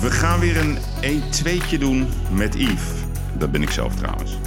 We 0.00 0.10
gaan 0.10 0.40
weer 0.40 0.56
een 0.56 0.78
1-2'tje 1.02 1.78
doen 1.78 2.08
met 2.30 2.54
Yves. 2.54 2.90
Dat 3.32 3.50
ben 3.50 3.62
ik 3.62 3.70
zelf 3.70 3.94
trouwens. 3.94 4.38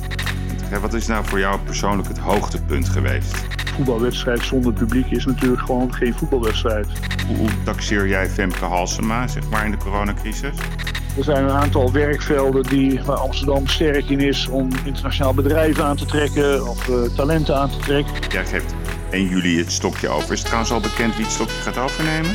Wat 0.81 0.93
is 0.93 1.08
nou 1.08 1.25
voor 1.25 1.39
jou 1.39 1.59
persoonlijk 1.59 2.08
het 2.08 2.17
hoogtepunt 2.17 2.90
geweest? 2.90 3.35
voetbalwedstrijd 3.72 4.45
zonder 4.45 4.74
publiek 4.74 5.11
is 5.11 5.25
natuurlijk 5.25 5.61
gewoon 5.61 5.93
geen 5.93 6.14
voetbalwedstrijd. 6.14 6.87
Hoe, 7.27 7.37
hoe 7.37 7.50
taxeer 7.64 8.07
jij 8.07 8.29
Femke 8.29 8.66
Halsema, 8.66 9.27
zeg 9.27 9.50
maar, 9.50 9.66
in 9.66 9.71
de 9.71 9.77
coronacrisis? 9.77 10.57
Er 11.18 11.23
zijn 11.23 11.43
een 11.43 11.52
aantal 11.52 11.91
werkvelden 11.91 12.63
die, 12.63 13.02
waar 13.04 13.18
Amsterdam 13.18 13.68
sterk 13.68 14.09
in 14.09 14.20
is 14.20 14.47
om 14.47 14.70
internationaal 14.86 15.33
bedrijven 15.33 15.86
aan 15.86 15.95
te 15.95 16.05
trekken 16.05 16.68
of 16.68 16.88
uh, 16.88 16.95
talenten 17.15 17.55
aan 17.55 17.70
te 17.70 17.77
trekken. 17.77 18.13
Jij 18.29 18.45
geeft 18.45 18.73
1 19.09 19.27
juli 19.27 19.57
het 19.57 19.71
stokje 19.71 20.09
over. 20.09 20.31
Is 20.31 20.39
het 20.39 20.45
trouwens 20.45 20.71
al 20.71 20.79
bekend 20.79 21.15
wie 21.15 21.23
het 21.23 21.33
stokje 21.33 21.61
gaat 21.61 21.77
overnemen? 21.77 22.31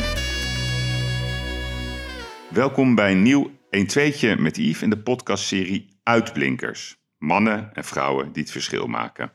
Welkom 2.57 2.95
bij 2.95 3.13
een 3.13 3.23
nieuw 3.23 3.51
1-2'tje 3.51 4.39
met 4.39 4.57
Yves 4.57 4.83
in 4.83 4.91
de 4.91 4.99
podcastserie 4.99 5.99
Uitblinkers. 6.03 6.97
Mannen 7.19 7.71
en 7.75 7.85
vrouwen 7.85 8.33
die 8.33 8.43
het 8.43 8.53
verschil 8.53 8.87
maken. 8.87 9.33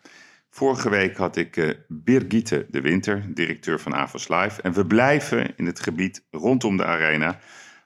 Vorige 0.49 0.89
week 0.89 1.17
had 1.17 1.35
ik 1.35 1.57
uh, 1.57 1.73
Birgitte 1.87 2.65
de 2.69 2.81
Winter, 2.81 3.33
directeur 3.33 3.79
van 3.79 3.95
Avos 3.95 4.27
Live. 4.27 4.61
En 4.61 4.73
we 4.73 4.85
blijven 4.85 5.57
in 5.57 5.65
het 5.65 5.79
gebied 5.79 6.27
rondom 6.31 6.77
de 6.77 6.85
arena. 6.85 7.39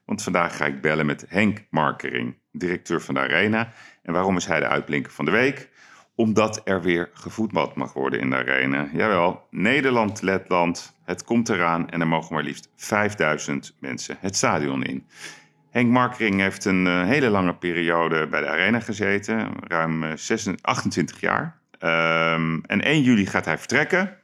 Want 0.04 0.22
vandaag 0.22 0.56
ga 0.56 0.66
ik 0.66 0.80
bellen 0.80 1.06
met 1.06 1.24
Henk 1.28 1.66
Markering, 1.70 2.38
directeur 2.52 3.00
van 3.00 3.14
de 3.14 3.20
arena. 3.20 3.72
En 4.02 4.12
waarom 4.12 4.36
is 4.36 4.46
hij 4.46 4.60
de 4.60 4.68
uitblinker 4.68 5.12
van 5.12 5.24
de 5.24 5.30
week? 5.30 5.70
Omdat 6.14 6.60
er 6.64 6.82
weer 6.82 7.10
gevoetbald 7.12 7.74
mag 7.74 7.92
worden 7.92 8.20
in 8.20 8.30
de 8.30 8.36
arena. 8.36 8.88
Jawel, 8.92 9.46
Nederland, 9.50 10.22
Letland, 10.22 10.95
het 11.06 11.24
komt 11.24 11.48
eraan 11.48 11.90
en 11.90 12.00
er 12.00 12.06
mogen 12.06 12.34
maar 12.34 12.44
liefst 12.44 12.68
5000 12.76 13.76
mensen 13.80 14.16
het 14.20 14.36
stadion 14.36 14.82
in. 14.84 15.06
Henk 15.70 15.90
Markering 15.90 16.40
heeft 16.40 16.64
een 16.64 16.86
uh, 16.86 17.06
hele 17.06 17.28
lange 17.28 17.54
periode 17.54 18.26
bij 18.26 18.40
de 18.40 18.48
arena 18.48 18.80
gezeten, 18.80 19.52
ruim 19.60 20.02
uh, 20.02 20.08
26, 20.14 20.64
28 20.66 21.20
jaar. 21.20 21.60
Um, 21.80 22.60
en 22.66 22.80
1 22.82 23.02
juli 23.02 23.26
gaat 23.26 23.44
hij 23.44 23.58
vertrekken 23.58 24.16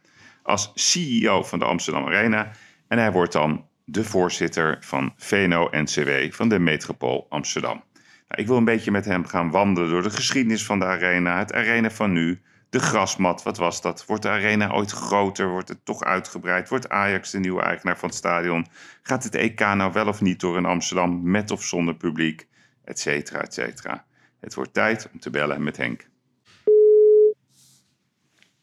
als 0.43 0.73
CEO 0.75 1.43
van 1.43 1.59
de 1.59 1.65
Amsterdam 1.65 2.07
Arena. 2.07 2.51
En 2.89 2.99
hij 2.99 3.13
wordt 3.13 3.33
dan 3.33 3.67
de 3.85 4.05
voorzitter 4.05 4.77
van 4.81 5.13
VNO-NCW 5.17 6.11
van 6.31 6.49
de 6.49 6.59
Metropool 6.59 7.27
Amsterdam. 7.29 7.83
Nou, 8.29 8.43
ik 8.43 8.47
wil 8.47 8.57
een 8.57 8.65
beetje 8.65 8.91
met 8.91 9.05
hem 9.05 9.27
gaan 9.27 9.51
wandelen 9.51 9.91
door 9.91 10.03
de 10.03 10.11
geschiedenis 10.11 10.65
van 10.65 10.79
de 10.79 10.85
arena, 10.85 11.39
het 11.39 11.53
arena 11.53 11.91
van 11.91 12.13
nu, 12.13 12.43
de 12.73 12.81
grasmat, 12.81 13.43
wat 13.43 13.57
was 13.57 13.81
dat? 13.81 14.07
Wordt 14.07 14.23
de 14.23 14.29
arena 14.29 14.73
ooit 14.73 14.91
groter? 14.91 15.49
Wordt 15.49 15.69
het 15.69 15.85
toch 15.85 16.05
uitgebreid? 16.05 16.69
Wordt 16.69 16.89
Ajax 16.89 17.31
de 17.31 17.39
nieuwe 17.39 17.63
eigenaar 17.63 17.99
van 17.99 18.09
het 18.09 18.19
stadion? 18.19 18.67
Gaat 19.03 19.25
het 19.25 19.35
EK 19.35 19.61
nou 19.61 19.93
wel 19.93 20.07
of 20.07 20.21
niet 20.21 20.41
door 20.41 20.57
in 20.57 20.65
Amsterdam, 20.65 21.31
met 21.31 21.51
of 21.51 21.63
zonder 21.63 21.95
publiek? 21.95 22.49
Etcetera, 22.85 23.41
etcetera. 23.41 24.05
Het 24.41 24.55
wordt 24.55 24.73
tijd 24.73 25.09
om 25.13 25.21
te 25.21 25.31
bellen 25.31 25.63
met 25.63 25.77
Henk. 25.77 26.09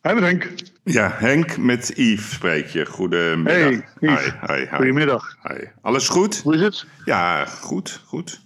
Hi 0.01 0.13
met 0.13 0.23
Henk. 0.23 0.53
Ja, 0.83 1.11
Henk 1.11 1.57
met 1.57 1.91
Yves 1.95 2.33
spreek 2.33 2.67
je. 2.67 2.85
Goedemiddag. 2.85 3.53
Hey, 3.53 3.87
Yves. 3.99 4.25
Hi, 4.25 4.53
hi, 4.53 4.59
hi. 4.59 4.75
Goedemiddag. 4.75 5.37
Alles 5.81 6.09
goed? 6.09 6.41
Hoe 6.41 6.55
is 6.55 6.61
het? 6.61 6.85
Ja, 7.05 7.45
goed, 7.45 8.03
goed. 8.05 8.41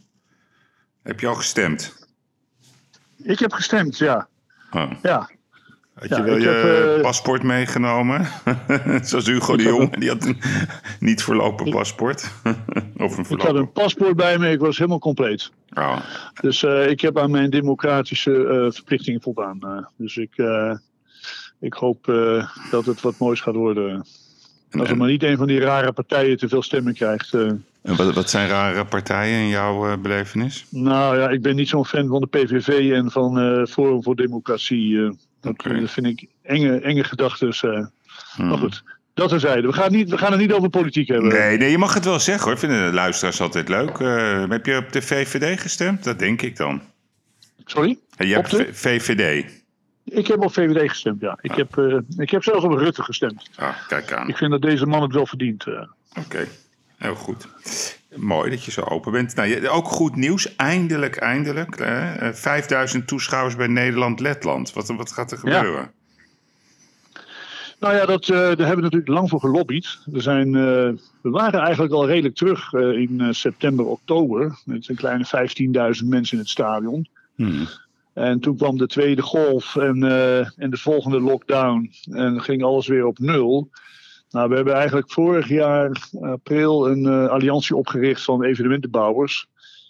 Heb 1.04 1.20
je 1.20 1.28
al 1.28 1.36
gestemd? 1.36 2.08
Ik 3.18 3.40
heb 3.40 3.54
gestemd, 3.54 3.98
ja. 3.98 4.28
Oh. 4.72 4.92
Ja. 5.02 5.30
Had 6.10 6.18
je 6.18 6.24
wel 6.24 6.38
je 6.38 6.48
heb, 6.48 6.98
uh... 6.98 7.02
paspoort 7.02 7.44
meegenomen? 7.44 8.28
Zoals 9.04 9.28
Hugo 9.28 9.58
de 9.58 9.64
Jong, 9.64 9.98
die 9.98 10.10
had 10.10 10.26
een 10.26 10.38
niet 11.00 11.24
voorlopig 11.24 11.70
paspoort. 11.70 12.32
of 12.98 13.18
een 13.18 13.26
ik 13.30 13.42
had 13.42 13.56
een 13.56 13.72
paspoort 13.72 14.16
bij 14.16 14.38
me, 14.38 14.52
ik 14.52 14.60
was 14.60 14.78
helemaal 14.78 15.00
compleet. 15.00 15.52
Oh. 15.74 15.98
Dus 16.42 16.64
uh, 16.64 16.90
ik 16.90 17.02
heb 17.02 17.18
aan 17.18 17.32
mijn 17.32 17.50
democratische 17.50 18.32
uh, 18.32 18.72
verplichtingen 18.72 19.22
voldaan. 19.22 19.88
dus 19.98 20.18
ik, 20.18 20.44
ik 21.60 21.74
hoop 21.74 22.06
dat 22.72 22.86
het 22.86 23.02
wat 23.02 23.18
moois 23.18 23.42
gaat 23.42 23.56
worden. 23.56 24.06
Als 24.72 24.90
er 24.90 24.98
maar 24.98 25.10
niet 25.10 25.24
een 25.24 25.38
van 25.38 25.48
die 25.48 25.60
rare 25.60 25.92
partijen 25.92 26.38
te 26.38 26.48
veel 26.48 26.62
stemmen 26.62 26.94
krijgt. 26.94 27.34
En 27.34 27.66
wat, 27.82 28.14
wat, 28.14 28.30
zijn 28.30 28.48
rare 28.48 28.86
partijen 28.86 29.40
in 29.40 29.48
jouw 29.48 29.88
uh, 29.88 29.98
belevenis? 29.98 30.66
Nou 30.70 31.18
ja, 31.18 31.30
ik 31.30 31.42
ben 31.42 31.56
niet 31.56 31.70
zo'n 31.70 31.86
fan 31.86 32.08
van 32.08 32.22
de 32.22 32.28
PVV 32.28 32.92
en 32.92 33.12
van 33.12 33.68
Forum 33.68 34.04
voor 34.04 34.16
Democratie. 34.16 35.12
Dat, 35.44 35.52
okay. 35.52 35.80
dat, 35.80 35.92
vind 35.92 36.06
ik 36.06 36.26
enge, 36.42 36.80
enge 36.80 37.04
gedachten. 37.04 37.54
Hmm. 38.36 38.48
Maar 38.48 38.58
goed, 38.58 38.84
dat 39.14 39.30
terzijde. 39.30 39.68
We 39.68 39.74
gaan, 39.74 39.92
niet, 39.92 40.10
we 40.10 40.18
gaan 40.18 40.32
het 40.32 40.42
niet 40.42 40.54
over 40.54 40.70
politiek 40.70 41.08
hebben. 41.08 41.30
Nee, 41.30 41.58
nee, 41.58 41.72
je 41.72 41.78
mag 41.78 41.94
het 41.94 42.06
wel 42.06 42.20
zeggen 42.20 42.48
hoor. 42.50 42.60
Vinden 42.60 42.86
de 42.86 42.94
luisteraars 42.94 43.42
altijd 43.42 43.70
leuk. 43.70 44.00
heb 44.50 44.66
je 44.66 44.78
op 44.78 44.92
de 44.92 45.02
VVD 45.02 45.60
gestemd? 45.60 46.04
Dat 46.04 46.20
denk 46.20 46.42
ik 46.42 46.58
dan. 46.58 46.82
Sorry? 47.66 48.00
Ja, 48.18 48.26
je 48.26 48.34
hebt 48.34 48.52
de... 48.52 48.68
VVD. 48.72 49.62
Ik 50.06 50.28
heb 50.28 50.44
op 50.44 50.54
VVD 50.54 50.90
gestemd, 50.90 51.22
ja. 51.22 51.38
Ik, 51.42 51.52
heb, 51.52 51.78
uh, 51.78 51.98
ik 52.18 52.30
heb 52.30 52.44
zelfs 52.44 52.64
op 52.64 52.72
Rutte 52.72 53.04
gestemd. 53.04 53.50
Ah, 53.56 53.76
kijk 53.88 54.12
aan. 54.12 54.30
Ik 54.30 54.38
vind 54.38 54.52
dat 54.52 54.62
deze 54.62 54.86
man 54.86 55.02
het 55.02 55.14
wel 55.14 55.26
verdient. 55.26 55.66
Uh. 55.66 55.74
Oké, 55.74 55.90
okay. 56.20 56.48
Heel 57.04 57.16
goed. 57.16 57.48
Mooi 58.16 58.50
dat 58.50 58.64
je 58.64 58.72
zo 58.72 58.82
open 58.82 59.12
bent. 59.12 59.36
Nou, 59.36 59.68
ook 59.68 59.88
goed 59.88 60.16
nieuws. 60.16 60.56
Eindelijk, 60.56 61.16
eindelijk. 61.16 61.76
Eh, 61.76 62.30
5000 62.32 63.08
toeschouwers 63.08 63.56
bij 63.56 63.68
Nederland-Letland. 63.68 64.74
Wat, 64.74 64.88
wat 64.88 65.12
gaat 65.12 65.32
er 65.32 65.38
gebeuren? 65.38 65.82
Ja. 65.82 65.92
Nou 67.80 67.96
ja, 67.96 68.06
dat, 68.06 68.28
uh, 68.28 68.38
daar 68.38 68.48
hebben 68.48 68.76
we 68.76 68.82
natuurlijk 68.82 69.08
lang 69.08 69.30
voor 69.30 69.40
gelobbyd. 69.40 69.98
We, 70.06 70.22
zijn, 70.22 70.48
uh, 70.48 70.90
we 71.22 71.30
waren 71.30 71.60
eigenlijk 71.60 71.94
al 71.94 72.08
redelijk 72.08 72.36
terug 72.36 72.74
uh, 72.74 72.98
in 72.98 73.36
september, 73.36 73.86
oktober. 73.86 74.60
Met 74.66 74.90
een 74.90 74.96
kleine 74.96 75.26
15.000 76.02 76.08
mensen 76.08 76.38
in 76.38 76.44
het 76.44 76.50
stadion. 76.50 77.08
Hmm. 77.36 77.68
En 78.14 78.40
toen 78.40 78.58
kwam 78.58 78.78
de 78.78 78.88
tweede 78.88 79.22
golf 79.22 79.76
en, 79.76 79.98
uh, 79.98 80.60
en 80.60 80.70
de 80.70 80.78
volgende 80.78 81.20
lockdown. 81.20 81.92
En 82.12 82.42
ging 82.42 82.64
alles 82.64 82.88
weer 82.88 83.06
op 83.06 83.20
nul. 83.20 83.70
Nou, 84.34 84.50
we 84.50 84.56
hebben 84.56 84.74
eigenlijk 84.74 85.12
vorig 85.12 85.48
jaar 85.48 86.10
april 86.22 86.90
een 86.90 87.06
uh, 87.06 87.28
alliantie 87.28 87.76
opgericht 87.76 88.24
van 88.24 88.44
evenementenbouwers. 88.44 89.48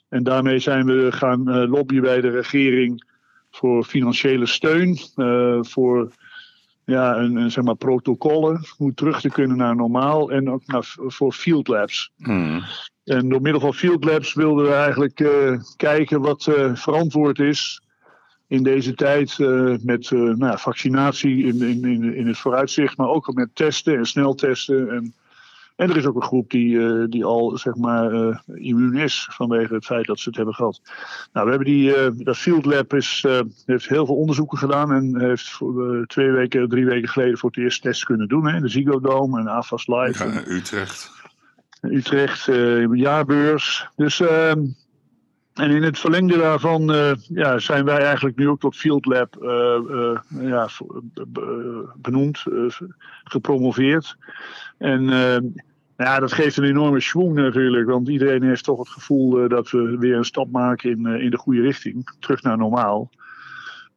En 0.10 0.24
daarmee 0.24 0.60
zijn 0.60 0.86
we 0.86 1.12
gaan 1.12 1.50
uh, 1.50 1.70
lobbyen 1.72 2.02
bij 2.02 2.22
de 2.22 2.30
regering 2.30 3.04
voor 3.52 3.84
financiële 3.84 4.46
steun. 4.46 4.98
voor 5.66 6.12
ja, 6.86 7.18
een, 7.18 7.36
een, 7.36 7.52
zeg 7.52 7.64
maar 7.64 7.76
protocollen. 7.76 8.62
Hoe 8.78 8.94
terug 8.94 9.22
te 9.22 9.30
kunnen 9.30 9.58
naar 9.58 9.76
normaal. 9.76 10.32
En 10.32 10.50
ook 10.50 10.68
naar, 10.68 10.96
voor 10.98 11.34
field 11.34 11.68
labs. 11.68 12.12
Hmm. 12.18 12.64
En 13.04 13.30
door 13.30 13.42
middel 13.42 13.62
van 13.62 13.74
field 13.74 14.04
labs 14.04 14.34
wilden 14.34 14.66
we 14.66 14.74
eigenlijk 14.74 15.16
kijken 15.76 16.22
wat 16.22 16.44
verantwoord 16.74 17.40
is 17.40 17.82
in 18.54 18.64
deze 18.64 18.94
tijd 18.94 19.38
uh, 19.38 19.76
met 19.82 20.10
uh, 20.10 20.36
nou, 20.36 20.60
vaccinatie 20.60 21.44
in, 21.46 21.62
in, 21.62 22.16
in 22.16 22.28
het 22.28 22.38
vooruitzicht, 22.38 22.98
maar 22.98 23.08
ook 23.08 23.34
met 23.34 23.50
testen 23.54 23.98
en 23.98 24.06
sneltesten. 24.06 24.90
En, 24.90 25.14
en 25.76 25.90
er 25.90 25.98
is 25.98 26.06
ook 26.06 26.16
een 26.16 26.22
groep 26.22 26.50
die, 26.50 26.70
uh, 26.70 27.04
die 27.10 27.26
al 27.26 27.58
zeg 27.58 27.76
maar 27.76 28.42
immuun 28.46 28.96
is 28.96 29.28
vanwege 29.32 29.74
het 29.74 29.86
feit 29.86 30.06
dat 30.06 30.20
ze 30.20 30.28
het 30.28 30.38
hebben 30.38 30.56
gehad. 30.56 30.82
Nou, 31.34 31.46
we 31.46 31.52
hebben 31.52 31.74
die, 31.74 32.24
dat 32.24 32.38
Field 32.38 32.66
Lab 32.66 32.94
is, 32.94 33.26
heeft 33.66 33.88
heel 33.88 34.06
veel 34.06 34.16
onderzoeken 34.16 34.58
gedaan 34.58 34.92
en 34.92 35.20
heeft 35.20 35.60
twee 36.06 36.32
weken, 36.32 36.70
drie 36.70 36.86
weken 36.86 37.10
geleden 37.10 37.38
voor 37.38 37.50
het 37.50 37.60
eerst 37.60 37.82
tests 37.82 38.04
kunnen 38.04 38.28
doen. 38.28 38.48
Hè, 38.48 38.60
de 38.60 38.68
Ziggo 38.68 39.00
Dome 39.00 39.40
en 39.40 39.48
AFAS 39.48 39.88
Live. 39.88 40.24
Ja, 40.24 40.44
Utrecht. 40.48 41.12
Utrecht, 41.82 42.46
jaarbeurs. 42.92 43.88
Dus 43.96 44.20
ehm, 44.20 44.60
en 45.54 45.72
in 45.72 45.84
het 45.84 46.00
verlengde 46.00 46.38
daarvan 46.38 46.92
uh, 46.92 47.12
ja, 47.30 47.60
zijn 47.60 47.86
wij 47.86 48.04
eigenlijk 48.04 48.36
nu 48.36 48.50
ook 48.50 48.60
tot 48.60 48.76
Field 48.76 49.06
Lab 49.06 49.38
uh, 49.42 49.78
uh, 49.90 50.20
ja, 50.30 50.70
benoemd, 51.96 52.44
gepromoveerd. 53.24 54.18
En 54.78 55.04
ja, 55.98 56.20
dat 56.20 56.34
geeft 56.34 56.58
een 56.58 56.64
enorme 56.64 57.00
schwung 57.00 57.34
natuurlijk, 57.34 57.90
want 57.90 58.10
iedereen 58.10 58.44
heeft 58.44 58.64
toch 58.64 58.80
het 58.80 58.90
gevoel 58.90 59.48
dat 59.48 59.70
we 59.70 59.98
weer 59.98 60.18
een 60.18 60.26
stap 60.26 60.52
maken 60.52 60.90
in, 60.90 61.06
in 61.06 61.30
de 61.30 61.38
goede 61.38 61.62
richting, 61.62 62.10
terug 62.20 62.42
naar 62.42 62.58
normaal. 62.58 63.10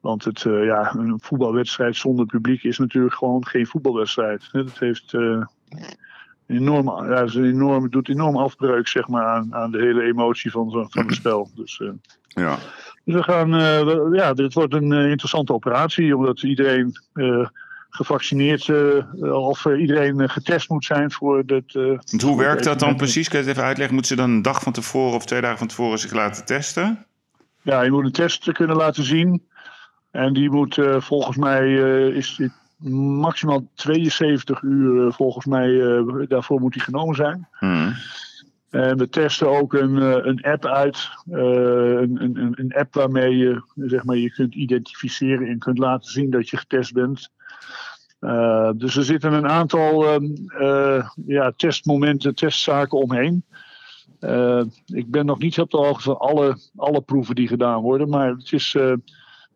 Want 0.01 0.25
het, 0.25 0.41
ja, 0.41 0.95
een 0.95 1.19
voetbalwedstrijd 1.23 1.97
zonder 1.97 2.27
publiek 2.27 2.63
is 2.63 2.79
natuurlijk 2.79 3.15
gewoon 3.15 3.47
geen 3.47 3.67
voetbalwedstrijd. 3.67 4.49
Het 4.53 4.79
heeft 4.79 5.15
enorm, 6.47 7.11
ja, 7.11 7.21
is 7.21 7.35
een 7.35 7.45
enorm, 7.45 7.91
doet 7.91 8.09
enorm 8.09 8.37
afbreuk 8.37 8.89
zeg 8.89 9.09
maar, 9.09 9.27
aan, 9.27 9.55
aan 9.55 9.71
de 9.71 9.79
hele 9.79 10.03
emotie 10.03 10.51
van, 10.51 10.71
van 10.71 10.89
het 11.07 11.15
spel. 11.23 11.51
Dus, 11.55 11.79
uh, 11.79 11.91
ja. 12.27 12.59
dus 13.05 13.15
we 13.15 13.23
gaan, 13.23 13.55
uh, 13.55 13.61
we, 13.61 14.09
ja, 14.13 14.33
dit 14.33 14.55
wordt 14.55 14.75
een 14.75 14.93
uh, 14.93 15.11
interessante 15.11 15.53
operatie, 15.53 16.17
omdat 16.17 16.43
iedereen 16.43 16.93
gevaccineerd 17.91 18.71
of 19.21 19.65
iedereen 19.65 20.29
getest 20.31 20.69
moet 20.69 20.85
zijn 20.85 21.11
voor 21.11 21.47
dit. 21.47 21.73
hoe 22.23 22.39
werkt 22.39 22.65
dat 22.65 22.79
dan 22.79 22.97
precies? 22.97 23.29
Kun 23.29 23.39
je 23.39 23.45
het 23.45 23.55
even 23.55 23.67
uitleggen? 23.67 23.95
Moeten 23.95 24.17
ze 24.17 24.23
dan 24.23 24.31
een 24.31 24.43
dag 24.43 24.63
van 24.63 24.73
tevoren 24.73 25.15
of 25.17 25.27
twee 25.27 25.41
dagen 25.41 25.59
van 25.59 25.67
tevoren 25.67 25.99
zich 25.99 26.13
laten 26.13 26.45
testen? 26.45 27.07
Ja, 27.63 27.83
je 27.83 27.91
moet 27.91 28.05
een 28.05 28.13
test 28.13 28.53
kunnen 28.53 28.77
laten 28.77 29.05
zien. 29.05 29.47
En 30.11 30.33
die 30.33 30.51
moet 30.51 30.79
volgens 30.99 31.37
mij 31.37 31.73
is 32.13 32.41
maximaal 33.21 33.69
72 33.75 34.63
uur 34.63 35.13
volgens 35.13 35.47
mij 35.47 35.79
daarvoor 36.29 36.61
moet 36.61 36.73
die 36.73 36.83
genomen 36.83 37.15
zijn. 37.15 37.49
Hmm. 37.51 37.95
En 38.71 38.99
we 38.99 39.09
testen 39.09 39.49
ook 39.49 39.73
een, 39.73 39.97
een 40.29 40.43
app 40.43 40.67
uit. 40.67 41.11
een, 41.31 42.23
een, 42.23 42.55
een 42.57 42.75
app 42.75 42.95
waarmee 42.95 43.37
je 43.37 43.63
zeg 43.75 44.05
maar, 44.05 44.17
je 44.17 44.31
kunt 44.31 44.55
identificeren 44.55 45.49
en 45.49 45.59
kunt 45.59 45.79
laten 45.79 46.11
zien 46.11 46.31
dat 46.31 46.49
je 46.49 46.57
getest 46.57 46.93
bent. 46.93 47.31
dus 48.77 48.97
er 48.97 49.05
zitten 49.05 49.33
een 49.33 49.49
aantal 49.49 50.07
ehm, 50.07 50.27
ja, 51.27 51.53
testmomenten, 51.57 52.35
testzaken 52.35 52.99
omheen. 52.99 53.45
ik 54.87 55.11
ben 55.11 55.27
nog 55.27 55.39
niet 55.39 55.61
op 55.61 55.71
de 55.71 55.77
hoogte 55.77 56.03
van 56.03 56.19
alle, 56.19 56.59
alle 56.77 57.01
proeven 57.01 57.35
die 57.35 57.49
gedaan 57.49 57.81
worden, 57.81 58.09
maar 58.09 58.29
het 58.29 58.53
is, 58.53 58.77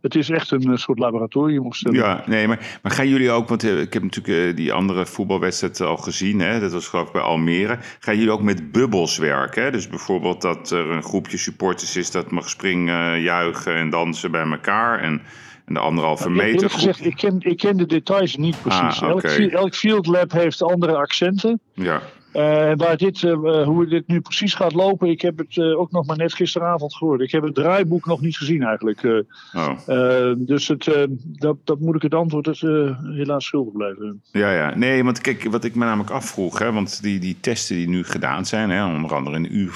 het 0.01 0.15
is 0.15 0.31
echt 0.31 0.51
een 0.51 0.79
soort 0.79 0.99
laboratorium 0.99 1.69
Ja, 1.91 2.23
nee, 2.27 2.49
maar, 2.49 2.79
maar 2.83 2.93
gaan 2.93 3.09
jullie 3.09 3.31
ook, 3.31 3.49
want 3.49 3.65
eh, 3.65 3.81
ik 3.81 3.93
heb 3.93 4.03
natuurlijk 4.03 4.49
eh, 4.49 4.57
die 4.57 4.73
andere 4.73 5.07
voetbalwedstrijd 5.07 5.81
al 5.81 5.97
gezien, 5.97 6.41
hè? 6.41 6.61
dat 6.61 6.73
was 6.73 6.89
geloof 6.89 7.07
ik 7.07 7.13
bij 7.13 7.23
Almere. 7.23 7.79
Gaan 7.99 8.17
jullie 8.17 8.33
ook 8.33 8.43
met 8.43 8.73
bubbels 8.73 9.19
werken? 9.19 9.63
Hè? 9.63 9.71
Dus 9.71 9.89
bijvoorbeeld 9.89 10.43
dat 10.43 10.71
er 10.71 10.91
een 10.91 11.03
groepje 11.03 11.39
supporters 11.39 11.97
is 11.97 12.11
dat 12.11 12.31
mag 12.31 12.49
springen, 12.49 13.21
juichen 13.21 13.75
en 13.75 13.91
dansen 13.91 14.31
bij 14.31 14.51
elkaar 14.51 15.01
en, 15.01 15.23
en 15.67 15.75
de 15.75 15.81
anderhalve 15.81 16.23
nou, 16.23 16.35
meter. 16.35 16.55
Eerlijk 16.55 16.73
gezegd, 16.73 17.05
ik 17.05 17.17
ken, 17.17 17.37
ik 17.39 17.57
ken 17.57 17.77
de 17.77 17.87
details 17.87 18.37
niet 18.37 18.63
precies. 18.63 19.03
Ah, 19.03 19.09
elk, 19.09 19.23
elk 19.23 19.75
field 19.75 20.07
lab 20.07 20.33
heeft 20.33 20.63
andere 20.63 20.97
accenten. 20.97 21.61
Ja. 21.75 22.03
Uh, 22.33 22.73
waar 22.77 22.97
dit, 22.97 23.23
uh, 23.23 23.65
hoe 23.65 23.87
dit 23.87 24.07
nu 24.07 24.21
precies 24.21 24.55
gaat 24.55 24.73
lopen, 24.73 25.09
ik 25.09 25.21
heb 25.21 25.39
het 25.39 25.57
uh, 25.57 25.79
ook 25.79 25.91
nog 25.91 26.07
maar 26.07 26.17
net 26.17 26.35
gisteravond 26.35 26.97
gehoord. 26.97 27.21
Ik 27.21 27.31
heb 27.31 27.43
het 27.43 27.55
draaiboek 27.55 28.07
nog 28.07 28.21
niet 28.21 28.37
gezien 28.37 28.63
eigenlijk. 28.63 29.25
Oh. 29.53 30.35
dus 30.37 30.69
het, 30.69 31.09
dat, 31.23 31.57
dat 31.65 31.81
moet 31.81 31.95
ik 31.95 32.03
het 32.03 32.15
antwoord 32.15 32.45
dus, 32.45 32.61
helaas 33.03 33.45
schuldig 33.45 33.73
blijven. 33.73 34.23
Ja, 34.33 34.53
ja. 34.53 34.77
Nee, 34.77 35.05
want 35.05 35.21
kijk, 35.21 35.45
wat 35.51 35.65
ik 35.65 35.75
me 35.75 35.85
namelijk 35.85 36.11
afvroeg, 36.11 36.59
hè, 36.59 36.73
want 36.73 37.03
die, 37.03 37.19
die 37.19 37.37
testen 37.41 37.77
die 37.77 37.89
nu 37.89 38.05
gedaan 38.05 38.47
zijn, 38.47 38.71
hè, 38.71 38.85
onder 38.85 39.15
andere 39.15 39.37
in, 39.37 39.49
U, 39.51 39.71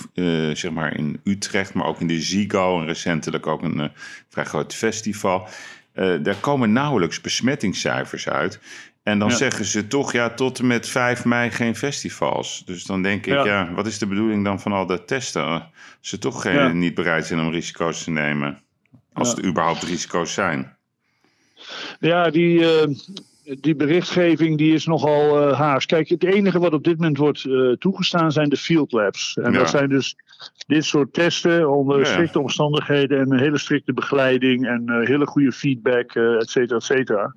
zeg 0.54 0.70
maar 0.70 0.96
in 0.96 1.20
Utrecht, 1.24 1.74
maar 1.74 1.86
ook 1.86 2.00
in 2.00 2.06
de 2.06 2.20
Zigo 2.20 2.80
en 2.80 2.86
recentelijk 2.86 3.46
ook 3.46 3.62
een 3.62 3.90
vrij 4.28 4.44
groot 4.44 4.74
festival. 4.74 5.48
daar 5.94 6.36
komen 6.40 6.72
nauwelijks 6.72 7.20
besmettingscijfers 7.20 8.28
uit. 8.28 8.60
En 9.04 9.18
dan 9.18 9.30
zeggen 9.30 9.64
ze 9.64 9.86
toch, 9.86 10.12
ja, 10.12 10.30
tot 10.30 10.58
en 10.58 10.66
met 10.66 10.88
5 10.88 11.24
mei 11.24 11.50
geen 11.50 11.76
festivals. 11.76 12.62
Dus 12.64 12.84
dan 12.84 13.02
denk 13.02 13.26
ik, 13.26 13.44
ja, 13.44 13.72
wat 13.74 13.86
is 13.86 13.98
de 13.98 14.06
bedoeling 14.06 14.44
dan 14.44 14.60
van 14.60 14.72
al 14.72 14.86
dat 14.86 15.06
testen? 15.06 15.72
ze 16.00 16.18
toch 16.18 16.42
geen, 16.42 16.78
niet 16.78 16.94
bereid 16.94 17.26
zijn 17.26 17.40
om 17.40 17.50
risico's 17.50 18.04
te 18.04 18.10
nemen. 18.10 18.58
Als 19.12 19.28
het 19.28 19.44
überhaupt 19.44 19.82
risico's 19.82 20.32
zijn. 20.32 20.76
Ja, 22.00 22.30
die, 22.30 22.58
uh, 22.58 22.94
die 23.60 23.74
berichtgeving 23.74 24.58
die 24.58 24.74
is 24.74 24.86
nogal 24.86 25.48
uh, 25.48 25.58
haars. 25.58 25.86
Kijk, 25.86 26.08
het 26.08 26.24
enige 26.24 26.58
wat 26.58 26.72
op 26.72 26.84
dit 26.84 26.96
moment 26.96 27.18
wordt 27.18 27.44
uh, 27.44 27.72
toegestaan 27.72 28.32
zijn 28.32 28.48
de 28.48 28.56
field 28.56 28.92
labs. 28.92 29.36
En 29.36 29.52
dat 29.52 29.70
zijn 29.70 29.88
dus 29.88 30.16
dit 30.66 30.84
soort 30.84 31.12
testen 31.12 31.70
onder 31.70 32.06
strikte 32.06 32.40
omstandigheden 32.40 33.20
en 33.20 33.32
een 33.32 33.38
hele 33.38 33.58
strikte 33.58 33.92
begeleiding 33.92 34.66
en 34.66 35.06
hele 35.06 35.26
goede 35.26 35.52
feedback, 35.52 36.14
et 36.14 36.50
cetera, 36.50 36.76
et 36.76 36.84
cetera. 36.84 37.32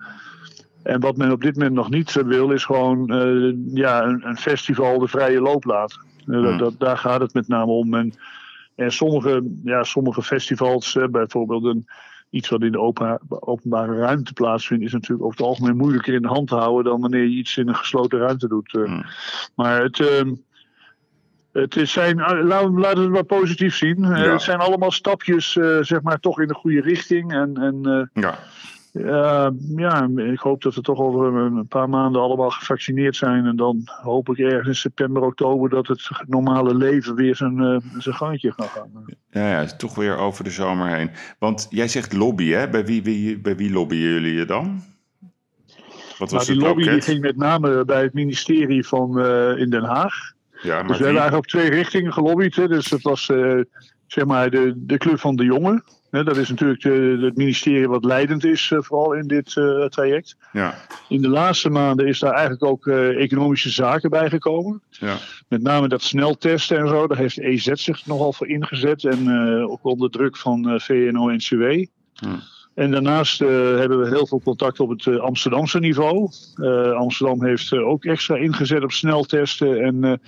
En 0.88 1.00
wat 1.00 1.18
men 1.18 1.32
op 1.32 1.42
dit 1.42 1.56
moment 1.56 1.76
nog 1.76 1.90
niet 1.90 2.14
wil, 2.14 2.52
is 2.52 2.66
gewoon 2.66 3.14
uh, 3.14 3.54
ja, 3.74 4.04
een, 4.04 4.28
een, 4.28 4.38
festival 4.38 5.00
de 5.00 5.08
vrije 5.08 5.42
loop 5.42 5.64
laten. 5.64 6.02
Uh, 6.26 6.58
dat, 6.58 6.80
daar 6.80 6.98
gaat 6.98 7.20
het 7.20 7.34
met 7.34 7.48
name 7.48 7.72
om. 7.72 7.94
En, 7.94 8.14
en 8.76 8.92
sommige, 8.92 9.44
ja, 9.64 9.84
sommige 9.84 10.22
festivals, 10.22 10.96
uh, 10.96 11.08
bijvoorbeeld 11.08 11.64
een, 11.64 11.88
iets 12.30 12.50
wat 12.50 12.62
in 12.62 12.72
de 12.72 12.80
open, 12.80 13.20
openbare 13.30 13.98
ruimte 13.98 14.34
plaatsvindt, 14.34 14.84
is 14.84 14.92
natuurlijk 14.92 15.24
over 15.24 15.38
het 15.38 15.48
algemeen 15.48 15.78
moeilijker 15.78 16.14
in 16.14 16.22
de 16.22 16.28
hand 16.28 16.48
te 16.48 16.56
houden 16.56 16.92
dan 16.92 17.02
wanneer 17.02 17.24
je 17.24 17.38
iets 17.38 17.58
in 17.58 17.68
een 17.68 17.76
gesloten 17.76 18.20
ruimte 18.20 18.48
doet. 18.48 18.72
Hmm. 18.72 19.06
Maar 19.56 19.82
het. 19.84 20.00
ehm 20.00 20.34
het 21.52 21.76
is 21.76 21.92
zijn, 21.92 22.18
laten 22.46 22.74
we 22.74 22.86
het 22.86 23.10
maar 23.10 23.24
positief 23.24 23.76
zien. 23.76 24.04
Het 24.04 24.42
zijn 24.42 24.60
allemaal 24.60 24.92
stapjes, 24.92 25.52
zeg 25.82 26.02
maar, 26.02 26.20
toch 26.20 26.42
in 26.42 26.48
de 26.48 26.54
goede 26.54 26.82
richting. 26.82 27.34
En, 27.34 27.58
en 27.58 28.10
ja. 28.14 28.40
Uh, 28.98 29.48
ja, 29.76 30.10
ik 30.16 30.40
hoop 30.40 30.62
dat 30.62 30.76
we 30.76 30.82
toch 30.82 31.00
over 31.00 31.34
een 31.34 31.68
paar 31.68 31.90
maanden 31.90 32.22
allemaal 32.22 32.50
gevaccineerd 32.50 33.16
zijn. 33.16 33.46
En 33.46 33.56
dan 33.56 33.82
hoop 33.86 34.30
ik 34.30 34.38
ergens 34.38 34.68
in 34.68 34.76
september, 34.76 35.22
oktober 35.22 35.70
dat 35.70 35.88
het 35.88 36.10
normale 36.28 36.76
leven 36.76 37.16
weer 37.16 37.36
zijn, 37.36 37.58
uh, 37.58 37.78
zijn 37.98 38.16
gangetje 38.16 38.52
gaat 38.52 38.68
gaan. 38.68 39.06
Ja, 39.30 39.50
ja, 39.50 39.66
toch 39.66 39.96
weer 39.96 40.18
over 40.18 40.44
de 40.44 40.50
zomer 40.50 40.88
heen. 40.88 41.10
Want 41.40 41.68
jij 41.70 41.88
zegt 41.88 42.14
lobby, 42.14 42.50
hè? 42.50 42.70
Bij 42.70 42.86
wie, 42.86 43.04
wie, 43.04 43.40
bij 43.40 43.56
wie 43.56 43.72
lobbyen 43.72 44.00
jullie 44.00 44.34
je 44.34 44.46
dan? 44.46 44.82
Wat 46.18 46.32
was 46.32 46.48
nou, 46.48 46.60
die 46.60 46.68
lobby 46.68 46.90
die 46.90 47.02
ging 47.02 47.22
met 47.22 47.38
name 47.38 47.86
bij 47.86 48.02
het 48.02 48.14
ministerie 48.14 48.88
van 48.88 49.20
uh, 49.20 49.58
in 49.58 49.70
Den 49.70 49.84
Haag. 49.84 50.14
Ja, 50.62 50.76
maar 50.76 50.88
dus 50.88 50.98
we 50.98 51.04
hebben 51.04 51.22
eigenlijk 51.22 51.36
op 51.36 51.48
twee 51.48 51.70
richtingen 51.70 52.14
gelobbyd. 52.14 52.56
Hè. 52.56 52.68
Dus 52.68 52.90
het 52.90 53.02
was 53.02 53.32
zeg 54.08 54.26
maar 54.26 54.50
de, 54.50 54.74
de 54.76 54.98
club 54.98 55.20
van 55.20 55.36
de 55.36 55.44
jongen 55.44 55.84
dat 56.10 56.38
is 56.38 56.50
natuurlijk 56.50 56.82
de, 56.82 57.18
het 57.22 57.38
ministerie 57.38 57.88
wat 57.88 58.06
leidend 58.06 58.44
is, 58.44 58.72
eh, 58.72 58.80
vooral 58.82 59.14
in 59.14 59.28
dit 59.28 59.56
uh, 59.56 59.86
traject. 59.86 60.36
Ja. 60.52 60.76
In 61.10 61.22
de 61.22 61.30
laatste 61.30 61.70
maanden 61.70 62.08
is 62.08 62.20
daar 62.20 62.32
eigenlijk 62.32 62.64
ook 62.64 62.86
uh, 62.86 63.22
economische 63.22 63.70
zaken 63.70 64.10
bijgekomen. 64.10 64.82
Ja. 64.90 65.16
Met 65.48 65.62
name 65.62 65.88
dat 65.88 66.02
sneltesten 66.02 66.78
en 66.78 66.88
zo, 66.88 67.08
daar 67.08 67.18
heeft 67.18 67.40
EZ 67.40 67.72
zich 67.74 68.06
nogal 68.06 68.34
voor 68.34 68.48
ingezet. 68.48 69.06
En 69.06 69.28
uh, 69.28 69.70
ook 69.70 69.84
onder 69.84 70.10
druk 70.10 70.38
van 70.38 70.80
VNO-NCW. 70.80 71.86
Ja. 72.14 72.40
En 72.74 72.92
daarnaast 72.92 73.40
hebben 73.40 74.00
we 74.00 74.08
heel 74.08 74.28
veel 74.28 74.42
contact 74.44 74.80
op 74.80 74.90
het 74.90 75.20
Amsterdamse 75.20 75.80
niveau. 75.80 76.30
Amsterdam 76.96 77.46
heeft 77.46 77.74
ook 77.74 78.06
extra 78.06 78.36
ingezet 78.36 78.84
op 78.84 78.92
sneltesten 78.92 79.84
en 79.84 80.22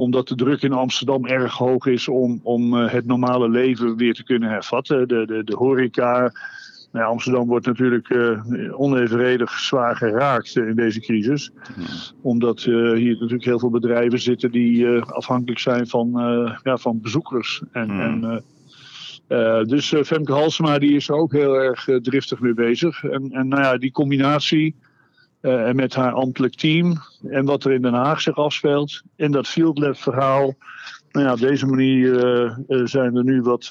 omdat 0.00 0.28
de 0.28 0.34
druk 0.34 0.62
in 0.62 0.72
Amsterdam 0.72 1.26
erg 1.26 1.52
hoog 1.52 1.86
is 1.86 2.08
om, 2.08 2.40
om 2.42 2.76
eh, 2.76 2.92
het 2.92 3.06
normale 3.06 3.48
leven 3.48 3.96
weer 3.96 4.14
te 4.14 4.24
kunnen 4.24 4.50
hervatten. 4.50 5.08
De, 5.08 5.26
de, 5.26 5.44
de 5.44 5.56
horeca. 5.56 6.32
Nou, 6.92 7.06
Amsterdam 7.06 7.46
wordt 7.46 7.66
natuurlijk 7.66 8.08
uh, 8.08 8.80
onevenredig 8.80 9.50
zwaar 9.50 9.96
geraakt 9.96 10.56
in 10.56 10.74
deze 10.74 11.00
crisis. 11.00 11.52
Omdat 12.22 12.64
uh, 12.64 12.92
hier 12.92 13.12
natuurlijk 13.12 13.44
heel 13.44 13.58
veel 13.58 13.70
bedrijven 13.70 14.20
zitten 14.20 14.50
die 14.50 14.88
afhankelijk 14.98 15.60
zijn 15.60 15.86
van, 15.86 16.10
ja, 16.62 16.76
van 16.76 17.00
bezoekers. 17.00 17.62
En, 17.72 17.90
en 17.90 18.44
dus 19.66 19.94
Femke 20.04 20.32
Halsema 20.32 20.78
die 20.78 20.94
is 20.94 21.08
er 21.08 21.14
ook 21.14 21.32
heel 21.32 21.54
erg 21.54 21.88
driftig 22.02 22.40
mee 22.40 22.54
bezig. 22.54 23.04
En, 23.04 23.30
en 23.30 23.48
nou 23.48 23.62
ja, 23.62 23.78
die 23.78 23.92
combinatie 23.92 24.74
en 25.40 25.76
met 25.76 25.94
haar 25.94 26.12
ambtelijk 26.12 26.54
team. 26.54 26.98
En 27.28 27.44
wat 27.44 27.64
er 27.64 27.72
in 27.72 27.82
Den 27.82 27.94
Haag 27.94 28.20
zich 28.20 28.36
afspeelt. 28.36 29.02
In 29.16 29.32
dat 29.32 29.48
Field 29.48 29.78
Lab 29.78 29.96
verhaal. 29.96 30.54
Nou 31.12 31.26
ja, 31.26 31.32
op 31.32 31.38
deze 31.38 31.66
manier 31.66 32.36
uh, 32.68 32.80
zijn 32.84 33.16
er 33.16 33.24
nu 33.24 33.42
wat, 33.42 33.70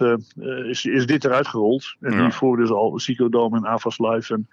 is, 0.67 0.85
is 0.85 1.05
dit 1.05 1.25
eruit 1.25 1.47
gerold. 1.47 1.95
En 1.99 2.13
ja. 2.13 2.21
hiervoor 2.21 2.57
dus 2.57 2.69
al 2.69 2.91
Psychodome 2.91 3.57
en 3.57 3.67
Avas 3.67 3.99
Live. 3.99 4.33
En, 4.33 4.47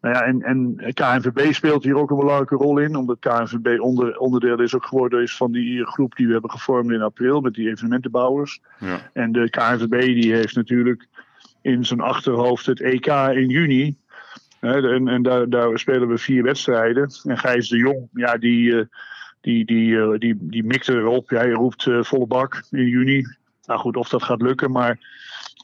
nou 0.00 0.14
ja, 0.14 0.22
en, 0.22 0.42
en 0.42 0.76
KNVB 0.94 1.52
speelt 1.52 1.84
hier 1.84 1.96
ook 1.96 2.10
een 2.10 2.16
belangrijke 2.16 2.54
rol 2.54 2.78
in. 2.78 2.96
Omdat 2.96 3.18
KNVB 3.18 3.80
onder, 3.80 4.18
onderdeel 4.18 4.60
is 4.60 4.74
ook 4.74 4.86
geworden 4.86 5.22
is 5.22 5.36
van 5.36 5.52
die 5.52 5.86
groep 5.86 6.16
die 6.16 6.26
we 6.26 6.32
hebben 6.32 6.50
gevormd 6.50 6.90
in 6.90 7.02
april. 7.02 7.40
Met 7.40 7.54
die 7.54 7.68
evenementenbouwers. 7.68 8.60
Ja. 8.78 9.10
En 9.12 9.32
de 9.32 9.50
KNVB 9.50 10.00
die 10.00 10.32
heeft 10.32 10.56
natuurlijk 10.56 11.08
in 11.62 11.84
zijn 11.84 12.00
achterhoofd 12.00 12.66
het 12.66 12.80
EK 12.80 13.06
in 13.06 13.48
juni 13.48 13.96
en, 14.64 15.08
en 15.08 15.22
daar, 15.22 15.48
daar, 15.48 15.78
spelen 15.78 16.08
we 16.08 16.18
vier 16.18 16.42
wedstrijden. 16.42 17.10
En 17.24 17.38
Gijs 17.38 17.68
de 17.68 17.76
Jong, 17.76 18.08
ja, 18.12 18.36
die, 18.36 18.78
eh, 18.78 18.84
die, 19.40 19.64
die, 19.64 20.00
eh, 20.00 20.18
die, 20.18 20.36
die 20.40 20.64
mikt 20.64 20.88
erop. 20.88 21.28
Hij 21.28 21.50
roept 21.50 21.86
eh, 21.86 22.02
volle 22.02 22.26
bak 22.26 22.62
in 22.70 22.86
juni. 22.86 23.26
Nou 23.66 23.80
goed, 23.80 23.96
of 23.96 24.08
dat 24.08 24.22
gaat 24.22 24.42
lukken, 24.42 24.70
maar 24.70 24.98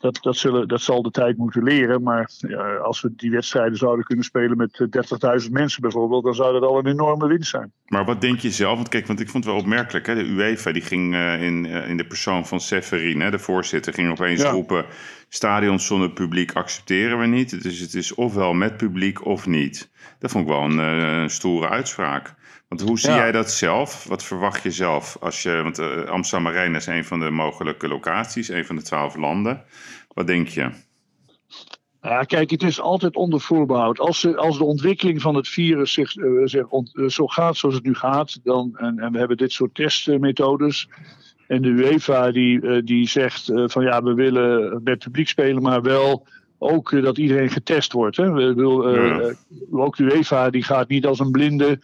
dat, 0.01 0.19
dat, 0.23 0.37
zullen, 0.37 0.69
dat 0.69 0.81
zal 0.81 1.03
de 1.03 1.11
tijd 1.11 1.37
moeten 1.37 1.63
leren. 1.63 2.03
Maar 2.03 2.31
ja, 2.37 2.77
als 2.77 3.01
we 3.01 3.13
die 3.17 3.31
wedstrijden 3.31 3.77
zouden 3.77 4.05
kunnen 4.05 4.25
spelen 4.25 4.57
met 4.57 4.87
30.000 5.45 5.51
mensen 5.51 5.83
bijvoorbeeld, 5.83 6.25
dan 6.25 6.35
zou 6.35 6.53
dat 6.53 6.63
al 6.63 6.79
een 6.79 6.87
enorme 6.87 7.27
winst 7.27 7.51
zijn. 7.51 7.73
Maar 7.87 8.05
wat 8.05 8.21
denk 8.21 8.39
je 8.39 8.51
zelf? 8.51 8.77
Want 8.77 8.89
kijk, 8.89 9.07
want 9.07 9.21
ik 9.21 9.29
vond 9.29 9.45
het 9.45 9.53
wel 9.53 9.63
opmerkelijk. 9.63 10.07
Hè? 10.07 10.15
De 10.15 10.27
UEFA 10.27 10.73
die 10.73 10.83
ging 10.83 11.15
in, 11.41 11.67
in 11.67 11.97
de 11.97 12.07
persoon 12.07 12.47
van 12.47 12.61
Severin, 12.61 13.21
hè, 13.21 13.31
de 13.31 13.39
voorzitter, 13.39 13.93
ging 13.95 14.11
opeens 14.11 14.43
roepen 14.43 14.85
stadions 15.33 15.87
zonder 15.87 16.11
publiek 16.11 16.53
accepteren 16.53 17.19
we 17.19 17.27
niet. 17.27 17.63
Dus 17.63 17.79
het 17.79 17.95
is 17.95 18.15
ofwel 18.15 18.53
met 18.53 18.77
publiek 18.77 19.25
of 19.25 19.47
niet. 19.47 19.91
Dat 20.19 20.31
vond 20.31 20.45
ik 20.45 20.51
wel 20.51 20.63
een 20.63 20.79
uh, 20.79 21.29
stoere 21.29 21.69
uitspraak. 21.69 22.35
Want 22.71 22.83
hoe 22.83 22.99
zie 22.99 23.11
jij 23.11 23.33
dat 23.33 23.51
zelf? 23.51 24.05
Wat 24.05 24.25
verwacht 24.25 24.63
je 24.63 24.71
zelf? 24.71 25.17
Als 25.21 25.43
je, 25.43 25.61
want 25.63 25.79
uh, 25.79 26.05
Amsterdam 26.05 26.53
Arena 26.53 26.77
is 26.77 26.87
een 26.87 27.05
van 27.05 27.21
de 27.21 27.31
mogelijke 27.31 27.89
locaties, 27.89 28.49
een 28.49 28.65
van 28.65 28.77
de 28.77 28.83
twaalf 28.83 29.17
landen. 29.17 29.65
Wat 30.09 30.27
denk 30.27 30.49
je? 30.49 30.71
Ja, 32.03 32.23
kijk, 32.23 32.51
het 32.51 32.63
is 32.63 32.81
altijd 32.81 33.17
onder 33.17 33.41
voorbehoud. 33.41 33.99
Als, 33.99 34.21
de, 34.21 34.37
als 34.37 34.59
de 34.59 34.65
ontwikkeling 34.65 35.23
van 35.23 35.35
het 35.35 35.49
virus 35.49 35.93
zich, 35.93 36.17
uh, 36.17 36.41
zich 36.45 36.67
zo 37.07 37.27
gaat 37.27 37.57
zoals 37.57 37.75
het 37.75 37.85
nu 37.85 37.95
gaat, 37.95 38.41
dan, 38.43 38.77
en, 38.77 38.99
en 38.99 39.13
we 39.13 39.19
hebben 39.19 39.37
dit 39.37 39.53
soort 39.53 39.75
testmethodes, 39.75 40.89
en 41.47 41.63
de 41.63 41.69
UEFA 41.69 42.31
die, 42.31 42.83
die 42.83 43.09
zegt 43.09 43.53
van 43.55 43.85
ja, 43.85 44.03
we 44.03 44.15
willen 44.15 44.81
met 44.85 44.99
publiek 44.99 45.29
spelen, 45.29 45.63
maar 45.63 45.83
wel 45.83 46.27
ook 46.59 47.03
dat 47.03 47.19
iedereen 47.19 47.51
getest 47.51 47.93
wordt. 47.93 48.17
Hè. 48.17 48.33
We, 48.33 48.55
wil, 48.55 48.95
Ja. 48.95 49.35
Ook 49.71 49.97
de 49.97 50.03
UEFA 50.03 50.51
die 50.51 50.63
gaat 50.63 50.89
niet 50.89 51.07
als 51.07 51.19
een 51.19 51.31
blinde 51.31 51.79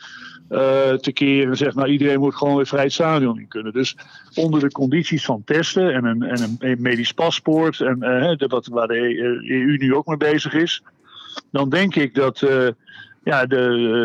eh 0.48 0.92
tekeer 0.92 1.48
en 1.48 1.56
zegt, 1.56 1.74
nou 1.74 1.88
iedereen 1.88 2.20
moet 2.20 2.34
gewoon 2.34 2.56
weer 2.56 2.66
vrij 2.66 2.82
het 2.82 2.92
stadion 2.92 3.38
in 3.38 3.48
kunnen. 3.48 3.72
Dus 3.72 3.96
onder 4.34 4.60
de 4.60 4.70
condities 4.70 5.24
van 5.24 5.42
testen 5.44 5.94
en 5.94 6.04
een, 6.04 6.22
en 6.22 6.56
een- 6.58 6.76
medisch 6.80 7.12
paspoort, 7.12 7.80
en, 7.80 8.02
eh, 8.02 8.36
de- 8.36 8.46
wat, 8.46 8.66
waar 8.66 8.86
de 8.88 9.18
EU 9.50 9.76
nu 9.76 9.94
ook 9.94 10.06
mee 10.06 10.16
bezig 10.16 10.52
is, 10.54 10.82
dan 11.50 11.68
denk 11.68 11.94
ik 11.94 12.14
dat 12.14 12.42
eh, 12.42 12.68
ja, 13.24 13.46
de 13.46 13.56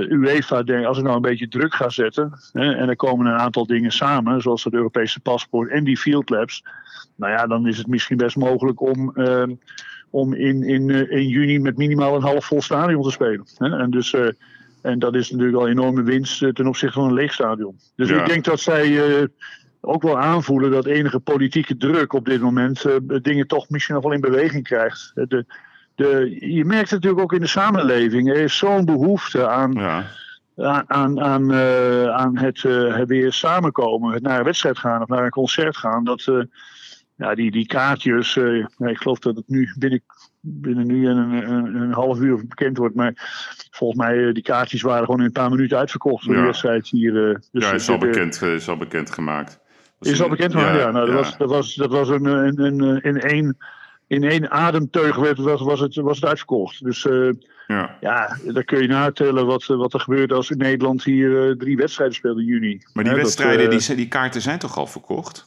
eh, 0.10 0.18
UEFA, 0.18 0.64
als 0.86 0.98
ik 0.98 1.04
nou 1.04 1.16
een 1.16 1.22
beetje 1.22 1.48
druk 1.48 1.74
ga 1.74 1.90
zetten, 1.90 2.32
hè, 2.54 2.74
en 2.74 2.90
er 2.90 2.96
komen 2.96 3.26
een 3.26 3.40
aantal 3.40 3.66
dingen 3.66 3.92
samen, 3.92 4.42
zoals 4.42 4.64
het 4.64 4.74
Europese 4.74 5.20
paspoort 5.20 5.70
en 5.70 5.84
die 5.84 5.98
field 5.98 6.30
labs, 6.30 6.64
nou 7.16 7.32
ja, 7.32 7.48
dan 7.48 7.68
is 7.68 7.78
het 7.78 7.88
misschien 7.88 8.18
best 8.18 8.36
mogelijk 8.36 8.82
om, 8.82 9.12
eh, 9.16 9.44
om 10.10 10.34
in, 10.34 10.64
in, 10.64 10.90
eh, 10.90 11.12
in 11.12 11.28
juni 11.28 11.60
met 11.60 11.78
minimaal 11.78 12.16
een 12.16 12.22
half 12.22 12.46
vol 12.46 12.62
stadion 12.62 13.04
te 13.04 13.12
spelen. 13.12 13.46
En, 13.58 13.90
dus, 13.92 14.14
eh, 14.14 14.28
en 14.82 15.00
dat 15.00 15.16
is 15.16 15.30
natuurlijk 15.30 15.58
al 15.58 15.66
een 15.66 15.72
enorme 15.72 16.04
winst 16.04 16.44
eh, 16.44 16.50
ten 16.50 16.68
opzichte 16.68 17.00
van 17.00 17.08
een 17.08 17.14
leeg 17.14 17.34
stadion. 17.34 17.80
Dus 17.96 18.10
Ja. 18.10 18.20
ik 18.22 18.28
denk 18.28 18.44
dat 18.44 18.60
zij 18.60 19.20
eh, 19.20 19.28
ook 19.82 20.02
wel 20.02 20.20
aanvoelen 20.20 20.72
dat 20.72 20.86
enige 20.86 21.20
politieke 21.20 21.78
druk 21.78 22.14
op 22.14 22.26
dit 22.26 22.42
moment 22.42 22.86
eh, 22.86 22.96
dingen 23.22 23.48
toch 23.48 23.70
misschien 23.70 23.96
nog 23.96 24.04
wel 24.04 24.14
in 24.14 24.22
beweging 24.22 24.64
krijgt. 24.64 25.12
De, 25.16 25.46
de, 25.96 26.38
je 26.40 26.66
merkt 26.66 26.90
het 26.90 26.92
natuurlijk 26.92 27.22
ook 27.22 27.34
in 27.34 27.42
de 27.42 27.48
samenleving. 27.48 28.30
Er 28.30 28.36
is 28.36 28.58
zo'n 28.58 28.86
behoefte 28.86 29.48
aan, 29.48 29.72
Ja, 29.74 30.06
aan, 30.58 30.90
aan, 30.90 31.22
aan, 31.22 31.54
aan 32.12 32.38
het, 32.38 32.62
weer 33.08 33.34
samenkomen, 33.34 34.14
het 34.14 34.24
naar 34.24 34.38
een 34.40 34.46
wedstrijd 34.46 34.78
gaan 34.78 35.02
of 35.02 35.08
naar 35.08 35.24
een 35.24 35.30
concert 35.30 35.78
gaan. 35.78 36.04
Dat 36.04 36.46
ja, 37.16 37.36
die, 37.36 37.52
die 37.52 37.66
kaartjes, 37.66 38.36
ik 38.78 38.98
geloof 38.98 39.20
dat 39.20 39.36
het 39.36 39.48
nu 39.48 39.74
binnen, 39.78 40.04
binnen 40.42 40.88
nu 40.88 41.08
en 41.08 41.18
een, 41.18 41.52
een, 41.52 41.76
een 41.76 41.92
half 41.94 42.20
uur 42.20 42.48
bekend 42.48 42.78
wordt. 42.78 42.96
Maar 42.96 43.14
volgens 43.72 44.00
mij, 44.00 44.28
eh, 44.28 44.34
die 44.34 44.44
kaartjes 44.44 44.82
waren 44.82 45.06
gewoon 45.06 45.20
in 45.20 45.26
een 45.26 45.32
paar 45.32 45.50
minuten 45.50 45.78
uitverkocht 45.78 46.24
Ja. 46.26 46.34
de 46.34 46.42
wedstrijd 46.42 46.88
hier. 46.90 47.30
eh, 47.30 47.36
dus 47.52 47.64
ja 47.64 47.72
is, 47.74 47.90
al 47.90 47.98
bekend, 47.98 48.42
is 48.42 48.70
al 48.70 48.78
bekend 48.78 49.12
gemaakt. 49.12 49.60
Was 49.98 50.10
is 50.12 50.22
al 50.22 50.30
bekend 50.30 50.52
gemaakt, 50.52 50.80
ja. 50.80 50.92
nou, 50.92 51.06
dat. 51.06 51.16
Was, 51.16 51.38
dat, 51.38 51.50
was, 51.50 51.76
dat 51.76 51.92
was 51.92 52.10
een, 52.10 52.26
een, 52.26 53.02
in 53.02 53.20
één. 53.20 53.58
In 54.08 54.24
één 54.24 54.52
ademteug 54.52 55.16
werd, 55.16 55.38
was, 55.38 55.62
was, 55.62 55.80
het, 55.80 55.96
was 55.96 56.16
het 56.20 56.26
uitverkocht. 56.30 56.84
Dus 56.84 57.06
eh, 57.06 57.30
Ja. 57.68 57.98
ja, 58.02 58.38
dan 58.46 58.64
kun 58.66 58.82
je 58.82 58.88
natellen 58.88 59.46
wat, 59.46 59.66
wat 59.66 59.94
er 59.94 60.00
gebeurt 60.00 60.32
als 60.32 60.50
in 60.50 60.58
Nederland 60.58 61.04
hier 61.04 61.56
drie 61.58 61.78
wedstrijden 61.78 62.16
speelt 62.16 62.38
in 62.40 62.46
juni. 62.46 62.82
Maar 62.94 63.04
die 63.04 63.14
dat, 63.14 63.22
wedstrijden, 63.22 63.70
die, 63.70 63.96
die 63.96 64.08
kaarten 64.08 64.42
zijn 64.42 64.60
toch 64.60 64.78
al 64.78 64.88
verkocht? 64.88 65.46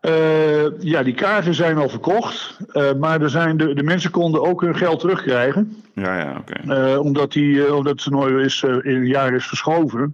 Eh, 0.00 0.80
ja, 0.80 1.02
die 1.02 1.14
kaarten 1.14 1.54
zijn 1.54 1.76
al 1.76 1.88
verkocht. 1.88 2.58
eh, 2.72 2.92
maar 2.92 3.20
er 3.20 3.30
zijn 3.30 3.56
de, 3.56 3.74
de 3.74 3.82
mensen 3.82 4.10
konden 4.10 4.42
ook 4.42 4.60
hun 4.60 4.76
geld 4.76 5.00
terugkrijgen. 5.00 5.82
Ja, 5.94 6.18
ja, 6.18 6.36
oké. 6.38 6.74
eh, 6.74 6.98
omdat, 6.98 7.32
die, 7.32 7.74
omdat 7.74 7.92
het 7.92 8.02
toernooi 8.02 8.44
is, 8.44 8.62
in 8.62 8.80
een 8.84 9.06
jaar 9.06 9.34
is 9.34 9.46
verschoven. 9.46 10.12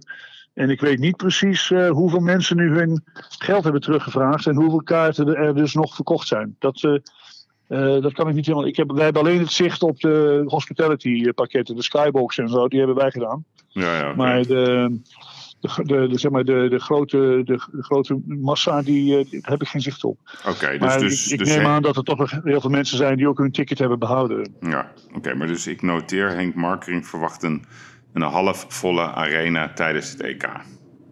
En 0.53 0.69
ik 0.69 0.81
weet 0.81 0.99
niet 0.99 1.17
precies 1.17 1.69
hoeveel 1.89 2.19
mensen 2.19 2.55
nu 2.55 2.75
hun 2.75 3.03
geld 3.39 3.63
hebben 3.63 3.81
teruggevraagd. 3.81 4.45
En 4.47 4.55
hoeveel 4.55 4.83
kaarten 4.83 5.35
er 5.35 5.55
dus 5.55 5.73
nog 5.73 5.95
verkocht 5.95 6.27
zijn. 6.27 6.55
Dat, 6.59 6.81
dat 8.01 8.13
kan 8.13 8.29
ik 8.29 8.35
niet 8.35 8.45
helemaal. 8.45 8.67
Ik 8.67 8.75
heb, 8.75 8.91
wij 8.91 9.03
hebben 9.03 9.21
alleen 9.21 9.39
het 9.39 9.51
zicht 9.51 9.83
op 9.83 9.99
de 9.99 10.43
hospitality 10.45 11.31
pakketten, 11.31 11.75
de 11.75 11.83
skybox 11.83 12.37
en 12.37 12.49
zo. 12.49 12.67
Die 12.67 12.79
hebben 12.79 12.97
wij 12.97 13.11
gedaan. 13.11 13.45
Ja, 13.67 13.97
ja, 13.97 14.07
oké. 14.07 14.15
Maar 14.15 14.45
de, 14.45 14.99
de, 15.59 15.69
de, 15.83 16.07
de, 16.07 16.19
zeg 16.19 16.31
maar 16.31 16.43
de, 16.43 16.67
de, 16.69 16.79
grote, 16.79 17.17
de, 17.45 17.67
de 17.71 17.83
grote 17.83 18.19
massa, 18.25 18.81
die, 18.81 19.17
eh, 19.17 19.41
heb 19.41 19.61
ik 19.61 19.67
geen 19.67 19.81
zicht 19.81 20.03
op. 20.03 20.17
Oké, 20.47 20.67
dus, 20.69 20.79
maar 20.79 20.99
dus, 20.99 21.25
ik, 21.25 21.31
ik 21.31 21.37
dus 21.39 21.47
neem 21.47 21.57
Henk- 21.57 21.69
aan 21.69 21.81
dat 21.81 21.97
er 21.97 22.03
toch 22.03 22.17
nog 22.17 22.31
heel 22.43 22.61
veel 22.61 22.69
mensen 22.69 22.97
zijn 22.97 23.17
die 23.17 23.27
ook 23.27 23.37
hun 23.37 23.51
ticket 23.51 23.79
hebben 23.79 23.99
behouden. 23.99 24.55
Ja, 24.61 24.91
oké, 25.15 25.33
maar 25.33 25.47
dus 25.47 25.67
ik 25.67 25.81
noteer, 25.81 26.29
Henk 26.29 26.55
Markering 26.55 27.07
verwacht 27.07 27.43
een, 27.43 27.63
een 28.13 28.21
halfvolle 28.21 29.01
arena 29.11 29.73
tijdens 29.73 30.11
het 30.11 30.21
EK. 30.21 30.49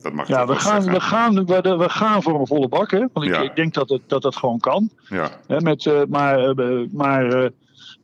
Dat 0.01 0.13
mag 0.13 0.27
Ja, 0.27 0.47
we 0.47 0.55
gaan, 0.55 0.83
we, 0.83 0.99
gaan, 1.01 1.45
we, 1.45 1.75
we 1.77 1.89
gaan 1.89 2.23
voor 2.23 2.39
een 2.39 2.47
volle 2.47 2.67
bak, 2.67 2.91
hè? 2.91 3.05
Want 3.13 3.25
ik, 3.25 3.33
Ja. 3.33 3.41
ik 3.41 3.55
denk 3.55 3.73
dat 3.73 3.89
het, 3.89 4.01
dat 4.07 4.21
dat 4.21 4.35
gewoon 4.35 4.59
kan. 4.59 4.89
Ja, 5.09 5.29
Hè? 5.47 5.61
Met, 5.61 5.85
eh, 5.85 6.01
maar 6.09 6.39
eh, 6.39 6.87
maar 6.91 7.49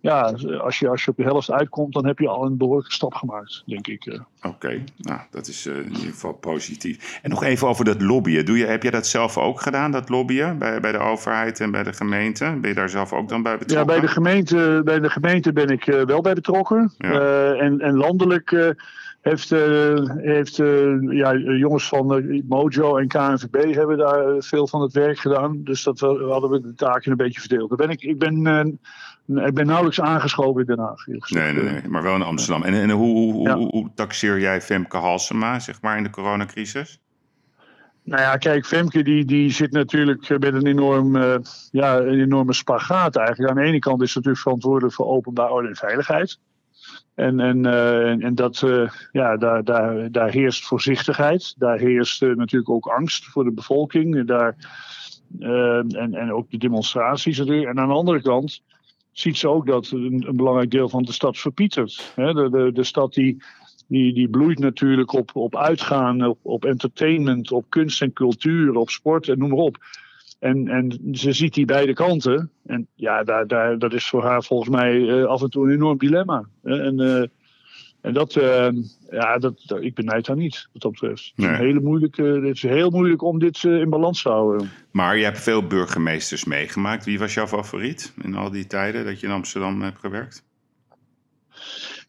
ja, 0.01 0.22
als 0.62 0.79
je, 0.79 0.88
als 0.89 1.03
je 1.03 1.12
op 1.12 1.17
de 1.17 1.24
helft 1.24 1.51
uitkomt, 1.51 1.93
dan 1.93 2.05
heb 2.05 2.20
je 2.20 2.27
al 2.27 2.46
een 2.46 2.58
behoorlijke 2.58 2.91
stap 2.91 3.13
gemaakt, 3.13 3.63
denk 3.65 3.88
ik. 3.88 4.05
eh. 4.05 4.20
oké. 4.41 4.84
Nou, 4.98 5.20
dat 5.31 5.48
is 5.48 5.65
eh, 5.65 5.75
in 5.77 5.86
ieder 5.88 6.01
geval 6.12 6.34
positief. 6.34 7.20
En 7.22 7.29
nog 7.29 7.43
even 7.43 7.67
over 7.67 7.86
dat 7.86 8.01
lobbyen. 8.01 8.46
Doe 8.46 8.58
je, 8.58 8.65
heb 8.65 8.81
jij 8.84 8.91
dat 8.91 9.08
zelf 9.08 9.38
ook 9.38 9.62
gedaan, 9.62 9.91
dat 9.91 10.10
lobbyen? 10.10 10.58
Bij, 10.58 10.79
bij 10.79 10.91
de 10.91 10.98
overheid 10.98 11.60
en 11.60 11.72
bij 11.72 11.84
de 11.84 11.93
gemeente? 11.93 12.58
Ben 12.62 12.70
je 12.70 12.75
daar 12.75 12.89
zelf 12.89 13.13
ook 13.13 13.29
dan 13.29 13.43
bij 13.43 13.51
Ja, 13.51 13.58
betrokken? 13.58 13.88
bij 13.88 14.00
de 14.00 14.08
gemeente, 14.08 14.81
bij 14.84 15.00
de 15.00 15.10
gemeente 15.10 15.53
ben 15.53 15.70
ik 15.70 15.88
eh, 15.88 16.01
wel 16.05 16.22
bij 16.22 16.34
betrokken. 16.34 16.91
Ja. 16.98 17.53
En, 17.53 17.79
en 17.79 17.96
landelijk 17.98 18.75
heeft, 19.22 19.50
heeft 20.17 20.55
ja, 21.10 21.36
jongens 21.36 21.88
van 21.88 22.41
Mojo 22.48 22.98
en 22.98 23.08
KNVB 23.08 23.74
hebben 23.75 23.98
daar 23.98 24.24
veel 24.43 24.67
van 24.67 24.81
het 24.81 24.93
werk 24.93 25.20
gedaan. 25.20 25.63
Dus 25.63 25.84
dat 25.84 26.00
we, 26.00 26.27
hadden 26.29 26.50
we 26.50 26.62
de 26.62 26.74
taken 26.74 27.12
een 27.12 27.17
beetje 27.17 27.39
verdeeld. 27.39 27.70
Daar 27.70 27.77
ben 27.77 27.89
ik, 27.89 28.01
ik, 28.01 28.20
ben, 28.20 28.79
ik 29.28 29.54
ben 29.54 29.66
nauwelijks 29.66 30.01
aangeschoven 30.01 30.62
in 30.62 30.68
Den 30.68 30.80
Haag. 30.80 31.06
Nee, 31.06 31.54
nee, 31.54 31.63
nee, 31.63 31.88
maar 31.88 32.04
wel 32.04 32.16
in 32.16 32.22
Amsterdam. 32.22 32.63
En, 32.63 32.74
en 32.74 32.90
hoe, 32.90 33.34
hoe, 33.34 33.48
Ja. 33.48 33.56
hoe, 33.58 33.68
hoe 33.68 33.92
taxeer 33.96 34.40
jij 34.40 34.62
Femke 34.62 34.98
Halsema, 34.98 35.60
zeg 35.60 35.82
maar, 35.82 35.98
in 35.98 36.04
de 36.04 36.10
coronacrisis? 36.10 37.01
Nou 38.04 38.22
ja, 38.22 38.38
kijk, 38.38 38.66
Femke 38.66 39.04
die, 39.04 39.25
die 39.25 39.50
zit 39.51 39.72
natuurlijk 39.72 40.30
eh, 40.30 40.38
met 40.38 40.54
een, 40.54 40.66
enorm, 40.66 41.16
eh, 41.16 41.36
ja, 41.72 41.98
een 41.98 42.20
enorme 42.20 42.54
spagaat 42.54 43.16
eigenlijk. 43.16 43.50
Aan 43.50 43.63
de 43.63 43.70
ene 43.70 43.80
kant 43.80 44.01
is 44.01 44.12
ze 44.12 44.18
natuurlijk 44.18 44.44
verantwoordelijk 44.44 44.94
voor 44.94 45.06
openbaar 45.06 45.50
orde 45.50 45.68
en 45.68 45.75
veiligheid. 45.75 46.40
En, 47.16 47.40
en, 47.40 47.66
eh, 47.66 48.10
en, 48.10 48.22
en 48.22 48.36
dat, 48.36 48.63
ja, 49.12 49.38
daar, 49.38 49.63
daar, 49.63 50.12
daar 50.12 50.30
heerst 50.30 50.66
voorzichtigheid. 50.66 51.56
Daar 51.58 51.78
heerst 51.78 52.22
natuurlijk 52.22 52.70
ook 52.70 52.86
angst 52.86 53.25
voor 53.25 53.44
de 53.44 53.51
bevolking. 53.51 54.28
Daar, 54.28 54.56
en, 55.40 56.13
en 56.13 56.34
ook 56.34 56.50
de 56.50 56.58
demonstraties 56.58 57.38
natuurlijk. 57.38 57.68
En 57.68 57.80
aan 57.80 57.88
de 57.88 57.94
andere 57.94 58.22
kant 58.22 58.63
ziet 59.12 59.38
ze 59.38 59.48
ook 59.48 59.65
dat 59.65 59.91
een, 59.91 60.24
een 60.27 60.36
belangrijk 60.36 60.72
deel 60.72 60.89
van 60.89 61.03
de 61.03 61.12
stad 61.12 61.38
verpietert. 61.38 62.13
De, 62.15 62.50
de, 62.51 62.72
de 62.74 62.84
stad 62.84 63.13
die, 63.13 63.44
die, 63.88 64.13
die 64.13 64.30
bloeit 64.30 64.60
natuurlijk 64.60 65.13
op, 65.13 65.36
op 65.36 65.56
uitgaan, 65.56 66.25
op, 66.25 66.39
op 66.41 66.65
entertainment, 66.65 67.51
op 67.51 67.65
kunst 67.70 68.01
en 68.01 68.13
cultuur, 68.13 68.75
op 68.75 68.89
sport 68.89 69.27
en 69.27 69.38
noem 69.38 69.50
maar 69.50 69.58
op. 69.58 69.77
En, 70.39 70.68
en 70.68 71.00
ze 71.12 71.32
ziet 71.32 71.53
die 71.53 71.65
beide 71.65 71.94
kanten. 71.94 72.51
En 72.65 72.88
ja, 72.96 73.24
daar, 73.24 73.48
daar, 73.48 73.80
dat 73.80 73.94
is 73.94 74.08
voor 74.08 74.24
haar 74.24 74.44
volgens 74.44 74.70
mij 74.70 75.10
eh, 75.10 75.25
af 75.25 75.41
en 75.41 75.50
toe 75.50 75.65
een 75.65 75.74
enorm 75.74 75.98
dilemma. 75.98 76.46
En, 76.63 77.00
eh, 77.00 77.27
en 78.01 78.13
dat, 78.13 78.36
eh, 78.36 78.67
ja, 79.10 79.38
dat, 79.38 79.77
ik 79.79 79.96
benijd 79.96 80.27
haar 80.27 80.36
niet, 80.36 80.67
wat 80.74 80.81
dat 80.81 80.91
betreft. 80.91 81.34
Het 81.36 81.51
is, 81.51 81.58
hele 81.58 81.79
moeilijke, 81.79 82.24
het 82.24 82.55
is 82.55 82.62
heel 82.62 82.89
moeilijk 82.89 83.22
om 83.22 83.39
dit 83.39 83.63
eh, 83.63 83.79
in 83.79 83.89
balans 83.89 84.22
te 84.22 84.29
houden. 84.29 84.72
Maar 84.91 85.17
je 85.17 85.24
hebt 85.24 85.39
veel 85.39 85.67
burgemeesters 85.67 86.46
meegemaakt. 86.46 87.05
Wie 87.05 87.20
was 87.20 87.34
jouw 87.34 87.48
favoriet 87.48 88.13
in 88.22 88.36
al 88.36 88.51
die 88.51 88.67
tijden 88.67 89.05
dat 89.05 89.20
je 89.20 89.27
in 89.27 89.34
Amsterdam 89.34 89.81
hebt 89.81 90.00
gewerkt? 90.00 90.43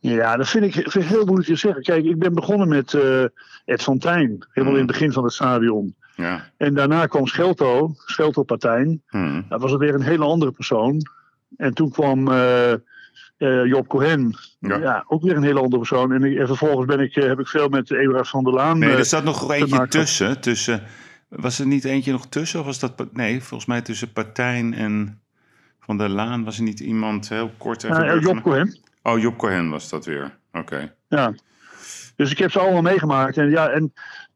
Ja, 0.01 0.37
dat 0.37 0.49
vind 0.49 0.65
ik, 0.65 0.73
vind 0.73 1.05
ik 1.05 1.11
heel 1.11 1.25
moeilijk 1.25 1.49
te 1.49 1.57
zeggen. 1.57 1.83
Kijk, 1.83 2.05
ik 2.05 2.19
ben 2.19 2.35
begonnen 2.35 2.69
met 2.69 2.95
eh 2.95 3.25
Ed 3.65 3.83
van 3.83 3.99
Tijn, 3.99 4.47
helemaal 4.51 4.77
in 4.77 4.83
het 4.83 4.93
begin 4.93 5.13
van 5.13 5.25
het 5.25 5.33
stadion. 5.33 5.95
Ja. 6.17 6.51
En 6.57 6.75
daarna 6.75 7.07
kwam 7.07 7.27
Schelto, 7.27 7.95
Schelto 8.07 8.43
Partijn. 8.43 9.03
Hm. 9.07 9.43
Dat 9.49 9.61
was 9.61 9.71
het 9.71 9.81
weer 9.81 9.95
een 9.95 10.03
hele 10.03 10.25
andere 10.25 10.51
persoon. 10.51 11.01
En 11.57 11.75
toen 11.75 11.91
kwam 11.91 12.29
eh, 12.29 12.73
eh, 13.43 13.65
Job 13.67 13.89
Cohen, 13.89 14.37
Ja. 14.59 14.77
ja. 14.77 15.05
ook 15.09 15.23
weer 15.23 15.37
een 15.37 15.43
hele 15.43 15.59
andere 15.61 15.79
persoon. 15.79 16.13
En, 16.13 16.25
ik- 16.25 16.39
en 16.39 16.47
vervolgens 16.47 16.87
ben 16.87 17.01
ik, 17.01 17.17
eh, 17.17 17.27
heb 17.29 17.41
ik 17.41 17.47
veel 17.49 17.69
met 17.69 17.91
Eberhard 17.91 18.29
van 18.29 18.45
der 18.45 18.53
Laan. 18.53 18.79
Nee, 18.79 18.91
eh, 18.93 18.99
er 18.99 19.05
zat 19.05 19.25
nog 19.25 19.51
eentje 19.53 19.89
tussen, 19.89 20.41
tussen. 20.41 20.83
Was 21.29 21.59
er 21.59 21.67
niet 21.67 21.85
eentje 21.85 22.13
nog 22.13 22.27
tussen? 22.27 22.61
Of 22.61 22.67
was 22.67 22.79
dat. 22.79 23.07
Nee, 23.13 23.41
volgens 23.43 23.69
mij 23.69 23.81
tussen 23.81 24.13
Partijn 24.13 24.75
en 24.75 25.21
Van 25.81 25.97
der 25.99 26.09
Laan 26.09 26.45
was 26.45 26.57
er 26.57 26.63
niet 26.63 26.81
iemand 26.81 27.29
heel 27.29 27.51
kort. 27.59 27.83
even 27.85 28.05
eh, 28.09 28.21
Job 28.21 28.43
Cohen. 28.43 28.77
Oh, 29.03 29.19
Job 29.21 29.37
Cohen 29.39 29.71
was 29.71 29.89
dat 29.89 30.05
weer. 30.05 30.39
Oké. 30.53 30.95
Ja. 31.09 31.35
Dus 32.17 32.31
ik 32.31 32.39
heb 32.39 32.51
ze 32.51 32.59
allemaal 32.59 32.83
meegemaakt. 32.83 33.37
En, 33.37 33.51
ja, 33.51 33.69
en 33.69 33.93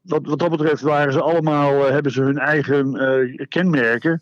wat, 0.07 0.25
wat 0.25 0.39
dat 0.39 0.49
betreft 0.49 0.81
waren 0.81 1.13
ze 1.13 1.21
allemaal, 1.21 1.85
eh, 1.85 1.91
hebben 1.91 2.11
ze 2.11 2.21
hun 2.21 2.37
eigen 2.37 2.95
eh, 2.95 3.45
kenmerken. 3.47 4.21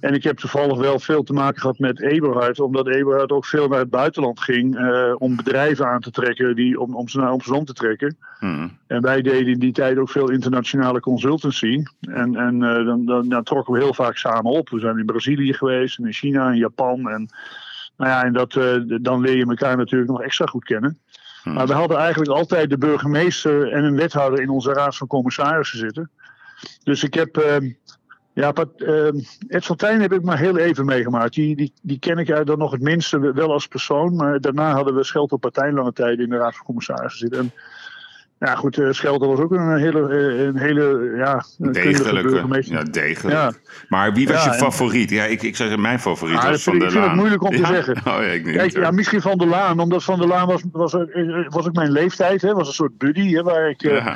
En 0.00 0.14
ik 0.14 0.22
heb 0.22 0.36
toevallig 0.36 0.78
wel 0.78 0.98
veel 0.98 1.22
te 1.22 1.32
maken 1.32 1.60
gehad 1.60 1.78
met 1.78 2.00
Eberhard, 2.00 2.60
omdat 2.60 2.88
Eberhard 2.88 3.30
ook 3.30 3.46
veel 3.46 3.68
naar 3.68 3.78
het 3.78 3.90
buitenland 3.90 4.40
ging 4.40 4.76
eh, 4.76 5.14
om 5.18 5.36
bedrijven 5.36 5.86
aan 5.86 6.00
te 6.00 6.10
trekken, 6.10 6.56
die, 6.56 6.80
om, 6.80 6.96
om 6.96 7.08
ze 7.08 7.18
naar 7.18 7.28
Amsterdam 7.28 7.64
te 7.64 7.72
trekken. 7.72 8.16
Hm. 8.38 8.68
En 8.86 9.02
wij 9.02 9.22
deden 9.22 9.52
in 9.52 9.58
die 9.58 9.72
tijd 9.72 9.98
ook 9.98 10.10
veel 10.10 10.30
internationale 10.30 11.00
consultancy. 11.00 11.82
En, 12.00 12.36
en 12.36 12.58
dan, 12.58 13.04
dan, 13.04 13.28
dan 13.28 13.42
trokken 13.42 13.74
we 13.74 13.80
heel 13.80 13.94
vaak 13.94 14.16
samen 14.16 14.52
op. 14.52 14.68
We 14.68 14.80
zijn 14.80 14.98
in 14.98 15.06
Brazilië 15.06 15.52
geweest, 15.52 15.98
en 15.98 16.06
in 16.06 16.12
China, 16.12 16.50
en 16.50 16.56
Japan. 16.56 17.08
En, 17.08 17.28
nou 17.96 18.10
ja, 18.10 18.24
en 18.24 18.32
dat, 18.32 18.52
dan 19.02 19.20
leer 19.20 19.36
je 19.36 19.46
elkaar 19.46 19.76
natuurlijk 19.76 20.10
nog 20.10 20.22
extra 20.22 20.46
goed 20.46 20.64
kennen. 20.64 20.98
Hm. 21.42 21.52
Maar 21.52 21.66
we 21.66 21.72
hadden 21.72 21.98
eigenlijk 21.98 22.30
altijd 22.30 22.70
de 22.70 22.78
burgemeester 22.78 23.72
en 23.72 23.84
een 23.84 23.96
wethouder 23.96 24.40
in 24.40 24.50
onze 24.50 24.72
raad 24.72 24.96
van 24.96 25.06
commissarissen 25.06 25.78
zitten. 25.78 26.10
Dus 26.82 27.02
ik 27.02 27.14
heb, 27.14 27.36
eh, 27.36 27.56
Ja, 28.34 28.52
uh, 28.76 29.06
Ed 29.48 29.64
Fontijn 29.64 30.00
heb 30.00 30.12
ik 30.12 30.22
maar 30.22 30.38
heel 30.38 30.56
even 30.56 30.84
meegemaakt. 30.84 31.34
Die, 31.34 31.56
die, 31.56 31.72
die 31.82 31.98
ken 31.98 32.18
ik 32.18 32.46
dan 32.46 32.58
nog 32.58 32.72
het 32.72 32.80
minste 32.80 33.32
wel 33.32 33.52
als 33.52 33.66
persoon. 33.66 34.16
Maar 34.16 34.40
daarna 34.40 34.72
hadden 34.72 34.94
we 34.94 35.04
Schelter 35.04 35.38
Partij 35.38 35.72
lange 35.72 35.92
tijd 35.92 36.18
in 36.18 36.28
de 36.28 36.36
Raad 36.36 36.56
van 36.56 36.66
Commissarissen 36.66 37.18
zitten. 37.18 37.40
En 37.40 37.52
ja, 38.44 38.54
goed, 38.54 38.76
uh, 38.76 38.92
Schelter 38.92 39.28
was 39.28 39.38
ook 39.38 39.52
een 39.52 39.76
hele, 39.76 40.08
eh, 40.08 40.44
een 40.44 40.56
hele 40.56 41.12
ja, 41.16 41.44
degelijke. 41.58 42.62
Ja, 42.72 42.82
degelijk. 42.82 43.36
Ja. 43.36 43.52
Maar 43.88 44.12
wie 44.12 44.28
was 44.28 44.44
je 44.44 44.52
favoriet? 44.52 45.10
Ja, 45.10 45.24
ik, 45.24 45.42
ik 45.42 45.56
zou 45.56 45.68
zeggen, 45.68 45.80
mijn 45.80 46.00
favoriet 46.00 46.42
ja, 46.42 46.50
was 46.50 46.62
Van 46.62 46.78
der 46.78 46.82
Laan. 46.82 46.88
Ik 46.88 46.98
vind 46.98 47.04
het 47.04 47.14
moeilijk 47.14 47.42
om 47.42 47.50
te 47.50 47.66
zeggen. 47.66 47.96
Oh, 48.12 48.22
ja, 48.22 48.30
ik 48.30 48.44
Kijk, 48.44 48.72
ja, 48.72 48.90
misschien 48.90 49.20
Van 49.20 49.38
der 49.38 49.46
Laan, 49.46 49.80
omdat 49.80 50.04
Van 50.04 50.18
der 50.18 50.28
Laan 50.28 50.46
was, 50.46 50.62
was, 50.72 50.92
was 51.48 51.66
ook 51.66 51.74
mijn 51.74 51.92
leeftijd, 51.92 52.42
hè, 52.42 52.52
was 52.52 52.68
een 52.68 52.74
soort 52.74 52.98
buddy, 52.98 53.32
hè, 53.32 53.42
waar 53.42 53.68
ik... 53.68 53.82
Uh, 53.82 54.14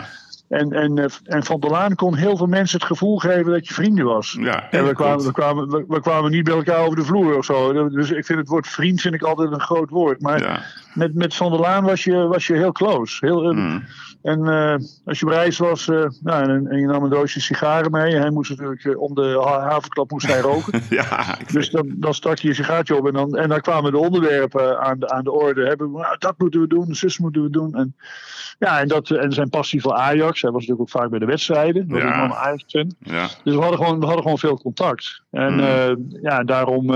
en, 0.49 0.73
en, 0.73 1.11
en 1.25 1.45
Van 1.45 1.61
der 1.61 1.71
Laan 1.71 1.95
kon 1.95 2.14
heel 2.14 2.37
veel 2.37 2.47
mensen 2.47 2.78
het 2.78 2.87
gevoel 2.87 3.18
geven 3.18 3.52
dat 3.52 3.68
je 3.68 3.75
vrienden 3.75 4.04
was. 4.04 4.37
Ja, 4.40 4.71
en 4.71 4.87
we 4.87 4.95
kwamen, 4.95 5.25
we, 5.25 5.33
kwamen, 5.33 5.71
we, 5.71 5.85
we, 5.88 6.00
kwamen 6.00 6.30
niet 6.30 6.45
bij 6.45 6.54
elkaar 6.54 6.85
over 6.85 6.97
de 6.97 7.04
vloer 7.04 7.37
of 7.37 7.45
zo. 7.45 7.88
Dus 7.88 8.11
ik 8.11 8.26
vind 8.26 8.38
het 8.38 8.49
woord 8.49 8.68
vriend 8.68 9.00
vind 9.00 9.14
ik 9.14 9.23
altijd 9.23 9.52
een 9.52 9.61
groot 9.61 9.90
woord. 9.90 10.21
Maar 10.21 10.42
ja. 10.42 10.62
met, 10.95 11.14
met 11.14 11.35
Van 11.35 11.50
der 11.50 11.61
Laan 11.61 11.85
was 11.85 12.04
je, 12.04 12.26
was 12.26 12.47
je 12.47 12.54
heel 12.54 12.73
close. 12.73 13.26
Heel, 13.26 13.52
mm. 13.52 13.85
En 14.26 14.40
uh, 14.40 14.75
als 15.04 15.18
je 15.18 15.26
op 15.26 15.33
reis 15.33 15.59
was 15.59 15.87
uh, 15.87 16.06
nou, 16.23 16.50
en, 16.50 16.66
en, 16.66 16.78
je 16.78 16.87
nam 16.87 17.02
een 17.02 17.11
doosje 17.11 17.40
sigaren 17.40 17.90
mee. 17.90 18.14
Hij 18.14 18.30
moest 18.30 18.50
natuurlijk 18.50 18.85
uh, 18.85 19.00
om 19.00 19.14
de 19.14 19.42
havenklap 19.61 20.11
moest 20.11 20.26
hij 20.26 20.40
roken. 20.40 20.83
ja, 20.90 21.38
dus 21.52 21.71
dan, 21.71 21.95
dan 21.97 22.14
stak 22.14 22.38
je 22.38 22.49
je 22.49 22.54
sigaartje 22.54 22.97
op 22.97 23.06
en 23.06 23.12
dan, 23.12 23.37
en 23.37 23.49
dan 23.49 23.61
kwamen 23.61 23.92
de 23.92 23.99
onderwerpen 23.99 24.80
aan 24.80 24.99
de, 24.99 25.09
aan 25.09 25.25
de 25.25 25.33
orde. 25.33 25.66
Hebben 25.66 25.92
we, 25.92 25.99
nou, 25.99 26.16
dat 26.18 26.35
moeten 26.38 26.61
we 26.61 26.66
doen, 26.66 26.95
zus 26.95 27.18
moeten 27.18 27.42
we 27.42 27.50
doen. 27.50 27.75
En, 27.75 27.97
ja, 28.59 28.80
en, 28.80 28.88
dat, 28.88 29.11
en 29.11 29.33
zijn 29.33 29.49
passie 29.49 29.80
voor 29.80 29.92
Ajax. 29.92 30.42
Hij 30.42 30.50
was 30.50 30.66
natuurlijk 30.66 30.80
ook 30.80 31.00
vaak 31.02 31.11
bij 31.11 31.18
de 31.18 31.26
wedstrijden. 31.26 31.88
Dat 31.88 32.00
ja. 32.00 32.35
Ajax 32.35 32.64
ja. 32.99 33.28
Dus 33.45 33.54
we 33.54 33.61
hadden, 33.61 33.78
gewoon, 33.78 33.99
we 33.99 34.04
hadden 34.04 34.23
gewoon 34.23 34.38
veel 34.38 34.61
contact. 34.61 35.23
En 35.30 35.54
mm. 35.54 36.06
ja, 36.23 36.45
daarom 36.45 36.87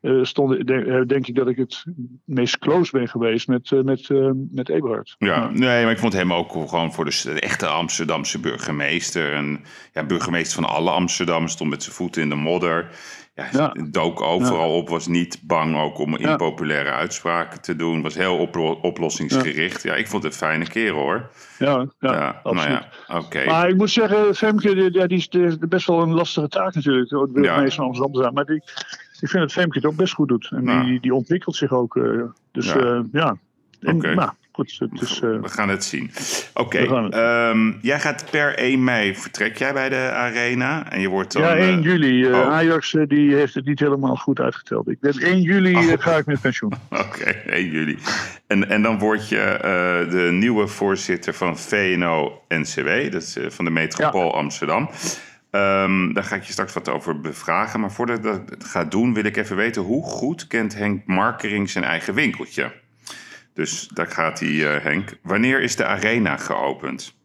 uh, 0.00 0.24
stond, 0.24 0.66
denk, 0.66 1.08
denk, 1.08 1.26
ik 1.26 1.34
dat 1.34 1.48
ik 1.48 1.56
het 1.56 1.84
meest 2.24 2.58
close 2.58 2.90
ben 2.92 3.08
geweest 3.08 3.48
met, 3.48 3.70
uh, 3.70 3.82
met, 3.82 4.08
uh, 4.08 4.30
met 4.50 4.68
Eberhard. 4.68 5.14
Ja, 5.18 5.50
nee, 5.50 5.82
maar 5.82 5.92
ik 5.92 5.98
vond 5.98 6.12
hem 6.12 6.32
ook 6.32 6.52
gewoon 6.52 6.92
voor 6.92 7.04
de, 7.04 7.20
de 7.24 7.40
echte 7.40 7.66
Amsterdamse 7.66 8.40
burgemeester. 8.40 9.32
En 9.32 9.60
ja, 9.92 10.04
burgemeester 10.04 10.62
van 10.62 10.70
alle 10.70 10.90
Amsterdammers 10.90 11.52
stond 11.52 11.70
met 11.70 11.82
zijn 11.82 11.94
voeten 11.94 12.22
in 12.22 12.28
de 12.28 12.34
modder. 12.34 12.88
Ja, 13.34 13.48
Ja. 13.52 13.74
dook 13.90 14.20
overal 14.20 14.76
op, 14.76 14.88
was 14.88 15.06
niet 15.06 15.40
bang 15.42 15.76
ook 15.76 15.98
om 15.98 16.16
impopulaire 16.16 16.90
uitspraken 16.90 17.60
te 17.60 17.76
doen. 17.76 18.02
Was 18.02 18.14
heel 18.14 18.36
oplo- 18.38 18.78
oplossingsgericht. 18.82 19.82
Ja. 19.82 19.94
ik 19.94 20.08
vond 20.08 20.22
het 20.22 20.32
een 20.32 20.38
fijne 20.38 20.68
kerel 20.68 20.98
hoor. 20.98 21.30
Ja, 21.58 21.86
ja, 21.98 22.40
absoluut. 22.42 22.68
nou 22.68 22.82
ja, 23.08 23.16
oké. 23.18 23.44
Maar 23.44 23.68
ik 23.68 23.76
moet 23.76 23.90
zeggen, 23.90 24.34
Femke, 24.34 24.74
die, 24.74 24.92
ja, 24.92 25.06
die 25.06 25.18
is 25.18 25.28
de, 25.28 25.56
best 25.68 25.86
wel 25.86 26.02
een 26.02 26.12
lastige 26.12 26.48
taak 26.48 26.74
natuurlijk. 26.74 27.08
De 27.08 27.28
burgemeester 27.32 27.72
van 27.74 27.84
Amsterdam. 28.02 28.34
Maar 28.34 28.44
die, 28.44 28.62
ik 29.22 29.28
vind 29.28 29.42
dat 29.42 29.52
Femke 29.52 29.76
het 29.78 29.86
ook 29.86 29.96
best 29.96 30.12
goed 30.14 30.28
doet. 30.28 30.48
En 30.52 30.64
Ja. 30.64 30.84
die, 30.84 31.00
die 31.00 31.14
ontwikkelt 31.14 31.56
zich 31.56 31.72
ook. 31.72 31.96
eh, 31.96 32.02
dus 32.52 32.66
Ja. 32.72 32.78
ja. 32.84 33.02
ja. 33.12 33.36
En. 33.80 33.96
Nou, 33.98 34.30
goed. 34.52 34.76
Het 34.78 35.00
is, 35.02 35.20
eh, 35.20 35.40
We 35.40 35.48
gaan 35.48 35.68
het 35.68 35.84
zien. 35.84 36.10
Oké, 36.54 36.78
ehm, 36.78 37.72
jij 37.80 38.00
gaat 38.00 38.24
per 38.30 38.58
1 38.58 38.84
mei 38.84 39.14
vertrek 39.16 39.56
jij 39.58 39.72
bij 39.72 39.88
de 39.88 40.10
arena. 40.14 40.90
En 40.90 41.00
je 41.00 41.08
wordt 41.08 41.32
dan... 41.32 41.42
ja, 41.42 41.56
1 41.56 41.78
eh, 41.78 41.84
juli. 41.84 42.24
eh, 42.24 42.32
oh. 42.38 42.48
Ajax 42.48 42.94
eh, 42.94 43.06
die 43.06 43.34
heeft 43.34 43.54
het 43.54 43.64
niet 43.64 43.80
helemaal 43.80 44.16
goed 44.16 44.40
uitgeteld. 44.40 44.88
Ik 44.88 45.00
ben 45.00 45.12
1 45.12 45.40
juli 45.40 45.74
Oh. 45.76 45.92
eh, 45.92 45.98
ga 45.98 46.16
ik 46.16 46.26
met 46.26 46.40
pensioen. 46.40 46.72
Oké, 47.06 47.24
1 47.30 47.70
juli. 47.70 47.98
En, 48.46 48.68
en 48.68 48.82
dan 48.82 48.98
word 48.98 49.28
je 49.28 49.38
eh, 49.40 50.10
de 50.10 50.28
nieuwe 50.32 50.66
voorzitter 50.66 51.34
van 51.34 51.58
VNO-NCW, 51.58 53.12
dat 53.12 53.22
is 53.22 53.36
eh, 53.36 53.50
van 53.50 53.64
de 53.64 53.70
metropool 53.70 54.34
Amsterdam. 54.36 54.90
Ehm, 55.50 56.12
daar 56.12 56.24
ga 56.24 56.36
ik 56.36 56.42
je 56.42 56.52
straks 56.52 56.72
wat 56.72 56.88
over 56.88 57.20
bevragen. 57.20 57.80
Maar 57.80 57.92
voordat 57.92 58.16
ik 58.16 58.22
dat 58.22 58.42
ga 58.64 58.84
doen, 58.84 59.14
wil 59.14 59.24
ik 59.24 59.36
even 59.36 59.56
weten 59.56 59.82
hoe 59.82 60.02
goed 60.04 60.46
kent 60.46 60.74
Henk 60.74 61.06
Markering 61.06 61.70
zijn 61.70 61.84
eigen 61.84 62.14
winkeltje? 62.14 62.72
Dus 63.54 63.88
daar 63.94 64.06
gaat 64.06 64.40
hij, 64.40 64.74
eh, 64.76 64.82
Henk. 64.84 65.16
Wanneer 65.22 65.60
is 65.60 65.76
de 65.76 65.84
arena 65.86 66.36
geopend? 66.36 67.18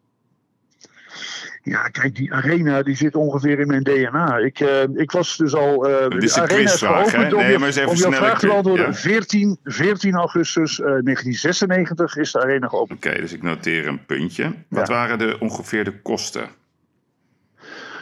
Ja, 1.63 1.87
kijk, 1.87 2.15
die 2.15 2.33
arena 2.33 2.83
die 2.83 2.95
zit 2.95 3.15
ongeveer 3.15 3.59
in 3.59 3.67
mijn 3.67 3.83
DNA. 3.83 4.37
Ik, 4.37 4.59
eh, 4.59 4.83
ik 4.95 5.11
was 5.11 5.37
dus 5.37 5.53
al. 5.55 5.89
eh 5.89 6.09
Dit 6.09 6.23
is 6.23 6.33
de 6.33 6.41
een 6.41 6.47
quizvraag, 6.47 7.11
hè? 7.11 7.29
Nee, 7.29 7.51
je- 7.51 7.57
maar 7.57 7.67
eens 7.67 7.75
even 7.75 8.13
vraag 8.13 8.39
te 8.39 8.47
beantwoorden. 8.47 8.85
ja. 8.85 8.93
14, 8.93 9.57
14 9.63 10.15
augustus 10.15 10.79
eh, 10.79 10.85
1996 10.85 12.15
is 12.17 12.31
de 12.31 12.41
arena 12.41 12.67
geopend. 12.67 13.05
Oké, 13.05 13.19
dus 13.21 13.33
ik 13.33 13.41
noteer 13.43 13.87
een 13.87 14.05
puntje. 14.05 14.53
Wat 14.69 14.87
Ja. 14.87 14.93
waren 14.93 15.17
de 15.17 15.35
ongeveer 15.39 15.83
de 15.83 16.01
kosten? 16.01 16.49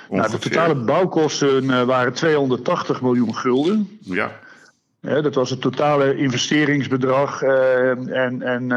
Nou, 0.10 0.32
de 0.32 0.38
totale 0.38 0.76
bouwkosten 0.76 1.70
eh, 1.70 1.84
waren 1.84 2.14
280 2.14 3.02
miljoen 3.02 3.36
gulden. 3.36 4.00
Ja, 4.02 5.22
dat 5.22 5.36
was 5.36 5.50
het 5.50 5.62
totale 5.62 6.18
investeringsbedrag. 6.18 7.42
eh, 7.42 7.90
en 7.90 8.42
en 8.42 8.72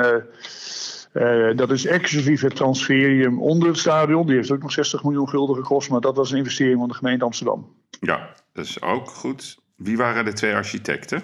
eh, 1.12 1.57
dat 1.57 1.71
is 1.71 1.87
exclusief 1.87 2.41
het 2.41 2.57
transferium 2.57 3.43
onder 3.43 3.69
het 3.69 3.79
stadion. 3.79 4.27
Die 4.27 4.37
heeft 4.37 4.51
ook 4.51 4.62
nog 4.62 4.73
60 4.73 5.03
miljoen 5.03 5.29
gulden 5.29 5.57
gekost. 5.57 5.91
Maar 5.91 6.01
dat 6.01 6.17
was 6.17 6.31
een 6.31 6.39
investering 6.39 6.79
van 6.79 6.89
de 6.89 6.95
gemeente 6.95 7.25
Amsterdam. 7.25 7.75
ja, 8.01 8.35
dat 8.53 8.65
is 8.65 8.83
ook 8.83 9.09
goed. 9.09 9.59
Wie 9.77 9.97
waren 9.97 10.25
de 10.25 10.33
twee 10.33 10.55
architecten? 10.55 11.23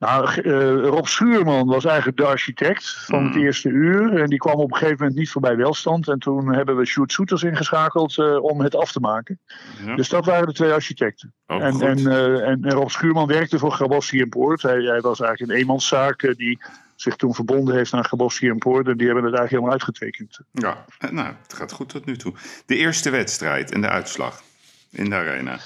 Nou, 0.00 0.40
eh, 0.42 0.52
Rob 0.88 1.06
Schuurman 1.06 1.66
was 1.66 1.84
eigenlijk 1.84 2.16
de 2.16 2.24
architect 2.24 3.04
van 3.06 3.24
het 3.24 3.34
Mhm. 3.34 3.44
eerste 3.44 3.68
uur. 3.68 4.20
En 4.20 4.26
die 4.26 4.38
kwam 4.38 4.54
op 4.54 4.70
een 4.70 4.76
gegeven 4.76 4.98
moment 4.98 5.18
niet 5.18 5.30
voorbij 5.30 5.56
welstand. 5.56 6.08
En 6.08 6.18
toen 6.18 6.54
hebben 6.54 6.76
we 6.76 6.84
Sjoerd 6.86 7.12
Soeters 7.12 7.42
ingeschakeld 7.42 8.18
eh, 8.18 8.42
om 8.42 8.60
het 8.60 8.74
af 8.76 8.92
te 8.92 9.00
maken. 9.00 9.38
Ja, 9.86 9.96
Dus 9.96 10.08
dat 10.08 10.24
waren 10.24 10.46
de 10.46 10.52
twee 10.52 10.72
architecten. 10.72 11.32
ook 11.46 11.60
en, 11.60 11.80
eh, 11.80 12.48
en, 12.48 12.64
en 12.64 12.70
Rob 12.70 12.88
Schuurman 12.88 13.26
werkte 13.26 13.58
voor 13.58 13.72
Grabowski 13.72 14.20
en 14.20 14.28
Poort. 14.28 14.62
Hij, 14.62 14.82
hij 14.82 15.00
was 15.00 15.20
eigenlijk 15.20 15.52
een 15.52 15.58
eenmanszaak 15.58 16.34
die 16.36 16.58
zich 16.96 17.16
toen 17.16 17.34
verbonden 17.34 17.74
heeft 17.74 17.92
aan 17.92 18.04
Grabowski 18.04 18.48
en 18.48 18.58
Poort. 18.58 18.86
En 18.88 18.96
die 18.96 19.06
hebben 19.06 19.24
het 19.24 19.34
eigenlijk 19.34 19.50
helemaal 19.50 19.72
uitgetekend. 19.72 20.38
Ja, 20.52 20.84
nou, 21.10 21.34
het 21.42 21.54
gaat 21.54 21.72
goed 21.72 21.88
tot 21.88 22.04
nu 22.04 22.16
toe. 22.16 22.32
De 22.66 22.76
eerste 22.76 23.10
wedstrijd 23.10 23.72
en 23.72 23.80
de 23.80 23.88
uitslag 23.88 24.42
in 24.90 25.10
de 25.10 25.16
arena. 25.16 25.58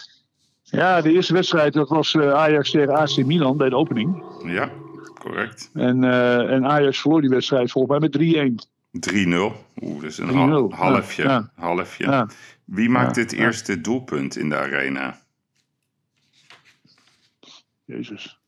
Ja, 0.64 1.00
de 1.00 1.12
eerste 1.12 1.32
wedstrijd 1.32 1.72
dat 1.72 1.88
was 1.88 2.14
eh, 2.14 2.32
Ajax 2.32 2.70
tegen 2.70 2.94
AC 2.96 3.16
Milan 3.16 3.56
bij 3.56 3.68
de 3.68 3.76
opening. 3.76 4.22
Ja, 4.46 4.70
correct. 5.18 5.68
3-0. 5.68 5.72
En, 5.72 6.04
eh, 6.04 6.50
en 6.52 6.66
Ajax 6.66 7.00
verloor 7.00 7.20
die 7.20 7.30
wedstrijd 7.30 7.70
volgens 7.70 7.92
mij 7.98 8.08
met 8.08 8.12
3-1. 8.12 8.68
Oeh, 9.82 10.00
dat 10.02 10.10
is 10.10 10.18
een 10.18 10.26
3-0, 10.28 10.32
hal- 10.32 10.72
halfje. 10.72 11.22
ja, 11.22 11.50
halfje. 11.54 12.04
Ja. 12.04 12.28
Wie 12.64 12.88
maakte 12.88 13.20
Ja, 13.20 13.26
het 13.26 13.34
eerste 13.34 13.80
doelpunt 13.80 14.36
in 14.36 14.48
de 14.48 14.56
arena? 14.56 15.18
Jezus. 17.84 18.38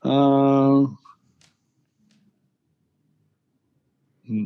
Eh, 0.00 0.82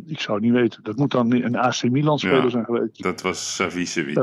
ik 0.06 0.20
zou 0.20 0.34
het 0.36 0.42
niet 0.46 0.52
weten. 0.52 0.82
Dat 0.82 0.96
moet 0.96 1.10
dan 1.10 1.32
een 1.32 1.56
AC 1.56 1.82
Milan 1.82 2.18
speler 2.18 2.42
Ja. 2.42 2.48
zijn 2.50 2.64
geweest. 2.64 3.02
Dat 3.02 3.20
was 3.22 3.54
Savicevic. 3.54 4.14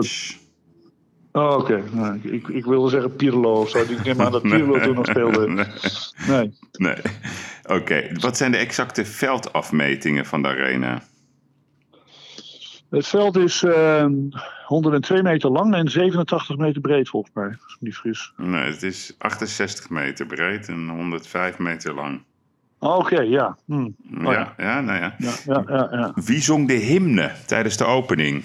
Oh, 1.31 1.57
oké. 1.57 1.83
Nou, 1.91 2.19
ik, 2.23 2.47
ik 2.47 2.65
wilde 2.65 2.89
zeggen 2.89 3.15
Pirlo 3.15 3.59
of 3.59 3.69
zo. 3.69 3.77
Ik 3.79 4.03
neem 4.03 4.21
aan 4.21 4.31
dat 4.31 4.41
Pirlo 4.41 4.79
toen 4.79 4.95
nog 4.95 5.05
speelde. 5.05 5.47
nee. 5.47 5.65
Nee. 6.27 6.53
nee. 6.71 6.95
Oké, 7.67 8.09
wat 8.19 8.37
zijn 8.37 8.51
de 8.51 8.57
exacte 8.57 9.05
veldafmetingen 9.05 10.25
van 10.25 10.41
de 10.41 10.47
arena? 10.47 11.01
Het 12.89 13.07
veld 13.07 13.37
is 13.37 13.63
eh, 13.63 14.05
102 14.65 15.23
meter 15.23 15.49
lang 15.49 15.73
en 15.73 15.87
87 15.87 16.57
meter 16.57 16.81
breed 16.81 17.09
volgens 17.09 17.33
mij. 17.33 17.47
Als 17.63 17.77
niet 17.79 17.95
fris. 17.95 18.33
Nee, 18.37 18.63
het 18.63 18.83
is 18.83 19.15
68 19.17 19.89
meter 19.89 20.25
breed 20.25 20.67
en 20.67 20.89
105 20.89 21.57
meter 21.59 21.93
lang. 21.93 22.21
Oh, 22.79 22.97
Oké, 22.97 23.21
ja. 23.21 23.57
Hm. 23.65 23.81
Oh, 23.83 23.91
ja, 24.21 24.31
ja. 24.31 24.53
ja, 24.57 24.81
nou 24.81 24.99
ja. 24.99 25.15
Ja, 25.17 25.33
ja, 25.45 25.63
ja, 25.67 25.87
ja. 25.91 26.11
Wie 26.15 26.41
zong 26.41 26.67
de 26.67 26.73
hymne 26.73 27.31
tijdens 27.45 27.77
de 27.77 27.85
opening? 27.85 28.43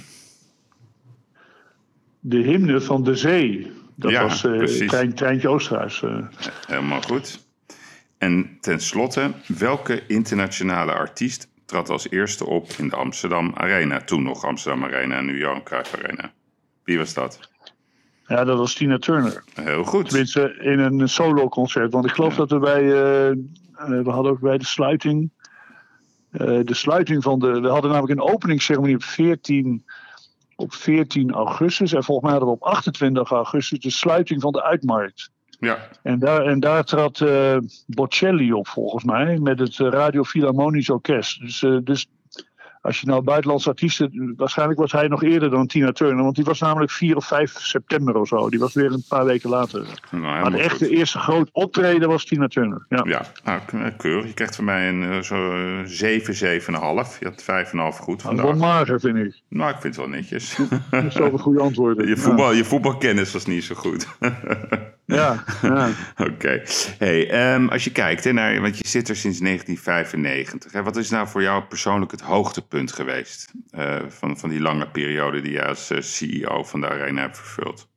De 2.26 2.36
hymne 2.38 2.80
van 2.80 3.02
de 3.04 3.14
zee. 3.16 3.72
Dat 3.94 4.10
Ja, 4.10 4.22
was 4.22 4.40
trein, 4.86 5.14
Treintje 5.14 5.48
Oosterhuis. 5.48 6.02
eh. 6.02 6.26
Helemaal 6.66 7.00
goed. 7.02 7.46
En 8.18 8.56
tenslotte, 8.60 9.30
welke 9.58 10.02
internationale 10.06 10.92
artiest 10.92 11.48
trad 11.66 11.88
als 11.90 12.10
eerste 12.10 12.46
op 12.46 12.68
in 12.78 12.88
de 12.88 12.96
Amsterdam 12.96 13.52
Arena? 13.54 14.00
Toen 14.00 14.22
nog 14.22 14.44
Amsterdam 14.44 14.84
Arena, 14.84 15.20
nu 15.20 15.38
Johan 15.38 15.62
Cruijff 15.62 15.94
Arena. 15.94 16.32
Wie 16.84 16.98
was 16.98 17.14
dat? 17.14 17.40
Ja, 18.26 18.44
dat 18.44 18.58
was 18.58 18.74
Tina 18.74 18.98
Turner. 18.98 19.44
Heel 19.54 19.84
goed. 19.84 20.08
Tenminste, 20.08 20.56
in 20.60 20.78
een 20.78 21.08
solo-concert. 21.08 21.92
Want 21.92 22.04
ik 22.04 22.12
geloof 22.12 22.32
Ja. 22.32 22.36
dat 22.38 22.50
we 22.50 22.58
bij. 22.58 22.82
eh, 22.82 23.36
we 24.04 24.10
hadden 24.10 24.32
ook 24.32 24.40
bij 24.40 24.58
de 24.58 24.64
sluiting. 24.66 25.30
de 26.64 26.74
sluiting 26.74 27.22
van 27.22 27.38
de. 27.38 27.60
We 27.60 27.68
hadden 27.68 27.90
namelijk 27.90 28.20
een 28.20 28.26
openingsceremonie 28.32 28.94
op 28.94 29.02
14, 29.02 29.84
op 30.56 30.72
14 30.72 31.32
augustus. 31.32 31.92
En 31.92 32.04
volgens 32.04 32.30
mij 32.30 32.38
hadden 32.38 32.58
we 32.58 32.64
op 32.64 32.72
28 32.72 33.30
augustus 33.30 33.78
de 33.78 33.90
sluiting 33.90 34.40
van 34.40 34.52
de 34.52 34.62
uitmarkt. 34.62 35.32
Ja, 35.58 35.88
En 36.02 36.18
daar, 36.18 36.46
en 36.46 36.60
daar 36.60 36.84
trad 36.84 37.20
eh, 37.20 37.56
Bocelli 37.86 38.52
op, 38.52 38.68
volgens 38.68 39.04
mij. 39.04 39.38
Met 39.38 39.58
het 39.58 39.80
eh, 39.80 39.88
Radio 39.88 40.22
Philharmonisch 40.22 40.90
Orkest. 40.90 41.40
Dus, 41.40 41.62
eh, 41.62 41.78
dus 41.82 42.06
als 42.84 43.00
je 43.00 43.06
nou 43.06 43.22
buitenlandse 43.22 43.68
artiesten. 43.68 44.34
Waarschijnlijk 44.36 44.78
was 44.78 44.92
hij 44.92 45.08
nog 45.08 45.22
eerder 45.22 45.50
dan 45.50 45.66
Tina 45.66 45.92
Turner. 45.92 46.22
Want 46.22 46.34
die 46.34 46.44
was 46.44 46.60
namelijk 46.60 46.90
4 46.90 47.16
of 47.16 47.26
5 47.26 47.52
september 47.52 48.16
of 48.16 48.28
zo. 48.28 48.50
Die 48.50 48.58
was 48.58 48.74
weer 48.74 48.92
een 48.92 49.04
paar 49.08 49.24
weken 49.24 49.50
later. 49.50 49.86
Nou, 50.10 50.22
maar 50.22 50.50
de 50.50 50.58
echte 50.58 50.88
eerste 50.88 51.18
groot 51.18 51.48
optreden 51.52 52.08
was 52.08 52.24
Tina 52.24 52.48
Turner. 52.48 52.86
Ja, 52.88 53.04
ja 53.06 53.26
nou, 53.44 53.90
keurig. 53.96 54.26
Je 54.26 54.34
krijgt 54.34 54.56
van 54.56 54.64
mij 54.64 54.88
een 54.88 55.02
uh, 55.02 55.18
zo 55.20 55.52
7, 55.84 56.60
7,5. 56.60 56.68
Je 57.20 57.32
had 57.44 57.94
5,5 57.94 58.00
goed 58.00 58.22
vandaag. 58.22 58.44
Wel 58.44 58.54
mager, 58.54 59.00
vind 59.00 59.16
ik. 59.16 59.40
Nou, 59.48 59.70
ik 59.70 59.80
vind 59.80 59.96
het 59.96 60.04
wel 60.04 60.14
netjes. 60.14 60.56
Dat 60.90 61.04
is 61.04 61.14
wel 61.14 61.32
een 61.32 61.38
goede 61.38 61.60
antwoord. 61.60 61.98
Je, 62.08 62.16
voetbal, 62.16 62.52
je 62.52 62.64
voetbalkennis 62.64 63.32
was 63.32 63.46
niet 63.46 63.64
zo 63.64 63.74
goed. 63.74 64.06
ja, 65.06 65.44
ja. 65.62 65.90
Oké. 66.16 66.62
Hey, 66.98 67.54
um, 67.54 67.68
als 67.68 67.84
je 67.84 67.92
kijkt, 67.92 68.24
hè, 68.24 68.32
naar, 68.32 68.60
want 68.60 68.78
je 68.78 68.88
zit 68.88 69.08
er 69.08 69.16
sinds 69.16 69.38
1995. 69.38 70.72
Hè, 70.72 70.82
wat 70.82 70.96
is 70.96 71.10
nou 71.10 71.28
voor 71.28 71.42
jou 71.42 71.62
persoonlijk 71.62 72.10
het 72.10 72.20
hoogtepunt 72.20 72.92
geweest 72.92 73.52
uh, 73.70 73.96
van, 74.08 74.38
van 74.38 74.50
die 74.50 74.60
lange 74.60 74.88
periode 74.88 75.40
die 75.40 75.52
je 75.52 75.66
als 75.66 75.90
uh, 75.90 76.00
CEO 76.00 76.62
van 76.62 76.80
de 76.80 76.88
Arena 76.88 77.20
hebt 77.20 77.36
vervuld? 77.36 77.88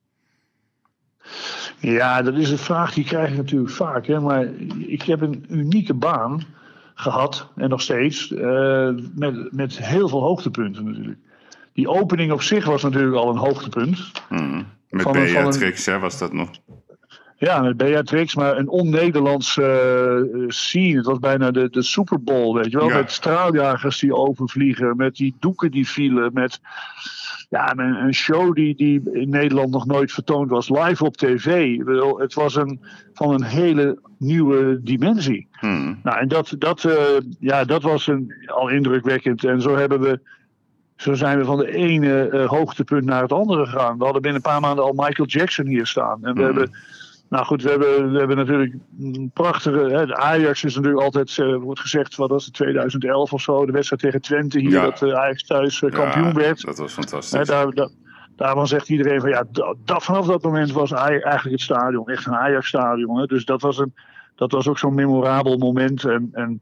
Ja, 1.80 2.22
dat 2.22 2.36
is 2.36 2.50
een 2.50 2.58
vraag 2.58 2.94
die 2.94 3.04
krijg 3.04 3.30
ik 3.30 3.38
natuurlijk 3.38 3.72
vaak. 3.72 4.06
Hè, 4.06 4.20
maar 4.20 4.48
ik 4.78 5.02
heb 5.02 5.22
een 5.22 5.46
unieke 5.50 5.94
baan 5.94 6.44
gehad 6.96 7.50
en 7.56 7.70
nog 7.70 7.82
steeds 7.82 8.32
uh, 8.32 8.90
met, 9.16 9.52
met 9.52 9.78
heel 9.78 10.10
veel 10.10 10.22
hoogtepunten 10.22 10.86
natuurlijk. 10.86 11.20
Die 11.74 11.90
opening 11.90 12.32
op 12.32 12.42
zich 12.42 12.66
was 12.66 12.84
natuurlijk 12.84 13.16
al 13.16 13.30
een 13.30 13.38
hoogtepunt. 13.38 14.12
Mm. 14.30 14.66
Met 14.90 15.12
Beatrix, 15.12 15.86
hè, 15.86 16.00
was 16.00 16.18
dat 16.18 16.34
nog? 16.34 16.50
Ja, 17.40 17.62
met 17.62 17.78
Beatrix, 17.78 18.36
maar 18.36 18.58
een 18.58 18.70
on-Nederlands 18.70 19.58
uh, 19.58 19.66
scene. 20.48 20.98
Het 20.98 21.06
was 21.06 21.20
bijna 21.20 21.52
de, 21.52 21.70
de 21.70 21.82
Super 21.82 22.24
Bowl, 22.24 22.56
weet 22.56 22.72
je 22.72 22.78
wel. 22.78 22.90
Met 22.90 23.12
straaljagers 23.12 24.00
die 24.00 24.16
overvliegen, 24.16 24.96
met 24.96 25.16
die 25.16 25.36
doeken 25.40 25.72
die 25.72 25.88
vielen, 25.88 26.34
met 26.34 26.60
ja, 27.50 27.72
een, 27.72 27.80
een, 27.80 28.14
show 28.14 28.56
die, 28.56 28.76
die 28.76 29.02
in 29.12 29.30
Nederland 29.30 29.70
nog 29.70 29.86
nooit 29.86 30.12
vertoond 30.12 30.50
was, 30.50 30.70
live 30.70 31.06
op 31.06 31.18
tv. 31.18 31.78
Het 32.18 32.34
was 32.34 32.56
een, 32.56 32.80
van 33.14 33.34
een 33.34 33.44
hele 33.44 34.00
nieuwe 34.18 34.80
dimensie. 34.84 35.48
Hmm. 35.52 36.00
Nou, 36.04 36.18
en 36.18 36.28
dat, 36.28 36.56
dat, 36.58 36.84
uh, 36.84 36.94
ja, 37.40 37.64
dat 37.64 37.82
was 37.82 38.08
een, 38.08 38.34
al 38.46 38.70
indrukwekkend. 38.70 39.44
En 39.44 39.62
zo 39.62 39.76
hebben 39.76 40.00
we 40.00 40.20
zo 40.96 41.14
zijn 41.14 41.38
we 41.38 41.46
van 41.46 41.58
de 41.58 41.76
ene 41.76 42.30
uh, 42.34 42.46
hoogtepunt 42.46 43.06
naar 43.06 43.22
het 43.22 43.34
andere 43.34 43.66
gegaan. 43.66 43.98
We 43.98 44.04
hadden 44.04 44.22
binnen 44.22 44.42
een 44.44 44.52
paar 44.52 44.62
maanden 44.62 44.84
al 44.84 44.94
Michael 44.94 45.28
Jackson 45.28 45.66
hier 45.66 45.88
staan. 45.88 46.26
En 46.26 46.34
we 46.34 46.42
Hmm. 46.42 46.44
hebben 46.44 46.72
nou 47.30 47.46
goed, 47.46 47.64
we 47.64 47.70
hebben, 47.70 48.12
we 48.12 48.18
hebben 48.20 48.38
natuurlijk 48.38 48.76
een 49.00 49.32
prachtige. 49.34 49.78
Hè, 49.80 50.06
de 50.06 50.16
Ajax 50.16 50.64
is 50.64 50.76
natuurlijk 50.76 51.04
altijd, 51.04 51.38
uh, 51.38 51.56
wordt 51.56 51.80
gezegd, 51.80 52.16
wat 52.16 52.30
was 52.30 52.46
het, 52.46 52.54
2011 52.54 53.34
of 53.34 53.42
zo, 53.42 53.66
de 53.66 53.72
wedstrijd 53.72 54.02
tegen 54.02 54.22
Twente 54.22 54.60
hier, 54.60 54.70
Ja. 54.72 54.84
dat 54.84 55.02
uh, 55.02 55.14
Ajax 55.14 55.44
thuis 55.44 55.82
uh, 55.82 55.92
kampioen 55.92 56.28
Ja, 56.28 56.34
werd. 56.34 56.62
Dat 56.66 56.78
was 56.78 56.96
Hè, 56.96 57.02
fantastisch. 57.02 57.48
daar, 57.48 57.72
daar, 57.74 57.90
daarvan 58.36 58.68
zegt 58.68 58.90
iedereen 58.90 59.20
van 59.22 59.30
ja, 59.30 59.44
dat, 59.52 59.76
dat- 59.86 60.04
vanaf 60.04 60.26
dat 60.26 60.44
moment 60.44 60.72
was 60.72 60.94
Aj- 60.94 61.22
eigenlijk 61.22 61.52
het 61.56 61.62
stadion 61.62 62.08
echt 62.08 62.26
een 62.26 62.36
Ajax-stadion. 62.36 63.20
hè. 63.20 63.26
Dus 63.26 63.46
dat 63.46 63.62
was, 63.62 63.78
een, 63.78 63.94
dat 64.36 64.52
was 64.52 64.68
ook 64.68 64.78
zo'n 64.78 64.94
memorabel 64.96 65.58
moment. 65.58 66.04
En, 66.04 66.30
en, 66.34 66.62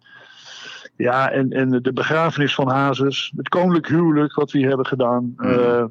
ja, 0.95 1.31
en, 1.31 1.51
en 1.51 1.69
de 1.69 1.93
begrafenis 1.93 2.55
van 2.55 2.69
Hazes, 2.69 3.31
het 3.35 3.49
koninklijk 3.49 3.87
huwelijk 3.87 4.35
wat 4.35 4.51
we 4.51 4.57
hier 4.57 4.67
hebben 4.67 4.85
gedaan. 4.85 5.33
Mhm. 5.37 5.49
eh, 5.49 5.85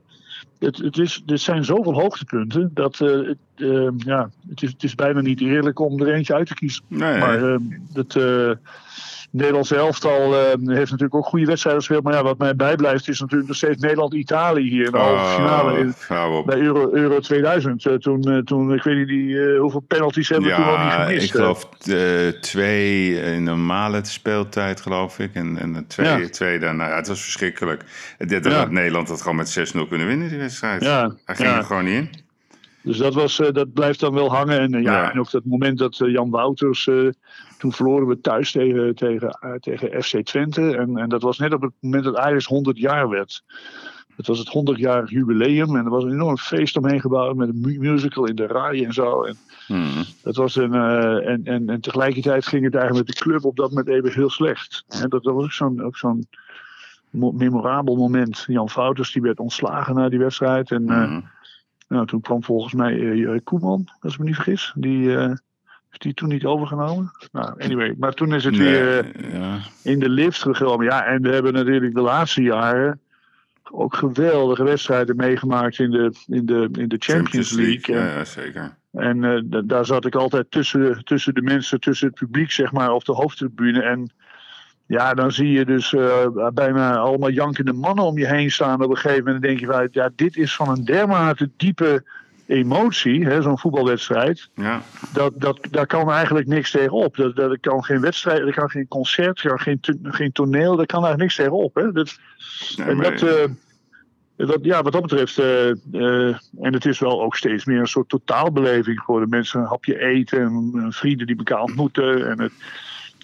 het, 0.58 0.76
het, 0.78 0.98
is, 0.98 1.22
er 1.26 1.38
zijn 1.38 1.64
zoveel 1.64 1.94
hoogtepunten 1.94 2.70
dat 2.74 3.00
eh, 3.00 3.08
het, 3.08 3.38
eh, 3.56 3.88
ja, 3.96 4.30
het, 4.48 4.62
is, 4.62 4.70
het 4.70 4.82
is 4.82 4.94
bijna 4.94 5.20
niet 5.20 5.40
eerlijk 5.40 5.78
om 5.78 6.00
er 6.00 6.14
eentje 6.14 6.34
uit 6.34 6.46
te 6.46 6.54
kiezen. 6.54 6.84
Nee, 6.88 7.18
Maar 7.18 7.58
het 7.92 8.16
eh, 8.16 8.50
Nederlandse 9.36 9.76
elftal 9.76 10.34
eh, 10.34 10.40
heeft 10.50 10.90
natuurlijk 10.90 11.14
ook 11.14 11.24
goede 11.26 11.46
wedstrijden 11.46 11.82
gespeeld. 11.82 12.04
Maar 12.04 12.12
ja, 12.14 12.22
wat 12.22 12.38
mij 12.38 12.56
bijblijft 12.56 13.08
is 13.08 13.20
natuurlijk 13.20 13.48
nog 13.48 13.56
steeds 13.56 13.80
Nederland-Italië 13.80 14.68
hier 14.68 14.84
in 14.84 14.90
de 14.92 14.98
halve 14.98 15.34
finale. 15.34 15.78
In, 15.78 15.94
bij 16.44 16.58
Euro, 16.60 16.90
Euro 16.92 17.20
2000. 17.20 17.86
eh, 17.86 17.94
toen, 17.94 18.22
eh, 18.22 18.38
toen, 18.38 18.74
ik 18.74 18.82
weet 18.82 18.96
niet 18.96 19.08
die, 19.08 19.42
eh, 19.52 19.60
hoeveel 19.60 19.80
penalties 19.88 20.28
hebben 20.28 20.48
we 20.48 20.54
toen 20.54 20.64
al 20.64 20.70
niet 20.70 20.92
Ja, 20.92 21.04
gemist. 21.04 21.24
ik 21.24 21.30
geloof 21.30 21.68
twee 22.40 23.22
in 23.34 23.42
normale 23.42 24.00
speeltijd, 24.04 24.80
geloof 24.80 25.18
ik. 25.18 25.30
En, 25.34 25.58
en 25.58 25.84
twee, 25.86 26.06
Ja. 26.06 26.28
twee 26.28 26.58
daarna. 26.58 26.88
Ja, 26.88 26.96
het 26.96 27.08
was 27.08 27.22
verschrikkelijk. 27.22 27.84
Dit 28.18 28.44
Ja. 28.44 28.50
had 28.52 28.70
Nederland 28.70 29.08
had 29.08 29.20
gewoon 29.20 29.36
met 29.36 29.48
6-0 29.48 29.86
kunnen 29.88 30.06
winnen, 30.06 30.28
die 30.28 30.38
wedstrijd. 30.38 30.82
Ja, 30.82 31.14
Hij 31.24 31.34
ging 31.36 31.48
er 31.48 31.64
gewoon 31.64 31.84
niet 31.84 31.94
in. 31.94 32.10
Dus 32.82 32.96
dat, 32.96 33.14
was, 33.14 33.36
dat 33.52 33.72
blijft 33.72 34.00
dan 34.00 34.14
wel 34.14 34.34
hangen. 34.34 34.58
En, 34.60 34.82
ja, 34.82 35.12
en 35.12 35.18
ook 35.20 35.30
dat 35.30 35.44
moment 35.44 35.78
dat 35.78 35.96
Jan 35.96 36.30
Wouters. 36.30 36.88
Toen 37.64 37.72
verloren 37.72 38.06
we 38.06 38.20
thuis 38.20 38.52
tegen, 38.52 38.94
tegen, 38.94 39.28
eh, 39.28 39.52
tegen 39.52 40.02
FC 40.02 40.22
Twente. 40.22 40.76
En, 40.76 40.96
en 40.96 41.08
dat 41.08 41.22
was 41.22 41.38
net 41.38 41.52
op 41.52 41.62
het 41.62 41.72
moment 41.80 42.04
dat 42.04 42.16
Ajax 42.16 42.46
100 42.46 42.78
jaar 42.78 43.08
werd. 43.08 43.42
Het 44.16 44.26
was 44.26 44.38
het 44.38 44.48
100-jarig 44.48 45.10
jubileum. 45.10 45.76
En 45.76 45.84
er 45.84 45.90
was 45.90 46.04
een 46.04 46.12
enorm 46.12 46.38
feest 46.38 46.76
omheen 46.76 47.00
gebouwd. 47.00 47.36
Met 47.36 47.48
een 47.48 47.60
mu- 47.60 47.78
musical 47.78 48.26
in 48.26 48.34
de 48.34 48.46
RAI 48.46 48.84
en 48.84 48.92
zo. 48.92 49.22
En 49.22 49.36
Hmm. 49.66 50.04
dat 50.22 50.36
was 50.36 50.56
een, 50.56 50.74
eh, 50.74 51.28
en, 51.28 51.40
en, 51.44 51.68
en 51.68 51.80
tegelijkertijd 51.80 52.46
ging 52.46 52.64
het 52.64 52.74
eigenlijk 52.74 53.06
met 53.06 53.16
de 53.16 53.22
club 53.22 53.44
op 53.44 53.56
dat 53.56 53.68
moment 53.68 53.88
even 53.88 54.12
heel 54.12 54.30
slecht. 54.30 54.84
En 54.88 55.08
dat, 55.08 55.22
dat 55.22 55.34
was 55.34 55.62
ook 55.62 55.96
zo'n 55.96 56.26
memorabel 57.10 57.96
moment. 57.96 58.44
Jan 58.46 58.68
Wouters 58.74 59.12
die 59.12 59.22
werd 59.22 59.40
ontslagen 59.40 59.94
na 59.94 60.08
die 60.08 60.18
wedstrijd. 60.18 60.70
En 60.70 60.88
eh, 60.88 61.04
Hmm. 61.04 61.24
nou, 61.88 62.06
toen 62.06 62.20
kwam 62.20 62.42
volgens 62.44 62.74
mij 62.74 63.24
eh, 63.24 63.38
Koeman, 63.44 63.88
als 64.00 64.12
ik 64.12 64.18
me 64.18 64.24
niet 64.24 64.34
vergis. 64.34 64.72
Die 64.76 65.16
heeft 65.94 66.02
die 66.02 66.14
toen 66.14 66.28
niet 66.28 66.44
overgenomen. 66.44 67.10
Nou, 67.32 67.62
anyway. 67.62 67.94
Maar 67.98 68.12
toen 68.12 68.34
is 68.34 68.44
het 68.44 68.56
Nee, 68.56 68.68
weer 68.68 68.98
eh, 68.98 69.32
ja. 69.32 69.58
in 69.82 69.98
de 69.98 70.08
lift 70.08 70.42
gekomen. 70.42 70.86
Ja, 70.86 71.04
en 71.04 71.22
we 71.22 71.28
hebben 71.32 71.52
natuurlijk 71.52 71.94
de 71.94 72.00
laatste 72.00 72.42
jaren 72.42 73.00
ook 73.70 73.94
geweldige 73.96 74.62
wedstrijden 74.64 75.16
meegemaakt 75.16 75.78
in 75.78 75.90
de, 75.90 76.12
in 76.26 76.46
de, 76.46 76.68
in 76.72 76.88
de 76.88 76.96
Champions, 76.98 77.52
League. 77.52 77.94
Ja, 77.94 78.00
En, 78.02 78.16
ja, 78.18 78.24
zeker. 78.24 78.76
en 78.92 79.24
eh, 79.24 79.40
da- 79.44 79.60
daar 79.62 79.86
zat 79.86 80.04
ik 80.04 80.14
altijd 80.14 80.50
tussen, 80.50 81.04
tussen 81.04 81.34
de 81.34 81.42
mensen, 81.42 81.80
tussen 81.80 82.06
het 82.06 82.16
publiek, 82.16 82.50
zeg 82.50 82.72
maar, 82.72 82.92
op 82.92 83.04
de 83.04 83.12
hoofdtribune. 83.12 83.82
En 83.82 84.10
ja, 84.86 85.14
dan 85.14 85.32
zie 85.32 85.50
je 85.50 85.64
dus 85.64 85.94
eh, 85.94 86.26
bijna 86.54 86.96
allemaal 86.96 87.30
jankende 87.30 87.72
mannen 87.72 88.04
om 88.04 88.18
je 88.18 88.26
heen 88.26 88.50
staan. 88.50 88.82
Op 88.82 88.90
een 88.90 88.96
gegeven 88.96 89.24
moment 89.24 89.42
denk 89.42 89.60
je 89.60 89.66
van, 89.66 89.88
ja, 89.90 90.10
dit 90.14 90.36
is 90.36 90.54
van 90.56 90.68
een 90.68 90.84
dermate 90.84 91.50
diepe 91.56 92.04
emotie, 92.46 93.24
hè, 93.24 93.42
zo'n 93.42 93.58
voetbalwedstrijd. 93.58 94.48
Ja. 94.54 94.82
Dat, 95.12 95.32
dat, 95.36 95.58
daar 95.70 95.86
kan 95.86 96.10
eigenlijk 96.10 96.46
niks 96.46 96.70
tegenop. 96.70 97.16
Dat, 97.16 97.36
dat 97.36 97.60
kan 97.60 97.84
geen 97.84 98.00
wedstrijd, 98.00 98.40
er 98.40 98.54
kan 98.54 98.70
geen 98.70 98.88
concert, 98.88 99.42
er 99.42 99.48
kan 99.48 99.60
geen, 99.60 99.80
to- 99.80 99.98
geen 100.02 100.32
toneel, 100.32 100.76
daar 100.76 100.86
kan 100.86 101.04
eigenlijk 101.04 101.20
niks 101.20 101.36
tegenop. 101.36 101.74
Hè. 101.74 101.92
Dat, 101.92 102.18
Nee, 102.76 102.86
en 102.86 102.98
dat, 102.98 103.22
eh, 103.22 103.44
dat, 104.36 104.58
ja, 104.62 104.82
wat 104.82 104.92
dat 104.92 105.02
betreft, 105.02 105.38
eh, 105.38 105.70
eh, 105.70 106.36
en 106.60 106.72
het 106.72 106.84
is 106.84 106.98
wel 106.98 107.22
ook 107.22 107.36
steeds 107.36 107.64
meer 107.64 107.78
een 107.78 107.86
soort 107.86 108.08
totaalbeleving 108.08 109.00
geworden. 109.00 109.28
Mensen 109.28 109.60
een 109.60 109.66
hapje 109.66 109.98
eten 109.98 110.40
en 110.74 110.92
vrienden 110.92 111.26
die 111.26 111.36
elkaar 111.36 111.62
ontmoeten. 111.62 112.30
En 112.30 112.40
het, 112.40 112.52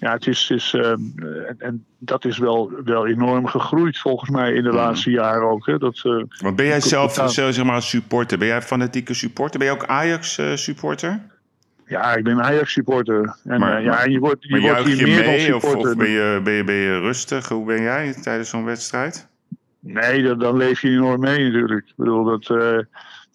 ja, 0.01 0.11
het 0.11 0.27
is, 0.27 0.49
is 0.49 0.73
eh, 0.73 0.89
en, 0.91 1.55
en 1.57 1.85
dat 1.97 2.25
is 2.25 2.37
wel, 2.37 2.71
wel 2.85 3.07
enorm 3.07 3.47
gegroeid 3.47 3.99
volgens 3.99 4.29
mij 4.29 4.53
in 4.53 4.63
de 4.63 4.69
Mhm. 4.69 4.77
laatste 4.77 5.11
jaren 5.11 5.49
ook. 5.49 5.65
Hè. 5.65 5.77
Dat, 5.77 5.95
eh, 6.03 6.23
Want 6.41 6.55
ben 6.55 6.65
jij 6.65 6.79
zelf, 6.81 7.13
totaal- 7.13 7.29
zo, 7.29 7.51
zeg 7.51 7.65
maar, 7.65 7.81
supporter? 7.81 8.37
Ben 8.37 8.47
jij 8.47 8.61
fanatieke 8.61 9.13
supporter? 9.13 9.59
Ben 9.59 9.67
je 9.67 9.73
ook 9.73 9.85
Ajax-supporter? 9.85 11.19
ja, 11.87 12.15
ik 12.15 12.23
ben 12.23 12.41
Ajax 12.43 12.71
supporter. 12.71 13.35
En 13.43 13.59
Maar- 13.59 13.77
eh, 13.77 13.83
ja, 13.83 14.03
en 14.03 14.11
je 14.11 14.19
wordt, 14.19 14.43
je 14.43 14.59
wordt 14.59 14.83
hier 14.83 14.95
je 14.95 15.05
meer 15.05 15.23
dan 15.23 15.25
mee 15.25 15.55
of, 15.55 15.61
supporter. 15.61 15.91
of 15.91 15.97
ben, 15.97 16.09
je, 16.09 16.39
ben, 16.43 16.53
je, 16.53 16.63
ben 16.63 16.75
je 16.75 16.99
rustig? 16.99 17.47
Hoe 17.47 17.65
ben 17.65 17.81
jij 17.81 18.13
tijdens 18.21 18.49
zo'n 18.49 18.65
wedstrijd? 18.65 19.27
Nee, 19.79 20.23
dan, 20.23 20.39
dan 20.39 20.57
leef 20.57 20.81
je 20.81 20.89
enorm 20.89 21.19
mee 21.19 21.43
natuurlijk. 21.43 21.87
Ik 21.87 21.93
bedoel, 21.95 22.23
dat, 22.23 22.49
eh, 22.49 22.77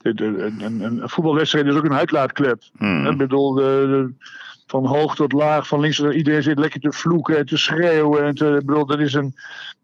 een, 0.03 0.63
een, 0.65 0.81
een 0.83 1.09
voetbalwedstrijd 1.09 1.67
is 1.67 1.75
ook 1.75 1.85
een 1.85 1.95
uitlaatklep. 1.95 2.63
Hmm. 2.77 3.07
Ik 3.07 3.17
bedoel, 3.17 3.55
de, 3.55 3.63
de- 3.63 4.25
van 4.67 4.87
hoog 4.87 5.15
tot 5.15 5.33
laag, 5.33 5.67
van 5.67 5.81
links 5.81 5.97
tot 5.97 6.05
rechts, 6.05 6.19
iedereen 6.21 6.43
zit 6.43 6.59
lekker 6.59 6.81
te 6.81 6.93
vloeken 6.93 7.37
en 7.39 7.47
te 7.47 7.57
schreeuwen. 7.57 8.25
En 8.25 8.35
te, 8.35 8.47
ik 8.61 8.67
bedoel, 8.67 8.87
dat 8.87 8.99
is 9.01 9.15
een, 9.15 9.35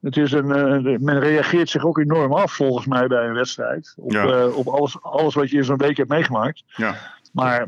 het 0.00 0.16
is 0.16 0.32
een, 0.32 0.52
eh, 0.52 0.98
men 0.98 1.20
reageert 1.20 1.68
zich 1.68 1.84
ook 1.84 1.98
enorm 1.98 2.32
af 2.32 2.52
volgens 2.52 2.86
mij 2.86 3.06
bij 3.06 3.26
een 3.26 3.34
wedstrijd. 3.34 3.94
Op, 3.96 4.12
Ja. 4.12 4.26
eh, 4.26 4.56
op 4.56 4.66
alles, 4.66 5.02
alles 5.02 5.34
wat 5.34 5.50
je 5.50 5.56
in 5.56 5.64
zo'n 5.64 5.76
week 5.76 5.96
hebt 5.96 6.08
meegemaakt. 6.08 6.62
Ja. 6.66 6.94
Maar, 7.32 7.66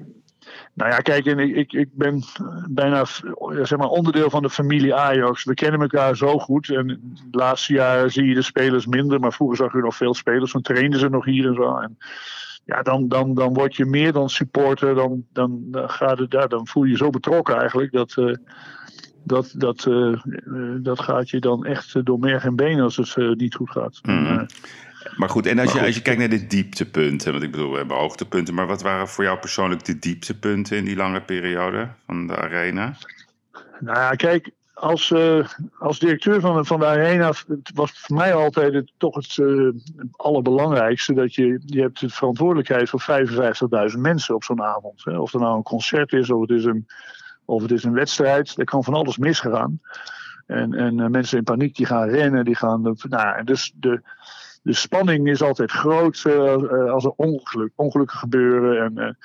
nou 0.72 0.90
ja, 0.90 0.98
kijk, 0.98 1.26
en 1.26 1.38
ik, 1.38 1.56
ik, 1.56 1.72
ik 1.72 1.88
ben 1.92 2.22
bijna 2.68 3.04
ja, 3.50 3.64
zeg 3.64 3.78
maar, 3.78 3.88
onderdeel 3.88 4.30
van 4.30 4.42
de 4.42 4.50
familie 4.50 4.94
Ajax. 4.94 5.44
We 5.44 5.54
kennen 5.54 5.80
elkaar 5.80 6.16
zo 6.16 6.38
goed. 6.38 6.68
En 6.70 6.86
de 7.30 7.38
laatste 7.38 7.72
jaren 7.72 8.10
zie 8.10 8.24
je 8.24 8.34
de 8.34 8.42
spelers 8.42 8.86
minder. 8.86 9.20
Maar 9.20 9.32
vroeger 9.32 9.56
zag 9.56 9.72
je 9.72 9.78
nog 9.78 9.96
veel 9.96 10.14
spelers. 10.14 10.52
Dan 10.52 10.62
trainden 10.62 11.00
ze 11.00 11.08
nog 11.08 11.24
hier 11.24 11.46
en 11.46 11.54
zo. 11.54 11.76
En 11.76 11.98
ja, 12.64 12.82
dan, 12.82 13.08
dan, 13.08 13.34
dan 13.34 13.54
word 13.54 13.76
je 13.76 13.84
meer 13.84 14.12
dan 14.12 14.30
supporter. 14.30 14.94
Dan, 14.94 15.24
dan, 15.32 15.62
dan, 15.64 15.90
gaat 15.90 16.18
het, 16.18 16.32
ja, 16.32 16.46
dan 16.46 16.66
voel 16.66 16.84
je 16.84 16.90
je 16.90 16.96
zo 16.96 17.10
betrokken 17.10 17.58
eigenlijk. 17.58 17.92
Dat, 17.92 18.14
eh, 18.16 18.34
dat, 19.22 19.54
dat, 19.56 19.86
eh, 19.86 20.12
eh, 20.12 20.20
dat 20.78 21.00
gaat 21.00 21.30
je 21.30 21.40
dan 21.40 21.64
echt 21.64 22.04
door 22.04 22.18
merg 22.18 22.44
en 22.44 22.56
been 22.56 22.80
als 22.80 22.96
het 22.96 23.38
niet 23.38 23.54
goed 23.54 23.70
gaat. 23.70 23.98
Mhm. 24.02 24.46
Maar 25.16 25.28
goed, 25.28 25.46
en 25.46 25.58
als, 25.58 25.66
Maar 25.66 25.74
je, 25.74 25.78
goed. 25.78 25.86
als 25.86 25.96
je 25.96 26.02
kijkt 26.02 26.20
naar 26.20 26.28
de 26.28 26.46
dieptepunten, 26.46 27.32
want 27.32 27.44
ik 27.44 27.50
bedoel, 27.50 27.70
we 27.70 27.76
hebben 27.76 27.96
hoogtepunten, 27.96 28.54
maar 28.54 28.66
wat 28.66 28.82
waren 28.82 29.08
voor 29.08 29.24
jou 29.24 29.38
persoonlijk 29.38 29.84
de 29.84 29.98
dieptepunten 29.98 30.76
in 30.76 30.84
die 30.84 30.96
lange 30.96 31.20
periode 31.20 31.88
van 32.06 32.26
de 32.26 32.36
arena? 32.36 32.96
Nou 33.80 33.98
ja, 33.98 34.10
kijk, 34.10 34.50
als, 34.74 35.10
uh, 35.10 35.48
als 35.78 35.98
directeur 35.98 36.40
van, 36.40 36.66
van 36.66 36.78
de 36.78 36.86
Arena 36.86 37.32
was 37.74 37.92
voor 37.92 38.16
mij 38.16 38.34
altijd 38.34 38.74
het, 38.74 38.92
toch 38.96 39.14
het 39.14 39.36
uh, 39.36 39.72
allerbelangrijkste. 40.12 41.14
Dat 41.14 41.34
je, 41.34 41.60
je 41.64 41.80
hebt 41.80 42.00
de 42.00 42.08
verantwoordelijkheid 42.08 42.90
voor 42.90 43.04
55.000 43.92 43.98
mensen 43.98 44.34
op 44.34 44.44
zo'n 44.44 44.62
avond. 44.62 45.04
Hè. 45.04 45.18
Of 45.18 45.34
er 45.34 45.40
nou 45.40 45.56
een 45.56 45.62
concert 45.62 46.12
is 46.12 46.30
of 46.30 46.40
het 46.40 46.50
is 46.50 46.64
een, 46.64 46.86
of 47.44 47.62
het 47.62 47.70
is 47.70 47.84
een 47.84 47.92
wedstrijd. 47.92 48.58
Er 48.58 48.64
kan 48.64 48.84
van 48.84 48.94
alles 48.94 49.18
misgaan. 49.18 49.80
En, 50.46 50.74
en 50.74 50.98
uh, 50.98 51.06
mensen 51.06 51.38
in 51.38 51.44
paniek 51.44 51.76
die 51.76 51.86
gaan 51.86 52.08
rennen. 52.08 52.44
Die 52.44 52.56
gaan, 52.56 52.96
nou, 53.08 53.44
dus 53.44 53.72
de, 53.76 54.02
de 54.62 54.74
spanning 54.74 55.28
is 55.28 55.42
altijd 55.42 55.70
groot 55.70 56.26
als 56.90 57.04
er 57.04 57.12
ongeluk, 57.16 57.72
ongelukken 57.74 58.18
gebeuren. 58.18 58.84
En 58.84 59.16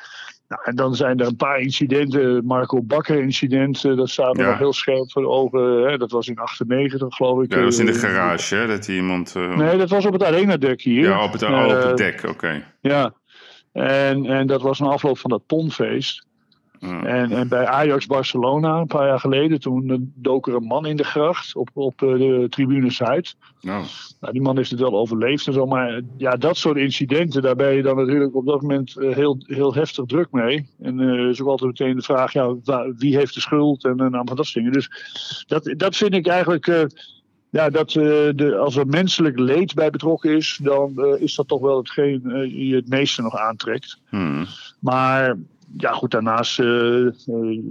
nou, 0.49 0.61
en 0.63 0.75
dan 0.75 0.95
zijn 0.95 1.19
er 1.19 1.27
een 1.27 1.35
paar 1.35 1.59
incidenten. 1.59 2.45
Marco 2.45 2.81
Bakker 2.81 3.21
incident, 3.21 3.85
eh, 3.85 3.95
dat 3.95 4.09
staat 4.09 4.37
er 4.37 4.45
nog 4.45 4.57
heel 4.57 4.73
scherp 4.73 5.11
voor 5.11 5.21
de 5.21 5.27
ogen. 5.27 5.89
Hè? 5.89 5.97
Dat 5.97 6.11
was 6.11 6.27
in 6.27 6.37
98 6.37 7.15
geloof 7.15 7.43
ik. 7.43 7.49
Ja, 7.49 7.55
dat 7.55 7.65
was 7.65 7.79
in 7.79 7.85
de 7.85 7.91
eh, 7.91 7.97
garage 7.97 8.55
hè? 8.55 8.67
dat 8.67 8.87
iemand... 8.87 9.35
Uh... 9.37 9.57
Nee, 9.57 9.77
dat 9.77 9.89
was 9.89 10.05
op 10.05 10.13
het 10.13 10.23
arena-dek 10.23 10.81
hier. 10.81 11.03
Ja, 11.03 11.23
op 11.23 11.31
het, 11.31 11.41
uh, 11.41 11.65
op 11.65 11.83
het 11.83 11.97
dek, 11.97 12.23
oké. 12.27 12.63
Ja, 12.81 13.13
en, 13.71 14.25
en 14.25 14.47
dat 14.47 14.61
was 14.61 14.79
een 14.79 14.87
afloop 14.87 15.17
van 15.17 15.29
dat 15.29 15.45
tonfeest. 16.79 17.05
En, 17.05 17.31
en, 17.31 17.47
bij 17.47 17.65
Ajax 17.65 18.05
Barcelona, 18.05 18.79
een 18.79 18.87
paar 18.87 19.07
jaar 19.07 19.19
geleden, 19.19 19.59
toen 19.59 20.11
dook 20.15 20.47
er 20.47 20.55
een 20.55 20.63
man 20.63 20.85
in 20.85 20.97
de 20.97 21.03
gracht 21.03 21.55
op, 21.55 21.69
op 21.73 22.01
eh, 22.01 22.09
de 22.09 22.47
tribune 22.49 22.91
Zuid. 22.91 23.35
Nou, 23.61 23.85
die 24.31 24.41
man 24.41 24.57
heeft 24.57 24.71
het 24.71 24.79
wel 24.79 24.97
overleefd 24.97 25.47
en 25.47 25.53
zo. 25.53 25.65
Maar 25.65 26.01
ja, 26.17 26.35
dat 26.35 26.57
soort 26.57 26.77
incidenten, 26.77 27.41
daar 27.41 27.55
ben 27.55 27.75
je 27.75 27.81
dan 27.81 27.95
natuurlijk 27.95 28.35
op 28.35 28.45
dat 28.45 28.61
moment 28.61 28.97
eh, 28.97 29.15
heel, 29.15 29.37
heel 29.39 29.73
heftig 29.73 30.05
druk 30.05 30.31
mee. 30.31 30.69
En 30.79 30.99
uh, 30.99 31.29
is 31.29 31.41
ook 31.41 31.47
altijd 31.47 31.79
meteen 31.79 31.95
de 31.95 32.01
vraag, 32.01 32.33
ja, 32.33 32.55
wie 32.97 33.17
heeft 33.17 33.33
de 33.33 33.41
schuld 33.41 33.85
en 33.85 33.95
nou, 33.95 34.11
van 34.11 34.35
dat 34.35 34.45
soort 34.45 34.53
dingen. 34.53 34.71
Dus 34.71 34.89
dat, 35.47 35.73
dat 35.77 35.95
vind 35.95 36.13
ik 36.13 36.27
eigenlijk 36.27 36.87
ja, 37.51 37.69
dat 37.69 37.91
de, 37.91 38.57
als 38.59 38.75
er 38.75 38.87
menselijk 38.87 39.39
leed 39.39 39.73
bij 39.73 39.89
betrokken 39.89 40.35
is, 40.35 40.59
dan 40.63 41.17
is 41.19 41.35
dat 41.35 41.47
toch 41.47 41.61
wel 41.61 41.77
hetgeen 41.77 42.21
je 42.67 42.75
het 42.75 42.89
meeste 42.89 43.21
nog 43.21 43.35
aantrekt. 43.35 43.99
Hmm. 44.09 44.45
Maar 44.79 45.37
ja, 45.77 45.91
goed, 45.91 46.11
daarnaast, 46.11 46.59
uh, 46.59 47.11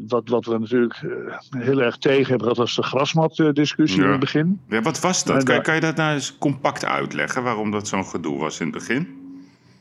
wat, 0.09 0.29
wat 0.29 0.47
we 0.47 0.59
natuurlijk 0.59 1.03
uh, 1.03 1.13
heel 1.49 1.83
erg 1.83 1.97
tegen 1.97 2.29
hebben, 2.29 2.47
dat 2.47 2.57
was 2.57 2.77
de 2.77 2.83
grasmatdiscussie 2.83 4.01
ja. 4.01 4.05
in 4.05 4.11
het 4.11 4.21
begin. 4.21 4.61
Ja, 4.69 4.83
wat 4.83 5.01
was 5.01 5.25
dat? 5.25 5.43
Kan, 5.43 5.63
kan, 5.63 5.75
je 5.75 5.81
dat 5.81 5.97
nou 5.97 6.15
eens 6.15 6.39
compact 6.39 6.85
uitleggen, 6.85 7.43
waarom 7.43 7.71
dat 7.71 7.89
zo'n 7.89 8.05
gedoe 8.05 8.39
was 8.39 8.61
in 8.61 8.67
het 8.67 8.75
begin? 8.75 9.19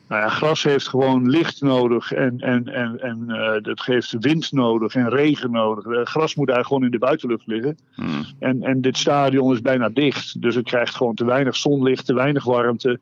Nou 0.07 0.21
ja, 0.21 0.29
gras 0.29 0.63
heeft 0.63 0.87
gewoon 0.87 1.29
licht 1.29 1.61
nodig 1.61 2.11
en, 2.11 2.39
en, 2.39 2.67
en, 2.67 3.01
en 3.01 3.23
uh, 3.27 3.61
dat 3.61 3.81
geeft 3.81 4.15
wind 4.19 4.51
nodig 4.51 4.95
en 4.95 5.09
regen 5.09 5.51
nodig. 5.51 6.09
gras 6.09 6.35
moet 6.35 6.49
eigenlijk 6.49 6.67
gewoon 6.67 6.83
in 6.83 6.91
de 6.91 7.05
buitenlucht 7.05 7.47
liggen. 7.47 7.77
Hmm. 7.93 8.25
En, 8.39 8.63
en 8.63 8.81
dit 8.81 8.97
stadion 8.97 9.53
is 9.53 9.61
bijna 9.61 9.89
dicht, 9.89 10.41
dus 10.41 10.55
het 10.55 10.65
krijgt 10.65 10.95
gewoon 10.95 11.15
te 11.15 11.25
weinig 11.25 11.55
zonlicht, 11.55 12.05
te 12.05 12.13
weinig 12.13 12.43
warmte. 12.43 12.99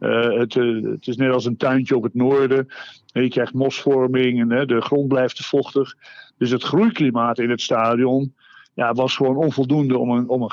Uh, 0.00 0.38
het, 0.38 0.54
uh, 0.54 0.90
het, 0.90 1.06
is 1.06 1.16
net 1.16 1.32
als 1.32 1.44
een 1.44 1.56
tuintje 1.56 1.96
op 1.96 2.02
het 2.02 2.14
noorden. 2.14 2.66
Je 3.06 3.28
krijgt 3.28 3.52
mosvorming 3.52 4.40
en 4.40 4.66
de 4.66 4.80
grond 4.80 5.08
blijft 5.08 5.36
te 5.36 5.44
vochtig. 5.44 5.94
Dus 6.36 6.50
het 6.50 6.62
groeiklimaat 6.62 7.38
in 7.38 7.50
het 7.50 7.60
stadion 7.60 8.34
ja, 8.74 8.92
was 8.92 9.16
gewoon 9.16 9.36
onvoldoende 9.36 9.98
om 9.98 10.10
een, 10.10 10.28
om 10.28 10.42
een 10.42 10.50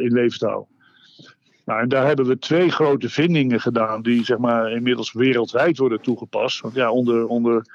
in 0.00 0.12
leven 0.12 0.38
te 0.38 0.46
houden. 0.46 0.72
Nou, 1.64 1.80
en 1.80 1.88
daar 1.88 2.06
hebben 2.06 2.26
we 2.26 2.38
twee 2.38 2.70
grote 2.70 3.08
vindingen 3.08 3.60
gedaan 3.60 4.02
die 4.02 4.24
zeg 4.24 4.38
maar, 4.38 4.72
inmiddels 4.72 5.12
wereldwijd 5.12 5.78
worden 5.78 6.00
toegepast. 6.00 6.60
Want 6.60 6.74
ja, 6.74 6.90
onder, 6.90 7.26
onder, 7.26 7.66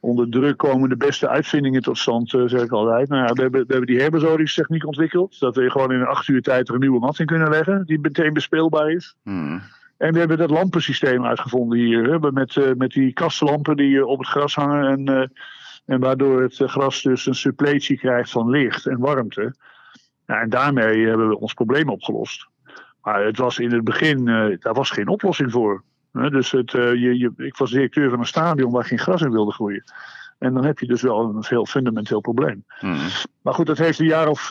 onder 0.00 0.28
druk 0.28 0.56
komen 0.56 0.88
de 0.88 0.96
beste 0.96 1.28
uitvindingen 1.28 1.82
tot 1.82 1.98
stand, 1.98 2.30
zeg 2.30 2.62
ik 2.62 2.72
altijd. 2.72 3.08
Nou 3.08 3.26
ja, 3.26 3.32
we, 3.32 3.42
hebben, 3.42 3.66
we 3.66 3.72
hebben 3.72 3.86
die 3.86 4.00
ontwikkeld. 4.86 5.40
Dat 5.40 5.56
we 5.56 5.70
gewoon 5.70 5.92
in 5.92 6.00
een 6.00 6.06
acht 6.06 6.28
uur 6.28 6.42
tijd 6.42 6.68
een 6.68 6.80
nieuwe 6.80 6.98
mat 6.98 7.18
in 7.18 7.26
kunnen 7.26 7.50
leggen 7.50 7.86
die 7.86 7.98
meteen 7.98 8.32
bespeelbaar 8.32 8.90
is. 8.90 9.16
Hmm. 9.22 9.62
En 9.96 10.12
we 10.12 10.18
hebben 10.18 10.38
dat 10.38 10.50
lampensysteem 10.50 11.24
uitgevonden 11.24 11.78
hier. 11.78 12.04
Hè, 12.04 12.32
met, 12.32 12.56
uh, 12.56 12.72
met 12.76 12.90
die 12.90 13.12
kastlampen 13.12 13.76
die 13.76 13.90
uh, 13.90 14.06
op 14.06 14.18
het 14.18 14.28
gras 14.28 14.54
hangen. 14.54 14.90
En, 14.90 15.10
uh, 15.10 15.26
en 15.84 16.00
waardoor 16.00 16.42
het 16.42 16.56
gras 16.56 17.02
dus 17.02 17.26
een 17.26 17.34
suppletie 17.34 17.98
krijgt 17.98 18.30
van 18.30 18.50
licht 18.50 18.86
en 18.86 18.98
warmte. 18.98 19.54
Nou, 20.26 20.40
en 20.40 20.48
daarmee 20.48 21.06
hebben 21.06 21.28
we 21.28 21.40
ons 21.40 21.54
probleem 21.54 21.88
opgelost. 21.88 22.46
Maar 23.02 23.24
het 23.24 23.38
was 23.38 23.58
in 23.58 23.72
het 23.72 23.84
begin, 23.84 24.24
daar 24.60 24.74
was 24.74 24.90
geen 24.90 25.08
oplossing 25.08 25.52
voor. 25.52 25.82
Dus 26.12 26.50
het, 26.50 26.70
je, 26.70 27.18
je, 27.18 27.32
ik 27.36 27.56
was 27.56 27.70
directeur 27.70 28.10
van 28.10 28.18
een 28.18 28.26
stadion 28.26 28.72
waar 28.72 28.84
geen 28.84 28.98
gras 28.98 29.20
in 29.20 29.30
wilde 29.30 29.52
groeien. 29.52 29.84
En 30.38 30.54
dan 30.54 30.64
heb 30.64 30.78
je 30.78 30.86
dus 30.86 31.02
wel 31.02 31.20
een 31.20 31.44
heel 31.48 31.66
fundamenteel 31.66 32.20
probleem. 32.20 32.64
Hmm. 32.78 32.98
Maar 33.42 33.54
goed, 33.54 33.66
dat 33.66 33.78
heeft 33.78 33.98
een 33.98 34.06
jaar 34.06 34.28
of, 34.28 34.50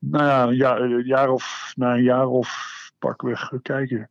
nou 0.00 0.24
ja, 0.24 0.42
een 0.46 0.56
jaar, 0.56 0.80
een 0.80 1.06
jaar 1.06 1.28
of, 1.28 1.72
na 1.76 1.94
een 1.94 2.02
jaar 2.02 2.26
of 2.26 2.70
pakweg, 2.98 3.52
kijken 3.62 4.10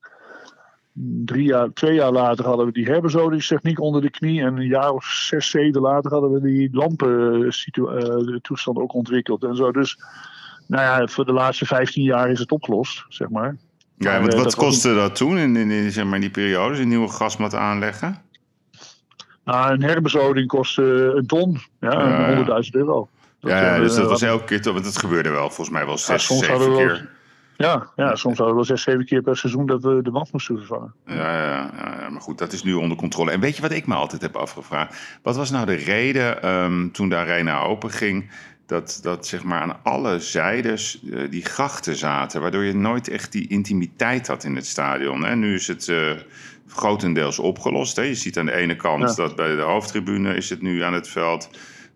drie 1.26 1.44
jaar, 1.44 1.74
twee 1.74 1.94
jaar 1.94 2.12
later 2.12 2.46
hadden 2.46 2.66
we 2.66 2.72
die 2.72 2.86
herbezodigingstechniek 2.86 3.80
onder 3.80 4.02
de 4.02 4.10
knie. 4.10 4.42
En 4.42 4.58
een 4.58 4.68
jaar 4.68 4.92
of 4.92 5.06
zes, 5.06 5.50
zeven 5.50 5.82
later 5.82 6.12
hadden 6.12 6.32
we 6.32 6.42
die 6.42 6.70
lampentoestand 6.72 8.78
ook 8.78 8.94
ontwikkeld 8.94 9.44
en 9.44 9.56
zo. 9.56 9.72
Dus 9.72 9.98
nou 10.68 10.84
ja, 10.84 11.08
voor 11.08 11.26
de 11.26 11.34
laatste 11.34 11.66
15 11.66 12.04
jaar 12.04 12.30
is 12.30 12.40
het 12.40 12.52
opgelost, 12.52 13.06
zeg 13.08 13.30
maar. 13.30 13.58
Ja, 13.98 14.22
wat, 14.22 14.34
wat 14.34 14.56
kostte 14.56 14.96
dat 14.96 15.16
toen 15.16 15.38
in, 15.38 15.56
in, 15.56 15.92
zeg 15.92 16.06
maar, 16.06 16.20
die 16.20 16.30
periode, 16.30 16.80
een 16.80 16.88
nieuwe 16.88 17.10
gasmat 17.10 17.54
aanleggen? 17.54 18.22
Nou, 19.44 19.74
een 19.74 19.84
herbezoding 19.84 20.48
kostte 20.48 21.14
een 21.16 21.26
ton, 21.26 21.60
ja, 21.80 22.32
uh, 22.32 22.48
100.000 22.48 22.54
euro. 22.72 23.10
ja, 23.40 23.80
dus 23.80 23.96
dat 23.96 24.10
was 24.10 24.22
elke 24.22 24.44
keer, 24.44 24.74
want 24.74 24.86
het 24.86 24.98
gebeurde 24.98 25.30
wel 25.30 25.48
volgens 25.48 25.70
mij 25.70 25.86
wel 25.86 25.98
zes, 25.98 26.28
ja, 26.28 26.36
zeven 26.36 26.76
keer. 26.76 27.10
Ja, 27.60 27.92
ja, 27.96 28.16
soms 28.16 28.38
hadden 28.38 28.48
we 28.48 28.54
wel 28.54 28.64
zes, 28.64 28.82
zeven 28.82 29.06
keer 29.06 29.22
per 29.22 29.38
seizoen 29.38 29.66
dat 29.66 29.84
we 29.84 30.02
de 30.02 30.12
wand 30.12 30.32
moesten 30.32 30.58
vervangen. 30.58 30.94
Ja, 31.06 31.16
ja, 31.16 31.72
ja, 32.00 32.10
maar 32.10 32.22
goed, 32.22 32.38
dat 32.38 32.54
is 32.54 32.64
nu 32.64 32.74
onder 32.74 32.98
controle. 32.98 33.32
En 33.32 33.40
weet 33.40 33.56
je 33.56 33.62
wat 33.62 33.72
ik 33.72 33.88
me 33.88 33.96
altijd 33.96 34.22
heb 34.22 34.36
afgevraagd? 34.36 35.20
Wat 35.22 35.36
was 35.36 35.50
nou 35.50 35.66
de 35.66 35.74
reden 35.74 36.50
um, 36.50 36.92
toen 36.92 37.10
de 37.10 37.16
arena 37.16 37.62
open 37.62 37.90
ging... 37.90 38.30
Dat, 38.66 39.00
dat 39.02 39.28
zeg 39.28 39.44
maar 39.44 39.62
aan 39.62 39.80
alle 39.84 40.20
zijdes 40.20 41.02
uh, 41.04 41.30
die 41.30 41.46
grachten 41.46 41.96
zaten... 41.96 42.42
waardoor 42.42 42.64
je 42.64 42.76
nooit 42.76 43.08
echt 43.08 43.32
die 43.32 43.48
intimiteit 43.48 44.28
had 44.28 44.44
in 44.44 44.56
het 44.56 44.66
stadion. 44.66 45.24
Hè? 45.24 45.36
Nu 45.36 45.54
is 45.54 45.68
het 45.68 45.88
uh, 45.88 46.12
grotendeels 46.68 47.40
opgelost. 47.40 47.96
Hè? 47.96 48.02
Je 48.02 48.16
ziet 48.16 48.38
aan 48.38 48.46
de 48.46 48.56
ene 48.56 48.76
kant 48.76 49.16
dat 49.16 49.36
bij 49.36 49.56
de 49.56 49.62
hoofdtribune 49.62 50.36
is 50.36 50.50
het 50.50 50.62
nu 50.62 50.82
aan 50.82 50.94
het 50.94 51.08
veld 51.08 51.50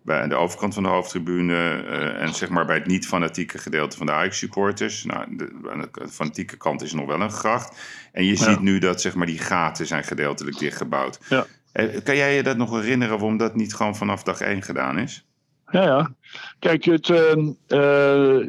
bij 0.03 0.27
de 0.27 0.35
overkant 0.35 0.73
van 0.73 0.83
de 0.83 0.89
hoofdtribune 0.89 1.53
uh, 1.53 2.21
en 2.21 2.33
zeg 2.33 2.49
maar 2.49 2.65
bij 2.65 2.75
het 2.75 2.87
niet-fanatieke 2.87 3.57
gedeelte 3.57 3.97
van 3.97 4.05
de 4.05 4.11
Ajax-supporters. 4.11 5.03
Nou, 5.03 5.35
de, 5.37 5.69
aan 5.71 5.89
de 5.91 6.07
fanatieke 6.07 6.57
kant 6.57 6.81
is 6.81 6.93
nog 6.93 7.05
wel 7.05 7.21
een 7.21 7.31
gracht. 7.31 7.77
En 8.11 8.25
je 8.25 8.35
ziet 8.35 8.59
nu 8.59 8.79
dat 8.79 9.01
zeg 9.01 9.15
maar 9.15 9.25
die 9.25 9.39
gaten 9.39 9.85
zijn 9.85 10.03
gedeeltelijk 10.03 10.57
dichtgebouwd. 10.57 11.19
Ja. 11.29 11.45
Uh, 11.73 12.03
kan 12.03 12.15
jij 12.15 12.35
je 12.35 12.43
dat 12.43 12.57
nog 12.57 12.71
herinneren 12.71 13.17
waarom 13.17 13.37
dat 13.37 13.55
niet 13.55 13.75
gewoon 13.75 13.95
vanaf 13.95 14.23
dag 14.23 14.41
één 14.41 14.61
gedaan 14.61 14.97
is? 14.97 15.25
Ja, 15.71 15.83
ja. 15.83 16.13
Kijk, 16.59 16.83
het, 16.83 17.09
uh, 17.09 17.37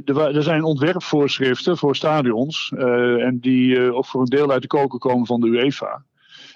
er, 0.09 0.43
zijn 0.43 0.65
ontwerpvoorschriften 0.65 1.77
voor 1.77 1.97
stadions. 1.97 2.73
en 3.19 3.39
die 3.41 3.93
ook 3.93 4.07
voor 4.07 4.21
een 4.21 4.27
deel 4.27 4.51
uit 4.51 4.63
de 4.63 4.69
koken 4.69 4.99
komen 4.99 5.27
van 5.27 5.41
de 5.41 5.47
UEFA. 5.47 6.03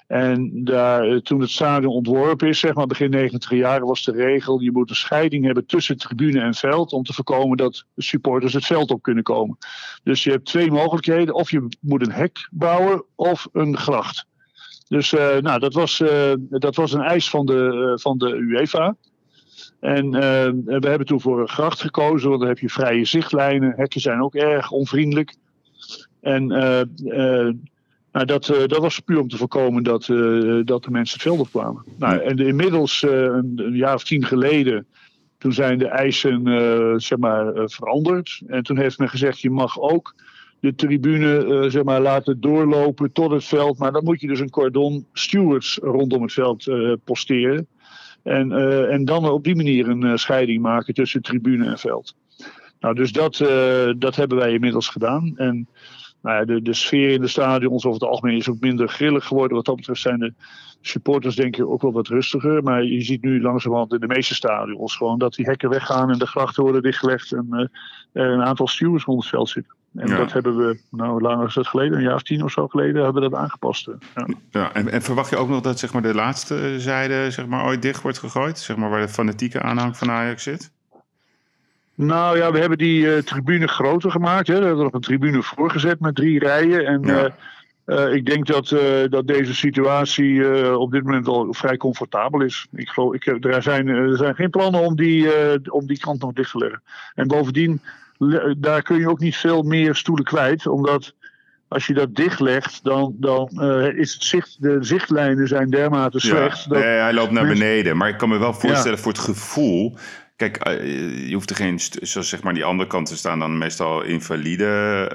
En 0.07 0.61
eh, 0.65 1.15
toen 1.15 1.41
het 1.41 1.49
stadion 1.49 1.93
ontworpen 1.93 2.47
is, 2.47 2.59
zeg 2.59 2.73
maar 2.73 2.87
begin 2.87 3.09
90 3.09 3.51
jaren, 3.51 3.87
was 3.87 4.03
de 4.03 4.11
regel: 4.11 4.59
je 4.59 4.71
moet 4.71 4.89
een 4.89 4.95
scheiding 4.95 5.45
hebben 5.45 5.65
tussen 5.65 5.97
tribune 5.97 6.41
en 6.41 6.53
veld. 6.53 6.91
om 6.91 7.03
te 7.03 7.13
voorkomen 7.13 7.57
dat 7.57 7.85
supporters 7.95 8.53
het 8.53 8.65
veld 8.65 8.91
op 8.91 9.01
kunnen 9.01 9.23
komen. 9.23 9.57
Dus 10.03 10.23
je 10.23 10.31
hebt 10.31 10.45
twee 10.45 10.71
mogelijkheden: 10.71 11.33
of 11.33 11.51
je 11.51 11.67
moet 11.81 12.05
een 12.05 12.11
hek 12.11 12.47
bouwen 12.51 13.03
of 13.15 13.47
een 13.51 13.77
gracht. 13.77 14.25
Dus 14.87 15.13
uh, 15.13 15.37
nou, 15.37 15.59
dat, 15.59 15.73
was, 15.73 15.99
uh, 15.99 16.33
dat 16.37 16.75
was 16.75 16.93
een 16.93 17.01
eis 17.01 17.29
van 17.29 17.45
de, 17.45 17.91
van 18.01 18.17
de 18.17 18.35
UEFA. 18.35 18.95
En 19.79 20.11
we 20.65 20.87
hebben 20.87 21.05
toen 21.05 21.21
voor 21.21 21.41
een 21.41 21.49
gracht 21.49 21.81
gekozen, 21.81 22.29
want 22.29 22.39
dan 22.39 22.49
heb 22.49 22.59
je 22.59 22.69
vrije 22.69 23.05
zichtlijnen. 23.05 23.73
Hekken 23.75 24.01
zijn 24.01 24.21
ook 24.21 24.35
erg 24.35 24.71
onvriendelijk. 24.71 25.35
En 26.21 26.47
nou, 28.11 28.25
dat, 28.25 28.49
uh, 28.49 28.57
dat 28.57 28.77
was 28.77 28.99
puur 28.99 29.19
om 29.19 29.27
te 29.27 29.37
voorkomen 29.37 29.83
dat, 29.83 30.07
uh, 30.07 30.61
dat 30.65 30.83
de 30.83 30.91
mensen 30.91 31.13
het 31.13 31.27
veld 31.27 31.39
op 31.39 31.49
kwamen. 31.49 31.83
Nou, 31.97 32.19
en 32.19 32.37
inmiddels, 32.37 33.01
uh, 33.01 33.11
een, 33.11 33.53
een, 33.55 33.75
jaar 33.75 33.93
of 33.93 34.03
tien 34.03 34.25
geleden, 34.25 34.87
toen 35.37 35.53
zijn 35.53 35.77
de 35.77 35.87
eisen 35.87 36.43
zeg 37.01 37.17
maar, 37.17 37.51
veranderd. 37.69 38.41
En 38.47 38.63
toen 38.63 38.77
heeft 38.77 38.97
men 38.97 39.09
gezegd, 39.09 39.39
je 39.39 39.49
mag 39.49 39.79
ook 39.79 40.15
de 40.59 40.75
tribune 40.75 41.65
zeg 41.69 41.83
maar, 41.83 42.01
laten 42.01 42.39
doorlopen 42.39 43.11
tot 43.11 43.31
het 43.31 43.43
veld. 43.43 43.77
Maar 43.77 43.91
dan 43.91 44.03
moet 44.03 44.21
je 44.21 44.27
dus 44.27 44.39
een 44.39 44.49
cordon 44.49 45.05
stewards 45.13 45.79
rondom 45.81 46.21
het 46.21 46.33
veld 46.33 46.71
posteren. 47.03 47.67
En, 48.23 48.51
en 48.89 49.05
dan 49.05 49.29
op 49.29 49.43
die 49.43 49.55
manier 49.55 49.89
een 49.89 50.19
scheiding 50.19 50.61
maken 50.61 50.93
tussen 50.93 51.21
tribune 51.21 51.65
en 51.65 51.77
veld. 51.77 52.15
Nou, 52.79 52.95
dus 52.95 53.11
dat, 53.11 53.37
dat 53.97 54.15
hebben 54.15 54.37
wij 54.37 54.53
inmiddels 54.53 54.87
gedaan. 54.87 55.33
En 55.37 55.67
nou 56.21 56.37
ja, 56.37 56.45
de, 56.45 56.61
de 56.61 56.73
sfeer 56.73 57.09
in 57.09 57.21
de 57.21 57.27
stadions 57.27 57.85
over 57.85 57.99
het 57.99 58.09
algemeen 58.09 58.37
is 58.37 58.49
ook 58.49 58.59
minder 58.59 58.87
grillig 58.87 59.25
geworden. 59.25 59.55
Wat 59.55 59.65
dat 59.65 59.75
betreft 59.75 60.01
zijn 60.01 60.19
de 60.19 60.33
supporters 60.81 61.35
denk 61.35 61.57
ik 61.57 61.65
ook 61.65 61.81
wel 61.81 61.91
wat 61.91 62.07
rustiger. 62.07 62.63
Maar 62.63 62.83
je 62.83 63.01
ziet 63.01 63.21
nu 63.21 63.41
langzamerhand 63.41 63.93
in 63.93 63.99
de 63.99 64.07
meeste 64.07 64.35
stadions 64.35 64.95
gewoon 64.95 65.19
dat 65.19 65.33
die 65.33 65.45
hekken 65.45 65.69
weggaan 65.69 66.11
en 66.11 66.19
de 66.19 66.27
grachten 66.27 66.63
worden 66.63 66.81
dichtgelegd. 66.81 67.31
En 67.31 67.47
uh, 67.51 67.65
een 68.13 68.43
aantal 68.43 68.67
stewards 68.67 69.05
rond 69.05 69.21
het 69.21 69.29
veld 69.29 69.49
zitten. 69.49 69.73
En 69.95 70.15
dat 70.15 70.31
hebben 70.31 70.57
we, 70.57 70.79
nou, 70.91 71.11
hoe 71.11 71.21
lang 71.21 71.47
is 71.47 71.53
dat 71.53 71.67
geleden? 71.67 71.97
Een 71.97 72.03
jaar 72.03 72.15
of 72.15 72.23
tien 72.23 72.43
of 72.43 72.51
zo 72.51 72.67
geleden 72.67 73.03
hebben 73.03 73.21
we 73.21 73.29
dat 73.29 73.39
aangepast. 73.39 73.85
Ja. 73.85 74.27
ja 74.49 74.73
en, 74.73 74.91
en, 74.91 75.01
verwacht 75.01 75.29
je 75.29 75.35
ook 75.35 75.49
nog 75.49 75.61
dat 75.61 75.79
zeg 75.79 75.93
maar, 75.93 76.01
de 76.01 76.13
laatste 76.13 76.79
zijde 76.79 77.31
zeg 77.31 77.47
maar, 77.47 77.65
ooit 77.65 77.81
dicht 77.81 78.01
wordt 78.01 78.19
gegooid? 78.19 78.59
Zeg 78.59 78.77
maar, 78.77 78.89
waar 78.89 79.01
de 79.01 79.07
fanatieke 79.07 79.61
aanhang 79.61 79.97
van 79.97 80.09
Ajax 80.09 80.43
zit? 80.43 80.71
Nou 82.01 82.37
ja, 82.37 82.51
we 82.51 82.59
hebben 82.59 82.77
die 82.77 83.01
uh, 83.01 83.17
tribune 83.17 83.67
groter 83.67 84.11
gemaakt. 84.11 84.47
Hè. 84.47 84.53
We 84.53 84.65
hebben 84.65 84.77
er 84.77 84.83
nog 84.83 84.93
een 84.93 85.01
tribune 85.01 85.43
voorgezet 85.43 85.99
met 85.99 86.15
drie 86.15 86.39
rijen. 86.39 86.85
En 86.85 87.01
ja. 87.01 87.29
uh, 87.85 88.13
ik 88.13 88.25
denk 88.25 88.47
dat, 88.47 88.75
dat 89.09 89.27
deze 89.27 89.55
situatie 89.55 90.77
op 90.77 90.91
dit 90.91 91.03
moment 91.03 91.27
al 91.27 91.53
vrij 91.53 91.77
comfortabel 91.77 92.41
is. 92.41 92.67
Ik 92.71 92.89
geloof, 92.89 93.13
ik, 93.13 93.25
er, 93.45 93.61
zijn, 93.63 93.87
er 93.87 94.17
zijn 94.17 94.35
geen 94.35 94.49
plannen 94.49 94.81
om 94.81 94.95
die, 94.95 95.27
om 95.71 95.87
die 95.87 95.99
kant 95.99 96.21
nog 96.21 96.33
dicht 96.33 96.51
te 96.51 96.57
leggen. 96.57 96.81
En 97.15 97.27
bovendien, 97.27 97.81
daar 98.57 98.81
kun 98.81 98.99
je 98.99 99.09
ook 99.09 99.19
niet 99.19 99.37
veel 99.37 99.61
meer 99.61 99.95
stoelen 99.95 100.25
kwijt. 100.25 100.67
Omdat 100.67 101.13
als 101.67 101.87
je 101.87 101.93
dat 101.93 102.15
dichtlegt, 102.15 102.83
dan, 102.83 103.15
dan 103.17 103.49
is 103.95 104.13
het 104.13 104.23
zicht, 104.23 104.57
de 104.59 104.77
zichtlijnen 104.79 105.47
zijn 105.47 105.69
dermate 105.69 106.19
slecht. 106.19 106.63
Ja, 106.63 106.69
dat 106.69 106.79
nee, 106.79 106.97
hij 106.97 107.13
loopt 107.13 107.31
naar 107.31 107.47
beneden. 107.47 107.97
Maar 107.97 108.09
ik 108.09 108.17
kan 108.17 108.29
me 108.29 108.37
wel 108.37 108.53
voorstellen 108.53 108.97
ja. 108.97 109.03
voor 109.03 109.11
het 109.11 109.21
gevoel 109.21 109.97
Kijk, 110.39 110.57
eh, 110.57 111.27
je 111.27 111.33
hoeft 111.33 111.49
er 111.49 111.55
geen, 111.55 111.79
zoals 112.01 112.29
zeg 112.29 112.43
maar 112.43 112.53
die 112.53 112.63
andere 112.63 112.89
kanten 112.89 113.17
staan 113.17 113.39
dan 113.39 113.57
meestal 113.57 114.01
invalide 114.01 114.65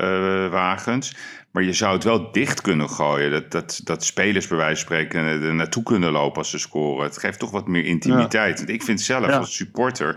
uh, 0.00 0.52
wagens. 0.52 1.16
Maar 1.50 1.62
je 1.62 1.72
zou 1.72 1.94
het 1.94 2.04
wel 2.04 2.32
dicht 2.32 2.60
kunnen 2.60 2.90
gooien. 2.90 3.30
Dat, 3.30 3.50
dat, 3.50 3.80
dat 3.84 4.04
spelers 4.04 4.46
bij 4.46 4.56
wijze 4.56 4.84
van 4.84 4.96
spreken 4.96 5.20
er 5.20 5.54
naartoe 5.54 5.82
kunnen 5.82 6.12
lopen 6.12 6.38
als 6.38 6.50
ze 6.50 6.58
scoren. 6.58 7.04
Het 7.04 7.18
geeft 7.18 7.38
toch 7.38 7.50
wat 7.50 7.68
meer 7.68 7.84
intimiteit. 7.84 8.56
Want 8.56 8.68
ik 8.68 8.82
vind 8.82 9.00
zelf 9.00 9.30
als 9.30 9.56
supporter 9.56 10.16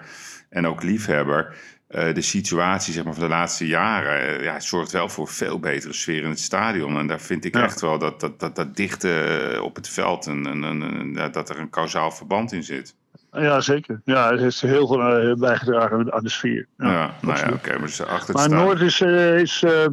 en 0.50 0.68
ook 0.68 0.84
liefhebber... 0.84 1.56
Uh, 1.90 2.14
de 2.14 2.22
situatie 2.22 2.94
zeg 2.94 3.04
maar, 3.04 3.14
van 3.14 3.24
de 3.24 3.30
laatste 3.30 3.68
jaren 3.68 4.44
ja, 4.44 4.60
zorgt 4.60 4.92
wel 4.92 5.10
voor 5.10 5.28
veel 5.28 5.60
betere 5.60 5.94
sfeer 5.94 6.24
in 6.24 6.30
het 6.30 6.40
stadion. 6.40 6.98
En 6.98 7.08
daar 7.08 7.22
vind 7.22 7.46
ik 7.46 7.56
echt 7.56 7.82
wel 7.82 7.98
dat 7.98 8.20
dat, 8.20 8.40
dat, 8.40 8.56
dat 8.56 8.76
dichte 8.76 9.60
op 9.64 9.76
het 9.76 9.90
veld 9.90 10.28
en, 10.28 10.48
en, 10.48 10.64
en, 10.64 11.32
dat 11.32 11.50
er 11.50 11.60
een 11.60 11.70
kausaal 11.70 12.12
verband 12.12 12.52
in 12.52 12.64
zit. 12.64 12.96
Ja, 13.40 13.62
zeker. 13.62 14.02
Ja, 14.06 14.32
het 14.32 14.40
heeft 14.40 14.62
heel 14.62 14.88
veel 14.88 15.30
uh, 15.30 15.36
bijgedragen 15.36 16.14
aan 16.14 16.24
de 16.24 16.30
sfeer. 16.30 16.68
Ja, 16.78 16.88
ja 16.88 17.12
nou 17.22 17.38
ja, 17.38 17.52
oké. 17.54 17.80
maar 17.80 18.06
achter 18.08 18.34
maar 18.34 18.50
Noord 18.50 18.82
is... 18.82 19.02
Uh, 19.02 19.40
is 19.40 19.62
uh, 19.62 19.86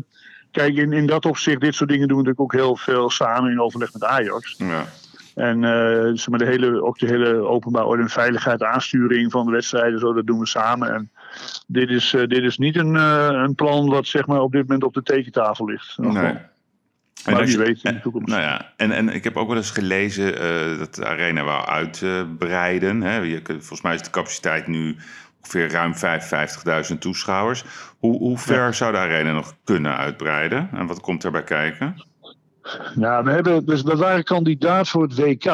kijk, 0.50 0.76
in, 0.76 0.92
in 0.92 1.06
dat 1.06 1.26
opzicht, 1.26 1.60
dit 1.60 1.74
soort 1.74 1.90
dingen 1.90 2.08
doen 2.08 2.16
we 2.16 2.22
natuurlijk 2.24 2.54
ook 2.54 2.60
heel 2.60 2.76
veel 2.76 3.10
samen 3.10 3.50
in 3.50 3.60
overleg 3.60 3.92
met 3.92 4.04
Ajax. 4.04 4.54
Ja. 4.58 4.84
En 5.34 5.60
zeg 6.18 6.28
maar 6.28 6.38
de 6.38 6.44
hele, 6.44 6.82
ook 6.82 6.98
de 6.98 7.06
hele 7.06 7.34
openbaar 7.34 7.84
orde 7.84 8.02
en 8.02 8.08
veiligheid, 8.08 8.62
aansturing 8.62 9.30
van 9.30 9.46
de 9.46 9.52
wedstrijden, 9.52 9.98
zo, 9.98 10.12
dat 10.12 10.26
doen 10.26 10.38
we 10.38 10.46
samen. 10.46 10.94
En 10.94 11.10
dit 11.66 11.90
is, 11.90 12.10
dit 12.10 12.42
is 12.42 12.58
niet 12.58 12.76
een, 12.76 12.94
een 12.94 13.54
plan 13.54 13.88
wat 13.88 14.06
zeg 14.06 14.26
maar, 14.26 14.40
op 14.40 14.52
dit 14.52 14.62
moment 14.62 14.84
op 14.84 14.94
de 14.94 15.02
tekentafel 15.02 15.64
ligt. 15.64 15.98
Nee. 15.98 16.36
Maar 17.24 17.40
en 17.40 17.50
je 17.50 17.58
weet 17.58 17.82
in 17.82 17.94
de 17.94 18.00
toekomst. 18.00 18.28
Nou 18.28 18.40
ja, 18.40 18.72
en, 18.76 18.92
en 18.92 19.08
ik 19.08 19.24
heb 19.24 19.36
ook 19.36 19.48
wel 19.48 19.56
eens 19.56 19.70
gelezen 19.70 20.42
uh, 20.42 20.78
dat 20.78 20.94
de 20.94 21.06
arena 21.06 21.44
wou 21.44 21.66
uitbreiden. 21.66 23.00
Hè. 23.00 23.16
Je, 23.16 23.42
volgens 23.46 23.82
mij 23.82 23.94
is 23.94 24.02
de 24.02 24.10
capaciteit 24.10 24.66
nu 24.66 24.96
ongeveer 25.40 25.70
ruim 25.70 25.94
55.000 26.92 26.98
toeschouwers. 26.98 27.64
Hoe, 27.98 28.18
hoe 28.18 28.38
ver 28.38 28.56
ja. 28.56 28.72
zou 28.72 28.92
de 28.92 28.98
arena 28.98 29.32
nog 29.32 29.54
kunnen 29.64 29.96
uitbreiden? 29.96 30.68
En 30.72 30.86
wat 30.86 31.00
komt 31.00 31.22
daarbij 31.22 31.44
kijken? 31.44 31.96
Ja, 32.96 33.22
we, 33.22 33.30
hebben, 33.30 33.66
dus 33.66 33.82
we 33.82 33.96
waren 33.96 34.24
kandidaat 34.24 34.88
voor 34.88 35.02
het 35.02 35.14
WK, 35.14 35.44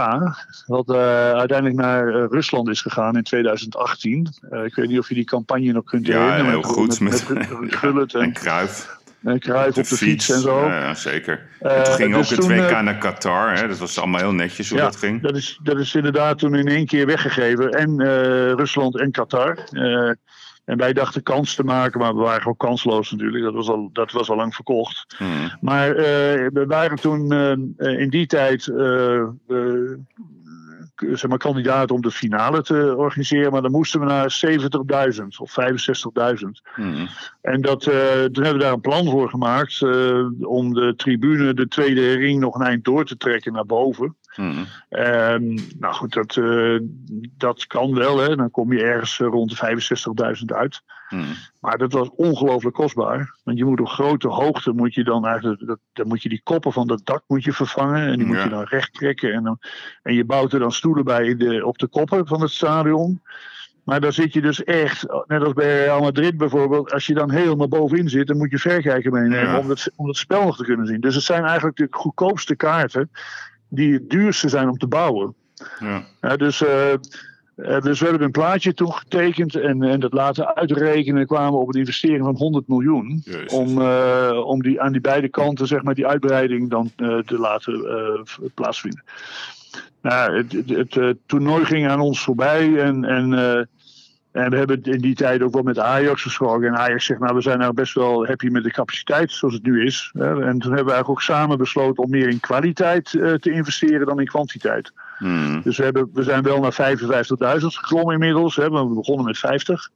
wat 0.67 0.89
uh, 0.89 0.97
uiteindelijk 1.31 1.81
naar 1.81 2.09
uh, 2.09 2.25
Rusland 2.31 2.69
is 2.69 2.81
gegaan 2.81 3.17
in 3.17 3.23
2018. 3.23 4.29
Uh, 4.51 4.65
ik 4.65 4.75
weet 4.75 4.89
niet 4.89 4.99
of 4.99 5.09
je 5.09 5.15
die 5.15 5.25
campagne 5.25 5.73
nog 5.73 5.85
kunt 5.85 6.07
herinneren. 6.07 6.45
Ja, 6.45 6.51
heel 6.51 6.63
goed. 6.63 7.01
Met, 7.01 7.29
met, 7.29 7.61
met, 7.61 7.95
met 7.95 8.15
en, 8.15 8.21
en 8.21 8.33
Kruif. 8.33 8.99
En 9.23 9.39
Kruif 9.39 9.77
op 9.77 9.89
de 9.89 9.97
fiets, 9.97 10.31
en 10.31 10.41
zo. 10.41 10.67
Ja, 10.67 10.95
zeker. 10.95 11.47
En 11.61 11.85
toen 11.85 11.95
ging 11.95 12.15
dus 12.15 12.33
ook 12.33 12.39
het 12.39 12.49
toen, 12.49 12.67
WK 12.67 12.83
naar 12.83 12.99
Qatar. 12.99 13.57
Hè? 13.57 13.69
Dat 13.69 13.79
was 13.79 13.99
allemaal 13.99 14.21
heel 14.21 14.33
netjes 14.33 14.69
hoe 14.69 14.79
ja, 14.79 14.85
dat 14.85 14.97
ging. 14.97 15.23
Dat 15.23 15.37
is, 15.37 15.61
dat 15.63 15.79
is 15.79 15.95
inderdaad 15.95 16.39
toen 16.39 16.55
in 16.55 16.69
één 16.69 16.87
keer 16.87 17.07
weggegeven. 17.07 17.71
En 17.71 18.01
uh, 18.01 18.07
Rusland 18.53 18.99
en 19.01 19.11
Qatar. 19.11 19.59
En 20.65 20.77
wij 20.77 20.93
dachten 20.93 21.23
kans 21.23 21.55
te 21.55 21.65
maken, 21.65 22.01
maar 22.01 22.15
we 22.15 22.21
waren 22.21 22.41
gewoon 22.41 22.57
kansloos 22.57 23.11
natuurlijk. 23.11 23.45
Dat 23.45 23.55
was 23.55 23.69
al, 23.69 23.91
dat 23.93 24.13
was 24.13 24.31
al 24.31 24.37
lang 24.37 24.55
verkocht. 24.55 25.15
Hmm. 25.17 25.57
Maar 25.61 25.89
uh, 25.89 26.05
we 26.53 26.65
waren 26.67 26.97
toen 26.97 27.33
in 27.79 28.09
die 28.11 28.27
tijd 28.27 28.73
zeg 31.13 31.31
maar, 31.31 31.39
kandidaat 31.39 31.91
om 31.91 32.01
de 32.01 32.11
finale 32.11 32.63
te 32.63 32.95
organiseren. 32.97 33.53
Maar 33.53 33.63
dan 33.63 33.71
moesten 33.71 34.01
we 34.01 34.07
naar 34.07 34.41
70.000 35.21 35.27
of 35.39 35.55
65.000. 36.41 36.49
Hmm. 36.75 37.09
En 37.41 37.61
dat, 37.61 37.87
uh, 37.87 37.95
toen 38.05 38.45
hebben 38.45 38.53
we 38.53 38.59
daar 38.59 38.73
een 38.73 38.81
plan 38.81 39.11
voor 39.11 39.29
gemaakt. 39.29 39.81
Uh, 39.81 40.27
om 40.41 40.75
de 40.75 40.95
tribune, 40.97 41.55
de 41.55 41.69
tweede 41.69 42.13
ring, 42.13 42.41
nog 42.41 42.55
een 42.55 42.67
eind 42.67 42.85
door 42.85 43.05
te 43.05 43.17
trekken 43.17 43.53
naar 43.53 43.67
boven. 43.67 44.17
Hmm. 44.35 44.67
En, 44.89 45.59
nou 45.79 45.95
goed, 45.95 46.13
dat, 46.13 46.37
uh, 46.37 46.81
dat 47.37 47.67
kan 47.67 47.95
wel. 47.95 48.19
Hè. 48.19 48.37
Dan 48.37 48.51
kom 48.51 48.73
je 48.73 48.83
ergens 48.83 49.19
rond 49.19 49.51
de 49.51 50.37
65.000 50.39 50.45
uit. 50.57 50.83
Hmm. 51.09 51.25
Maar 51.61 51.79
dat 51.79 51.93
was 51.93 52.11
ongelooflijk 52.17 52.75
kostbaar. 52.75 53.37
Want 53.45 53.59
je 53.59 53.65
moet 53.65 53.81
op 53.81 53.89
grote 53.89 54.29
hoogte 54.29 54.73
moet 54.73 54.95
je 54.95 55.05
dan 55.05 55.27
eigenlijk, 55.27 55.67
dat, 55.67 55.79
dan 55.93 56.09
moet 56.09 56.23
je 56.23 56.29
die 56.29 56.41
koppen 56.43 56.73
van 56.73 56.87
dat 56.87 57.01
dak 57.05 57.23
moet 57.27 57.45
je 57.45 57.53
vervangen. 57.53 58.07
En 58.07 58.17
die 58.19 58.27
moet 58.27 58.37
Ja. 58.37 58.43
je 58.45 58.49
dan 58.51 58.63
recht 58.65 58.93
trekken. 58.95 59.33
En, 59.33 59.43
dan, 59.43 59.59
en 60.03 60.15
je 60.15 60.25
bouwt 60.25 60.53
er 60.53 60.59
dan 60.61 60.73
stoelen 60.73 61.05
bij 61.05 61.27
in 61.27 61.39
de, 61.39 61.67
op 61.67 61.79
de 61.79 61.87
koppen 61.89 62.27
van 62.27 62.41
het 62.41 62.51
stadion. 62.51 63.23
Maar 63.85 64.01
dan 64.01 64.13
zit 64.13 64.33
je 64.33 64.41
dus 64.41 64.65
echt, 64.65 65.07
net 65.27 65.43
als 65.43 65.53
bij 65.53 65.85
Real 65.85 66.01
Madrid 66.01 66.37
bijvoorbeeld, 66.37 66.93
als 66.93 67.07
je 67.07 67.15
dan 67.15 67.31
helemaal 67.31 67.69
bovenin 67.69 68.09
zit, 68.09 68.27
dan 68.27 68.37
moet 68.37 68.51
je 68.51 68.59
verkijker 68.59 69.13
meenemen 69.13 69.51
Ja. 69.53 69.59
om, 69.59 69.69
het, 69.69 69.93
om 69.97 70.07
het 70.07 70.17
spel 70.17 70.45
nog 70.45 70.57
te 70.57 70.65
kunnen 70.65 70.87
zien. 70.87 71.01
Dus 71.01 71.15
het 71.15 71.25
zijn 71.25 71.45
eigenlijk 71.45 71.77
de 71.77 71.87
goedkoopste 71.91 72.57
kaarten 72.57 73.11
die 73.71 73.93
het 73.93 74.11
duurste 74.11 74.49
zijn 74.49 74.69
om 74.69 74.79
te 74.79 74.87
bouwen. 74.87 75.35
Ja. 76.21 76.37
Dus, 76.37 76.63
eh, 76.63 76.93
eh, 76.93 76.99
dus 77.81 78.01
we 78.01 78.07
hebben 78.07 78.23
een 78.23 78.31
plaatje 78.31 78.75
toen 78.75 78.93
getekend 78.93 79.55
en, 79.55 79.83
en 79.83 80.01
dat 80.01 80.13
laten 80.13 80.57
uitrekenen. 80.57 81.21
En 81.21 81.27
kwamen 81.27 81.53
we 81.53 81.59
op 81.59 81.75
een 81.75 81.81
investering 81.81 82.25
van 82.25 82.37
100 82.37 82.69
miljoen. 82.69 83.23
Jezus. 83.25 83.53
Om, 83.53 83.81
eh, 83.81 84.43
om 84.45 84.63
die, 84.63 84.81
aan 84.81 84.93
die 84.93 85.01
beide 85.01 85.29
kanten 85.29 85.67
zeg 85.67 85.83
maar, 85.83 85.95
die 85.95 86.07
uitbreiding 86.07 86.71
dan 86.71 86.93
te 86.97 87.39
laten 87.39 87.85
plaatsvinden. 88.55 89.05
Nou, 90.03 90.37
het, 90.37 90.53
het, 90.53 90.95
het, 90.95 91.19
toernooi 91.27 91.65
ging 91.65 91.89
aan 91.89 92.01
ons 92.01 92.21
voorbij 92.23 92.83
en, 92.83 93.05
en, 93.05 93.69
en 94.33 94.51
we 94.51 94.57
hebben 94.57 94.83
in 94.83 95.01
die 95.01 95.15
tijd 95.15 95.43
ook 95.43 95.53
wel 95.53 95.63
met 95.63 95.79
Ajax 95.79 96.23
gesproken. 96.23 96.69
En 96.69 96.77
Ajax 96.77 97.05
zegt, 97.05 97.21
nou 97.21 97.35
we 97.35 97.41
zijn 97.41 97.59
nou 97.59 97.73
best 97.73 97.95
wel 97.95 98.27
happy 98.27 98.47
met 98.47 98.63
de 98.63 98.71
capaciteit 98.71 99.33
zoals 99.33 99.55
het 99.55 99.63
nu 99.63 99.85
is. 99.85 100.11
En 100.15 100.23
toen 100.31 100.41
hebben 100.43 100.69
we 100.69 100.75
eigenlijk 100.75 101.09
ook 101.09 101.23
samen 101.23 101.59
besloten 101.59 102.03
om 102.03 102.11
meer 102.11 102.29
in 102.29 102.41
kwaliteit 102.41 103.15
eh, 103.15 103.33
te 103.33 103.51
investeren 103.51 104.07
dan 104.07 104.21
in 104.21 104.27
kwantiteit. 104.27 104.93
Hmm. 105.19 105.61
Dus 105.63 105.77
we, 105.77 105.85
hebben, 105.85 106.11
we 106.13 106.23
zijn 106.23 106.43
wel 106.43 106.61
naar 106.61 106.97
55.000 106.99 107.67
geklommen 107.67 108.15
inmiddels. 108.15 108.57
Hè, 108.57 108.69
want 108.69 108.89
we 108.89 108.95
begonnen 108.95 109.25
met 109.25 109.39
50. 109.39 109.91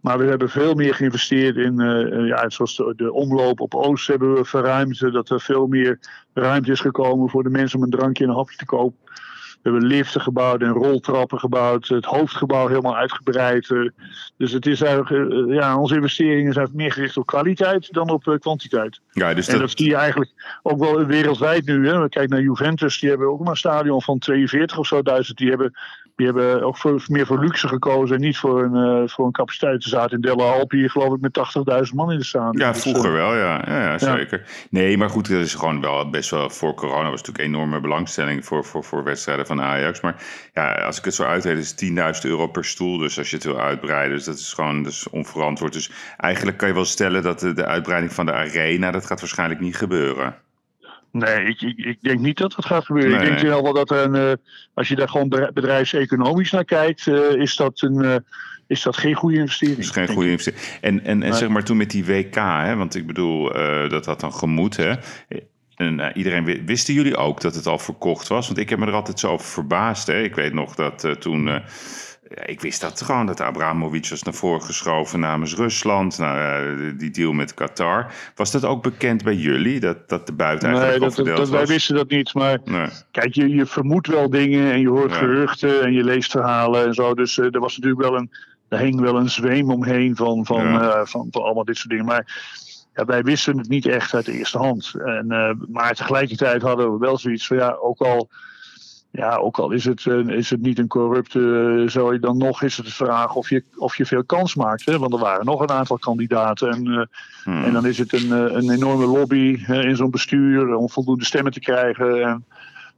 Maar 0.00 0.18
we 0.18 0.24
hebben 0.24 0.50
veel 0.50 0.74
meer 0.74 0.94
geïnvesteerd 0.94 1.56
in, 1.56 1.80
eh, 1.80 2.26
ja, 2.26 2.50
zoals 2.50 2.76
de, 2.76 2.92
de 2.96 3.12
omloop 3.12 3.60
op 3.60 3.74
Oost 3.74 4.06
hebben 4.06 4.34
we 4.34 4.44
verruimd. 4.44 5.12
Dat 5.12 5.28
er 5.28 5.40
veel 5.40 5.66
meer 5.66 5.98
ruimte 6.34 6.70
is 6.70 6.80
gekomen 6.80 7.28
voor 7.28 7.42
de 7.42 7.50
mensen 7.50 7.78
om 7.78 7.84
een 7.84 7.90
drankje 7.90 8.24
en 8.24 8.30
een 8.30 8.36
hapje 8.36 8.56
te 8.56 8.64
kopen. 8.64 8.98
We 9.66 9.72
hebben 9.72 9.88
liften 9.90 10.20
gebouwd 10.20 10.60
en 10.62 10.68
roltrappen 10.68 11.38
gebouwd. 11.38 11.88
Het 11.88 12.04
hoofdgebouw 12.04 12.66
helemaal 12.68 12.96
uitgebreid. 12.96 13.70
eh. 13.70 13.88
Dus 14.36 14.52
het 14.52 14.66
is 14.66 14.82
eigenlijk, 14.82 15.32
eh, 15.32 15.54
ja, 15.54 15.78
onze 15.78 15.94
investeringen 15.94 16.52
zijn 16.52 16.68
meer 16.72 16.92
gericht 16.92 17.16
op 17.16 17.26
kwaliteit 17.26 17.92
dan 17.92 18.10
op 18.10 18.28
eh, 18.28 18.38
kwantiteit. 18.38 19.00
Ja, 19.12 19.34
dus 19.34 19.46
En 19.46 19.52
dat, 19.52 19.60
dat 19.62 19.78
zie 19.78 19.88
je 19.88 19.96
eigenlijk 19.96 20.58
ook 20.62 20.78
wel 20.78 21.04
wereldwijd 21.04 21.66
nu. 21.66 21.88
Hè. 21.88 22.08
Kijk 22.08 22.28
naar 22.28 22.40
Juventus, 22.40 23.00
die 23.00 23.08
hebben 23.08 23.28
ook 23.28 23.38
maar 23.40 23.48
een 23.50 23.56
stadion 23.56 24.02
van 24.02 24.18
42 24.18 24.78
of 24.78 24.86
zo 24.86 25.02
duizend. 25.02 25.38
Die 25.38 25.48
hebben, 25.48 25.72
die 26.16 26.26
hebben 26.26 26.62
ook 26.62 26.76
voor, 26.76 27.04
meer 27.06 27.26
voor 27.26 27.38
luxe 27.38 27.68
gekozen 27.68 28.16
en 28.16 28.22
niet 28.22 28.36
voor 28.36 28.62
een, 28.62 28.74
eh, 28.74 29.08
voor 29.08 29.26
een 29.26 29.32
capaciteit. 29.32 29.82
Ze 29.82 29.88
zaten 29.88 30.10
in 30.10 30.20
Delle 30.20 30.42
Alpi 30.42 30.76
hier 30.76 30.90
geloof 30.90 31.14
ik 31.14 31.20
met 31.20 31.32
80.000 31.32 31.96
man 31.96 32.12
in 32.12 32.18
de 32.18 32.24
stadion. 32.24 32.58
ja, 32.58 32.72
Dus, 32.72 32.82
vroeger 32.82 33.10
eh, 33.10 33.16
wel, 33.16 33.34
ja. 33.36 33.62
Ja, 33.66 33.82
ja, 33.82 33.98
zeker. 33.98 34.66
Nee, 34.70 34.98
maar 34.98 35.10
goed, 35.10 35.30
dat 35.30 35.40
is 35.40 35.54
gewoon 35.54 35.80
wel 35.80 36.10
best 36.10 36.30
wel... 36.30 36.50
Voor 36.50 36.74
corona 36.74 37.10
was 37.10 37.22
natuurlijk 37.22 37.48
enorme 37.48 37.80
belangstelling 37.80 38.44
voor, 38.44 38.64
voor, 38.64 38.84
voor 38.84 39.04
wedstrijden 39.04 39.46
van 39.46 39.60
Ajax. 39.60 40.00
Maar 40.00 40.22
ja, 40.52 40.72
als 40.72 40.98
ik 40.98 41.04
het 41.04 41.14
zo 41.14 41.24
uitreed, 41.24 41.58
is 41.58 41.70
het 41.70 42.24
10.000 42.24 42.30
euro 42.30 42.46
per 42.46 42.64
stoel. 42.64 42.98
Dus 42.98 43.18
als 43.18 43.30
je 43.30 43.36
het 43.36 43.44
wil 43.44 43.60
uitbreiden, 43.60 44.16
dus 44.16 44.26
dat 44.26 44.38
is 44.38 44.52
gewoon 44.52 44.86
is 44.86 45.08
onverantwoord. 45.08 45.72
Dus 45.72 45.90
eigenlijk 46.16 46.56
kan 46.56 46.68
je 46.68 46.74
wel 46.74 46.84
stellen 46.84 47.22
dat 47.22 47.40
de, 47.40 47.52
de 47.52 47.66
uitbreiding 47.66 48.12
van 48.12 48.26
de 48.26 48.32
arena... 48.32 48.90
dat 48.90 49.06
gaat 49.06 49.20
waarschijnlijk 49.20 49.60
niet 49.60 49.76
gebeuren. 49.76 50.34
Nee, 51.18 51.44
ik, 51.44 51.60
ik, 51.60 51.78
ik 51.78 51.98
denk 52.00 52.20
niet 52.20 52.38
dat 52.38 52.54
dat 52.56 52.64
gaat 52.64 52.84
gebeuren. 52.84 53.18
Nee. 53.18 53.30
Ik 53.30 53.38
denk 53.38 53.62
wel 53.62 53.72
dat 53.72 53.90
er 53.90 54.04
een, 54.04 54.14
eh, 54.14 54.32
als 54.74 54.88
je 54.88 54.96
daar 54.96 55.08
gewoon 55.08 55.28
bedrijfseconomisch 55.28 56.50
naar 56.50 56.64
kijkt, 56.64 57.06
eh, 57.06 57.32
is 57.32 57.56
dat 57.56 57.80
een, 57.80 58.04
eh, 58.04 58.16
is 58.66 58.82
dat 58.82 58.96
geen 58.96 59.14
goede 59.14 59.38
investering. 59.38 59.78
is 59.78 59.90
geen 59.90 60.08
goede 60.08 60.30
investering. 60.30 60.62
En, 60.80 61.04
en, 61.04 61.22
en 61.22 61.34
zeg 61.34 61.48
maar 61.48 61.64
toen 61.64 61.76
met 61.76 61.90
die 61.90 62.04
WK, 62.04 62.34
hè, 62.34 62.76
want 62.76 62.94
ik 62.94 63.06
bedoel, 63.06 63.52
dat 63.88 64.06
had 64.06 64.20
dan 64.20 64.32
gemoed. 64.32 64.76
Hè. 64.76 64.94
En 65.74 66.12
iedereen 66.14 66.66
wisten 66.66 66.94
jullie 66.94 67.16
ook 67.16 67.40
dat 67.40 67.54
het 67.54 67.66
al 67.66 67.78
verkocht 67.78 68.28
was? 68.28 68.46
Want 68.46 68.58
ik 68.58 68.70
heb 68.70 68.78
me 68.78 68.86
er 68.86 68.92
altijd 68.92 69.18
zo 69.18 69.30
over 69.30 69.46
verbaasd. 69.46 70.06
Hè. 70.06 70.22
Ik 70.22 70.34
weet 70.34 70.52
nog 70.52 70.74
dat 70.74 71.16
toen 71.20 71.62
ik 72.28 72.60
wist 72.60 72.80
dat 72.80 73.02
gewoon, 73.02 73.26
dat 73.26 73.40
Abramovic 73.40 74.08
was 74.08 74.22
naar 74.22 74.34
voren 74.34 74.62
geschoven 74.62 75.20
namens 75.20 75.54
Rusland. 75.54 76.18
Nou, 76.18 76.96
die 76.96 77.10
deal 77.10 77.32
met 77.32 77.54
Qatar. 77.54 78.12
Was 78.34 78.50
dat 78.50 78.64
ook 78.64 78.82
bekend 78.82 79.24
bij 79.24 79.34
jullie, 79.34 79.80
dat, 79.80 80.08
dat 80.08 80.26
de 80.26 80.32
buiten 80.32 80.68
eigenlijk 80.68 81.16
nee, 81.16 81.26
dat, 81.26 81.36
dat, 81.36 81.48
Wij 81.48 81.66
wisten 81.66 81.94
dat 81.94 82.08
niet, 82.08 82.34
maar 82.34 82.58
kijk, 83.10 83.34
je, 83.34 83.48
je 83.48 83.66
vermoedt 83.66 84.06
wel 84.06 84.30
dingen 84.30 84.72
en 84.72 84.80
je 84.80 84.88
hoort 84.88 85.12
geruchten 85.12 85.82
en 85.82 85.92
je 85.92 86.04
leest 86.04 86.30
verhalen 86.30 86.86
en 86.86 86.94
zo. 86.94 87.14
Dus 87.14 87.36
uh, 87.36 87.54
er 87.54 87.60
was 87.60 87.76
natuurlijk 87.76 88.08
wel 88.08 88.18
een, 88.18 88.30
er 88.68 88.78
hing 88.78 89.00
wel 89.00 89.16
een 89.16 89.30
zweem 89.30 89.70
omheen 89.70 90.16
van, 90.16 90.46
van, 90.46 90.66
uh, 90.66 91.00
van, 91.04 91.28
van 91.30 91.42
allemaal 91.42 91.64
dit 91.64 91.76
soort 91.76 91.90
dingen. 91.90 92.04
Maar 92.04 92.42
ja, 92.94 93.04
wij 93.04 93.22
wisten 93.22 93.58
het 93.58 93.68
niet 93.68 93.86
echt 93.86 94.14
uit 94.14 94.24
de 94.24 94.38
eerste 94.38 94.58
hand. 94.58 94.94
En, 95.04 95.26
uh, 95.28 95.50
maar 95.68 95.94
tegelijkertijd 95.94 96.62
hadden 96.62 96.92
we 96.92 96.98
wel 96.98 97.18
zoiets 97.18 97.46
van, 97.46 97.56
ja, 97.56 97.76
ook 97.80 98.00
al 98.00 98.28
ja, 99.16 99.36
ook 99.36 99.58
al 99.58 99.70
is 99.70 99.84
het, 99.84 100.06
eh, 100.06 100.28
is 100.28 100.50
het 100.50 100.60
niet 100.60 100.78
een 100.78 100.86
corrupte 100.86 101.82
zooi, 101.86 102.18
dan 102.18 102.36
nog 102.36 102.62
is 102.62 102.76
het 102.76 102.86
de 102.86 102.92
vraag 102.92 103.34
of 103.34 103.50
je, 103.50 103.64
of 103.76 103.96
je 103.96 104.06
veel 104.06 104.24
kans 104.24 104.54
maakt. 104.54 104.84
Hè? 104.84 104.98
Want 104.98 105.12
er 105.12 105.18
waren 105.18 105.44
nog 105.44 105.60
een 105.60 105.70
aantal 105.70 105.98
kandidaten. 105.98 106.70
En, 106.70 106.86
uh, 106.86 107.02
hmm. 107.44 107.64
en 107.64 107.72
dan 107.72 107.86
is 107.86 107.98
het 107.98 108.12
een, 108.12 108.30
een 108.30 108.70
enorme 108.70 109.06
lobby 109.06 109.64
in 109.68 109.96
zo'n 109.96 110.10
bestuur 110.10 110.74
om 110.74 110.90
voldoende 110.90 111.24
stemmen 111.24 111.52
te 111.52 111.60
krijgen. 111.60 112.22
En, 112.22 112.44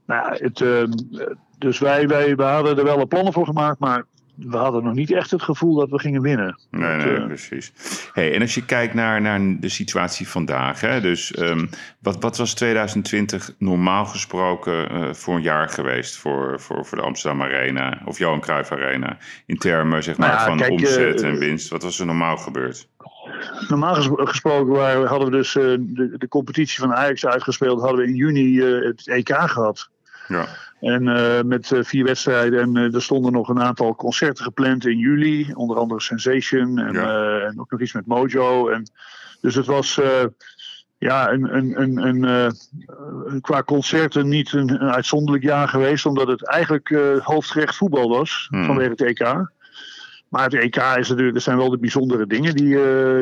nou, 0.07 0.37
het, 0.37 0.65
dus 1.59 1.79
wij, 1.79 2.09
wij 2.09 2.37
we 2.37 2.43
hadden 2.43 2.79
er 2.79 2.85
wel 2.85 3.01
een 3.01 3.09
plannen 3.09 3.33
voor 3.33 3.47
gemaakt, 3.47 3.79
maar 3.79 4.05
we 4.39 4.57
hadden 4.57 4.85
nog 4.85 4.95
niet 4.95 5.13
echt 5.13 5.31
het 5.31 5.43
gevoel 5.43 5.75
dat 5.75 5.91
we 5.91 5.99
gingen 5.99 6.23
winnen. 6.23 6.59
Nee, 6.71 6.97
nee, 6.97 7.19
uh, 7.19 7.27
precies. 7.27 7.73
Hey, 8.13 8.35
en 8.35 8.41
als 8.41 8.55
je 8.55 8.65
kijkt 8.65 8.95
naar, 8.95 9.21
naar 9.21 9.41
de 9.61 9.69
situatie 9.69 10.29
vandaag, 10.29 10.81
hè, 10.81 11.01
dus 11.01 11.39
um, 11.39 11.69
wat, 11.99 12.23
wat 12.23 12.37
was 12.37 12.55
2020 12.55 13.55
normaal 13.59 14.07
gesproken 14.07 14.93
uh, 14.93 15.13
voor 15.13 15.35
een 15.35 15.43
jaar 15.43 15.69
geweest 15.69 16.17
voor, 16.17 16.61
voor, 16.61 16.85
voor 16.87 16.99
de 16.99 17.05
Amsterdam 17.05 17.43
Arena 17.43 18.03
of 18.05 18.19
Johan 18.19 18.41
Cruijff 18.41 18.73
Arena? 18.73 19.19
In 19.47 19.59
termen 19.59 20.03
zeg 20.03 20.17
maar, 20.17 20.35
nou 20.35 20.47
van 20.47 20.57
kijk, 20.57 20.71
omzet 20.71 21.23
uh, 21.23 21.29
en 21.29 21.39
winst. 21.39 21.69
Wat 21.69 21.83
was 21.83 21.99
er 21.99 22.07
normaal 22.07 22.37
gebeurd? 22.37 22.89
Normaal 23.69 23.95
gesproken 24.17 24.73
waren, 24.73 25.07
hadden 25.07 25.31
we 25.31 25.37
dus 25.37 25.53
de, 25.53 26.15
de 26.19 26.29
competitie 26.29 26.81
van 26.81 26.95
Ajax 26.95 27.27
uitgespeeld, 27.27 27.81
hadden 27.81 28.01
we 28.01 28.07
in 28.07 28.15
juni 28.15 28.61
het 28.61 29.09
EK 29.09 29.31
gehad. 29.35 29.91
Ja. 30.29 30.47
En 30.81 31.07
uh, 31.07 31.43
met 31.43 31.71
uh, 31.71 31.83
vier 31.83 32.05
wedstrijden. 32.05 32.61
En 32.61 32.77
uh, 32.77 32.95
er 32.95 33.03
stonden 33.03 33.33
nog 33.33 33.49
een 33.49 33.63
aantal 33.63 33.95
concerten 33.95 34.45
gepland 34.45 34.87
in 34.87 34.99
juli. 34.99 35.53
Onder 35.55 35.77
andere 35.77 36.01
Sensation. 36.01 36.79
En, 36.79 36.93
ja. 36.93 37.39
en 37.41 37.61
ook 37.61 37.71
nog 37.71 37.81
iets 37.81 37.93
met 37.93 38.07
Mojo. 38.07 38.69
En, 38.69 38.91
dus 39.41 39.55
het 39.55 39.67
was 39.67 40.01
ja, 40.99 41.31
een, 41.31 41.57
een, 41.57 42.03
een, 42.03 42.23
een 43.27 43.41
qua 43.41 43.63
concerten 43.63 44.29
niet 44.29 44.53
een, 44.53 44.79
uitzonderlijk 44.79 45.45
jaar 45.45 45.69
geweest. 45.69 46.07
Omdat 46.07 46.29
het 46.29 46.47
eigenlijk 46.47 46.89
hoofdgerecht 47.23 47.77
voetbal 47.77 48.09
was. 48.09 48.47
Hmm. 48.51 48.65
Vanwege 48.65 48.91
het 48.91 49.03
EK. 49.03 49.47
Maar 50.29 50.45
het 50.45 50.55
EK 50.55 50.77
is 50.77 51.09
natuurlijk, 51.09 51.37
er 51.37 51.43
zijn 51.43 51.57
wel 51.57 51.71
de 51.71 51.79
bijzondere 51.79 52.27
dingen 52.27 52.55
die, 52.55 52.77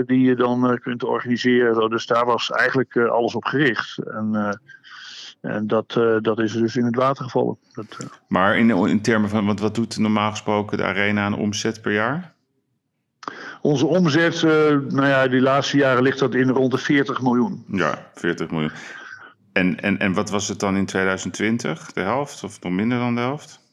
die 0.05 0.21
je 0.21 0.35
dan 0.35 0.79
kunt 0.83 1.05
organiseren. 1.05 1.91
Dus 1.91 2.07
daar 2.07 2.27
was 2.27 2.51
eigenlijk 2.51 2.97
alles 2.97 3.35
op 3.35 3.45
gericht. 3.45 3.99
En 3.99 4.59
en 5.47 5.67
dat, 5.67 5.95
uh, 5.99 6.17
dat 6.21 6.39
is 6.39 6.53
dus 6.53 6.77
in 6.77 6.85
het 6.85 6.97
water 6.97 7.25
gevallen. 7.25 7.57
Dat, 7.73 7.97
uh... 8.03 8.09
Maar 8.29 8.59
in, 8.59 8.71
in 8.71 9.01
termen 9.01 9.31
van, 9.31 9.47
wat, 9.47 9.61
wat 9.61 9.75
doet 9.75 9.99
normaal 9.99 10.31
gesproken 10.31 10.77
de 10.77 10.85
Arena 10.85 11.25
aan 11.25 11.39
omzet 11.39 11.83
per 11.83 11.93
jaar? 11.93 12.35
Onze 13.61 13.87
omzet, 13.87 14.43
uh, 14.43 14.51
nou 14.89 15.07
ja, 15.07 15.29
die 15.29 15.41
laatste 15.41 15.77
jaren 15.77 16.03
ligt 16.03 16.19
dat 16.19 16.35
in 16.35 16.49
rond 16.49 16.71
de 16.71 16.79
40 16.79 17.23
miljoen. 17.23 17.65
Ja, 17.69 18.11
40 18.15 18.51
miljoen. 18.51 18.73
En, 19.53 19.81
en, 19.81 19.99
en 19.99 20.13
wat 20.13 20.31
was 20.31 20.49
het 20.49 20.61
dan 20.61 20.77
in 20.77 20.87
2020? 20.87 21.93
De 21.93 22.01
helft 22.01 22.45
of 22.45 22.61
nog 22.61 22.73
minder 22.73 22.99
dan 22.99 23.15
de 23.15 23.21
helft? 23.21 23.65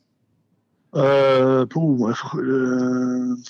poeh, 1.68 2.10
even, 2.10 3.44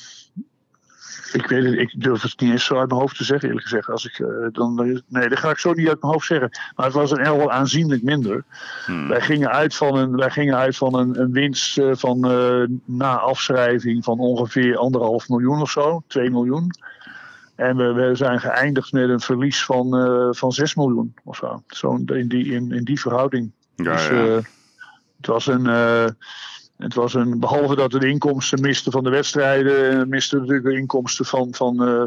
ik 1.33 1.47
weet 1.47 1.63
het, 1.63 1.73
ik 1.73 1.93
durf 2.01 2.21
het 2.21 2.39
niet 2.39 2.51
eens 2.51 2.65
zo 2.65 2.79
uit 2.79 2.89
mijn 2.89 3.01
hoofd 3.01 3.17
te 3.17 3.23
zeggen, 3.23 3.47
eerlijk 3.47 3.67
gezegd. 3.67 3.89
Als 3.89 4.05
ik, 4.05 4.19
uh, 4.19 4.47
dan, 4.51 5.01
nee, 5.07 5.29
dat 5.29 5.39
ga 5.39 5.49
ik 5.49 5.57
zo 5.57 5.73
niet 5.73 5.87
uit 5.87 6.01
mijn 6.01 6.13
hoofd 6.13 6.27
zeggen. 6.27 6.49
Maar 6.75 6.85
het 6.85 6.95
was 6.95 7.11
een 7.11 7.23
wel 7.23 7.51
aanzienlijk 7.51 8.03
minder. 8.03 8.43
Hmm. 8.85 9.07
Wij 9.07 9.21
gingen 9.21 9.51
uit 9.51 9.75
van 9.75 9.97
een, 9.97 10.15
wij 10.15 10.29
gingen 10.29 10.55
uit 10.55 10.77
van 10.77 10.95
een, 10.95 11.19
een 11.19 11.31
winst 11.31 11.77
uh, 11.77 11.91
van 11.95 12.31
uh, 12.31 12.67
na 12.85 13.17
afschrijving 13.17 14.03
van 14.03 14.19
ongeveer 14.19 14.77
anderhalf 14.77 15.29
miljoen 15.29 15.61
of 15.61 15.71
zo, 15.71 16.03
2 16.07 16.29
miljoen. 16.29 16.71
En 17.55 17.77
we, 17.77 17.93
we 17.93 18.15
zijn 18.15 18.39
geëindigd 18.39 18.91
met 18.91 19.09
een 19.09 19.19
verlies 19.19 19.65
van, 19.65 19.89
van 20.35 20.51
6 20.51 20.75
miljoen 20.75 21.13
of 21.23 21.35
zo. 21.35 21.63
zo 21.67 21.95
in, 22.05 22.27
die, 22.27 22.53
in, 22.53 22.71
in 22.71 22.83
die 22.83 22.99
verhouding. 22.99 23.51
Ja, 23.75 23.83
dus, 23.83 24.07
ja. 24.07 24.41
het 25.17 25.27
was 25.27 25.47
een 25.47 25.65
het 26.83 26.93
was 26.93 27.13
een, 27.13 27.39
behalve 27.39 27.75
dat 27.75 27.93
we 27.93 27.99
de 27.99 28.09
inkomsten 28.09 28.61
misten 28.61 28.91
van 28.91 29.03
de 29.03 29.09
wedstrijden, 29.09 30.09
misten 30.09 30.37
we 30.37 30.45
natuurlijk 30.45 30.73
de 30.73 30.81
inkomsten 30.81 31.25
van, 31.25 31.53
van 31.53 31.89
uh, 31.89 32.03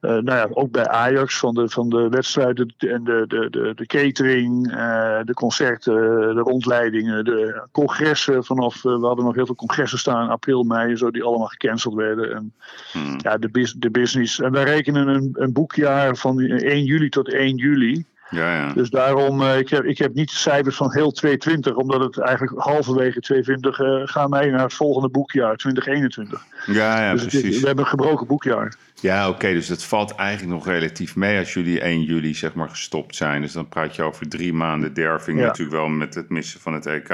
uh, 0.00 0.10
nou 0.10 0.24
ja, 0.24 0.48
ook 0.50 0.70
bij 0.70 0.88
Ajax, 0.88 1.38
van 1.38 1.54
de, 1.54 1.68
van 1.68 1.88
de 1.88 2.08
wedstrijden 2.08 2.74
en 2.78 3.04
de, 3.04 3.24
de, 3.28 3.50
de, 3.50 3.72
de 3.74 3.86
catering, 3.86 4.72
uh, 4.72 5.18
de 5.24 5.34
concerten, 5.34 5.94
de 6.34 6.40
rondleidingen, 6.40 7.24
de 7.24 7.66
congressen 7.72 8.44
vanaf, 8.44 8.82
we 8.82 8.88
hadden 8.88 9.24
nog 9.24 9.34
heel 9.34 9.46
veel 9.46 9.54
congressen 9.54 9.98
staan 9.98 10.24
in 10.24 10.30
april, 10.30 10.62
mei, 10.62 10.96
zo, 10.96 11.10
die 11.10 11.22
allemaal 11.22 11.46
gecanceld 11.46 11.94
werden. 11.94 12.34
En 12.34 12.52
hmm. 12.92 13.18
ja, 13.18 13.38
de, 13.38 13.74
de 13.78 13.90
business. 13.90 14.40
En 14.40 14.52
wij 14.52 14.64
rekenen 14.64 15.08
een, 15.08 15.30
een 15.32 15.52
boekjaar 15.52 16.16
van 16.16 16.40
1 16.40 16.84
juli 16.84 17.08
tot 17.08 17.32
1 17.32 17.56
juli. 17.56 18.04
Ja, 18.30 18.56
ja. 18.56 18.72
Dus 18.72 18.90
daarom, 18.90 19.40
uh, 19.40 19.58
ik, 19.58 19.68
heb, 19.68 19.84
ik 19.84 19.98
heb 19.98 20.14
niet 20.14 20.30
de 20.30 20.36
cijfers 20.36 20.76
van 20.76 20.92
heel 20.92 21.10
2020, 21.10 21.74
omdat 21.74 22.00
het 22.00 22.18
eigenlijk 22.18 22.62
halverwege 22.62 23.20
2020 23.20 23.78
uh, 23.78 24.00
gaan 24.04 24.30
wij 24.30 24.50
naar 24.50 24.62
het 24.62 24.74
volgende 24.74 25.08
boekjaar, 25.08 25.56
2021. 25.56 26.44
Ja, 26.66 27.00
ja 27.00 27.12
dus 27.12 27.20
precies. 27.22 27.60
we 27.60 27.66
hebben 27.66 27.84
een 27.84 27.90
gebroken 27.90 28.26
boekjaar. 28.26 28.74
Ja, 29.00 29.28
oké, 29.28 29.52
dus 29.52 29.66
dat 29.66 29.84
valt 29.84 30.14
eigenlijk 30.14 30.52
nog 30.52 30.66
relatief 30.66 31.16
mee 31.16 31.38
als 31.38 31.54
jullie 31.54 31.80
1 31.80 32.02
juli 32.02 32.34
zeg 32.34 32.54
maar 32.54 32.68
gestopt 32.68 33.16
zijn. 33.16 33.40
Dus 33.40 33.52
dan 33.52 33.68
praat 33.68 33.96
je 33.96 34.02
over 34.02 34.28
drie 34.28 34.52
maanden 34.52 34.94
derving 34.94 35.38
ja. 35.38 35.46
natuurlijk 35.46 35.76
wel 35.76 35.88
met 35.88 36.14
het 36.14 36.28
missen 36.28 36.60
van 36.60 36.72
het 36.72 36.86
EK. 36.86 37.08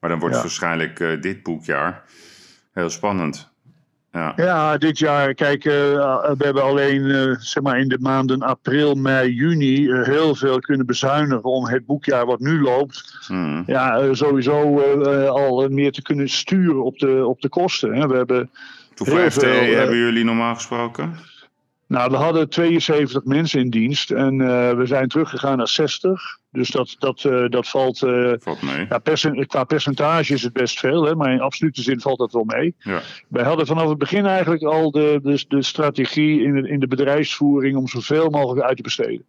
Maar 0.00 0.10
dan 0.10 0.18
wordt 0.18 0.34
het 0.34 0.44
waarschijnlijk 0.44 1.00
uh, 1.00 1.20
dit 1.20 1.42
boekjaar 1.42 2.02
heel 2.72 2.90
spannend. 2.90 3.47
Ja. 4.18 4.32
ja, 4.36 4.78
dit 4.78 4.98
jaar, 4.98 5.34
kijk, 5.34 5.64
uh, 5.64 5.72
we 6.38 6.44
hebben 6.44 6.62
alleen 6.62 7.02
uh, 7.02 7.36
zeg 7.38 7.62
maar 7.62 7.78
in 7.78 7.88
de 7.88 7.98
maanden 8.00 8.42
april, 8.42 8.94
mei, 8.94 9.32
juni 9.32 9.82
uh, 9.82 10.04
heel 10.04 10.34
veel 10.34 10.58
kunnen 10.58 10.86
bezuinigen 10.86 11.50
om 11.50 11.66
het 11.66 11.86
boekjaar 11.86 12.26
wat 12.26 12.40
nu 12.40 12.60
loopt, 12.60 13.24
hmm. 13.26 13.62
ja, 13.66 14.14
sowieso 14.14 14.80
al 15.28 15.68
meer 15.68 15.92
te 15.92 16.02
kunnen 16.02 16.28
sturen 16.28 16.84
op 16.84 16.98
de, 16.98 17.26
op 17.26 17.40
de 17.40 17.48
kosten. 17.48 17.94
Hè. 17.94 18.06
We 18.06 18.16
hebben 18.16 18.50
Hoeveel 18.96 19.30
FTE 19.30 19.46
hebben 19.46 19.96
jullie 19.96 20.24
normaal 20.24 20.54
gesproken? 20.54 21.14
Nou, 21.86 22.10
we 22.10 22.16
hadden 22.16 22.48
72 22.48 23.24
mensen 23.24 23.60
in 23.60 23.70
dienst 23.70 24.10
en 24.10 24.36
we 24.76 24.86
zijn 24.86 25.08
teruggegaan 25.08 25.56
naar 25.56 25.68
60. 25.68 26.38
Dus 26.50 26.70
dat, 26.70 26.96
dat, 26.98 27.24
uh, 27.24 27.48
dat 27.48 27.68
valt. 27.68 28.02
Uh, 28.02 28.32
valt 28.38 28.62
mee. 28.62 28.86
Ja, 28.88 28.98
percent, 28.98 29.46
qua 29.46 29.64
percentage 29.64 30.34
is 30.34 30.42
het 30.42 30.52
best 30.52 30.78
veel, 30.78 31.04
hè, 31.04 31.14
maar 31.14 31.32
in 31.32 31.40
absolute 31.40 31.82
zin 31.82 32.00
valt 32.00 32.18
dat 32.18 32.32
wel 32.32 32.44
mee. 32.44 32.74
Ja. 32.78 33.00
Wij 33.28 33.44
hadden 33.44 33.66
vanaf 33.66 33.88
het 33.88 33.98
begin 33.98 34.26
eigenlijk 34.26 34.62
al 34.62 34.90
de, 34.90 35.20
de, 35.22 35.44
de 35.48 35.62
strategie 35.62 36.42
in 36.42 36.54
de, 36.54 36.68
in 36.68 36.80
de 36.80 36.86
bedrijfsvoering 36.86 37.76
om 37.76 37.88
zoveel 37.88 38.30
mogelijk 38.30 38.66
uit 38.66 38.76
te 38.76 38.82
besteden. 38.82 39.24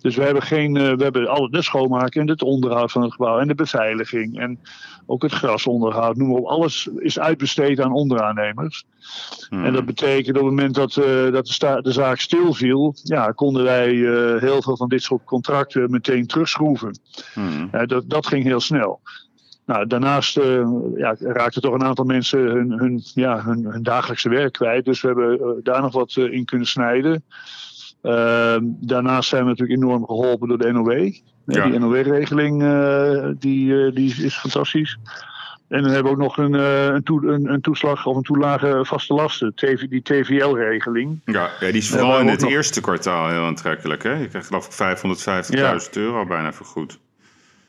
Dus 0.00 0.16
we 0.16 0.22
hebben 0.22 0.42
geen, 0.42 0.76
uh, 0.76 0.92
we 0.92 1.02
hebben 1.02 1.28
alle 1.28 1.50
de 1.50 1.62
schoonmaken 1.62 2.20
en 2.20 2.28
het 2.28 2.42
onderhoud 2.42 2.92
van 2.92 3.02
het 3.02 3.12
gebouw 3.12 3.38
en 3.38 3.48
de 3.48 3.54
beveiliging 3.54 4.38
en 4.38 4.58
ook 5.06 5.22
het 5.22 5.32
grasonderhoud, 5.32 6.16
noem 6.16 6.28
maar 6.28 6.38
op. 6.38 6.46
Alles 6.46 6.88
is 6.96 7.18
uitbesteed 7.18 7.80
aan 7.80 7.92
onderaannemers. 7.92 8.84
Hmm. 9.48 9.64
En 9.64 9.72
dat 9.72 9.84
betekent 9.84 10.36
op 10.36 10.42
het 10.42 10.50
moment 10.50 10.74
dat, 10.74 10.92
dat 11.32 11.46
de, 11.46 11.78
de, 11.82 11.92
zaak 11.92 12.20
stilviel, 12.20 12.94
ja, 13.02 13.30
konden 13.30 13.64
wij 13.64 13.90
heel 14.40 14.62
veel 14.62 14.76
van 14.76 14.88
dit 14.88 15.02
soort 15.02 15.24
contracten 15.24 15.90
meteen 15.90 16.26
terugschroeven. 16.26 16.63
Hmm. 17.34 17.70
dat, 17.86 18.10
dat 18.10 18.26
ging 18.26 18.44
heel 18.44 18.60
snel. 18.60 19.00
Nou, 19.66 19.86
daarnaast 19.86 20.38
uh, 20.38 20.68
ja, 20.96 21.16
raakten 21.18 21.62
toch 21.62 21.74
een 21.74 21.84
aantal 21.84 22.04
mensen 22.04 22.38
hun, 22.38 22.70
hun, 22.72 23.02
ja, 23.14 23.42
hun, 23.44 23.64
hun 23.64 23.82
dagelijkse 23.82 24.28
werk 24.28 24.52
kwijt. 24.52 24.84
Dus 24.84 25.00
we 25.00 25.06
hebben 25.08 25.60
daar 25.62 25.80
nog 25.80 25.92
wat 25.92 26.16
in 26.16 26.44
kunnen 26.44 26.66
snijden. 26.66 27.24
Uh, 28.02 28.56
daarnaast 28.62 29.28
zijn 29.28 29.42
we 29.42 29.48
natuurlijk 29.48 29.80
enorm 29.80 30.06
geholpen 30.06 30.48
door 30.48 30.58
de 30.58 30.72
NOW. 30.72 31.12
Ja. 31.46 31.66
Die 31.66 31.78
NOW-regeling 31.78 32.62
uh, 32.62 33.28
die, 33.38 33.92
die 33.92 34.24
is 34.24 34.36
fantastisch. 34.36 34.98
En 35.74 35.82
dan 35.82 35.92
hebben 35.92 36.12
we 36.12 36.18
ook 36.18 36.22
nog 36.22 36.36
een, 36.36 36.52
een, 36.94 37.02
toe, 37.02 37.26
een, 37.26 37.52
een, 37.52 37.60
toeslag 37.60 38.06
of 38.06 38.16
een 38.16 38.22
toelage 38.22 38.80
vaste 38.82 39.14
lasten, 39.14 39.54
TV, 39.54 39.88
die 39.88 40.02
TVL-regeling. 40.02 41.20
Ja, 41.24 41.50
ja, 41.60 41.66
die 41.66 41.76
is 41.76 41.88
vooral 41.90 42.20
in 42.20 42.28
het 42.28 42.46
eerste 42.46 42.80
kwartaal 42.80 43.28
heel 43.28 43.44
aantrekkelijk. 43.44 44.02
Hè? 44.02 44.12
Je 44.12 44.28
krijgt 44.28 44.46
geloof 44.46 44.66
ik 44.66 44.98
550.000 45.44 45.48
ja. 45.48 45.78
euro 45.92 46.26
bijna 46.26 46.52
vergoed. 46.52 46.98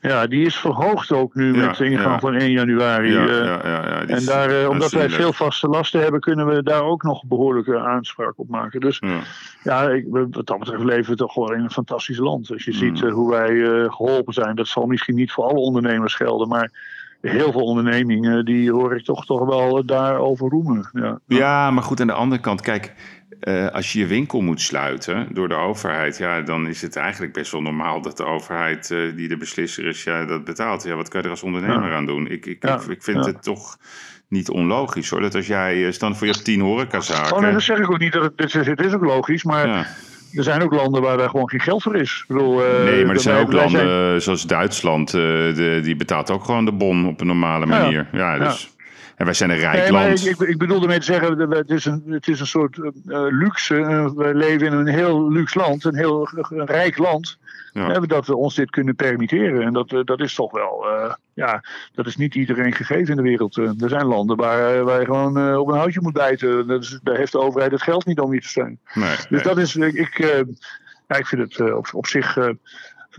Ja, 0.01 0.27
die 0.27 0.45
is 0.45 0.55
verhoogd 0.55 1.11
ook 1.11 1.35
nu 1.35 1.55
Ja, 1.55 1.65
met 1.65 1.77
de 1.77 1.85
ingang 1.85 2.13
ja. 2.13 2.19
van 2.19 2.33
1 2.33 2.51
januari. 2.51 3.11
Ja, 3.11 3.27
eh, 3.27 3.27
ja, 3.27 3.59
ja, 3.63 3.87
ja, 3.87 4.05
die 4.05 4.15
en 4.15 4.25
daar, 4.25 4.61
eh, 4.61 4.69
omdat 4.69 4.91
wij 4.91 5.09
veel 5.09 5.33
vaste 5.33 5.67
lasten 5.67 6.01
hebben, 6.01 6.19
kunnen 6.19 6.47
we 6.47 6.63
daar 6.63 6.83
ook 6.83 7.03
nog 7.03 7.23
behoorlijke 7.25 7.79
aanspraak 7.79 8.33
op 8.35 8.49
maken. 8.49 8.79
Dus 8.79 8.99
Ja. 8.99 9.19
ja, 9.63 9.89
ik, 9.89 10.05
wat 10.09 10.47
dat 10.47 10.59
betreft 10.59 10.83
leven 10.83 11.11
we 11.11 11.17
toch 11.17 11.33
gewoon 11.33 11.53
in 11.53 11.63
een 11.63 11.71
fantastisch 11.71 12.17
land. 12.17 12.51
Als 12.51 12.63
je 12.63 12.71
Mm. 12.71 12.77
ziet 12.77 13.03
eh, 13.03 13.13
hoe 13.13 13.29
wij 13.31 13.63
eh, 13.63 13.93
geholpen 13.93 14.33
zijn, 14.33 14.55
dat 14.55 14.67
zal 14.67 14.85
misschien 14.85 15.15
niet 15.15 15.31
voor 15.31 15.43
alle 15.43 15.59
ondernemers 15.59 16.15
gelden, 16.15 16.47
maar 16.47 16.71
heel 17.29 17.51
veel 17.51 17.61
ondernemingen, 17.61 18.45
die 18.45 18.71
hoor 18.71 18.95
ik 18.95 19.03
toch, 19.03 19.25
toch 19.25 19.45
wel 19.45 19.85
daarover 19.85 20.49
roemen. 20.49 20.89
Ja. 20.93 21.19
Ja, 21.27 21.71
maar 21.71 21.83
goed, 21.83 22.01
aan 22.01 22.07
de 22.07 22.13
andere 22.13 22.41
kant, 22.41 22.61
kijk, 22.61 22.93
eh, 23.39 23.67
als 23.67 23.93
je 23.93 23.99
je 23.99 24.05
winkel 24.05 24.41
moet 24.41 24.61
sluiten 24.61 25.27
door 25.33 25.47
de 25.47 25.55
overheid, 25.55 26.17
ja, 26.17 26.41
dan 26.41 26.67
is 26.67 26.81
het 26.81 26.95
eigenlijk 26.95 27.33
best 27.33 27.51
wel 27.51 27.61
normaal 27.61 28.01
dat 28.01 28.17
de 28.17 28.25
overheid, 28.25 28.91
eh, 28.91 28.99
die 29.15 29.27
de 29.27 29.37
beslisser 29.37 29.85
is, 29.85 30.03
ja, 30.03 30.25
dat 30.25 30.43
betaalt. 30.43 30.83
Ja, 30.83 30.95
wat 30.95 31.09
kan 31.09 31.19
je 31.19 31.25
er 31.25 31.31
als 31.31 31.43
ondernemer 31.43 31.93
aan 31.93 32.05
doen? 32.05 32.27
Ik, 32.27 32.45
ik, 32.45 32.63
Ja, 32.63 32.75
ik, 32.75 32.87
ik 32.87 33.03
vind 33.03 33.25
ja. 33.25 33.31
het 33.31 33.43
toch 33.43 33.77
niet 34.29 34.49
onlogisch 34.49 35.09
hoor. 35.09 35.21
Dat 35.21 35.35
als 35.35 35.47
jij, 35.47 35.85
eh, 35.85 35.91
stel 35.91 36.15
voor 36.15 36.27
je 36.27 36.33
hebt 36.33 36.45
tien 36.45 36.61
Oh, 36.61 36.67
nee, 36.67 36.75
horecazaken. 36.75 37.53
dat 37.53 37.61
zeg 37.61 37.77
ik 37.77 37.91
ook 37.91 37.99
niet. 37.99 38.13
Dat 38.13 38.23
het, 38.23 38.33
het, 38.35 38.55
is, 38.55 38.67
het 38.67 38.85
is 38.85 38.93
ook 38.93 39.03
logisch, 39.03 39.43
maar. 39.43 39.97
Er 40.35 40.43
zijn 40.43 40.61
ook 40.61 40.73
landen 40.73 41.01
waar 41.01 41.17
daar 41.17 41.29
gewoon 41.29 41.49
geen 41.49 41.59
geld 41.59 41.83
voor 41.83 41.95
is. 41.95 42.19
Ik 42.27 42.35
bedoel, 42.35 42.63
eh, 42.65 42.83
Nee, 42.83 43.05
maar 43.05 43.15
er 43.15 43.21
zijn 43.21 43.41
ook 43.41 43.53
landen 43.53 43.79
zijn- 43.87 44.13
eh, 44.15 44.19
zoals 44.21 44.47
Duitsland, 44.47 45.13
eh, 45.13 45.21
de, 45.21 45.79
die 45.83 45.95
betaalt 45.95 46.31
ook 46.31 46.43
gewoon 46.43 46.65
de 46.65 46.71
bon 46.71 47.07
op 47.07 47.21
een 47.21 47.27
normale 47.27 47.65
manier. 47.65 48.07
Ja, 48.11 48.37
dus. 48.39 48.73
En 49.15 49.25
wij 49.25 49.33
zijn 49.33 49.49
een 49.49 49.57
rijk 49.57 49.73
Nee, 49.81 49.91
maar 49.91 50.09
ik, 50.09 50.23
land. 50.23 50.41
ik, 50.41 50.47
ik 50.47 50.57
bedoel 50.57 50.81
ermee 50.81 50.99
te 50.99 51.05
zeggen, 51.05 51.39
het 51.49 51.69
is 51.69 51.85
een, 51.85 52.03
het 52.09 52.27
is 52.27 52.39
een 52.39 52.47
soort 52.47 52.77
luxe. 53.29 53.75
we 54.15 54.31
leven 54.33 54.67
in 54.67 54.73
een 54.73 54.87
heel 54.87 55.31
luxe 55.31 55.59
land, 55.59 55.83
een 55.85 55.95
heel 55.95 56.29
een 56.49 56.65
rijk 56.65 56.97
land. 56.97 57.37
Ja. 57.75 57.99
Dat 57.99 58.27
we 58.27 58.35
ons 58.35 58.55
dit 58.55 58.69
kunnen 58.69 58.95
permitteren. 58.95 59.61
En 59.61 59.73
dat, 59.73 59.91
eh, 59.91 59.99
dat 60.03 60.19
is 60.19 60.35
toch 60.35 60.51
wel, 60.51 60.85
eh, 60.89 61.13
ja, 61.33 61.63
dat 61.93 62.05
is 62.05 62.15
niet 62.15 62.35
iedereen 62.35 62.73
gegeven 62.73 63.09
in 63.09 63.15
de 63.15 63.21
wereld. 63.29 63.57
Eh, 63.57 63.81
Er 63.81 63.89
zijn 63.89 64.05
landen 64.05 64.37
waar, 64.37 64.83
waar 64.83 64.99
je 64.99 65.05
gewoon 65.05 65.57
op 65.57 65.67
een 65.67 65.77
houtje 65.77 66.01
moet 66.01 66.13
bijten. 66.13 66.67
Dat 66.67 66.83
is, 66.83 66.99
daar 67.03 67.15
heeft 67.17 67.31
de 67.31 67.39
overheid 67.39 67.71
het 67.71 67.81
geld 67.81 68.05
niet 68.05 68.19
om 68.19 68.33
je 68.33 68.41
te 68.41 68.47
steunen. 68.47 68.79
Nee, 68.93 69.09
Dus 69.09 69.29
nee. 69.29 69.41
dat 69.41 69.57
is, 69.57 69.75
ik, 69.75 69.93
ik, 69.93 70.17
ja, 71.07 71.15
ik 71.17 71.27
vind 71.27 71.41
het 71.57 71.73
op, 71.73 71.87
op 71.93 72.07
zich. 72.07 72.35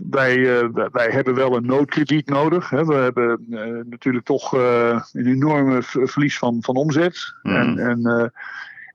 wij, 0.09 0.41
wij- 0.71 0.89
wij 0.91 1.09
hebben 1.09 1.35
wel 1.35 1.55
een 1.55 1.65
noodkrediet 1.65 2.29
nodig. 2.29 2.69
We 2.69 2.93
hebben 2.93 3.45
natuurlijk 3.89 4.25
toch 4.25 4.51
een 4.51 5.25
enorme 5.25 5.77
verlies 5.83 6.37
van, 6.37 6.57
van 6.61 6.75
omzet. 6.75 7.33
Mhm. 7.43 7.55
En, 7.55 7.79
en, 7.79 8.31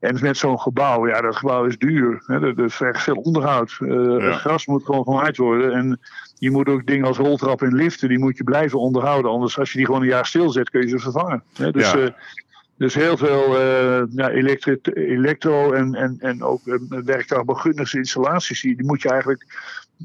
en 0.03 0.19
met 0.21 0.37
zo'n 0.37 0.61
gebouw, 0.61 1.09
ja, 1.09 1.21
dat 1.21 1.37
gebouw 1.37 1.65
is 1.65 1.79
duur. 1.79 2.23
Hè. 2.27 2.57
Er 2.57 2.71
vergt 2.71 3.03
veel 3.03 3.15
onderhoud. 3.15 3.77
Eh, 3.81 3.89
Ja. 3.89 4.19
Het 4.19 4.35
gras 4.35 4.67
moet 4.67 4.85
gewoon 4.85 5.05
gemaaid 5.05 5.37
worden. 5.37 5.73
En 5.73 6.01
je 6.39 6.51
moet 6.51 6.69
ook 6.69 6.87
dingen 6.87 7.07
als 7.07 7.17
roltrap 7.17 7.63
en 7.63 7.75
liften, 7.75 8.09
die 8.09 8.19
moet 8.19 8.37
je 8.37 8.45
blijven 8.45 8.79
onderhouden. 8.79 9.31
Anders, 9.31 9.59
als 9.59 9.71
je 9.73 9.77
die 9.77 9.87
gewoon 9.87 10.01
een 10.01 10.09
jaar 10.09 10.27
stilzet, 10.27 10.71
kun 10.71 10.81
je 10.81 10.89
ze 10.89 10.99
vervangen. 10.99 11.43
Hè. 11.57 11.71
Dus, 11.71 11.91
Ja. 11.93 11.99
eh, 11.99 12.11
dus 12.77 12.95
heel 12.95 13.17
veel 13.17 13.59
eh, 13.61 14.03
ja, 14.11 14.31
elektro 14.95 15.73
en, 15.73 15.95
en, 15.95 16.17
en 16.21 16.43
ook 16.43 16.61
uh, 16.65 17.93
installaties, 17.93 18.61
die, 18.61 18.77
die 18.77 18.87
moet 18.87 19.03
je 19.03 19.09
eigenlijk 19.11 19.45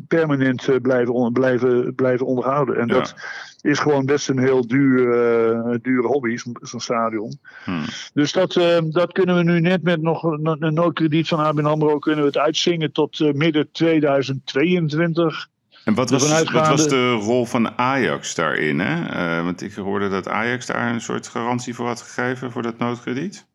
permanent 0.08 0.68
eh, 0.68 0.76
blijven, 0.82 1.14
on- 1.14 1.34
blijven, 1.34 1.96
blijven 1.96 2.26
onderhouden. 2.26 2.78
En 2.80 2.88
Ja. 2.88 2.94
dat 2.94 3.16
is 3.62 3.80
gewoon 3.80 4.06
best 4.06 4.30
een 4.30 4.40
heel 4.40 4.68
duur, 4.68 5.12
eh, 5.12 5.76
dure 5.82 6.08
hobby, 6.08 6.38
zo'n 6.62 6.80
stadion. 6.80 7.40
Hmm. 7.64 7.84
Dus 8.14 8.32
dat, 8.32 8.56
eh, 8.56 8.78
dat 8.84 9.12
kunnen 9.12 9.36
we 9.36 9.44
nu 9.44 9.60
net 9.60 9.84
met 9.84 10.02
nog 10.02 10.24
een, 10.24 10.74
noodkrediet 10.74 11.28
van 11.28 11.40
ABN 11.40 11.66
AMRO 11.66 12.00
kunnen 12.00 12.22
we 12.22 12.28
het 12.28 12.38
uitzingen 12.38 12.92
tot 12.92 13.34
midden 13.34 13.72
2022. 13.72 15.48
En 15.86 15.94
wat 15.94 16.10
was, 16.10 16.44
wat 16.52 16.68
was 16.68 16.88
de 16.88 17.12
rol 17.12 17.46
van 17.46 17.78
Ajax 17.78 18.36
daarin? 18.36 18.80
Hè? 18.80 19.44
Want 19.44 19.62
ik 19.62 19.74
hoorde 19.74 20.10
dat 20.10 20.28
Ajax 20.28 20.66
daar 20.66 20.94
een 20.94 21.02
soort 21.02 21.28
garantie 21.28 21.74
voor 21.74 21.88
had 21.88 22.02
gegeven 22.02 22.52
voor 22.52 22.62
dat 22.62 22.78
noodkrediet. 22.78 23.47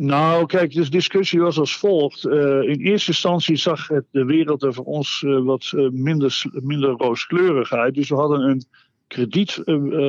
Nou, 0.00 0.46
kijk, 0.46 0.72
de 0.72 0.90
discussie 0.90 1.40
was 1.40 1.58
als 1.58 1.76
volgt. 1.76 2.24
Eh, 2.24 2.62
in 2.62 2.80
eerste 2.80 3.10
instantie 3.10 3.56
zag 3.56 3.88
het 3.88 4.04
de 4.10 4.24
wereld 4.24 4.62
er 4.62 4.74
voor 4.74 4.84
ons 4.84 5.22
eh, 5.26 5.38
wat 5.38 5.72
eh, 5.76 5.88
minder, 5.90 6.42
minder 6.52 6.90
rooskleurig 6.90 7.72
uit. 7.72 7.94
Dus 7.94 8.08
we 8.08 8.14
hadden 8.14 8.40
een 8.40 8.64
krediet 9.06 9.62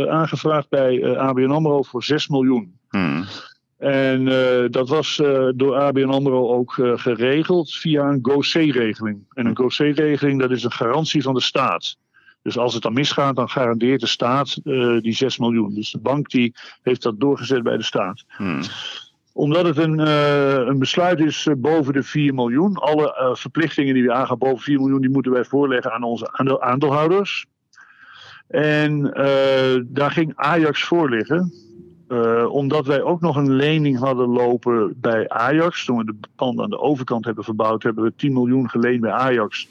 aangevraagd 0.10 0.70
bij 0.70 1.18
ABN 1.18 1.50
AMRO 1.50 1.84
voor 1.84 2.04
6 2.04 2.28
miljoen. 2.28 2.74
Hmm. 2.90 3.24
En 3.78 4.26
dat 4.72 4.90
was 4.90 5.22
door 5.56 5.76
ABN 5.76 6.10
AMRO 6.10 6.54
ook 6.54 6.74
geregeld 6.96 7.72
via 7.72 8.10
een 8.10 8.20
GoC-regeling. 8.22 9.26
En 9.34 9.46
een 9.46 9.58
GoC-regeling, 9.58 10.40
dat 10.40 10.52
is 10.52 10.64
een 10.64 10.72
garantie 10.72 11.22
van 11.22 11.34
de 11.34 11.42
staat. 11.42 11.98
Dus 12.42 12.58
als 12.58 12.74
het 12.74 12.84
dan 12.84 12.94
misgaat, 12.94 13.36
dan 13.36 13.50
garandeert 13.50 14.00
de 14.00 14.08
staat 14.08 14.60
die 15.02 15.14
6 15.14 15.38
miljoen. 15.38 15.74
Dus 15.74 15.92
de 15.92 16.00
bank 16.00 16.30
die 16.30 16.54
heeft 16.82 17.02
dat 17.02 17.20
doorgezet 17.20 17.64
bij 17.64 17.78
de 17.78 17.84
staat 17.84 18.24
Hmm. 18.28 18.62
Omdat 19.40 19.66
het 19.66 19.78
een, 19.78 20.00
eh, 20.00 20.54
een 20.54 20.80
besluit 20.80 21.20
is 21.20 21.48
eh, 21.48 21.56
boven 21.58 21.94
de 21.94 22.04
4 22.04 22.34
miljoen. 22.34 22.76
Alle 22.76 23.16
eh, 23.16 23.36
verplichtingen 23.36 23.94
die 23.94 24.04
we 24.04 24.14
aangaan 24.14 24.38
boven 24.38 24.60
4 24.60 24.80
miljoen, 24.80 25.02
die 25.02 25.10
moeten 25.10 25.32
wij 25.32 25.46
voorleggen 25.46 25.92
aan 25.92 26.04
onze 26.04 26.32
aandeel- 26.32 26.62
aandeelhouders. 26.62 27.46
En 28.48 29.02
daar 29.88 30.12
ging 30.12 30.32
Ajax 30.36 30.84
voor 30.84 31.10
liggen. 31.10 31.54
Omdat 32.50 32.86
wij 32.86 33.02
ook 33.02 33.22
nog 33.22 33.36
een 33.36 33.52
lening 33.52 33.98
hadden 33.98 34.28
lopen 34.28 34.94
bij 34.98 35.30
Ajax. 35.30 35.86
Toen 35.86 35.98
we 35.98 36.06
de 36.06 36.16
pand 36.36 36.60
aan 36.60 36.70
de 36.70 36.80
overkant 36.80 37.26
hebben 37.26 37.44
verbouwd, 37.44 37.84
hebben 37.84 38.04
we 38.04 38.14
10 38.16 38.34
miljoen 38.34 38.70
geleend 38.70 39.02
bij 39.02 39.12
Ajax. 39.12 39.68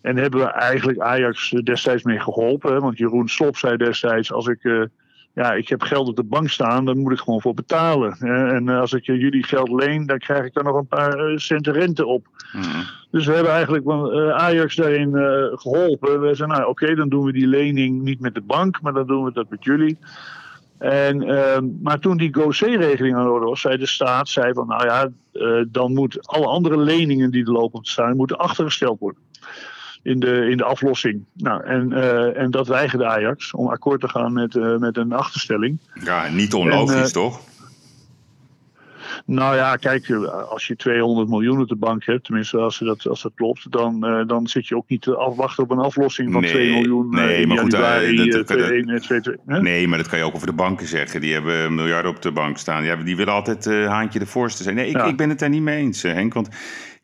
En 0.00 0.16
hebben 0.16 0.40
we 0.40 0.46
eigenlijk 0.46 0.98
Ajax 0.98 1.50
destijds 1.50 2.02
mee 2.02 2.20
geholpen. 2.20 2.80
Want 2.80 2.98
Jeroen 2.98 3.28
Slop 3.28 3.56
zei 3.56 3.76
destijds: 3.76 4.32
als 4.32 4.46
ik 4.46 4.88
ja, 5.36 5.52
ik 5.52 5.68
heb 5.68 5.82
geld 5.82 6.08
op 6.08 6.16
de 6.16 6.22
bank 6.22 6.48
staan, 6.48 6.84
daar 6.84 6.96
moet 6.96 7.12
ik 7.12 7.18
gewoon 7.18 7.40
voor 7.40 7.54
betalen. 7.54 8.16
En 8.18 8.68
eh, 8.68 8.80
als 8.80 8.92
ik 8.92 9.06
eh, 9.08 9.20
jullie 9.20 9.44
geld 9.44 9.68
leen, 9.68 10.06
dan 10.06 10.18
krijg 10.18 10.44
ik 10.44 10.54
daar 10.54 10.64
nog 10.64 10.76
een 10.76 10.86
paar 10.86 11.18
eh, 11.18 11.36
centen 11.36 11.72
rente 11.72 12.06
op. 12.06 12.26
Hmm. 12.52 12.84
Dus 13.10 13.26
we 13.26 13.32
hebben 13.32 13.52
eigenlijk 13.52 13.88
Ajax 14.32 14.76
daarin 14.76 15.16
eh, 15.16 15.58
geholpen. 15.58 16.20
We 16.20 16.34
zeiden, 16.34 16.58
nou 16.58 16.70
oké, 16.70 16.94
dan 16.94 17.08
doen 17.08 17.24
we 17.24 17.32
die 17.32 17.46
lening 17.46 18.02
niet 18.02 18.20
met 18.20 18.34
de 18.34 18.40
bank, 18.40 18.80
maar 18.82 18.92
dan 18.92 19.06
doen 19.06 19.24
we 19.24 19.32
dat 19.32 19.50
met 19.50 19.64
jullie. 19.64 19.98
En, 20.78 21.22
eh, 21.22 21.60
maar 21.82 21.98
toen 21.98 22.16
die 22.16 22.34
GoC-regeling 22.34 23.16
aan 23.16 23.24
de 23.24 23.30
orde 23.30 23.46
was, 23.46 23.60
zei 23.60 23.76
de 23.76 23.86
staat, 23.86 24.28
zei 24.28 24.52
van 24.52 24.66
nou 24.66 24.84
ja, 24.84 25.08
dan 25.68 25.94
moeten 25.94 26.20
alle 26.20 26.46
andere 26.46 26.78
leningen 26.78 27.30
die 27.30 27.44
er 27.44 27.52
lopen 27.52 27.82
te 27.82 27.90
staan, 27.90 28.16
moeten 28.16 28.38
achtergesteld 28.38 28.98
worden. 28.98 29.20
In 30.06 30.20
de, 30.20 30.48
in 30.50 30.56
de 30.56 30.64
aflossing. 30.64 31.24
Nou, 31.34 31.64
en, 31.64 31.92
eh, 31.92 32.42
en 32.42 32.50
dat 32.50 32.66
weigerde 32.68 33.06
Ajax 33.06 33.52
om 33.52 33.68
akkoord 33.68 34.00
te 34.00 34.08
gaan 34.08 34.32
met, 34.32 34.56
eh, 34.56 34.76
met 34.76 34.96
een 34.96 35.12
achterstelling. 35.12 35.78
Ja, 36.04 36.28
niet 36.28 36.54
onlogisch 36.54 36.94
En, 36.96 37.02
eh, 37.02 37.08
toch? 37.08 37.40
Nou 39.26 39.56
ja, 39.56 39.76
kijk, 39.76 40.10
als 40.50 40.66
je 40.66 40.76
200 40.76 41.28
miljoen 41.28 41.60
op 41.60 41.68
de 41.68 41.76
bank 41.76 42.04
hebt, 42.04 42.24
tenminste 42.24 42.56
als 42.58 42.78
dat, 42.78 43.06
als 43.06 43.22
dat 43.22 43.32
klopt, 43.34 43.70
dan, 43.72 44.00
dan 44.26 44.46
zit 44.46 44.66
je 44.66 44.76
ook 44.76 44.88
niet 44.88 45.02
te 45.02 45.16
afwachten 45.16 45.62
op 45.64 45.70
een 45.70 45.78
aflossing 45.78 46.32
van 46.32 46.40
Nee, 46.40 46.50
2 46.50 46.72
miljoen. 46.72 47.10
nee, 47.10 47.46
maar 47.46 47.58
goed, 47.58 47.72
januari, 47.72 48.16
dat- 48.16 48.46
dat- 48.46 48.58
dat- 48.58 48.68
21, 48.70 49.34
hè? 49.46 49.60
Nee, 49.60 49.88
maar 49.88 49.98
dat 49.98 50.08
kan 50.08 50.18
je 50.18 50.24
ook 50.24 50.34
over 50.34 50.46
de 50.46 50.52
banken 50.52 50.86
zeggen. 50.86 51.20
Die 51.20 51.32
hebben 51.32 51.74
miljarden 51.74 52.10
op 52.10 52.22
de 52.22 52.32
bank 52.32 52.58
staan. 52.58 52.84
Ja, 52.84 52.96
die 52.96 53.16
willen 53.16 53.32
altijd 53.32 53.64
haantje 53.64 54.18
de 54.18 54.26
voorste 54.26 54.62
zijn. 54.62 54.74
Nee, 54.74 54.88
ik, 54.88 54.96
Ja. 54.96 55.04
ik 55.04 55.16
ben 55.16 55.28
het 55.28 55.38
daar 55.38 55.48
niet 55.48 55.62
mee 55.62 55.78
eens, 55.78 56.02
Henk. 56.02 56.34
Want 56.34 56.48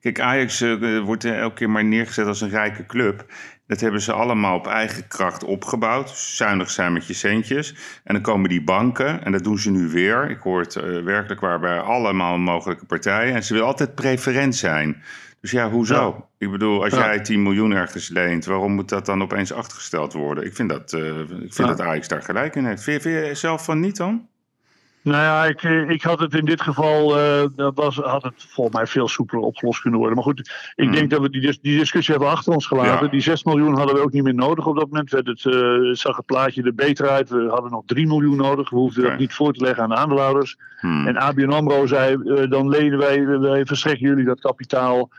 kijk, 0.02 0.20
Ajax 0.20 0.60
eh, 0.60 0.98
wordt 1.00 1.24
elke 1.24 1.54
keer 1.54 1.70
maar 1.70 1.84
neergezet 1.84 2.26
als 2.26 2.40
een 2.40 2.50
rijke 2.50 2.86
club. 2.86 3.24
Dat 3.66 3.80
hebben 3.80 4.00
ze 4.00 4.12
allemaal 4.12 4.56
op 4.56 4.66
eigen 4.66 5.08
kracht 5.08 5.44
opgebouwd. 5.44 6.10
Zuinig 6.10 6.70
zijn 6.70 6.92
met 6.92 7.06
je 7.06 7.14
centjes. 7.14 7.74
En 8.04 8.14
dan 8.14 8.22
komen 8.22 8.48
die 8.48 8.62
banken, 8.64 9.24
en 9.24 9.32
dat 9.32 9.44
doen 9.44 9.58
ze 9.58 9.70
nu 9.70 9.88
weer. 9.88 10.30
Ik 10.30 10.40
hoor 10.40 10.60
het 10.60 10.76
eh, 10.76 11.02
werkelijk 11.02 11.40
waar 11.40 11.60
bij 11.60 11.78
allemaal 11.80 12.38
mogelijke 12.38 12.84
partijen. 12.86 13.34
En 13.34 13.44
ze 13.44 13.52
willen 13.52 13.68
altijd 13.68 13.94
preferent 13.94 14.56
zijn. 14.56 15.02
Dus 15.40 15.50
ja, 15.50 15.70
hoezo? 15.70 15.94
Ja. 15.94 16.24
Ik 16.46 16.50
bedoel, 16.50 16.82
als 16.84 16.92
Ja. 16.94 16.98
jij 17.04 17.20
10 17.20 17.42
miljoen 17.42 17.72
ergens 17.72 18.08
leent, 18.08 18.44
waarom 18.44 18.72
moet 18.72 18.88
dat 18.88 19.06
dan 19.06 19.22
opeens 19.22 19.52
achtergesteld 19.52 20.12
worden? 20.12 20.44
Ik 20.44 20.54
vind 20.54 20.68
dat, 20.68 20.92
eh, 20.92 21.18
ik 21.18 21.28
vind 21.28 21.54
Ja. 21.56 21.66
dat 21.66 21.80
Ajax 21.80 22.08
daar 22.08 22.22
gelijk 22.22 22.56
in 22.56 22.64
heeft. 22.66 22.82
Vind 22.82 23.02
je, 23.02 23.08
vind 23.08 23.26
je 23.26 23.34
zelf 23.34 23.64
van 23.64 23.80
niet 23.80 23.96
dan? 23.96 24.28
Nou 25.02 25.22
ja, 25.22 25.44
ik, 25.44 25.62
eh, 25.62 25.88
ik 25.88 26.02
had 26.02 26.18
het 26.18 26.34
in 26.34 26.44
dit 26.44 26.60
geval, 26.60 27.18
eh, 27.18 27.44
dat 27.56 27.74
was, 27.74 27.96
had 27.96 28.22
het 28.22 28.46
volgens 28.48 28.76
mij 28.76 28.86
veel 28.86 29.08
soepeler 29.08 29.44
opgelost 29.44 29.80
kunnen 29.80 29.98
worden. 29.98 30.16
Maar 30.16 30.26
goed, 30.26 30.38
ik 30.74 30.84
Hmm. 30.84 30.94
denk 30.94 31.10
dat 31.10 31.20
we 31.20 31.30
die, 31.30 31.58
die 31.62 31.78
discussie 31.78 32.14
hebben 32.14 32.32
achter 32.32 32.52
ons 32.52 32.66
gelaten. 32.66 33.04
Ja. 33.04 33.10
Die 33.10 33.20
6 33.20 33.44
miljoen 33.44 33.76
hadden 33.76 33.94
we 33.94 34.02
ook 34.02 34.12
niet 34.12 34.22
meer 34.22 34.34
nodig 34.34 34.66
op 34.66 34.76
dat 34.76 34.88
moment. 34.88 35.10
Werd 35.10 35.26
het, 35.26 35.46
eh, 35.46 35.52
zag 35.92 36.16
het 36.16 36.26
plaatje 36.26 36.62
er 36.62 36.74
beter 36.74 37.08
uit. 37.08 37.30
We 37.30 37.46
hadden 37.48 37.70
nog 37.70 37.82
3 37.86 38.06
miljoen 38.06 38.36
nodig. 38.36 38.70
We 38.70 38.76
hoefden 38.76 39.02
dat 39.02 39.18
niet 39.18 39.34
voor 39.34 39.52
te 39.52 39.64
leggen 39.64 39.82
aan 39.82 39.88
de 39.88 39.96
aandeelhouders. 39.96 40.56
Hmm. 40.80 41.06
En 41.06 41.16
ABN 41.16 41.50
AMRO 41.52 41.86
zei, 41.86 42.16
dan 42.48 42.68
lenen 42.68 42.98
wij, 42.98 43.26
wij 43.26 43.66
verstrekken 43.66 44.06
jullie 44.08 44.24
dat 44.24 44.40
kapitaal. 44.40 45.10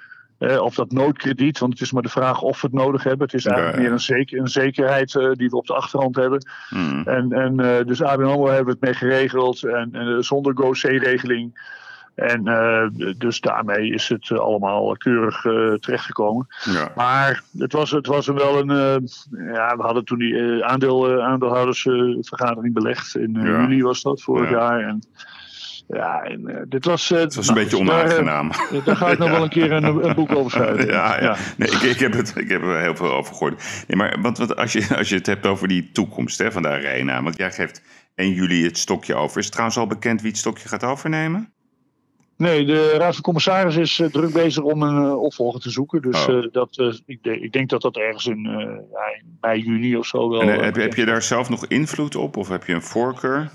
Eh, 0.44 0.62
of 0.62 0.76
dat 0.76 0.92
noodkrediet, 0.92 1.60
want 1.60 1.74
het 1.74 1.82
is 1.82 1.92
maar 1.92 2.02
de 2.02 2.10
vraag 2.10 2.42
of 2.42 2.62
we 2.62 2.68
het 2.68 2.76
nodig 2.76 3.04
hebben. 3.04 3.26
Het 3.26 3.36
is 3.36 3.46
eigenlijk 3.46 3.78
Ja. 3.78 3.82
meer 3.84 3.92
een, 3.92 4.00
zeker, 4.00 4.40
een 4.40 4.48
zekerheid 4.48 5.16
eh, 5.16 5.32
die 5.32 5.50
we 5.50 5.56
op 5.56 5.68
de 5.68 5.74
achterhand 5.74 6.16
hebben. 6.16 6.46
Hmm. 6.70 7.02
En, 7.06 7.32
en 7.32 7.60
eh, 7.60 7.86
dus 7.86 8.04
ABN 8.04 8.24
AMRO 8.24 8.48
hebben 8.48 8.66
we 8.66 8.72
het 8.72 8.82
mee 8.82 8.94
geregeld. 8.94 9.64
En, 9.64 9.90
en 9.92 10.24
zonder 10.24 10.54
GoC-regeling 10.56 11.72
En 12.16 12.44
dus 13.18 13.40
daarmee 13.40 13.94
is 13.94 14.10
het 14.10 14.32
allemaal 14.32 14.98
keurig 14.98 15.42
terechtgekomen. 15.80 16.48
Ja. 16.64 16.92
Maar 16.96 17.44
het 17.58 17.74
was, 17.74 17.92
het 17.92 18.08
was 18.08 18.28
wel 18.28 18.60
een. 18.60 18.68
ja, 19.32 19.76
we 19.78 19.84
hadden 19.84 20.06
toen 20.06 20.20
die 20.20 20.66
aandeel, 20.66 21.22
aandeelhoudersvergadering 21.22 22.74
belegd. 22.74 23.16
In 23.16 23.32
juli 23.32 23.84
was 23.84 24.02
dat 24.02 24.22
vorig 24.22 24.50
jaar. 24.50 24.80
En 24.80 25.04
ja, 25.88 26.24
en, 26.24 26.50
uh, 26.50 26.58
dit 26.68 26.86
was... 26.86 27.12
Uh, 27.12 27.20
het 27.20 27.36
was 27.36 27.48
een 27.48 27.54
beetje 27.54 27.78
onaangenaam. 27.78 28.50
Daar, 28.50 28.84
daar 28.84 28.96
ga 28.96 29.10
ik 29.10 29.18
nog 29.18 29.30
wel 29.30 29.44
een 29.44 29.50
keer 29.50 29.72
een, 29.72 29.84
een 30.08 30.16
boek 30.16 30.36
over 30.36 30.52
schrijven. 30.52 30.88
ja, 30.88 31.22
ja. 31.22 31.38
Nee, 31.58 31.70
ik, 31.70 31.82
ik, 31.82 32.00
heb 32.00 32.14
het, 32.14 32.34
ik 32.36 32.50
heb 32.50 32.62
er 32.62 32.80
heel 32.80 32.96
veel 32.96 33.12
over 33.12 33.34
gehoord. 33.34 33.64
Nee, 33.88 33.98
maar 33.98 34.22
want, 34.22 34.38
want 34.38 34.56
als, 34.56 34.74
je, 34.74 34.98
als 34.98 35.10
je 35.10 35.16
het 35.16 35.26
hebt 35.26 35.46
over 35.46 35.68
die 35.68 35.92
toekomst 35.92 36.38
hè, 36.38 36.52
van 36.52 36.62
de 36.62 36.68
arena... 36.68 37.24
want 37.24 37.38
jij 37.38 37.52
geeft 37.52 37.82
1 38.16 38.34
juli 38.34 38.64
het 38.64 38.78
stokje 38.78 39.16
over. 39.16 39.38
Is 39.38 39.44
het 39.44 39.52
trouwens 39.54 39.80
al 39.80 39.88
bekend 39.88 40.22
wie 40.22 40.30
het 40.30 40.40
stokje 40.40 40.68
gaat 40.68 40.84
overnemen? 40.84 41.54
Nee, 42.38 42.66
de 42.66 42.96
Raad 42.98 43.14
van 43.14 43.24
Commissaris 43.24 43.76
is 43.76 44.00
uh, 44.00 44.08
druk 44.08 44.34
bezig 44.34 44.64
om 44.64 44.84
een 44.84 45.04
uh, 45.04 45.22
opvolger 45.22 45.62
te 45.62 45.70
zoeken. 45.70 46.02
Dus 46.02 46.28
oh. 46.28 46.36
uh, 46.36 46.52
dat, 46.52 47.02
ik, 47.06 47.20
ik, 47.22 47.52
denk 47.52 47.70
dat 47.70 47.82
dat 47.82 47.98
ergens 47.98 48.26
in, 48.26 48.42
mei, 49.42 49.62
juni 49.62 49.98
of 49.98 50.06
zo 50.06 50.30
wel. 50.30 50.42
En, 50.42 50.64
heb, 50.64 50.76
heb 50.76 50.94
je 50.94 51.06
daar 51.06 51.22
zelf 51.22 51.50
nog 51.50 51.66
invloed 51.66 52.16
op 52.16 52.38
of 52.38 52.50
heb 52.50 52.64
je 52.64 52.74
een 52.74 52.82
voorkeur? 52.82 53.52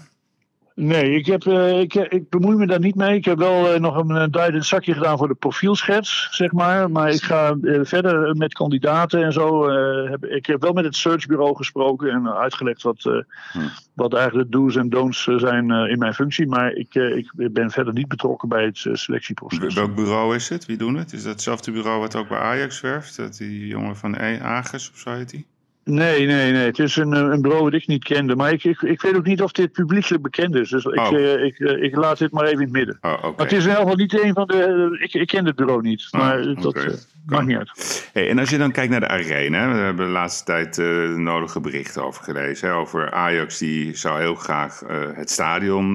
Nee, 0.80 1.14
ik, 1.14 1.26
heb, 1.26 1.44
uh, 1.44 1.80
ik, 1.80 1.94
ik 1.94 2.28
bemoei 2.28 2.56
me 2.56 2.66
daar 2.66 2.78
niet 2.80 2.94
mee. 2.94 3.16
Ik 3.16 3.24
heb 3.24 3.38
wel 3.38 3.74
uh, 3.74 3.80
nog 3.80 3.96
een, 3.96 4.10
een 4.10 4.30
duidend 4.30 4.66
zakje 4.66 4.92
gedaan 4.92 5.18
voor 5.18 5.28
de 5.28 5.34
profielschets, 5.34 6.28
zeg 6.30 6.52
maar. 6.52 6.90
Maar 6.90 7.10
ik 7.10 7.22
ga 7.22 7.56
uh, 7.62 7.80
verder 7.82 8.36
met 8.36 8.52
kandidaten 8.52 9.22
en 9.24 9.32
zo. 9.32 9.70
heb, 10.10 10.24
ik 10.24 10.46
heb 10.46 10.62
wel 10.62 10.72
met 10.72 10.84
het 10.84 10.96
searchbureau 10.96 11.56
gesproken 11.56 12.10
en 12.10 12.34
uitgelegd 12.34 12.82
wat, 12.82 13.02
hm. 13.02 13.68
wat 13.94 14.14
eigenlijk 14.14 14.50
de 14.50 14.58
do's 14.58 14.76
en 14.76 14.88
don'ts 14.88 15.24
zijn 15.24 15.70
in 15.70 15.98
mijn 15.98 16.14
functie. 16.14 16.46
Maar 16.46 16.72
ik, 16.72 16.94
ik 16.94 17.52
ben 17.52 17.70
verder 17.70 17.92
niet 17.92 18.08
betrokken 18.08 18.48
bij 18.48 18.64
het 18.64 18.88
selectieproces. 18.92 19.74
Welk 19.74 19.94
bureau 19.94 20.34
is 20.34 20.48
het? 20.48 20.66
Wie 20.66 20.76
doen 20.76 20.96
het? 20.96 21.12
Is 21.12 21.22
dat 21.22 21.32
hetzelfde 21.32 21.72
bureau 21.72 22.00
wat 22.00 22.16
ook 22.16 22.28
bij 22.28 22.38
Ajax 22.38 22.80
werft? 22.80 23.16
Dat 23.16 23.36
die 23.36 23.66
jongen 23.66 23.96
van 23.96 24.14
e 24.14 24.38
Agers 24.40 24.90
of 24.90 24.98
zo 24.98 25.10
heet 25.10 25.30
die? 25.30 25.46
Nee, 25.90 26.26
nee, 26.26 26.52
nee. 26.52 26.64
Het 26.64 26.78
is 26.78 26.96
een, 26.96 27.12
eh, 27.12 27.20
een 27.20 27.42
bureau 27.42 27.70
dat 27.70 27.80
ik 27.80 27.86
niet 27.86 28.04
kende. 28.04 28.36
Maar 28.36 28.52
ik, 28.52 28.64
ik, 28.64 28.82
ik 28.82 29.02
weet 29.02 29.16
ook 29.16 29.26
niet 29.26 29.42
of 29.42 29.52
dit 29.52 29.72
publiekelijk 29.72 30.22
bekend 30.22 30.54
is. 30.54 30.70
Dus 30.70 30.84
ik, 30.84 30.98
oh. 30.98 31.12
uh, 31.12 31.44
ik, 31.44 31.58
uh, 31.58 31.82
ik 31.82 31.96
laat 31.96 32.18
dit 32.18 32.32
maar 32.32 32.44
even 32.44 32.56
in 32.56 32.62
het 32.62 32.72
midden. 32.72 32.98
Oh, 33.00 33.12
okay. 33.12 33.30
Maar 33.30 33.46
het 33.46 33.52
is 33.52 33.64
in 33.64 33.70
ieder 33.70 33.82
geval 33.82 33.96
niet 33.96 34.22
een 34.22 34.34
van 34.34 34.46
de. 34.46 34.98
Ik, 35.00 35.14
ik 35.14 35.26
ken 35.26 35.46
het 35.46 35.56
bureau 35.56 35.82
niet. 35.82 36.08
Oh, 36.10 36.20
maar 36.20 36.54
dat 36.54 37.06
maakt 37.26 37.46
niet 37.46 37.56
uit. 37.56 38.08
Hey, 38.12 38.28
en 38.28 38.38
als 38.38 38.50
je 38.50 38.58
dan 38.58 38.72
kijkt 38.72 38.90
naar 38.90 39.00
de 39.00 39.08
arena. 39.08 39.72
We 39.72 39.78
hebben 39.78 40.06
de 40.06 40.12
laatste 40.12 40.44
tijd 40.44 40.74
de 40.74 41.14
nodige 41.16 41.60
berichten 41.60 42.04
over 42.04 42.24
gelezen. 42.24 42.68
Hè, 42.68 42.74
over 42.74 43.10
Ajax, 43.12 43.58
die 43.58 43.96
zou 43.96 44.20
heel 44.20 44.34
graag 44.34 44.82
het 45.14 45.30
stadion 45.30 45.92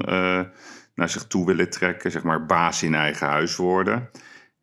naar 0.95 1.09
zich 1.09 1.23
toe 1.23 1.45
willen 1.45 1.69
trekken. 1.69 2.11
Zeg 2.11 2.23
maar 2.23 2.45
baas 2.45 2.83
in 2.83 2.95
eigen 2.95 3.27
huis 3.27 3.55
worden. 3.55 4.09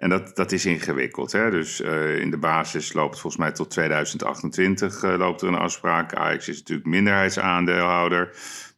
En 0.01 0.09
dat, 0.09 0.37
dat 0.37 0.53
is 0.53 0.67
ingewikkeld. 0.67 1.33
Hè? 1.33 1.51
Dus 1.51 1.81
uh, 1.81 2.19
in 2.19 2.31
de 2.31 2.39
basis 2.39 2.93
loopt 2.93 3.21
volgens 3.21 3.43
mij 3.43 3.53
tot 3.53 3.71
2028 3.71 5.03
uh, 5.03 5.13
eh, 5.13 5.19
loopt 5.19 5.43
er 5.43 5.49
een 5.49 5.55
afspraak. 5.55 6.15
Ajax 6.15 6.49
is 6.49 6.59
natuurlijk 6.59 6.89
minderheidsaandeelhouder. 6.89 8.19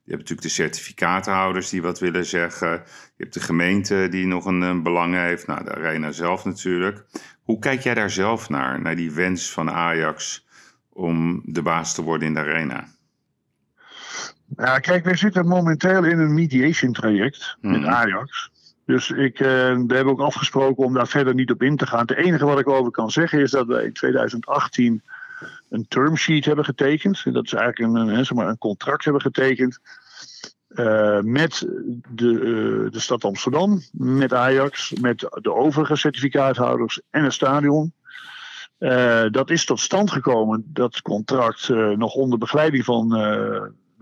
Je 0.04 0.10
hebt 0.10 0.20
natuurlijk 0.20 0.42
de 0.42 0.48
certificaathouders 0.48 1.68
die 1.68 1.82
wat 1.82 1.98
willen 1.98 2.24
zeggen. 2.24 2.70
Je 3.16 3.22
hebt 3.22 3.34
de 3.34 3.40
gemeente 3.40 4.08
die 4.10 4.26
nog 4.26 4.44
een, 4.44 4.60
een, 4.60 4.82
belang 4.82 5.14
heeft. 5.14 5.46
Nou, 5.46 5.64
de 5.64 5.74
arena 5.74 6.12
zelf 6.12 6.44
natuurlijk. 6.44 7.04
Hoe 7.42 7.58
kijk 7.58 7.80
jij 7.80 7.94
daar 7.94 8.10
zelf 8.10 8.48
naar? 8.48 8.80
Naar 8.80 8.96
die 8.96 9.12
wens 9.12 9.50
van 9.50 9.70
Ajax 9.70 10.46
om 10.88 11.42
de 11.44 11.62
baas 11.62 11.94
te 11.94 12.02
worden 12.02 12.28
in 12.28 12.34
de 12.34 12.40
arena? 12.40 12.88
Ja, 14.56 14.78
kijk, 14.78 15.04
we 15.04 15.16
zitten 15.16 15.46
momenteel 15.46 16.04
in 16.04 16.18
een 16.18 16.34
mediation 16.34 16.92
traject 16.92 17.56
met 17.60 17.80
mhm. 17.80 17.90
Ajax. 17.90 18.51
Dus 18.86 19.10
ik, 19.10 19.40
uh, 19.40 19.48
we 19.86 19.94
hebben 19.94 20.12
ook 20.12 20.20
afgesproken 20.20 20.84
om 20.84 20.94
daar 20.94 21.08
verder 21.08 21.34
niet 21.34 21.50
op 21.50 21.62
in 21.62 21.76
te 21.76 21.86
gaan. 21.86 22.00
Het 22.00 22.16
enige 22.16 22.44
wat 22.44 22.58
ik 22.58 22.68
over 22.68 22.90
kan 22.90 23.10
zeggen 23.10 23.40
is 23.40 23.50
dat 23.50 23.66
we 23.66 23.84
in 23.84 23.92
2018 23.92 25.02
een 25.70 25.86
term 25.88 26.16
sheet 26.16 26.44
hebben 26.44 26.64
getekend. 26.64 27.24
Dat 27.32 27.44
is 27.44 27.52
eigenlijk 27.52 27.94
een, 27.94 28.08
een, 28.08 28.24
zeg 28.24 28.36
maar 28.36 28.48
een 28.48 28.58
contract 28.58 29.04
hebben 29.04 29.22
getekend. 29.22 29.80
Uh, 30.68 31.20
met 31.20 31.66
de, 32.08 32.30
uh, 32.30 32.90
de 32.90 33.00
stad 33.00 33.24
Amsterdam, 33.24 33.82
met 33.92 34.32
Ajax, 34.32 34.92
met 35.00 35.18
de 35.40 35.52
overige 35.54 35.96
certificaathouders 35.96 37.00
en 37.10 37.24
het 37.24 37.32
stadion. 37.32 37.92
Uh, 38.78 39.24
dat 39.30 39.50
is 39.50 39.64
tot 39.64 39.80
stand 39.80 40.10
gekomen, 40.10 40.64
dat 40.66 41.02
contract, 41.02 41.68
nog 41.96 42.14
onder 42.14 42.38
begeleiding 42.38 42.84
van 42.84 43.08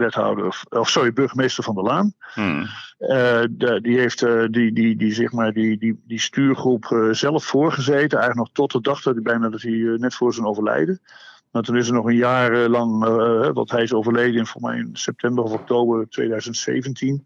wethouder, 0.01 0.65
of 0.69 0.89
sorry, 0.89 1.13
burgemeester 1.13 1.65
van 1.65 1.75
der 1.75 1.85
Laan. 1.85 2.15
Hmm. 2.35 2.61
Uh, 2.99 3.45
de, 3.51 3.79
die 3.83 3.99
heeft 3.99 4.23
uh, 4.23 4.45
die, 4.51 4.73
die, 4.73 4.97
die, 4.97 5.15
zeg 5.15 5.33
maar, 5.33 5.53
die, 5.53 5.79
die, 5.79 6.03
die 6.07 6.21
stuurgroep 6.21 6.85
uh, 6.85 7.13
zelf 7.13 7.45
voorgezeten. 7.45 8.19
Eigenlijk 8.19 8.37
nog 8.37 8.51
tot 8.53 8.73
de 8.73 8.81
dag 8.81 9.03
dat 9.03 9.15
hij 9.15 9.23
bijna 9.23 9.49
dat 9.49 9.63
hij, 9.63 9.97
net 9.97 10.15
voor 10.15 10.35
zijn 10.35 10.47
overlijden. 10.47 11.01
Maar 11.51 11.63
toen 11.63 11.77
is 11.77 11.89
er 11.89 11.95
nog 11.95 12.07
een 12.07 12.17
jaar 12.17 12.69
lang, 12.69 13.05
want 13.53 13.71
hij 13.71 13.83
is 13.83 13.93
overleden 13.93 14.39
in, 14.39 14.47
voor 14.47 14.61
mij 14.61 14.79
in 14.79 14.91
september 14.93 15.45
of 15.45 15.53
oktober 15.53 16.09
2017. 16.09 17.25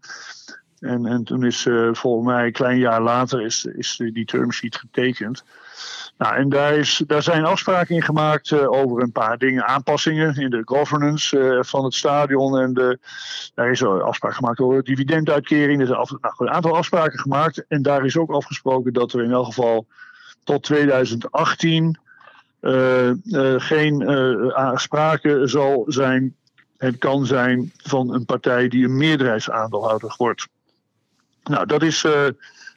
En, 0.79 1.05
en 1.05 1.23
toen 1.23 1.45
is 1.45 1.67
volgens 1.91 2.25
mij 2.25 2.45
een 2.45 2.51
klein 2.51 2.77
jaar 2.77 3.01
later 3.01 3.41
is, 3.41 3.65
is 3.65 3.95
die 4.13 4.25
term 4.25 4.51
sheet 4.51 4.75
getekend. 4.75 5.43
Nou, 6.17 6.35
en 6.35 6.49
daar, 6.49 6.73
is, 6.73 7.03
daar 7.07 7.23
zijn 7.23 7.45
afspraken 7.45 7.95
in 7.95 8.01
gemaakt 8.01 8.51
uh, 8.51 8.71
over 8.71 9.01
een 9.01 9.11
paar 9.11 9.37
dingen, 9.37 9.65
aanpassingen 9.65 10.35
in 10.35 10.49
de 10.49 10.61
governance 10.65 11.37
uh, 11.37 11.63
van 11.63 11.83
het 11.83 11.93
stadion. 11.93 12.59
En 12.59 12.73
de, 12.73 12.99
daar 13.53 13.71
is 13.71 13.83
afspraak 13.83 14.33
gemaakt 14.33 14.59
over 14.59 14.83
dividenduitkering. 14.83 15.79
Er 15.79 15.87
zijn 15.87 15.99
nou, 16.21 16.33
een 16.37 16.49
aantal 16.49 16.75
afspraken 16.75 17.19
gemaakt. 17.19 17.65
En 17.67 17.81
daar 17.81 18.05
is 18.05 18.17
ook 18.17 18.31
afgesproken 18.31 18.93
dat 18.93 19.13
er 19.13 19.23
in 19.23 19.31
elk 19.31 19.45
geval 19.45 19.85
tot 20.43 20.63
2018 20.63 21.99
uh, 22.61 23.09
eh, 23.09 23.15
geen 23.61 24.03
sprake 24.75 25.41
zal 25.47 25.83
zijn 25.87 26.35
en 26.77 26.97
kan 26.97 27.25
zijn 27.25 27.71
van 27.77 28.13
een 28.13 28.25
partij 28.25 28.67
die 28.67 28.85
een 28.85 28.97
meerderheidsaandeelhouder 28.97 30.13
wordt. 30.17 30.47
Nou, 31.43 31.65
dat 31.65 31.83
is, 31.83 32.05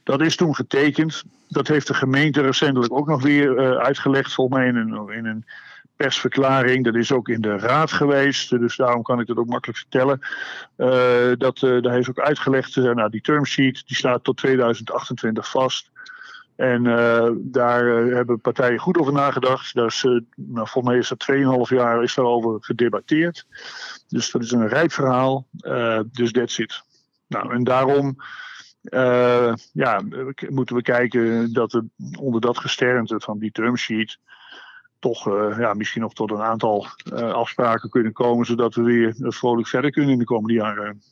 dat 0.09 0.21
is 0.21 0.37
toen 0.37 0.55
getekend 0.55 1.25
dat 1.49 1.69
heeft 1.69 1.87
de 1.87 1.95
gemeente 1.95 2.41
recentelijk 2.41 2.93
ook 2.93 3.07
nog 3.07 3.23
weer 3.23 3.59
uh, 3.59 3.77
uitgelegd, 3.77 4.35
volgens 4.35 4.59
mij 4.59 4.69
in 4.69 4.77
een, 4.77 5.11
in 5.11 5.27
een 5.27 5.45
persverklaring. 5.97 6.85
Dat 6.85 6.95
is 6.95 7.13
ook 7.13 7.29
in 7.29 7.41
de 7.41 7.59
raad 7.59 7.93
geweest, 7.93 8.51
dus 8.51 8.77
daarom 8.77 9.03
kan 9.03 9.21
ik 9.21 9.27
dat 9.27 9.37
ook 9.37 9.49
makkelijk 9.49 9.79
vertellen. 9.79 10.21
Uh, 10.77 11.33
dat, 11.39 11.63
uh, 11.63 11.83
daar 11.83 11.93
heeft 11.93 12.09
ook 12.09 12.19
uitgelegd, 12.19 12.77
nou, 12.77 13.11
die 13.11 13.21
term 13.21 13.47
sheet 13.47 13.83
die 13.87 13.97
staat 13.97 14.25
tot 14.25 14.37
2028 14.37 15.51
vast. 15.51 15.91
En 16.57 16.83
daar 17.37 17.85
hebben 17.87 18.41
partijen 18.41 18.79
goed 18.79 18.99
over 18.99 19.13
nagedacht. 19.13 19.75
Daar 19.75 19.87
is, 19.87 20.03
nou, 20.37 20.69
volgens 20.69 20.85
mij 20.85 20.99
is 20.99 21.09
dat 21.09 21.27
2,5 21.71 21.77
jaar 21.77 22.03
is 22.03 22.15
daarover 22.15 22.57
gedebatteerd. 22.61 23.47
Dus 24.09 24.31
dat 24.31 24.43
is 24.43 24.51
een 24.51 24.69
rijp 24.69 24.93
verhaal. 24.93 25.47
dus 26.13 26.33
that's 26.33 26.59
it. 26.59 26.83
Nou, 27.27 27.53
en 27.53 27.65
daarom 27.65 28.17
uh, 28.91 29.53
ja, 29.72 30.03
moeten 30.49 30.76
we 30.76 30.82
kijken 30.82 31.53
dat 31.53 31.72
we 31.72 31.84
onder 32.18 32.41
dat 32.41 32.59
gesternte 32.59 33.20
van 33.20 33.39
die 33.39 33.51
term 33.51 33.76
sheet 33.76 34.18
toch 34.99 35.28
uh, 35.28 35.59
ja, 35.59 35.74
misschien 35.74 36.03
nog 36.03 36.14
tot 36.14 36.30
een 36.30 36.43
aantal 36.43 36.86
uh, 37.12 37.32
afspraken 37.32 37.91
kunnen 37.91 38.12
komen, 38.12 38.47
zodat 38.47 38.74
we 38.74 38.82
weer 38.82 39.14
vrolijk 39.18 39.68
verder 39.68 39.91
kunnen 39.91 40.12
in 40.12 40.18
de 40.18 40.24
komende 40.24 40.55
jaren. 40.55 41.03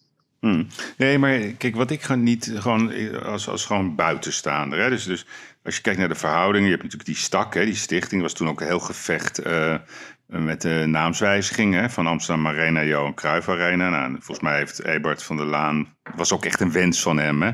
Hmm. 0.41 0.67
Nee, 0.97 1.19
maar 1.19 1.39
kijk, 1.39 1.77
wat 1.77 1.91
ik 1.91 2.03
gewoon 2.03 2.23
niet 2.23 2.53
gewoon 2.55 2.93
als, 3.23 3.49
als 3.49 3.65
gewoon 3.65 3.95
buitenstaander. 3.95 4.79
Hè? 4.79 4.89
Dus, 4.89 5.05
dus 5.05 5.27
als 5.65 5.77
je 5.77 5.83
kijkt 5.83 5.99
naar 5.99 6.09
de 6.09 6.15
verhoudingen, 6.15 6.65
je 6.65 6.71
hebt 6.71 6.83
natuurlijk 6.83 7.11
die 7.11 7.25
stak, 7.25 7.55
hè, 7.55 7.65
die 7.65 7.75
stichting 7.75 8.23
was 8.23 8.33
toen 8.33 8.49
ook 8.49 8.61
heel 8.61 8.81
gevecht 8.81 9.43
met 10.27 10.63
de 10.63 10.85
naamswijziging 10.87 11.75
hè, 11.75 11.91
van 11.91 12.07
Amsterdam 12.07 12.47
Arena, 12.47 12.85
Johan 12.85 13.15
Cruijff 13.15 13.49
Arena. 13.49 13.91
Nou, 13.91 14.11
volgens 14.11 14.41
mij 14.41 14.57
heeft 14.57 14.85
Ebert 14.85 15.23
van 15.23 15.37
der 15.37 15.47
Laan, 15.47 15.97
was 16.15 16.33
ook 16.33 16.45
echt 16.45 16.61
een 16.61 16.73
wens 16.73 17.03
van 17.03 17.19
hem, 17.19 17.43
hè? 17.43 17.51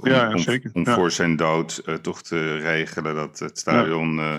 Om, 0.00 0.08
ja, 0.08 0.36
zeker. 0.36 0.70
Om, 0.72 0.86
voor 0.86 1.10
zijn 1.10 1.36
dood 1.36 1.82
uh, 1.86 1.94
toch 1.94 2.22
te 2.22 2.56
regelen 2.56 3.14
dat 3.14 3.38
het 3.38 3.58
stadion... 3.58 4.14
Ja. 4.14 4.32
Uh, 4.32 4.38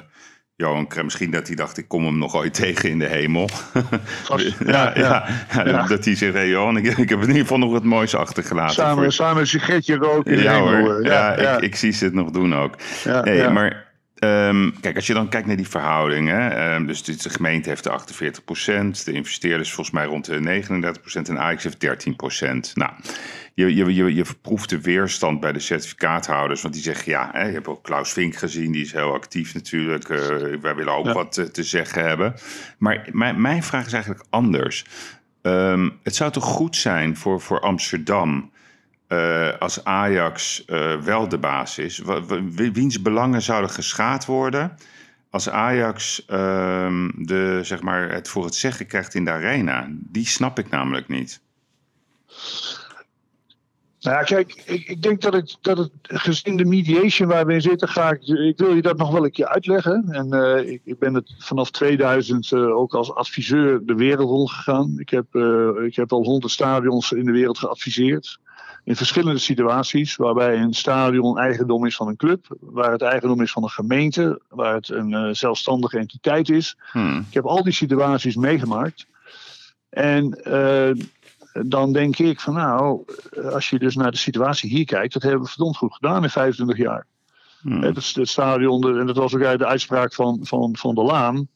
Johan 0.55 0.87
Cruijff, 0.87 1.03
misschien 1.03 1.31
dat 1.31 1.47
hij 1.47 1.55
dacht, 1.55 1.77
ik 1.77 1.87
kom 1.87 2.05
hem 2.05 2.17
nog 2.17 2.35
ooit 2.35 2.53
tegen 2.63 2.89
in 2.89 2.99
de 2.99 3.05
hemel. 3.05 3.49
ja, 4.65 4.91
ja, 4.95 5.27
ja, 5.53 5.87
Dat 5.87 6.05
hij 6.05 6.15
zegt, 6.15 6.33
hey 6.33 6.47
Johan, 6.47 6.77
ik, 6.77 6.97
ik, 6.97 7.09
heb 7.09 7.21
in 7.21 7.27
ieder 7.27 7.41
geval 7.41 7.57
nog 7.57 7.71
wat 7.71 7.83
moois 7.83 8.15
achtergelaten. 8.15 8.73
Samen, 8.73 9.03
voor... 9.03 9.11
samen 9.11 9.41
een 9.41 9.47
sigaretje 9.47 9.95
roken 9.95 10.31
in 10.31 10.37
de 10.37 10.49
hemel. 10.49 10.77
Hoor. 10.77 11.05
Ja, 11.05 11.35
ik, 11.35 11.61
ik, 11.61 11.75
zie 11.75 11.91
ze 11.91 12.05
het 12.05 12.13
nog 12.13 12.31
doen 12.31 12.55
ook. 12.55 12.75
nee, 13.23 13.49
maar 13.49 13.92
Um, 14.23 14.79
kijk, 14.79 14.95
als 14.95 15.07
je 15.07 15.13
dan 15.13 15.29
kijkt 15.29 15.47
naar 15.47 15.55
die 15.55 15.67
verhoudingen, 15.67 16.71
um, 16.73 16.87
dus 16.87 17.03
de 17.03 17.29
gemeente 17.29 17.69
heeft 17.69 17.83
de 17.83 17.89
48%, 17.89 19.03
de 19.03 19.11
investeerders 19.11 19.73
volgens 19.73 19.95
mij 19.95 20.05
rond 20.05 20.25
de 20.25 20.63
39% 21.19 21.29
en 21.29 21.39
Ajax 21.39 21.63
heeft 21.63 21.85
13%. 22.69 22.73
Nou, 22.73 22.91
je, 23.53 23.75
je, 23.75 23.93
je, 23.93 24.15
je 24.15 24.25
proeft 24.41 24.69
de 24.69 24.81
weerstand 24.81 25.39
bij 25.39 25.51
de 25.51 25.59
certificaathouders, 25.59 26.61
want 26.61 26.73
die 26.73 26.83
zeggen 26.83 27.11
ja, 27.11 27.29
hè, 27.31 27.45
je 27.45 27.53
hebt 27.53 27.67
ook 27.67 27.83
Klaus 27.83 28.11
Vink 28.11 28.35
gezien, 28.35 28.71
die 28.71 28.83
is 28.83 28.91
heel 28.91 29.13
actief 29.13 29.53
natuurlijk. 29.53 30.09
Uh, 30.09 30.17
wij 30.61 30.75
willen 30.75 30.95
ook 30.95 31.13
wat 31.13 31.31
te, 31.31 31.51
te, 31.51 31.63
zeggen 31.63 32.03
hebben. 32.03 32.33
Maar 32.77 33.07
mijn, 33.11 33.41
mijn 33.41 33.63
vraag 33.63 33.85
is 33.85 33.93
eigenlijk 33.93 34.25
anders. 34.29 34.85
Um, 35.41 35.99
het 36.03 36.15
zou 36.15 36.31
toch 36.31 36.43
goed 36.43 36.75
zijn 36.75 37.17
voor, 37.17 37.41
voor 37.41 37.59
Amsterdam 37.59 38.51
als 39.59 39.83
Ajax 39.83 40.65
wel 41.03 41.27
de 41.27 41.37
baas 41.37 41.77
is? 41.77 42.01
Wiens 42.55 43.01
belangen 43.01 43.41
zouden 43.41 43.69
geschaad 43.69 44.25
worden 44.25 44.77
als 45.33 45.49
Ajax 45.49 46.25
ehm, 46.25 47.09
de, 47.15 47.59
zeg 47.61 47.81
maar, 47.81 48.11
het 48.11 48.29
voor 48.29 48.45
het 48.45 48.55
zeggen 48.55 48.87
krijgt 48.87 49.13
in 49.13 49.25
de 49.25 49.31
arena? 49.31 49.87
Die 49.89 50.25
snap 50.25 50.59
ik 50.59 50.69
namelijk 50.69 51.07
niet. 51.07 51.41
Nou 53.99 54.17
ja, 54.17 54.23
kijk, 54.23 54.61
ik, 54.65 54.87
ik 54.87 55.01
denk 55.01 55.21
dat 55.21 55.33
het, 55.33 55.57
dat 55.61 55.77
het 55.77 55.91
gezien 56.01 56.57
de 56.57 56.65
mediation 56.65 57.27
waar 57.27 57.45
we 57.45 57.53
in 57.53 57.61
zitten, 57.61 57.87
ga 57.87 58.11
ik, 58.11 58.21
ik 58.27 58.57
wil 58.57 58.75
je 58.75 58.81
dat 58.81 58.97
nog 58.97 59.11
wel 59.11 59.23
een 59.23 59.31
keer 59.31 59.47
uitleggen. 59.47 60.05
En 60.09 60.27
uh, 60.33 60.71
ik, 60.71 60.81
ik, 60.83 60.99
ben 60.99 61.13
het 61.13 61.35
vanaf 61.37 61.71
2000 61.71 62.51
uh, 62.51 62.59
eh, 62.59 62.75
ook 62.77 62.93
als 62.93 63.13
adviseur 63.13 63.85
de 63.85 63.95
wereld 63.95 64.29
rondgegaan. 64.29 64.93
Ik 64.97 65.09
heb, 65.09 65.35
ik 65.85 65.95
heb 65.95 66.11
al 66.11 66.23
honderd 66.23 66.51
stadions 66.51 67.11
in 67.11 67.25
de 67.25 67.31
wereld 67.31 67.57
geadviseerd. 67.57 68.39
In 68.83 68.95
verschillende 68.95 69.39
situaties, 69.39 70.15
waarbij 70.15 70.57
een 70.57 70.73
stadion 70.73 71.37
eigendom 71.37 71.85
is 71.85 71.95
van 71.95 72.07
een 72.07 72.15
club, 72.15 72.55
waar 72.59 72.91
het 72.91 73.01
eigendom 73.01 73.41
is 73.41 73.51
van 73.51 73.63
een 73.63 73.69
gemeente, 73.69 74.41
waar 74.49 74.73
het 74.73 74.89
een 74.89 75.35
zelfstandige 75.35 75.97
entiteit 75.97 76.49
is. 76.49 76.77
Hmm. 76.91 77.25
Ik 77.27 77.33
heb 77.33 77.45
al 77.45 77.63
die 77.63 77.73
situaties 77.73 78.35
meegemaakt. 78.35 79.05
En 79.89 80.39
dan 81.61 81.93
denk 81.93 82.17
ik 82.17 82.39
van 82.39 82.53
nou, 82.53 83.05
als 83.51 83.69
je 83.69 83.79
dus 83.79 83.95
naar 83.95 84.11
de 84.11 84.17
situatie 84.17 84.69
hier 84.69 84.85
kijkt, 84.85 85.13
dat 85.13 85.21
hebben 85.21 85.41
we 85.41 85.47
verdomd 85.47 85.77
goed 85.77 85.93
gedaan 85.93 86.23
in 86.23 86.29
25 86.29 86.77
jaar. 86.77 87.05
Hmm. 87.61 87.83
Het, 87.83 88.15
het, 88.15 88.29
stadion, 88.29 88.99
en 88.99 89.05
dat 89.05 89.17
was 89.17 89.35
ook 89.35 89.43
uit 89.43 89.59
de 89.59 89.65
uitspraak 89.65 90.13
van, 90.13 90.39
van, 90.41 90.77
van 90.77 90.95
de 90.95 91.03
Laan, 91.03 91.47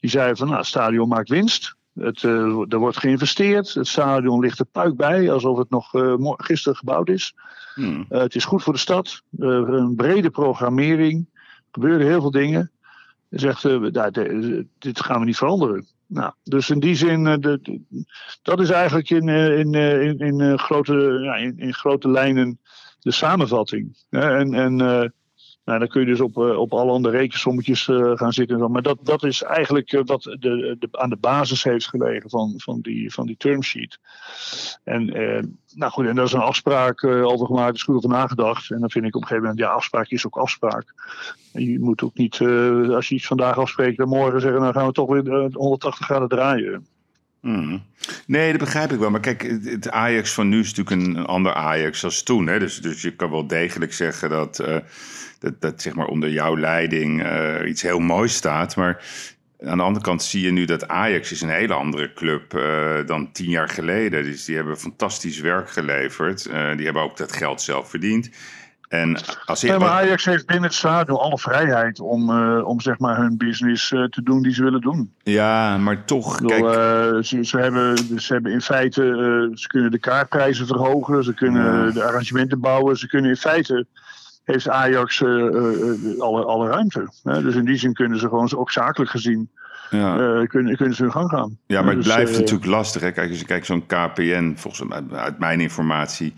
die 0.00 0.10
zei 0.10 0.36
van 0.36 0.46
nou, 0.46 0.58
het 0.58 0.66
stadion 0.66 1.08
maakt 1.08 1.28
winst. 1.28 1.74
Het, 2.02 2.22
uh, 2.22 2.64
er 2.68 2.78
wordt 2.78 2.98
geïnvesteerd. 2.98 3.74
Het 3.74 3.86
stadion 3.86 4.40
ligt 4.40 4.58
er 4.58 4.64
puik 4.64 4.96
bij, 4.96 5.30
alsof 5.30 5.58
het 5.58 5.70
nog 5.70 5.94
uh, 5.94 6.32
gisteren 6.36 6.78
gebouwd 6.78 7.08
is. 7.08 7.34
Hmm. 7.74 8.06
Uh, 8.10 8.20
het 8.20 8.34
is 8.34 8.44
goed 8.44 8.62
voor 8.62 8.72
de 8.72 8.78
stad. 8.78 9.22
een 9.38 9.94
brede 9.96 10.30
programmering. 10.30 11.26
Er 11.34 11.68
gebeuren 11.70 12.06
heel 12.06 12.20
veel 12.20 12.30
dingen. 12.30 12.70
Zegt, 13.30 13.62
dit 14.78 15.00
gaan 15.00 15.20
we 15.20 15.26
niet 15.26 15.36
veranderen. 15.36 15.86
Nou, 16.06 16.32
dus 16.42 16.70
in 16.70 16.80
die 16.80 16.94
zin, 16.94 17.24
de, 17.24 17.80
dat 18.42 18.60
is 18.60 18.70
eigenlijk 18.70 19.10
in, 19.10 19.28
in, 19.28 19.74
in, 19.74 20.18
in, 20.18 20.58
grote, 20.58 21.18
ja, 21.22 21.34
in, 21.34 21.58
in, 21.58 21.74
grote 21.74 22.08
lijnen 22.08 22.58
de 23.00 23.12
samenvatting. 23.12 23.96
en 24.08 24.54
en 24.54 25.12
nou, 25.64 25.78
dan 25.78 25.88
kun 25.88 26.00
je 26.00 26.06
dus 26.06 26.20
op, 26.20 26.36
op 26.36 26.72
alle 26.72 26.92
andere 26.92 27.16
rekensommetjes 27.16 27.84
gaan 28.14 28.32
zitten. 28.32 28.70
Maar 28.70 28.82
dat, 28.82 28.98
dat 29.02 29.22
is 29.22 29.42
eigenlijk 29.42 30.02
wat 30.04 30.22
de, 30.22 30.76
de, 30.78 30.88
aan 30.90 31.10
de 31.10 31.16
basis 31.16 31.64
heeft 31.64 31.88
gelegen 31.88 32.30
van, 32.30 32.54
van, 32.56 32.80
die, 32.80 33.12
van 33.12 33.26
die 33.26 33.36
termsheet. 33.36 33.98
En, 34.84 35.04
nou 35.74 35.92
goed, 35.92 36.06
en 36.06 36.14
daar 36.14 36.24
is 36.24 36.32
een 36.32 36.40
afspraak 36.40 37.04
over 37.04 37.46
gemaakt, 37.46 37.74
is 37.74 37.82
goed 37.82 37.96
over 37.96 38.08
nagedacht. 38.08 38.70
En 38.70 38.80
dan 38.80 38.90
vind 38.90 39.04
ik 39.04 39.16
op 39.16 39.22
een 39.22 39.26
gegeven 39.26 39.48
moment, 39.48 39.66
ja, 39.66 39.74
afspraak 39.74 40.08
is 40.08 40.26
ook 40.26 40.36
afspraak. 40.36 40.94
Je 41.52 41.80
moet 41.80 42.02
ook 42.02 42.16
niet, 42.16 42.38
uh, 42.38 42.94
als 42.94 43.08
je 43.08 43.14
iets 43.14 43.26
vandaag 43.26 43.58
afspreekt, 43.58 43.98
dan 43.98 44.08
morgen 44.08 44.40
zeggen, 44.40 44.60
dan 44.60 44.72
gaan 44.72 44.86
we 44.86 44.92
toch 44.92 45.08
weer 45.08 45.50
180 45.52 46.04
graden 46.04 46.28
draaien. 46.28 46.86
Hmm. 47.40 47.82
Nee, 48.26 48.50
dat 48.50 48.60
begrijp 48.60 48.92
ik 48.92 48.98
wel. 48.98 49.10
Maar 49.10 49.20
kijk, 49.20 49.42
het 49.64 49.90
Ajax 49.90 50.32
van 50.32 50.48
nu 50.48 50.60
is 50.60 50.74
natuurlijk 50.74 51.16
een, 51.16 51.26
ander 51.26 51.54
Ajax 51.54 52.04
als 52.04 52.22
toen. 52.22 52.46
Hè? 52.46 52.58
Dus, 52.58 52.80
dus 52.80 53.02
je 53.02 53.16
kan 53.16 53.30
wel 53.30 53.46
degelijk 53.46 53.92
zeggen 53.92 54.30
dat, 54.30 54.60
uh, 54.60 54.76
dat, 55.38 55.60
dat 55.60 55.82
zeg 55.82 55.94
maar 55.94 56.06
onder 56.06 56.30
jouw 56.30 56.56
leiding 56.56 57.22
uh, 57.22 57.68
iets 57.68 57.82
heel 57.82 57.98
moois 57.98 58.34
staat. 58.34 58.76
Maar 58.76 59.04
aan 59.60 59.76
de 59.76 59.82
andere 59.82 60.04
kant 60.04 60.22
zie 60.22 60.44
je 60.44 60.50
nu 60.50 60.64
dat 60.64 60.88
Ajax 60.88 61.32
is 61.32 61.40
een 61.40 61.48
hele 61.48 61.74
andere 61.74 62.12
club 62.12 62.54
uh, 62.54 63.06
dan 63.06 63.32
tien 63.32 63.50
jaar 63.50 63.68
geleden. 63.68 64.24
Dus 64.24 64.44
die 64.44 64.56
hebben 64.56 64.78
fantastisch 64.78 65.40
werk 65.40 65.70
geleverd. 65.70 66.42
die 66.76 66.84
hebben 66.84 67.02
ook 67.02 67.16
dat 67.16 67.32
geld 67.32 67.62
zelf 67.62 67.90
verdiend. 67.90 68.30
En 68.90 69.16
als 69.44 69.64
maar 69.64 69.80
Ajax 69.82 70.24
heeft 70.24 70.46
binnen 70.46 70.64
het 70.64 70.74
stadion 70.74 71.18
alle 71.18 71.38
vrijheid 71.38 72.00
om, 72.00 72.30
uh, 72.30 72.66
om 72.66 72.80
zeg 72.80 72.98
maar 72.98 73.16
hun 73.16 73.36
business 73.36 73.90
uh, 73.90 74.04
te 74.04 74.22
doen 74.22 74.42
die 74.42 74.54
ze 74.54 74.62
willen 74.62 74.80
doen. 74.80 75.12
Ja, 75.22 75.78
maar 75.78 76.04
toch. 76.04 76.40
Bedoel, 76.40 76.50
kijk... 76.50 76.76
Uh, 76.76 77.22
ze, 77.22 77.44
ze, 77.44 77.58
hebben, 77.58 77.96
ze 78.20 78.32
hebben 78.32 78.52
in 78.52 78.60
feite, 78.60 79.02
ze 79.54 79.66
kunnen 79.66 79.90
de 79.90 79.98
kaartprijzen 79.98 80.66
verhogen, 80.66 81.24
ze 81.24 81.34
kunnen 81.34 81.86
ja. 81.86 81.90
de 81.90 82.04
arrangementen 82.04 82.60
bouwen, 82.60 82.96
ze 82.96 83.06
kunnen 83.06 83.30
in 83.30 83.36
feite 83.36 83.86
heeft 84.44 84.68
Ajax 84.68 85.22
alle, 85.22 86.44
alle 86.44 86.68
ruimte. 86.68 87.12
Hè? 87.22 87.42
Dus 87.42 87.54
in 87.54 87.64
die 87.64 87.76
zin 87.78 87.92
kunnen 87.92 88.18
ze 88.18 88.28
gewoon 88.28 88.56
ook 88.56 88.70
zakelijk 88.70 89.10
gezien 89.10 89.50
ja. 89.90 90.46
kunnen, 90.46 90.76
kunnen 90.76 90.94
ze 90.94 91.02
hun 91.02 91.12
gang 91.12 91.30
gaan. 91.30 91.58
Ja, 91.66 91.80
maar 91.82 91.94
het 91.94 92.04
dus, 92.04 92.12
blijft 92.14 92.38
natuurlijk 92.38 92.70
lastig. 92.70 93.02
Hè? 93.02 93.10
Kijk, 93.10 93.30
als 93.30 93.38
je 93.38 93.46
kijkt 93.46 93.66
zo'n 93.66 93.86
KPN, 93.86 94.54
volgens 94.56 94.88
mij 94.88 95.18
uit 95.18 95.38
mijn 95.38 95.60
informatie 95.60 96.34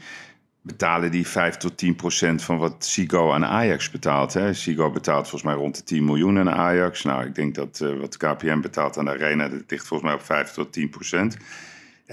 betalen 0.62 1.10
die 1.10 1.26
5 1.26 1.56
tot 1.56 1.76
10 1.76 1.96
procent 1.96 2.42
van 2.42 2.58
wat 2.58 2.84
Sigo 2.84 3.32
aan 3.32 3.44
Ajax 3.44 3.90
betaalt. 3.90 4.34
Hè? 4.34 4.54
Sigo 4.54 4.90
betaalt 4.90 5.28
volgens 5.28 5.42
mij 5.42 5.54
rond 5.54 5.76
de 5.76 5.82
10 5.82 6.04
miljoen 6.04 6.38
aan 6.38 6.50
Ajax. 6.50 7.02
Nou, 7.02 7.26
ik 7.26 7.34
denk 7.34 7.54
dat 7.54 7.80
uh, 7.82 8.00
wat 8.00 8.16
KPN 8.16 8.60
betaalt 8.60 8.98
aan 8.98 9.04
de 9.04 9.10
Arena, 9.10 9.48
dat 9.48 9.62
ligt 9.66 9.86
volgens 9.86 10.10
mij 10.10 10.18
op 10.18 10.24
5 10.24 10.50
tot 10.50 10.72
10 10.72 10.88
procent. 10.88 11.36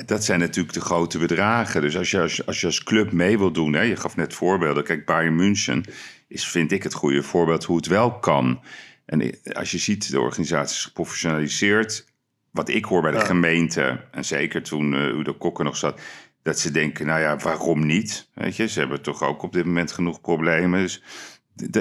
Dat 0.06 0.24
zijn 0.24 0.40
natuurlijk 0.40 0.74
de 0.74 0.82
grote 0.82 1.18
bedragen. 1.18 1.82
Dus 1.82 1.98
als 1.98 2.12
je 2.12 2.22
als, 2.22 2.46
als, 2.46 2.62
je 2.62 2.66
als 2.66 2.84
club 2.84 3.12
mee 3.12 3.38
wil 3.38 3.52
doen, 3.52 3.74
hè, 3.74 3.82
je 3.82 3.96
gaf 3.96 4.16
net 4.16 4.34
voorbeelden. 4.34 4.84
Kijk, 4.84 5.06
Bayern 5.06 5.36
München 5.36 5.84
is, 6.28 6.48
vind 6.48 6.72
ik, 6.72 6.84
het 6.84 6.94
goede 6.94 7.24
voorbeeld 7.24 7.64
hoe 7.64 7.78
het 7.78 7.88
wel 7.88 8.20
kan. 8.20 8.62
En 9.06 9.38
als 9.54 9.72
je 9.72 9.78
ziet, 9.78 10.12
de 10.12 10.20
organisatie 10.20 10.76
is 10.76 10.86
geprofessionaliseerd. 10.86 12.08
Wat 12.52 12.70
ik 12.70 12.86
hoor 12.86 13.02
bij 13.02 13.12
de 13.12 13.20
gemeente, 13.20 14.04
en 14.12 14.26
zeker 14.26 14.64
toen 14.64 14.94
uh, 14.94 15.18
Udo 15.18 15.34
Kokker 15.34 15.64
nog 15.64 15.78
zat 15.78 16.02
dat 16.44 16.60
ze 16.60 16.72
denken, 16.72 17.06
nou 17.06 17.20
ja, 17.20 17.38
waarom 17.38 17.86
niet? 17.86 18.30
Weet 18.34 18.56
je, 18.56 18.68
ze 18.68 18.80
hebben 18.80 19.02
toch 19.02 19.24
ook 19.24 19.44
op 19.44 19.54
dit 19.54 19.66
moment 19.66 19.92
genoeg 19.92 20.22
problemen. 20.22 20.82
Dus 20.82 21.02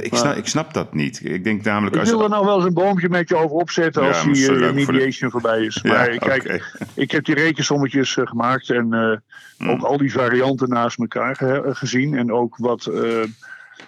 ik, 0.01 0.15
snap, 0.15 0.37
ik 0.37 0.47
snap 0.47 0.75
dat 0.75 0.95
niet. 0.95 1.21
Ik 1.25 1.45
denk 1.45 1.65
namelijk. 1.65 1.97
Ik 1.97 2.03
wil 2.03 2.23
er 2.23 2.29
nou 2.29 2.45
wel 2.45 2.57
eens 2.57 2.65
een 2.65 2.75
boompje 2.75 3.09
met 3.09 3.29
je 3.29 3.37
over 3.37 3.57
opzetten 3.57 4.03
als 4.03 4.23
die 4.23 4.51
uh, 4.51 4.73
mediation 4.73 5.31
voor 5.31 5.41
voorbij 5.41 5.65
is. 5.65 5.83
Maar 5.83 6.13
ja, 6.13 6.19
kijk, 6.19 6.73
ik 6.95 7.11
heb 7.11 7.25
die 7.25 7.35
rekensommetjes 7.35 8.17
uh, 8.17 8.27
gemaakt 8.27 8.71
en 8.71 8.95
uh, 9.59 9.71
ook 9.71 9.83
al 9.83 9.97
die 9.97 10.13
varianten 10.13 10.69
naast 10.69 10.99
elkaar 10.99 11.37
ge 11.37 11.63
gezien. 11.65 12.15
En 12.15 12.33
ook 12.33 12.57
wat, 12.57 12.91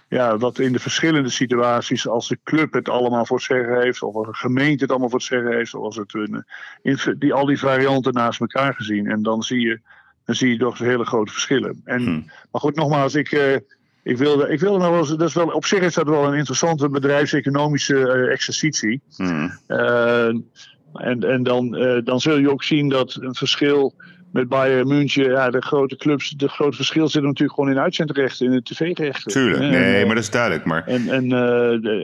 ja, 0.09 0.37
wat 0.37 0.59
in 0.59 0.73
de 0.73 0.79
verschillende 0.79 1.31
situaties, 1.31 2.09
als 2.09 2.29
de 2.29 2.39
club 2.45 2.73
het 2.73 2.89
allemaal 2.89 3.27
voor 3.27 3.37
het 3.37 3.47
zeggen 3.47 3.81
heeft, 3.81 4.03
of 4.03 4.15
als 4.15 4.27
een 4.27 4.35
gemeente 4.35 4.83
het 4.83 4.91
allemaal 4.91 5.09
voor 5.09 5.19
het 5.19 5.29
zeggen 5.29 5.53
heeft, 5.53 5.75
of 5.75 5.83
als 5.83 5.97
het 5.97 7.21
die, 7.21 7.33
al 7.33 7.47
die 7.47 7.59
varianten 7.59 8.13
naast 8.13 8.41
elkaar 8.41 8.75
gezien. 8.75 9.07
En 9.07 9.23
dan 9.23 9.43
zie 9.43 9.61
je 9.61 9.81
dan 10.31 10.39
zie 10.39 10.51
je 10.51 10.59
toch 10.59 10.79
hele 10.79 11.05
grote 11.05 11.33
verschillen. 11.33 11.81
En, 11.85 12.03
hmm. 12.03 12.31
Maar 12.51 12.61
goed, 12.61 12.77
nogmaals, 12.77 13.15
ik, 13.15 13.33
uh, 13.33 13.55
ik 14.03 14.17
wilde, 14.17 14.49
ik 14.49 14.61
wilde 14.61 14.79
nog 14.79 14.89
wel 14.89 14.99
eens, 14.99 15.09
dat 15.09 15.29
is 15.29 15.35
wel, 15.35 15.47
op 15.47 15.65
zich 15.65 15.81
is 15.81 15.95
dat 15.95 16.09
wel 16.09 16.27
een 16.27 16.39
interessante 16.39 16.89
bedrijfseconomische 16.89 17.95
uh, 17.95 18.33
exercitie. 18.33 19.01
Hmm. 19.17 19.59
Uh, 19.69 20.27
en 20.95 21.23
en 21.23 21.43
dan, 21.43 21.71
dan 22.05 22.21
zul 22.21 22.39
je 22.39 22.51
ook 22.51 22.63
zien 22.63 22.89
dat 22.89 23.19
een 23.21 23.35
verschil 23.35 23.95
met 24.33 24.49
Bayern 24.49 24.89
München, 24.89 25.31
ja, 25.31 25.51
de 25.51 25.63
grote 25.63 25.97
clubs, 25.97 26.31
de 26.31 26.49
grote 26.49 26.77
verschil 26.77 27.09
zit 27.09 27.23
natuurlijk 27.23 27.55
gewoon 27.55 27.71
in 27.71 27.79
uitzendrechten, 27.79 28.47
in 28.47 28.53
de 28.53 28.63
tv-rechten. 28.63 29.33
Tuurlijk, 29.33 29.61
nee, 29.61 30.07
maar 30.07 30.15
dat 30.15 30.25
is 30.25 30.31
duidelijk. 30.31 30.65
Maar... 30.65 30.87
En, 30.87 31.09
en, 31.09 31.33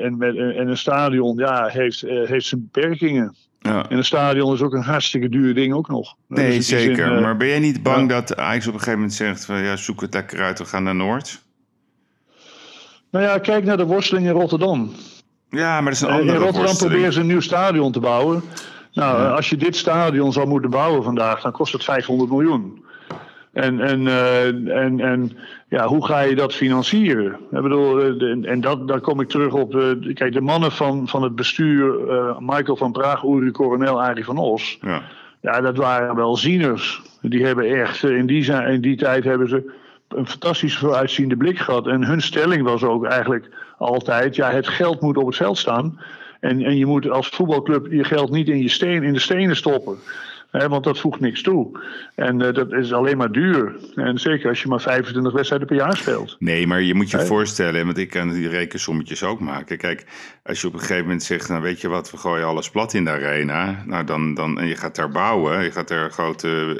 en, 0.02 0.16
met, 0.16 0.36
en 0.36 0.68
een 0.68 0.78
stadion 0.78 1.38
ja, 1.38 1.66
heeft, 1.66 2.00
heeft 2.00 2.46
zijn 2.46 2.68
beperkingen. 2.70 3.34
Ja. 3.58 3.88
En 3.88 3.96
een 3.96 4.04
stadion 4.04 4.54
is 4.54 4.60
ook 4.60 4.72
een 4.72 4.82
hartstikke 4.82 5.28
duur 5.28 5.54
ding 5.54 5.74
ook 5.74 5.88
nog. 5.88 6.14
Nee, 6.28 6.56
dus 6.56 6.68
zeker. 6.68 7.16
Eh, 7.16 7.22
maar 7.22 7.36
ben 7.36 7.48
jij 7.48 7.58
niet 7.58 7.82
bang 7.82 8.08
dat 8.08 8.36
Ajax 8.36 8.66
op 8.66 8.72
een 8.72 8.78
gegeven 8.78 8.98
moment 8.98 9.16
zegt... 9.16 9.44
van 9.44 9.62
ja, 9.62 9.76
zoek 9.76 10.00
het 10.00 10.14
lekker 10.14 10.40
uit, 10.40 10.58
we 10.58 10.64
gaan 10.64 10.82
naar 10.82 10.94
Noord? 10.94 11.44
Nou 13.10 13.24
ja, 13.24 13.38
kijk 13.38 13.64
naar 13.64 13.76
de 13.76 13.84
worsteling 13.84 14.26
in 14.26 14.32
Rotterdam. 14.32 14.92
Ja, 15.50 15.80
maar 15.80 15.92
dat 15.92 15.92
is 15.92 16.00
een 16.00 16.08
andere 16.08 16.38
In 16.38 16.44
Rotterdam 16.44 16.76
proberen 16.76 17.12
ze 17.12 17.20
een 17.20 17.26
nieuw 17.26 17.40
stadion 17.40 17.92
te 17.92 18.00
bouwen. 18.00 18.42
Nou, 18.92 19.30
als 19.30 19.50
je 19.50 19.56
dit 19.56 19.76
stadion 19.76 20.32
zou 20.32 20.46
moeten 20.46 20.70
bouwen 20.70 21.02
vandaag, 21.02 21.40
dan 21.40 21.52
kost 21.52 21.72
het 21.72 21.84
500 21.84 22.30
miljoen. 22.30 22.84
En, 23.56 23.80
en, 23.80 24.00
uh, 24.00 24.46
en, 24.76 25.00
en 25.00 25.36
ja, 25.68 25.86
hoe 25.86 26.06
ga 26.06 26.20
je 26.20 26.34
dat 26.34 26.54
financieren? 26.54 27.32
Ik 27.50 27.62
bedoel, 27.62 28.00
eh, 28.00 28.50
en 28.50 28.60
dat, 28.60 28.88
daar 28.88 29.00
kom 29.00 29.20
ik 29.20 29.28
terug 29.28 29.52
op. 29.52 29.74
Uh, 29.74 30.14
kijk, 30.14 30.32
de 30.32 30.40
mannen 30.40 30.72
van, 30.72 31.08
van 31.08 31.22
het 31.22 31.34
bestuur, 31.34 31.94
Michael 32.38 32.76
van 32.76 32.92
Praag, 32.92 33.22
Uri 33.22 33.50
Coronel, 33.50 34.02
Arie 34.02 34.24
van 34.24 34.38
Os. 34.38 34.78
Ja. 34.80 35.02
ja, 35.40 35.60
dat 35.60 35.76
waren 35.76 36.16
wel 36.16 36.36
zieners. 36.36 37.02
Die 37.20 37.44
hebben 37.44 37.64
echt, 37.64 38.02
in 38.02 38.26
die, 38.26 38.52
in 38.52 38.80
die 38.80 38.96
tijd 38.96 39.24
hebben 39.24 39.48
ze 39.48 39.72
een 40.08 40.26
fantastisch 40.26 40.78
vooruitziende 40.78 41.36
blik 41.36 41.58
gehad. 41.58 41.86
En 41.86 42.04
hun 42.04 42.20
stelling 42.20 42.62
was 42.62 42.82
ook 42.82 43.04
eigenlijk 43.04 43.48
altijd: 43.78 44.36
ja, 44.36 44.50
het 44.50 44.68
geld 44.68 45.00
moet 45.00 45.16
op 45.16 45.26
het 45.26 45.36
veld 45.36 45.58
staan. 45.58 46.00
En, 46.40 46.62
en 46.62 46.76
je 46.76 46.86
moet 46.86 47.10
als 47.10 47.28
voetbalclub 47.28 47.92
je 47.92 48.04
geld 48.04 48.30
niet 48.30 48.48
in, 48.48 48.62
je 48.62 48.68
steen, 48.68 49.02
in 49.02 49.12
de 49.12 49.18
stenen 49.18 49.56
stoppen 49.56 49.98
want 50.68 50.84
dat 50.84 50.98
voegt 50.98 51.20
niks 51.20 51.42
toe. 51.42 51.80
En 52.14 52.40
uh, 52.40 52.52
dat 52.52 52.72
is 52.72 52.92
alleen 52.92 53.16
maar 53.16 53.32
duur. 53.32 53.76
En 53.94 54.18
zeker 54.18 54.48
als 54.48 54.62
je 54.62 54.68
maar 54.68 54.80
25 54.80 55.32
wedstrijden 55.32 55.68
per 55.68 55.76
jaar 55.76 55.96
speelt. 55.96 56.36
Nee, 56.38 56.66
maar 56.66 56.82
je 56.82 56.94
moet 56.94 57.10
je 57.10 57.20
voorstellen, 57.20 57.84
want 57.84 57.98
ik 57.98 58.10
kan 58.10 58.30
die 58.30 58.48
rekensommetjes 58.48 59.22
ook 59.22 59.40
maken. 59.40 59.78
Kijk, 59.78 60.04
als 60.42 60.60
je 60.60 60.66
op 60.66 60.72
een 60.72 60.80
gegeven 60.80 61.02
moment 61.02 61.22
zegt, 61.22 61.48
nou 61.48 61.62
weet 61.62 61.80
je 61.80 61.88
wat, 61.88 62.10
we 62.10 62.16
gooien 62.16 62.46
alles 62.46 62.70
plat 62.70 62.94
in 62.94 63.04
de 63.04 63.10
arena. 63.10 63.82
Nou, 63.86 64.04
dan, 64.04 64.34
dan, 64.34 64.60
en 64.60 64.66
je 64.66 64.76
gaat 64.76 64.96
daar 64.96 65.10
bouwen, 65.10 65.64
je 65.64 65.70
gaat 65.70 65.88
daar 65.88 66.10
grote 66.10 66.76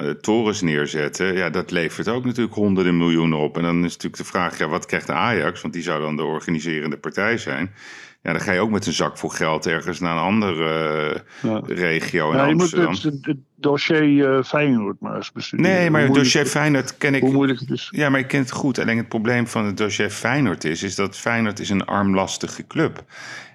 uh, 0.00 0.10
torens 0.10 0.60
neerzetten, 0.60 1.34
ja, 1.34 1.50
dat 1.50 1.70
levert 1.70 2.08
ook 2.08 2.24
natuurlijk 2.24 2.54
honderden 2.54 2.96
miljoenen 2.96 3.38
op. 3.38 3.56
En 3.56 3.62
dan 3.62 3.84
is 3.84 3.92
natuurlijk 3.92 4.22
de 4.22 4.28
vraag, 4.28 4.58
ja, 4.58 4.68
wat 4.68 4.86
krijgt 4.86 5.06
de 5.06 5.12
Ajax? 5.12 5.60
Want 5.60 5.74
die 5.74 5.82
zou 5.82 6.00
dan 6.00 6.16
de 6.16 6.24
organiserende 6.24 6.96
partij 6.96 7.38
zijn. 7.38 7.74
Ja, 8.22 8.32
dan 8.32 8.40
ga 8.40 8.52
je 8.52 8.60
ook 8.60 8.70
met 8.70 8.86
een 8.86 8.92
zak 8.92 9.18
vol 9.18 9.28
geld 9.28 9.66
ergens 9.66 10.00
naar 10.00 10.16
een 10.16 10.22
andere 10.22 11.24
regio 11.66 12.30
in 12.30 12.36
ja, 12.36 12.46
je. 12.46 12.54
Moet 12.54 12.70
het, 12.70 13.24
het 13.24 13.36
dossier 13.54 14.36
uh, 14.36 14.42
Feyenoord 14.42 15.00
maar 15.00 15.16
eens 15.16 15.32
bestuderen. 15.32 15.72
Nee, 15.72 15.90
maar 15.90 16.02
het 16.02 16.14
dossier 16.14 16.46
Feyenoord 16.46 16.96
ken 16.96 17.14
ik... 17.14 17.22
Hoe 17.22 17.32
moeilijk 17.32 17.60
het 17.60 17.70
is. 17.70 17.88
Ja, 17.90 18.08
maar 18.08 18.20
ik 18.20 18.28
ken 18.28 18.40
het 18.40 18.50
goed. 18.50 18.78
Alleen 18.78 18.96
het 18.96 19.08
probleem 19.08 19.46
van 19.46 19.66
het 19.66 19.76
dossier 19.76 20.10
Feyenoord 20.10 20.64
is... 20.64 20.82
is 20.82 20.94
dat 20.94 21.16
Feyenoord 21.16 21.58
is 21.58 21.70
een 21.70 21.84
armlastige 21.84 22.66
club. 22.66 23.04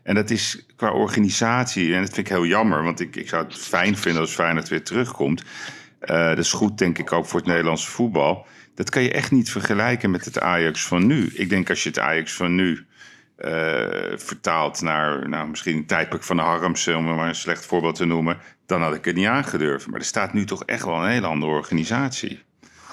En 0.04 0.16
dat 0.16 0.30
is 0.30 0.66
qua 0.76 0.92
organisatie... 0.92 1.94
en 1.94 2.02
dat 2.02 2.14
vind 2.14 2.28
ik 2.28 2.34
heel 2.34 2.46
jammer... 2.46 2.84
want 2.84 3.00
ik, 3.00 3.16
ik 3.16 3.30
zou 3.30 3.44
het 3.44 3.58
fijn 3.58 3.98
vinden 3.98 4.22
als 4.22 4.34
Feyenoord 4.34 4.70
weer 4.70 4.84
terugkomt. 4.84 5.44
Uh, 6.02 6.28
dat 6.28 6.38
is 6.38 6.52
goed, 6.52 6.78
denk 6.78 6.98
ik, 6.98 7.12
ook 7.12 7.26
voor 7.26 7.40
het 7.40 7.50
Nederlandse 7.50 7.90
voetbal. 7.90 8.46
Dat 8.76 8.90
kan 8.90 9.04
je 9.04 9.12
echt 9.12 9.32
niet 9.32 9.52
vergelijken 9.52 10.12
met 10.12 10.26
het 10.26 10.40
Ajax 10.40 10.86
van 10.86 11.08
nu. 11.08 11.32
Ik 11.34 11.50
denk 11.50 11.70
als 11.70 11.84
je 11.84 11.90
het 11.90 12.00
Ajax 12.00 12.34
van 12.34 12.56
nu 12.56 12.86
vertaald 14.16 14.82
naar 14.82 15.30
nou, 15.30 15.50
misschien 15.50 15.78
een 15.78 15.86
tijdperk 15.86 16.24
van 16.24 16.36
de 16.36 16.42
Harms, 16.42 16.88
om 16.88 17.04
maar 17.04 17.28
een 17.28 17.36
slecht 17.36 17.66
voorbeeld 17.66 17.96
te 17.96 18.06
noemen, 18.06 18.38
dan 18.66 18.82
had 18.82 18.96
ik 18.96 19.06
het 19.06 19.16
niet 19.16 19.28
aangedurfd. 19.28 19.88
Maar 19.88 20.00
er 20.00 20.06
staat 20.06 20.34
nu 20.34 20.46
toch 20.46 20.64
echt 20.64 20.86
wel 20.86 21.04
een 21.04 21.10
hele 21.10 21.28
andere 21.28 21.52
organisatie. 21.52 22.46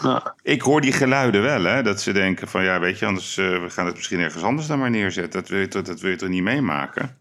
Ja. 0.03 0.35
Ik 0.43 0.63
hoor 0.63 0.81
die 0.81 0.93
geluiden 0.93 1.43
wel, 1.43 1.65
hè, 1.65 1.83
dat 1.83 2.01
ze 2.01 2.13
denken 2.13 2.49
van 2.49 2.65
ja, 2.65 2.81
weet 2.81 2.99
je, 2.99 3.07
anders 3.07 3.37
uh, 3.37 3.63
we 3.63 3.71
gaan 3.71 3.87
het 3.87 3.95
misschien 3.95 4.21
ergens 4.21 4.43
anders 4.43 4.67
dan 4.67 4.79
maar 4.79 4.91
neerzetten. 4.91 5.41
Dat 5.41 5.49
wil 5.49 5.61
je, 5.61 5.69
dat 5.69 6.01
wil 6.01 6.11
je 6.11 6.17
toch 6.17 6.29
niet 6.29 6.43
meemaken? 6.43 7.19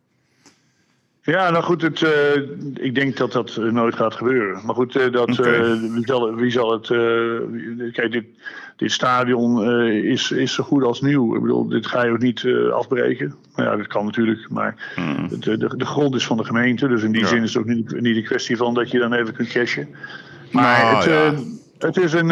Ja, 1.26 1.50
nou 1.50 1.64
goed, 1.64 1.82
het, 1.82 2.02
uh, 2.02 2.36
ik 2.74 2.96
denk 2.96 3.18
dat 3.18 3.32
dat 3.32 3.56
nooit 3.58 3.96
gaat 3.96 4.16
gebeuren. 4.16 4.66
Maar 4.66 4.76
goed, 4.76 4.96
uh, 4.96 5.12
dat, 5.12 5.40
okay. 5.40 5.60
uh, 5.60 5.94
wie, 5.94 6.06
zal, 6.06 6.36
wie, 6.36 6.52
zal, 6.52 6.72
het. 6.72 6.88
kijk, 7.94 8.12
dit, 8.12 8.26
dit 8.76 8.92
stadion 8.92 9.82
is, 9.92 10.32
is 10.32 10.54
zo 10.54 10.64
goed 10.64 10.84
als 10.84 11.02
nieuw. 11.02 11.36
Ik 11.36 11.42
bedoel, 11.42 11.68
dit 11.68 11.88
ga 11.88 12.04
je 12.04 12.12
ook 12.12 12.20
niet 12.20 12.48
afbreken. 12.72 13.36
Maar 13.56 13.66
ja, 13.66 13.76
dat 13.76 13.88
kan 13.88 14.06
natuurlijk. 14.06 14.50
Maar 14.50 14.94
mm. 14.96 15.28
de, 15.40 15.58
de, 15.58 15.78
de, 15.78 15.86
grond 15.86 16.16
is 16.16 16.26
van 16.26 16.38
de 16.38 16.46
gemeente. 16.46 16.88
Dus 16.88 17.04
in 17.04 17.12
die 17.12 17.22
ja. 17.22 17.28
zin 17.28 17.44
is 17.44 17.54
het 17.54 17.64
ook 17.64 17.70
niet, 17.70 18.02
niet 18.02 18.16
een 18.16 18.24
kwestie 18.24 18.58
van 18.58 18.74
dat 18.74 18.92
je 18.92 19.00
dan 19.00 19.14
even 19.14 19.34
kunt 19.34 19.50
cashen. 19.50 19.88
Maar 20.52 20.84
nou, 20.84 20.96
het, 20.96 21.06
ja. 21.06 21.88
het 21.88 21.98
is 21.98 22.14
een 22.14 22.32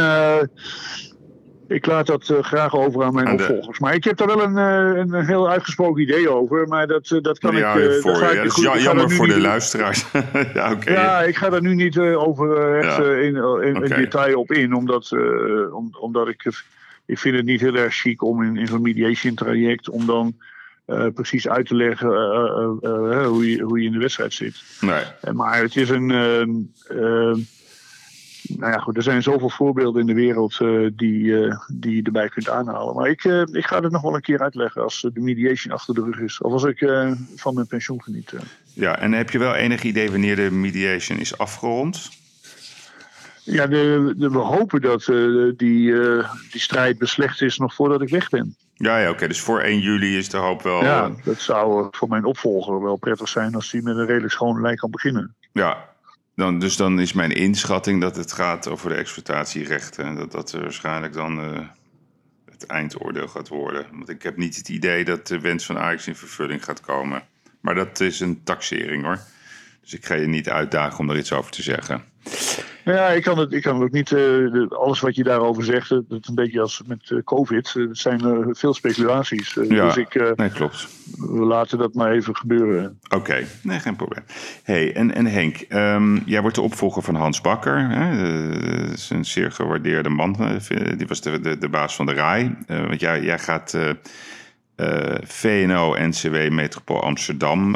ik 1.71 1.85
laat 1.85 2.05
dat 2.05 2.29
uh, 2.29 2.39
graag 2.39 2.75
over 2.75 3.03
aan 3.03 3.13
mijn 3.13 3.27
aan 3.27 3.33
opvolgers. 3.33 3.79
Maar 3.79 3.93
ik 3.93 4.03
heb 4.03 4.17
daar 4.17 4.27
wel 4.27 4.43
een, 4.43 4.57
uh, 4.57 4.97
een 4.97 5.25
heel 5.25 5.49
uitgesproken 5.49 6.01
idee 6.01 6.29
over. 6.29 6.67
Maar 6.67 6.87
dat, 6.87 7.09
uh, 7.09 7.21
dat 7.21 7.39
kan 7.39 7.55
ja, 7.55 7.73
ik. 7.73 8.01
Voor, 8.01 8.61
ja, 8.61 8.77
jammer 8.77 9.11
voor 9.11 9.27
de 9.27 9.33
niet... 9.33 9.41
luisteraars. 9.41 10.05
ja, 10.53 10.71
okay. 10.71 10.93
ja, 10.93 11.21
ik 11.21 11.35
ga 11.35 11.49
daar 11.49 11.61
nu 11.61 11.75
niet 11.75 11.97
over 11.97 12.77
echt 12.79 12.97
in, 12.97 13.35
in, 13.35 13.43
okay. 13.43 13.67
in, 13.67 13.83
detail 13.83 14.39
op 14.39 14.51
in. 14.51 14.73
Omdat, 14.73 15.11
om, 15.71 15.89
omdat 15.99 16.27
ik. 16.27 16.51
Ik 17.05 17.19
vind 17.19 17.35
het 17.35 17.45
niet 17.45 17.61
heel 17.61 17.75
erg 17.75 17.93
chic 17.93 18.23
om 18.23 18.43
in, 18.43 18.57
in 18.57 18.67
zo'n 18.67 18.81
mediation 18.81 19.35
traject. 19.35 19.89
om 19.89 20.05
dan. 20.05 20.37
precies 21.13 21.47
uit 21.47 21.67
te 21.67 21.75
leggen 21.75 22.09
hoe, 23.25 23.51
je, 23.51 23.61
hoe 23.61 23.79
je 23.79 23.85
in 23.85 23.91
de 23.91 23.99
wedstrijd 23.99 24.33
zit. 24.33 24.63
Nee. 24.81 25.33
maar 25.33 25.61
het 25.61 25.75
is 25.75 25.89
een 25.89 26.09
nou 28.57 28.71
ja, 28.71 28.77
goed, 28.77 28.97
er 28.97 29.03
zijn 29.03 29.23
zoveel 29.23 29.49
voorbeelden 29.49 30.01
in 30.01 30.07
de 30.07 30.13
wereld 30.13 30.59
uh, 30.59 30.89
die, 30.93 31.23
uh, 31.23 31.55
die 31.67 31.95
je 31.95 32.01
erbij 32.01 32.29
kunt 32.29 32.49
aanhalen. 32.49 32.95
Maar 32.95 33.09
ik, 33.09 33.23
uh, 33.23 33.41
ik 33.51 33.65
ga 33.65 33.81
het 33.81 33.91
nog 33.91 34.01
wel 34.01 34.15
een 34.15 34.21
keer 34.21 34.39
uitleggen 34.39 34.83
als 34.83 35.01
de 35.13 35.21
mediation 35.21 35.73
achter 35.73 35.93
de 35.93 36.01
rug 36.01 36.19
is. 36.19 36.41
Of 36.41 36.51
als 36.51 36.63
ik 36.63 36.79
van 37.35 37.53
mijn 37.53 37.67
pensioen 37.67 38.03
geniet. 38.03 38.33
Ja, 38.73 38.99
en 38.99 39.11
heb 39.11 39.29
je 39.29 39.39
wel 39.39 39.55
enig 39.55 39.83
idee 39.83 40.11
wanneer 40.11 40.35
de 40.35 40.51
mediation 40.51 41.19
is 41.19 41.37
afgerond? 41.37 42.09
Ja, 43.43 43.67
de, 43.67 44.13
de, 44.17 44.29
we 44.29 44.37
hopen 44.37 44.81
dat 44.81 45.05
die, 45.57 45.93
die 46.51 46.61
strijd 46.61 46.97
beslecht 46.97 47.41
is 47.41 47.57
nog 47.57 47.73
voordat 47.73 48.01
ik 48.01 48.09
weg 48.09 48.29
ben. 48.29 48.55
Ja, 48.73 48.97
ja 48.97 49.09
oké. 49.09 49.27
Dus 49.27 49.41
voor 49.41 49.59
1 49.59 49.79
juli 49.79 50.17
is 50.17 50.29
de 50.29 50.37
hoop 50.37 50.61
wel... 50.61 50.83
Ja, 50.83 51.11
dat 51.23 51.39
zou 51.39 51.87
voor 51.91 52.07
mijn 52.07 52.25
opvolger 52.25 52.81
wel 52.81 52.95
prettig 52.95 53.29
zijn 53.29 53.55
als 53.55 53.71
hij 53.71 53.81
met 53.81 53.95
een 53.95 54.05
redelijk 54.05 54.33
schone 54.33 54.61
lijn 54.61 54.77
kan 54.77 54.91
beginnen. 54.91 55.35
Ja, 55.51 55.90
dan, 56.41 56.59
dus 56.59 56.75
dan 56.75 56.99
is 56.99 57.13
mijn 57.13 57.31
inschatting 57.31 58.01
dat 58.01 58.15
het 58.15 58.31
gaat 58.31 58.67
over 58.67 58.89
de 58.89 58.95
exploitatierechten. 58.95 60.05
En 60.05 60.15
dat 60.15 60.31
dat 60.31 60.51
waarschijnlijk 60.51 61.13
dan 61.13 61.53
uh, 61.53 61.59
het 62.51 62.65
eindoordeel 62.65 63.27
gaat 63.27 63.47
worden. 63.47 63.85
Want 63.91 64.09
ik 64.09 64.23
heb 64.23 64.37
niet 64.37 64.55
het 64.55 64.69
idee 64.69 65.05
dat 65.05 65.27
de 65.27 65.39
wens 65.39 65.65
van 65.65 65.77
Ajax 65.77 66.07
in 66.07 66.15
vervulling 66.15 66.63
gaat 66.63 66.81
komen. 66.81 67.23
Maar 67.59 67.75
dat 67.75 67.99
is 67.99 68.19
een 68.19 68.43
taxering 68.43 69.03
hoor. 69.03 69.19
Dus 69.81 69.93
ik 69.93 70.05
ga 70.05 70.15
je 70.15 70.27
niet 70.27 70.49
uitdagen 70.49 70.99
om 70.99 71.09
er 71.09 71.17
iets 71.17 71.31
over 71.31 71.51
te 71.51 71.61
zeggen. 71.61 72.03
Ja, 72.85 73.07
ik 73.07 73.23
kan 73.23 73.37
het, 73.37 73.53
ik 73.53 73.61
kan 73.61 73.75
het 73.75 73.83
ook 73.83 73.91
niet. 73.91 74.11
Uh, 74.11 74.67
alles 74.69 74.99
wat 74.99 75.15
je 75.15 75.23
daarover 75.23 75.63
zegt, 75.63 75.89
dat 75.89 76.03
is 76.09 76.27
een 76.27 76.35
beetje 76.35 76.61
als 76.61 76.81
met 76.85 77.09
uh, 77.09 77.23
COVID. 77.23 77.73
Het 77.73 77.97
zijn 77.97 78.47
veel 78.55 78.73
speculaties. 78.73 79.53
ja, 79.53 79.85
dus 79.85 79.97
ik, 79.97 80.35
nee, 80.35 80.49
klopt. 80.49 80.87
We 81.17 81.45
laten 81.45 81.77
dat 81.77 81.93
maar 81.93 82.11
even 82.11 82.35
gebeuren. 82.35 82.99
Oké, 83.03 83.15
okay. 83.15 83.47
nee, 83.63 83.79
geen 83.79 83.95
probleem. 83.95 84.23
hey, 84.63 84.95
en, 84.95 85.15
en 85.15 85.25
Henk, 85.25 85.65
um, 85.69 86.23
jij 86.25 86.41
wordt 86.41 86.55
de 86.55 86.61
opvolger 86.61 87.03
van 87.03 87.15
Hans 87.15 87.41
Bakker. 87.41 87.89
Hè? 87.89 88.17
Dat 88.81 88.93
is 88.97 89.09
een 89.09 89.25
zeer 89.25 89.51
gewaardeerde 89.51 90.09
man. 90.09 90.59
Die 90.97 91.07
was 91.07 91.21
de, 91.21 91.39
de, 91.39 91.57
de 91.57 91.69
baas 91.69 91.95
van 91.95 92.05
de 92.05 92.13
RAI. 92.13 92.55
want 92.67 92.99
jij, 92.99 93.21
jij 93.21 93.39
gaat 93.39 93.77
VNO-NCW 95.23 96.49
Metropool 96.49 97.03
Amsterdam 97.03 97.75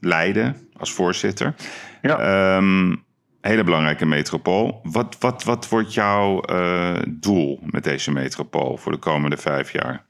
leiden 0.00 0.56
als 0.76 0.92
voorzitter. 0.92 1.54
Ja. 2.02 2.56
Um, 2.56 3.06
hele 3.48 3.64
belangrijke 3.64 4.06
metropool. 4.06 4.80
Wat, 4.82 5.16
wat, 5.18 5.44
wat 5.44 5.68
wordt 5.68 5.94
jouw 5.94 6.42
uh, 6.50 6.96
doel 7.08 7.60
met 7.62 7.84
deze 7.84 8.10
metropool 8.10 8.76
voor 8.76 8.92
de 8.92 8.98
komende 8.98 9.36
vijf 9.36 9.72
jaar? 9.72 10.04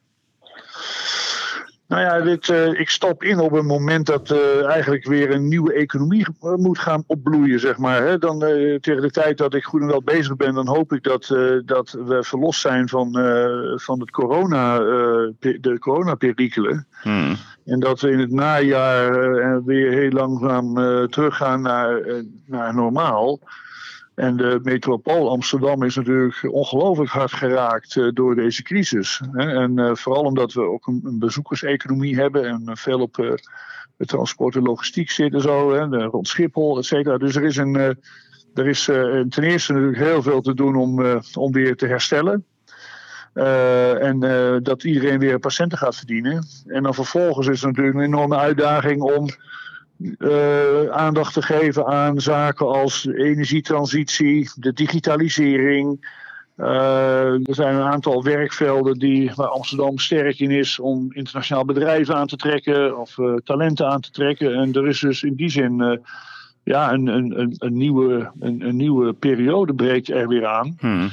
Nou 1.89 2.03
ja, 2.03 2.21
dit, 2.21 2.49
uh, 2.49 2.81
ik 2.81 2.89
stap 2.89 3.23
in 3.23 3.41
op 3.41 3.53
een 3.53 3.67
moment 3.67 4.07
dat 4.07 4.31
uh, 4.31 4.67
eigenlijk 4.67 5.05
weer 5.05 5.31
een 5.31 5.49
nieuwe 5.49 5.73
economie 5.73 6.27
moet 6.41 6.79
gaan 6.79 7.05
opbloeien, 7.07 7.61
zeg 7.61 7.79
maar. 7.79 8.03
Hè. 8.03 8.19
Dan, 8.19 8.39
tegen 8.81 9.01
de 9.01 9.11
tijd 9.11 9.39
dat 9.39 9.55
ik 9.55 9.65
goed 9.65 9.81
en 9.81 9.87
wel 9.87 10.03
bezig 10.03 10.37
ben, 10.37 10.55
dan 10.55 10.69
hoop 10.69 10.93
ik 10.93 11.03
dat, 11.03 11.27
dat 11.65 11.91
we 11.91 12.23
verlost 12.23 12.61
zijn 12.61 12.89
van, 12.89 13.13
van 13.77 14.01
het 14.01 14.11
corona, 14.11 14.79
de 15.39 15.77
coronaperikelen. 15.79 16.87
Hmm. 17.03 17.37
En 17.65 17.81
dat 17.81 18.01
we 18.01 18.11
in 18.11 18.19
het 18.19 18.33
najaar 18.33 19.65
weer 19.65 19.93
heel 19.93 20.11
langzaam 20.11 20.75
teruggaan 21.09 21.63
naar, 21.63 22.03
naar 22.47 22.75
normaal. 22.75 23.41
En 24.19 24.37
de 24.37 24.61
metropool 24.63 25.31
Amsterdam 25.31 25.83
is 25.83 25.97
natuurlijk 25.97 26.49
ongelooflijk 26.51 27.11
hard 27.11 27.33
geraakt 27.33 28.15
door 28.15 28.35
deze 28.35 28.63
crisis. 28.63 29.21
En 29.33 29.97
vooral 29.97 30.23
omdat 30.23 30.53
we 30.53 30.61
ook 30.61 30.87
een, 30.87 31.17
bezoekerseconomie 31.19 32.17
hebben 32.17 32.45
en 32.45 32.77
veel 32.77 33.01
op 33.01 33.39
transport 33.97 34.57
en 34.57 34.63
logistiek 34.63 35.11
zitten 35.11 35.41
zo, 35.41 35.71
rond 36.11 36.29
Schiphol, 36.29 36.79
et 36.79 36.85
cetera. 36.85 37.19
Dus 37.19 37.37
er 37.37 37.45
is, 37.45 37.57
een, 37.57 37.75
er 38.55 38.67
is 38.67 38.85
ten 39.29 39.43
eerste 39.43 39.73
natuurlijk 39.73 40.03
heel 40.03 40.23
veel 40.23 40.41
te 40.41 40.55
doen 40.55 40.77
om, 40.77 41.21
om 41.35 41.53
weer 41.53 41.77
te 41.77 41.87
herstellen. 41.87 42.45
En 44.01 44.21
dat 44.63 44.85
iedereen 44.85 45.19
weer 45.19 45.39
patiënten 45.39 45.79
gaat 45.79 45.97
verdienen. 45.97 46.47
En 46.67 46.83
dan 46.83 46.95
vervolgens 46.95 47.47
is 47.47 47.63
het 47.63 47.71
natuurlijk 47.71 47.97
een 47.97 48.05
enorme 48.05 48.37
uitdaging 48.37 49.03
om 49.03 49.29
uh, 49.99 50.89
aandacht 50.91 51.35
te 51.35 51.43
geven 51.43 51.87
aan 51.87 52.21
zaken 52.21 52.67
als 52.67 53.07
energietransitie, 53.07 54.51
de 54.55 54.73
digitalisering. 54.73 56.07
er 56.57 57.41
zijn 57.55 57.75
een 57.75 57.91
aantal 57.91 58.23
werkvelden 58.23 58.99
die, 58.99 59.33
waar 59.35 59.49
Amsterdam 59.49 59.99
sterk 59.99 60.39
in 60.39 60.51
is 60.51 60.79
om 60.79 61.13
internationaal 61.13 61.65
bedrijven 61.65 62.15
aan 62.15 62.27
te 62.27 62.37
trekken 62.37 62.99
of 62.99 63.17
talenten 63.45 63.87
aan 63.87 64.01
te 64.01 64.11
trekken. 64.11 64.55
En 64.55 64.73
er 64.73 64.89
is 64.89 65.01
dus 65.01 65.23
in 65.23 65.35
die 65.35 65.51
zin 65.51 66.01
ja, 66.69 66.93
een, 66.93 67.07
een, 67.07 67.55
een, 67.59 67.77
nieuwe, 67.77 68.31
een, 68.41 68.61
een, 68.61 68.77
nieuwe 68.77 69.13
periode 69.13 69.75
breekt 69.75 70.11
er 70.11 70.29
weer 70.29 70.47
aan. 70.47 70.77
Hmm. 70.79 71.11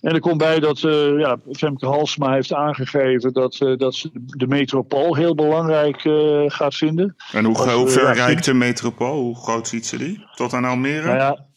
En 0.00 0.14
er 0.14 0.20
komt 0.20 0.38
bij 0.38 0.60
dat 0.60 0.82
uh, 0.82 1.18
ja, 1.18 1.38
Femke 1.52 1.86
Halsma 1.86 2.32
heeft 2.32 2.52
aangegeven 2.52 3.32
dat, 3.32 3.60
uh, 3.62 3.76
dat 3.76 3.94
ze 3.94 4.10
de 4.14 4.46
metropool 4.46 5.16
heel 5.16 5.34
belangrijk 5.34 6.04
uh, 6.04 6.42
gaat 6.46 6.74
vinden. 6.74 7.16
En 7.32 7.44
hoe, 7.44 7.88
ver 7.88 8.02
ja, 8.02 8.12
reikt 8.12 8.44
de 8.44 8.54
metropool? 8.54 9.20
Hoe 9.20 9.36
groot 9.36 9.68
ziet 9.68 9.86
ze 9.86 9.98
die? 9.98 10.24
Tot 10.34 10.52
aan 10.52 10.64
Almere? 10.64 11.06
Nou 11.06 11.16
ja, 11.16 11.48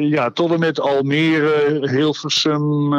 ja, 0.00 0.30
tot 0.30 0.52
en 0.52 0.58
met 0.58 0.80
Almere, 0.80 1.88
Hilversum. 1.90 2.94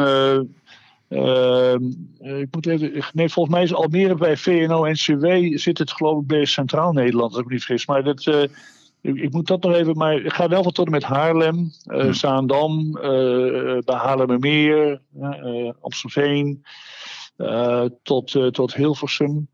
ik 2.18 2.48
moet 2.50 2.66
even, 2.66 3.04
nee, 3.12 3.28
volgens 3.28 3.54
mij 3.54 3.64
is 3.64 3.74
Almere 3.74 4.14
bij 4.14 4.36
VNO-NCW 4.36 5.58
zit 5.58 5.78
het 5.78 5.92
geloof 5.92 6.20
ik 6.20 6.26
bij 6.26 6.44
Centraal 6.44 6.92
Nederland, 6.92 7.30
als 7.30 7.40
ik 7.40 7.46
me 7.46 7.52
niet 7.52 7.64
vergis. 7.64 7.86
Maar 7.86 8.04
dat, 8.04 8.48
ik, 9.16 9.32
moet 9.32 9.46
dat 9.46 9.62
nog 9.62 9.74
even, 9.74 9.96
maar 9.96 10.14
ik 10.14 10.32
ga 10.32 10.48
wel 10.48 10.62
van 10.62 10.72
tot 10.72 10.86
en 10.86 10.92
met 10.92 11.02
Haarlem, 11.02 11.72
uh, 11.86 12.00
hmm. 12.00 12.12
Zaandam, 12.12 12.96
uh, 12.96 13.02
bij 13.84 13.96
Haarlemmermeer, 13.96 15.00
uh, 15.20 15.70
Amstelveen, 15.80 16.64
tot, 18.02 18.36
tot 18.50 18.74
Hilversum. 18.74 19.48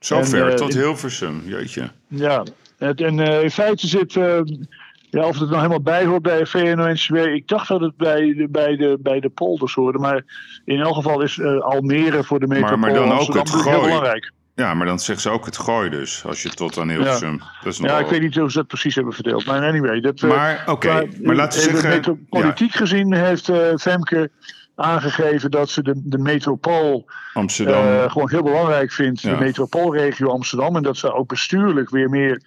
Zo 0.00 0.22
ver, 0.22 0.56
tot 0.56 0.74
Hilversum, 0.74 1.42
jeetje. 1.44 1.90
Ja, 2.08 2.44
en 2.78 3.18
in 3.18 3.50
feite 3.50 3.86
zit 3.86 4.12
Ja, 4.12 5.26
of 5.26 5.38
het 5.38 5.48
nou 5.48 5.56
helemaal 5.56 5.82
bij 5.82 6.04
hoort 6.04 6.22
bij 6.22 6.46
VNO-NCW. 6.46 7.16
Ik 7.16 7.48
dacht 7.48 7.68
dat 7.68 7.80
het 7.80 7.96
bij 7.96 8.34
de, 8.34 8.48
bij 8.50 8.76
de, 8.76 8.98
bij 9.00 9.20
de 9.20 9.28
polders 9.28 9.74
hoorde. 9.74 9.98
Maar 9.98 10.24
in 10.64 10.80
elk 10.80 10.94
geval 10.94 11.20
is 11.20 11.36
uh, 11.36 11.60
Almere 11.60 12.24
voor 12.24 12.40
de 12.40 12.46
metropool 12.46 12.76
maar, 12.78 12.90
maar 12.90 13.08
dan 13.08 13.18
ook 13.18 13.34
het 13.34 13.64
heel 13.64 13.80
belangrijk. 13.80 14.32
Ja, 14.56 14.74
maar 14.74 14.86
dan 14.86 14.98
zeggen 14.98 15.22
ze 15.22 15.30
ook 15.30 15.44
het 15.44 15.58
gooi 15.58 15.90
dus. 15.90 16.24
Als 16.24 16.42
je 16.42 16.48
tot 16.48 16.78
aan 16.78 16.88
Hilversum... 16.88 17.32
Ja, 17.32 17.52
dat 17.62 17.72
is 17.72 17.78
ja 17.78 17.98
ik 17.98 18.06
weet 18.06 18.20
niet 18.20 18.36
hoe 18.36 18.50
ze 18.50 18.56
dat 18.56 18.66
precies 18.66 18.94
hebben 18.94 19.12
verdeeld. 19.12 19.46
Maar 19.46 19.62
anyway. 19.62 20.00
Dat, 20.00 20.20
maar 20.20 20.60
oké, 20.60 20.70
okay, 20.70 20.94
maar, 20.94 21.06
maar 21.22 21.34
laten 21.34 21.72
we 21.72 21.80
zeggen... 21.80 22.26
Politiek 22.28 22.72
ja. 22.72 22.78
gezien 22.78 23.14
heeft 23.14 23.48
uh, 23.48 23.74
Femke 23.78 24.30
aangegeven 24.74 25.50
dat 25.50 25.70
ze 25.70 25.82
de, 25.82 25.92
de 26.04 26.18
metropool 26.18 27.10
Amsterdam. 27.32 27.86
Uh, 27.86 28.10
gewoon 28.10 28.30
heel 28.30 28.42
belangrijk 28.42 28.92
vindt. 28.92 29.20
Ja. 29.20 29.30
De 29.30 29.44
metropoolregio 29.44 30.28
Amsterdam. 30.28 30.76
En 30.76 30.82
dat 30.82 30.96
ze 30.96 31.12
ook 31.12 31.28
bestuurlijk 31.28 31.90
weer 31.90 32.08
meer 32.08 32.42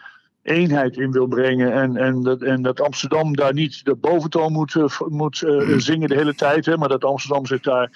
eenheid 0.50 0.98
in 0.98 1.12
wil 1.12 1.28
brengen. 1.28 1.74
En, 1.74 1.98
en, 1.98 2.24
dat, 2.24 2.42
en 2.42 2.62
dat 2.62 2.82
Amsterdam 2.82 3.36
daar 3.36 3.54
niet 3.54 3.86
de 3.86 3.96
boventoon 3.96 4.52
moet, 4.52 4.76
uh, 4.76 4.86
moet 5.08 5.42
uh, 5.42 5.78
zingen 5.78 6.10
de 6.10 6.16
hele 6.16 6.36
tijd. 6.36 6.66
Hè, 6.66 6.78
maar 6.78 6.90
dat 6.90 7.06
Amsterdam 7.06 7.46
zich 7.46 7.62
daar 7.62 7.90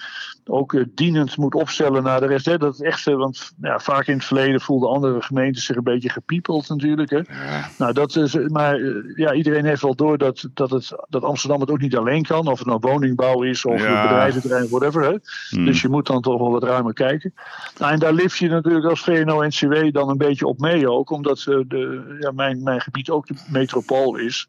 ook 0.44 0.72
uh, 0.72 0.84
dienend 0.94 1.36
moet 1.36 1.54
opstellen 1.54 2.02
naar 2.02 2.20
de 2.20 2.26
rest. 2.26 2.46
Hè, 2.46 2.58
dat 2.58 2.80
echt, 2.80 3.04
want 3.04 3.52
ja, 3.60 3.78
vaak 3.78 4.06
in 4.06 4.14
het 4.14 4.24
verleden 4.24 4.60
voelden 4.60 4.90
andere 4.90 5.22
gemeenten 5.22 5.62
zich 5.62 5.76
een 5.76 5.82
beetje 5.82 6.10
gepiepeld 6.10 6.68
natuurlijk. 6.68 7.10
Hè. 7.10 7.16
Ja. 7.16 7.68
Nou, 7.78 7.92
dat 7.92 8.16
is, 8.16 8.34
maar 8.34 8.78
ja, 9.16 9.32
iedereen 9.32 9.64
heeft 9.64 9.82
wel 9.82 9.94
door 9.94 10.18
dat, 10.18 10.48
dat, 10.54 10.70
het, 10.70 10.92
dat 11.08 11.22
Amsterdam 11.22 11.60
het 11.60 11.70
ook 11.70 11.80
niet 11.80 11.96
alleen 11.96 12.22
kan. 12.22 12.46
Of 12.46 12.58
het 12.58 12.66
nou 12.68 12.78
woningbouw 12.80 13.42
is 13.42 13.64
of 13.64 13.82
Ja. 13.82 14.02
bedrijventerrein, 14.02 14.68
whatever. 14.68 15.02
Hè. 15.02 15.16
Hmm. 15.48 15.64
Dus 15.64 15.82
je 15.82 15.88
moet 15.88 16.06
dan 16.06 16.22
toch 16.22 16.38
wel 16.38 16.50
wat 16.50 16.62
ruimer 16.62 16.92
kijken. 16.92 17.34
Nou, 17.78 17.92
en 17.92 17.98
daar 17.98 18.12
lift 18.12 18.38
je 18.38 18.48
natuurlijk 18.48 18.86
als 18.86 19.00
VNO-NCW 19.00 19.92
dan 19.92 20.08
een 20.08 20.18
beetje 20.18 20.46
op 20.46 20.58
mee 20.58 20.90
ook. 20.90 21.10
Omdat 21.10 21.38
eh, 21.38 21.58
de, 21.68 22.16
ja, 22.20 22.30
mijn, 22.44 22.62
mijn 22.62 22.80
gebied 22.80 23.10
ook 23.10 23.26
de 23.26 23.34
metropool 23.48 24.16
is. 24.16 24.48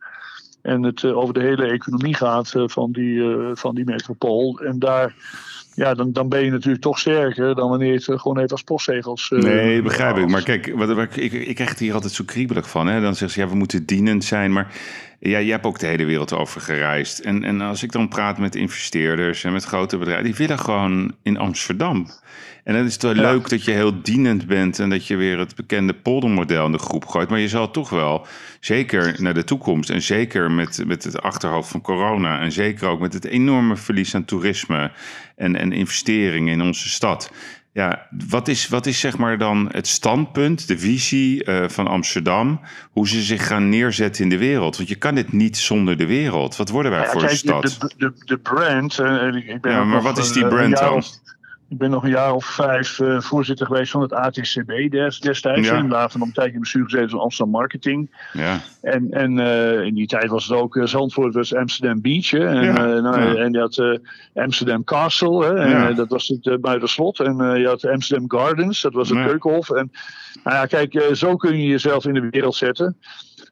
En 0.61 0.83
het 0.83 1.03
eh, 1.03 1.17
over 1.17 1.33
de 1.33 1.41
hele 1.41 1.65
economie 1.65 2.15
gaat 2.15 2.53
eh, 2.55 2.63
van, 2.65 2.91
die, 2.91 3.21
eh, 3.21 3.49
van 3.53 3.75
die 3.75 3.85
metropool. 3.85 4.59
En 4.59 4.79
daar, 4.79 5.13
ja, 5.73 5.93
dan, 5.93 6.11
dan 6.11 6.29
ben 6.29 6.43
je 6.43 6.51
natuurlijk 6.51 6.83
toch 6.83 6.99
sterker 6.99 7.55
dan 7.55 7.69
wanneer 7.69 7.87
je 7.87 7.93
het 8.05 8.21
gewoon 8.21 8.37
even 8.37 8.49
als 8.49 8.63
postzegels. 8.63 9.29
Nee, 9.29 9.81
begrijp 9.81 10.17
ik. 10.17 10.27
Maar 10.27 10.43
kijk, 10.43 10.73
wat, 10.75 10.93
wat- 10.93 11.15
ik, 11.15 11.31
ik 11.31 11.55
krijg 11.55 11.69
het 11.69 11.79
hier 11.79 11.93
altijd 11.93 12.13
zo 12.13 12.23
kriebelig 12.23 12.69
van. 12.69 12.87
Hè? 12.87 13.01
Dan 13.01 13.15
zeggen 13.15 13.29
ze, 13.29 13.39
ja, 13.39 13.47
we 13.47 13.55
moeten 13.55 13.85
dienend 13.85 14.23
zijn. 14.23 14.53
Maar 14.53 14.67
ja, 15.29 15.37
je 15.37 15.51
hebt 15.51 15.65
ook 15.65 15.79
de 15.79 15.87
hele 15.87 16.05
wereld 16.05 16.33
over 16.33 16.61
gereisd. 16.61 17.19
En, 17.19 17.43
en 17.43 17.61
als 17.61 17.83
ik 17.83 17.91
dan 17.91 18.07
praat 18.07 18.37
met 18.37 18.55
investeerders 18.55 19.43
en 19.43 19.53
met 19.53 19.63
grote 19.63 19.97
bedrijven... 19.97 20.25
die 20.25 20.35
willen 20.35 20.59
gewoon 20.59 21.15
in 21.23 21.37
Amsterdam. 21.37 22.07
En 22.63 22.73
dan 22.73 22.85
is 22.85 22.93
het 22.93 23.01
wel 23.01 23.15
Ja. 23.15 23.21
leuk 23.21 23.49
dat 23.49 23.65
je 23.65 23.71
heel 23.71 24.01
dienend 24.01 24.47
bent... 24.47 24.79
en 24.79 24.89
dat 24.89 25.07
je 25.07 25.15
weer 25.15 25.39
het 25.39 25.55
bekende 25.55 25.93
poldermodel 25.93 26.65
in 26.65 26.71
de 26.71 26.77
groep 26.77 27.05
gooit. 27.05 27.29
Maar 27.29 27.39
je 27.39 27.47
zal 27.47 27.71
toch 27.71 27.89
wel, 27.89 28.27
zeker 28.59 29.15
naar 29.21 29.33
de 29.33 29.43
toekomst... 29.43 29.89
en 29.89 30.01
zeker 30.01 30.51
met, 30.51 30.83
met 30.85 31.03
het 31.03 31.21
achterhoofd 31.21 31.69
van 31.69 31.81
corona... 31.81 32.39
en 32.39 32.51
zeker 32.51 32.87
ook 32.87 32.99
met 32.99 33.13
het 33.13 33.25
enorme 33.25 33.75
verlies 33.75 34.15
aan 34.15 34.25
toerisme... 34.25 34.91
en, 35.35 35.55
en 35.55 35.71
investeringen 35.71 36.53
in 36.53 36.61
onze 36.61 36.89
stad... 36.89 37.31
Ja, 37.75 38.07
wat 38.29 38.47
is, 38.47 38.67
wat 38.67 38.85
is 38.85 38.99
zeg 38.99 39.17
maar 39.17 39.37
dan 39.37 39.69
het 39.71 39.87
standpunt, 39.87 40.67
de 40.67 40.77
visie 40.77 41.43
eh, 41.43 41.69
van 41.69 41.87
Amsterdam, 41.87 42.59
hoe 42.91 43.07
ze 43.07 43.21
zich 43.21 43.47
gaan 43.47 43.69
neerzetten 43.69 44.23
in 44.23 44.29
de 44.29 44.37
wereld? 44.37 44.77
Want 44.77 44.89
je 44.89 44.95
kan 44.95 45.15
dit 45.15 45.31
niet 45.31 45.57
zonder 45.57 45.97
de 45.97 46.05
wereld. 46.05 46.55
Wat 46.55 46.69
worden 46.69 46.91
wij 46.91 46.99
Ja, 47.01 47.07
voor 47.09 47.19
kijk, 47.21 47.31
een 47.31 47.37
stad? 47.37 47.61
De, 47.79 47.93
de, 47.97 48.13
de 48.25 48.37
brand. 48.37 48.99
eh, 48.99 49.27
ik- 49.33 49.61
ben 49.61 49.71
Ja, 49.71 49.83
maar 49.83 50.01
wat 50.01 50.17
is 50.17 50.31
die 50.31 50.43
eh, 50.43 50.49
brand 50.49 50.77
dan? 50.77 50.93
of- 50.93 51.07
ik 51.69 51.77
ben 51.77 51.89
nog 51.89 52.03
een 52.03 52.09
jaar 52.09 52.33
of 52.33 52.45
vijf 52.45 52.99
eh, 52.99 53.21
voorzitter 53.21 53.65
geweest 53.65 53.91
van 53.91 54.01
het 54.01 54.13
ATCB 54.13 54.91
des, 54.91 55.19
destijds. 55.19 55.67
Ja. 55.67 55.75
En 55.75 55.87
later 55.87 56.19
nog 56.19 56.27
een 56.27 56.33
tijdje 56.33 56.53
in 56.53 56.59
bestuur 56.59 56.83
gezeten 56.83 57.09
van 57.09 57.19
Amsterdam 57.19 57.53
Marketing. 57.53 58.11
Ja, 58.33 58.59
En, 58.81 59.11
en 59.11 59.39
eh, 59.39 59.81
in 59.81 59.93
die 59.93 60.07
tijd 60.07 60.29
was 60.29 60.47
het 60.47 60.57
ook, 60.57 60.75
eh, 60.77 60.85
Zandvoort 60.85 61.33
was 61.33 61.55
Amsterdam 61.55 62.01
Beach. 62.01 62.31
Hè, 62.31 62.47
en, 62.47 62.63
Ja, 62.63 62.99
nou, 62.99 63.21
ja. 63.21 63.35
en 63.35 63.51
je 63.51 63.59
had 63.59 63.99
Amsterdam 64.33 64.83
Castle, 64.83 65.45
hè, 65.45 65.55
en, 65.55 65.95
dat 65.95 66.09
was 66.09 66.27
het 66.27 66.45
uh, 66.45 66.57
buitenslot. 66.57 67.19
En 67.19 67.59
je 67.59 67.67
had 67.67 67.85
Amsterdam 67.85 68.31
Gardens, 68.31 68.81
dat 68.81 68.93
was 68.93 69.09
het. 69.09 69.23
Keukenhof. 69.25 69.69
En 69.69 69.91
nou 70.43 70.55
ja, 70.55 70.65
kijk, 70.65 71.09
zo 71.13 71.35
kun 71.35 71.57
je 71.57 71.67
jezelf 71.67 72.05
in 72.05 72.13
de 72.13 72.27
wereld 72.29 72.55
zetten. 72.55 72.97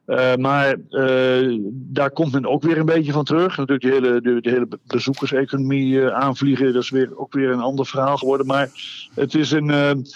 Eh, 0.06 0.34
maar 0.36 0.76
eh, 0.90 1.58
daar 1.70 2.10
komt 2.10 2.32
men 2.32 2.46
ook 2.46 2.62
weer 2.62 2.78
een 2.78 2.86
beetje 2.86 3.12
van 3.12 3.24
terug. 3.24 3.56
Natuurlijk 3.56 3.82
de 3.82 4.08
hele, 4.08 4.40
de, 4.40 4.50
hele 4.50 4.68
bezoekerseconomie 4.86 6.00
eh, 6.00 6.14
aanvliegen, 6.14 6.72
dat 6.72 6.82
is 6.82 6.90
weer, 6.90 7.18
ook 7.18 7.32
weer 7.32 7.50
een 7.50 7.60
ander 7.60 7.86
verhaal 7.86 8.16
geworden. 8.16 8.46
Maar 8.46 8.68
het 9.14 9.34
is 9.34 9.50
een. 9.50 10.06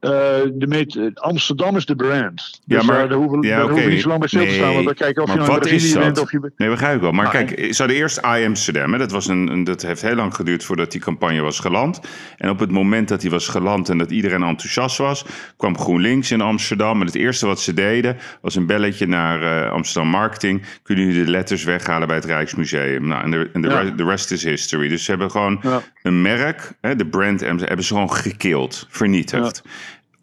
Eh, 0.00 0.40
eh, 0.40 0.48
de 0.54 0.66
met, 0.66 1.10
Amsterdam 1.14 1.76
is 1.76 1.86
de 1.86 1.96
brand. 1.96 2.60
Ja, 2.64 2.76
Dus 2.78 2.86
maar- 2.86 2.96
daar, 2.98 3.08
daar 3.08 3.18
hoeven, 3.18 3.42
ja, 3.42 3.48
daar 3.48 3.58
oké. 3.58 3.68
hoeven 3.70 3.86
we 3.88 3.92
niet 3.94 4.02
zo 4.02 4.08
lang 4.08 4.20
bij 4.20 4.28
stil 4.28 4.44
te 4.46 4.50
staan. 4.52 4.72
Want 4.72 4.84
dan 4.84 4.94
kijken 4.94 5.22
of 5.22 5.32
je 5.32 5.38
nou 5.38 5.58
Brazilië 5.60 5.98
bent 5.98 6.18
of 6.18 6.32
je. 6.32 6.52
nee, 6.56 6.68
begrijp 6.68 6.94
ik 6.94 7.00
wel. 7.00 7.12
Maar 7.12 7.26
Ah, 7.26 7.30
kijk, 7.32 7.50
ze 7.74 7.74
hadden 7.82 7.96
eerst 7.96 8.18
I 8.18 8.44
Amsterdam. 8.46 8.92
Hè? 8.92 8.98
Dat, 8.98 9.10
was 9.10 9.26
een, 9.26 9.48
een- 9.48 9.64
dat 9.64 9.82
heeft 9.82 10.02
heel 10.02 10.14
lang 10.14 10.34
geduurd 10.34 10.64
voordat 10.64 10.92
die 10.92 11.00
campagne 11.00 11.40
was 11.40 11.58
geland. 11.58 12.00
En 12.36 12.50
op 12.50 12.58
het 12.58 12.70
moment 12.70 13.08
dat 13.08 13.20
die 13.20 13.30
was 13.30 13.48
geland 13.48 13.88
en 13.88 13.98
dat 13.98 14.10
iedereen 14.10 14.42
enthousiast 14.42 14.98
was, 14.98 15.24
kwam 15.56 15.78
GroenLinks 15.78 16.30
in 16.30 16.40
Amsterdam. 16.40 17.00
En 17.00 17.06
het 17.06 17.14
eerste 17.14 17.46
wat 17.46 17.60
ze 17.60 17.74
deden 17.74 18.16
was 18.40 18.54
een 18.54 18.66
belletje 18.66 19.06
naar 19.06 19.42
eh, 19.64 19.72
Amsterdam 19.72 20.10
Marketing. 20.10 20.62
Kunnen 20.82 21.04
jullie 21.06 21.24
de 21.24 21.30
letters 21.30 21.64
weghalen 21.64 22.06
bij 22.06 22.16
het 22.16 22.24
Rijksmuseum? 22.24 23.06
Nou, 23.06 23.22
en 23.24 23.30
de, 23.30 23.50
en 23.52 23.60
de, 23.60 23.68
Ja. 23.68 23.80
re- 23.80 23.94
de 23.94 24.04
rest 24.04 24.30
is 24.30 24.44
history. 24.44 24.88
Dus 24.88 25.04
ze 25.04 25.10
hebben 25.10 25.30
gewoon 25.30 25.58
Ja. 25.62 25.80
een 26.02 26.22
merk, 26.22 26.72
hè, 26.80 26.96
de 26.96 27.06
brand 27.06 27.40
hebben 27.40 27.82
ze 27.84 27.92
gewoon 27.94 28.12
gekild, 28.12 28.86
vernietigd. 28.90 29.62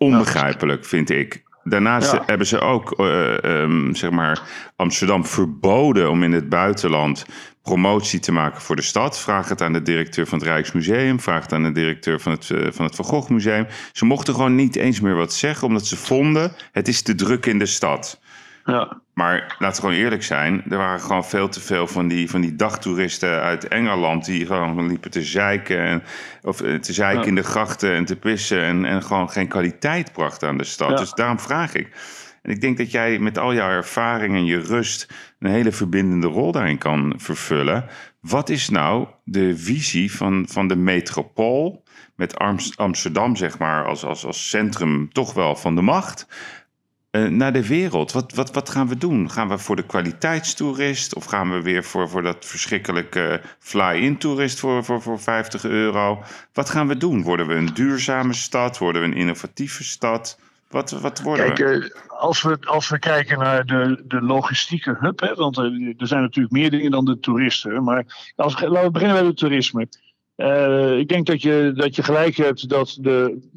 Onbegrijpelijk, 0.05 0.85
vind 0.85 1.09
ik. 1.09 1.43
Daarnaast 1.63 2.11
Ja. 2.11 2.23
hebben 2.25 2.47
ze 2.47 2.59
ook 2.59 2.91
eh, 2.99 3.43
ehm, 3.43 3.93
zeg 3.93 4.09
maar 4.11 4.41
Amsterdam 4.75 5.25
verboden 5.25 6.09
om 6.09 6.23
in 6.23 6.31
het 6.31 6.49
buitenland 6.49 7.25
promotie 7.63 8.19
te 8.19 8.31
maken 8.31 8.61
voor 8.61 8.75
de 8.75 8.81
stad. 8.81 9.19
Vraag 9.19 9.49
het 9.49 9.61
aan 9.61 9.73
de 9.73 9.81
directeur 9.81 10.27
van 10.27 10.37
het 10.39 10.47
Rijksmuseum. 10.47 11.19
Vraag 11.19 11.41
het 11.41 11.53
aan 11.53 11.63
de 11.63 11.71
directeur 11.71 12.19
van 12.19 12.31
het, 12.31 12.49
eh, 12.49 12.67
van 12.71 12.85
het 12.85 12.95
Van 12.95 13.05
Gogh 13.05 13.29
Museum. 13.29 13.67
Ze 13.91 14.05
mochten 14.05 14.33
gewoon 14.33 14.55
niet 14.55 14.75
eens 14.75 14.99
meer 14.99 15.15
wat 15.15 15.33
zeggen, 15.33 15.67
omdat 15.67 15.85
ze 15.85 15.95
vonden 15.97 16.51
het 16.71 16.87
is 16.87 17.01
te 17.01 17.15
druk 17.15 17.45
in 17.45 17.59
de 17.59 17.65
stad. 17.65 18.19
Ja. 18.65 19.01
Maar 19.13 19.55
laten 19.59 19.81
we 19.81 19.87
gewoon 19.87 20.03
eerlijk 20.03 20.23
zijn. 20.23 20.63
Er 20.69 20.77
waren 20.77 20.99
gewoon 20.99 21.25
veel 21.25 21.49
te 21.49 21.61
veel 21.61 21.87
van 21.87 22.07
die, 22.07 22.29
van 22.29 22.41
die 22.41 22.55
dagtoeristen 22.55 23.41
uit 23.41 23.67
Engeland. 23.67 24.25
die 24.25 24.45
gewoon 24.45 24.87
liepen 24.87 25.11
te 25.11 25.21
zeiken. 25.23 25.79
En, 25.79 26.03
of 26.41 26.61
eh, 26.61 26.75
te 26.75 26.93
zeiken 26.93 27.21
Ja. 27.21 27.27
in 27.27 27.35
de 27.35 27.43
grachten 27.43 27.93
en 27.93 28.05
te 28.05 28.15
pissen. 28.15 28.61
En, 28.61 28.85
en 28.85 29.03
gewoon 29.03 29.29
geen 29.29 29.47
kwaliteit 29.47 30.11
brachten 30.11 30.47
aan 30.47 30.57
de 30.57 30.63
stad. 30.63 30.89
Ja. 30.89 30.95
Dus 30.95 31.11
daarom 31.11 31.39
vraag 31.39 31.73
ik. 31.73 31.89
En 32.41 32.51
ik 32.51 32.61
denk 32.61 32.77
dat 32.77 32.91
jij 32.91 33.19
met 33.19 33.37
al 33.37 33.53
jouw 33.53 33.69
ervaring 33.69 34.35
en 34.35 34.45
je 34.45 34.59
rust. 34.59 35.07
een 35.39 35.51
hele 35.51 35.71
verbindende 35.71 36.27
rol 36.27 36.51
daarin 36.51 36.77
kan 36.77 37.13
vervullen. 37.17 37.85
Wat 38.21 38.49
is 38.49 38.69
nou 38.69 39.07
de 39.23 39.57
visie 39.57 40.11
van, 40.11 40.45
van 40.49 40.67
de 40.67 40.75
metropool. 40.75 41.83
met 42.15 42.37
Amsterdam, 42.75 43.35
zeg 43.35 43.57
maar, 43.57 43.85
als, 43.85 44.05
als, 44.05 44.25
als 44.25 44.49
centrum 44.49 45.09
toch 45.11 45.33
wel 45.33 45.55
van 45.55 45.75
de 45.75 45.81
macht 45.81 46.27
eh, 47.15 47.25
naar 47.25 47.53
de 47.53 47.67
wereld. 47.67 48.11
Wat, 48.11 48.33
wat, 48.33 48.51
wat 48.51 48.69
gaan 48.69 48.87
we 48.87 48.97
doen? 48.97 49.31
Gaan 49.31 49.47
we 49.47 49.57
voor 49.57 49.75
de 49.75 49.85
kwaliteitstoerist? 49.85 51.15
Of 51.15 51.25
gaan 51.25 51.51
we 51.51 51.61
weer 51.61 51.83
voor, 51.83 52.09
voor 52.09 52.21
dat 52.21 52.45
verschrikkelijke 52.45 53.41
fly-in 53.59 54.17
toerist 54.17 54.59
voor, 54.59 54.83
voor, 54.83 55.01
voor 55.01 55.19
50 55.19 55.65
euro? 55.65 56.23
Wat 56.53 56.69
gaan 56.69 56.87
we 56.87 56.97
doen? 56.97 57.23
Worden 57.23 57.47
we 57.47 57.53
een 57.53 57.73
duurzame 57.73 58.33
stad? 58.33 58.77
Worden 58.77 59.01
we 59.01 59.07
een 59.07 59.13
innovatieve 59.13 59.83
stad? 59.83 60.39
Wat, 60.69 60.91
wat 60.91 61.21
worden 61.21 61.45
Kijk, 61.45 61.57
we? 61.57 61.93
eh, 61.93 62.19
als, 62.19 62.41
we, 62.41 62.57
als 62.61 62.89
we 62.89 62.99
kijken 62.99 63.39
naar 63.39 63.65
de, 63.65 64.03
de 64.07 64.21
logistieke 64.21 64.97
hub, 64.99 65.19
hè, 65.19 65.33
want 65.33 65.57
eh, 65.57 65.63
er 65.97 66.07
zijn 66.07 66.21
natuurlijk 66.21 66.53
meer 66.53 66.69
dingen 66.69 66.91
dan 66.91 67.05
de 67.05 67.19
toeristen. 67.19 67.83
Maar 67.83 68.33
als, 68.35 68.61
laten 68.61 68.83
we 68.83 68.91
beginnen 68.91 69.17
bij 69.17 69.25
het 69.25 69.37
toerisme. 69.37 69.87
Ik 70.99 71.07
denk 71.07 71.25
dat 71.25 71.41
je, 71.41 71.71
dat 71.75 71.95
je 71.95 72.03
gelijk 72.03 72.35
hebt 72.35 72.69
dat 72.69 72.97
de, 73.01 73.49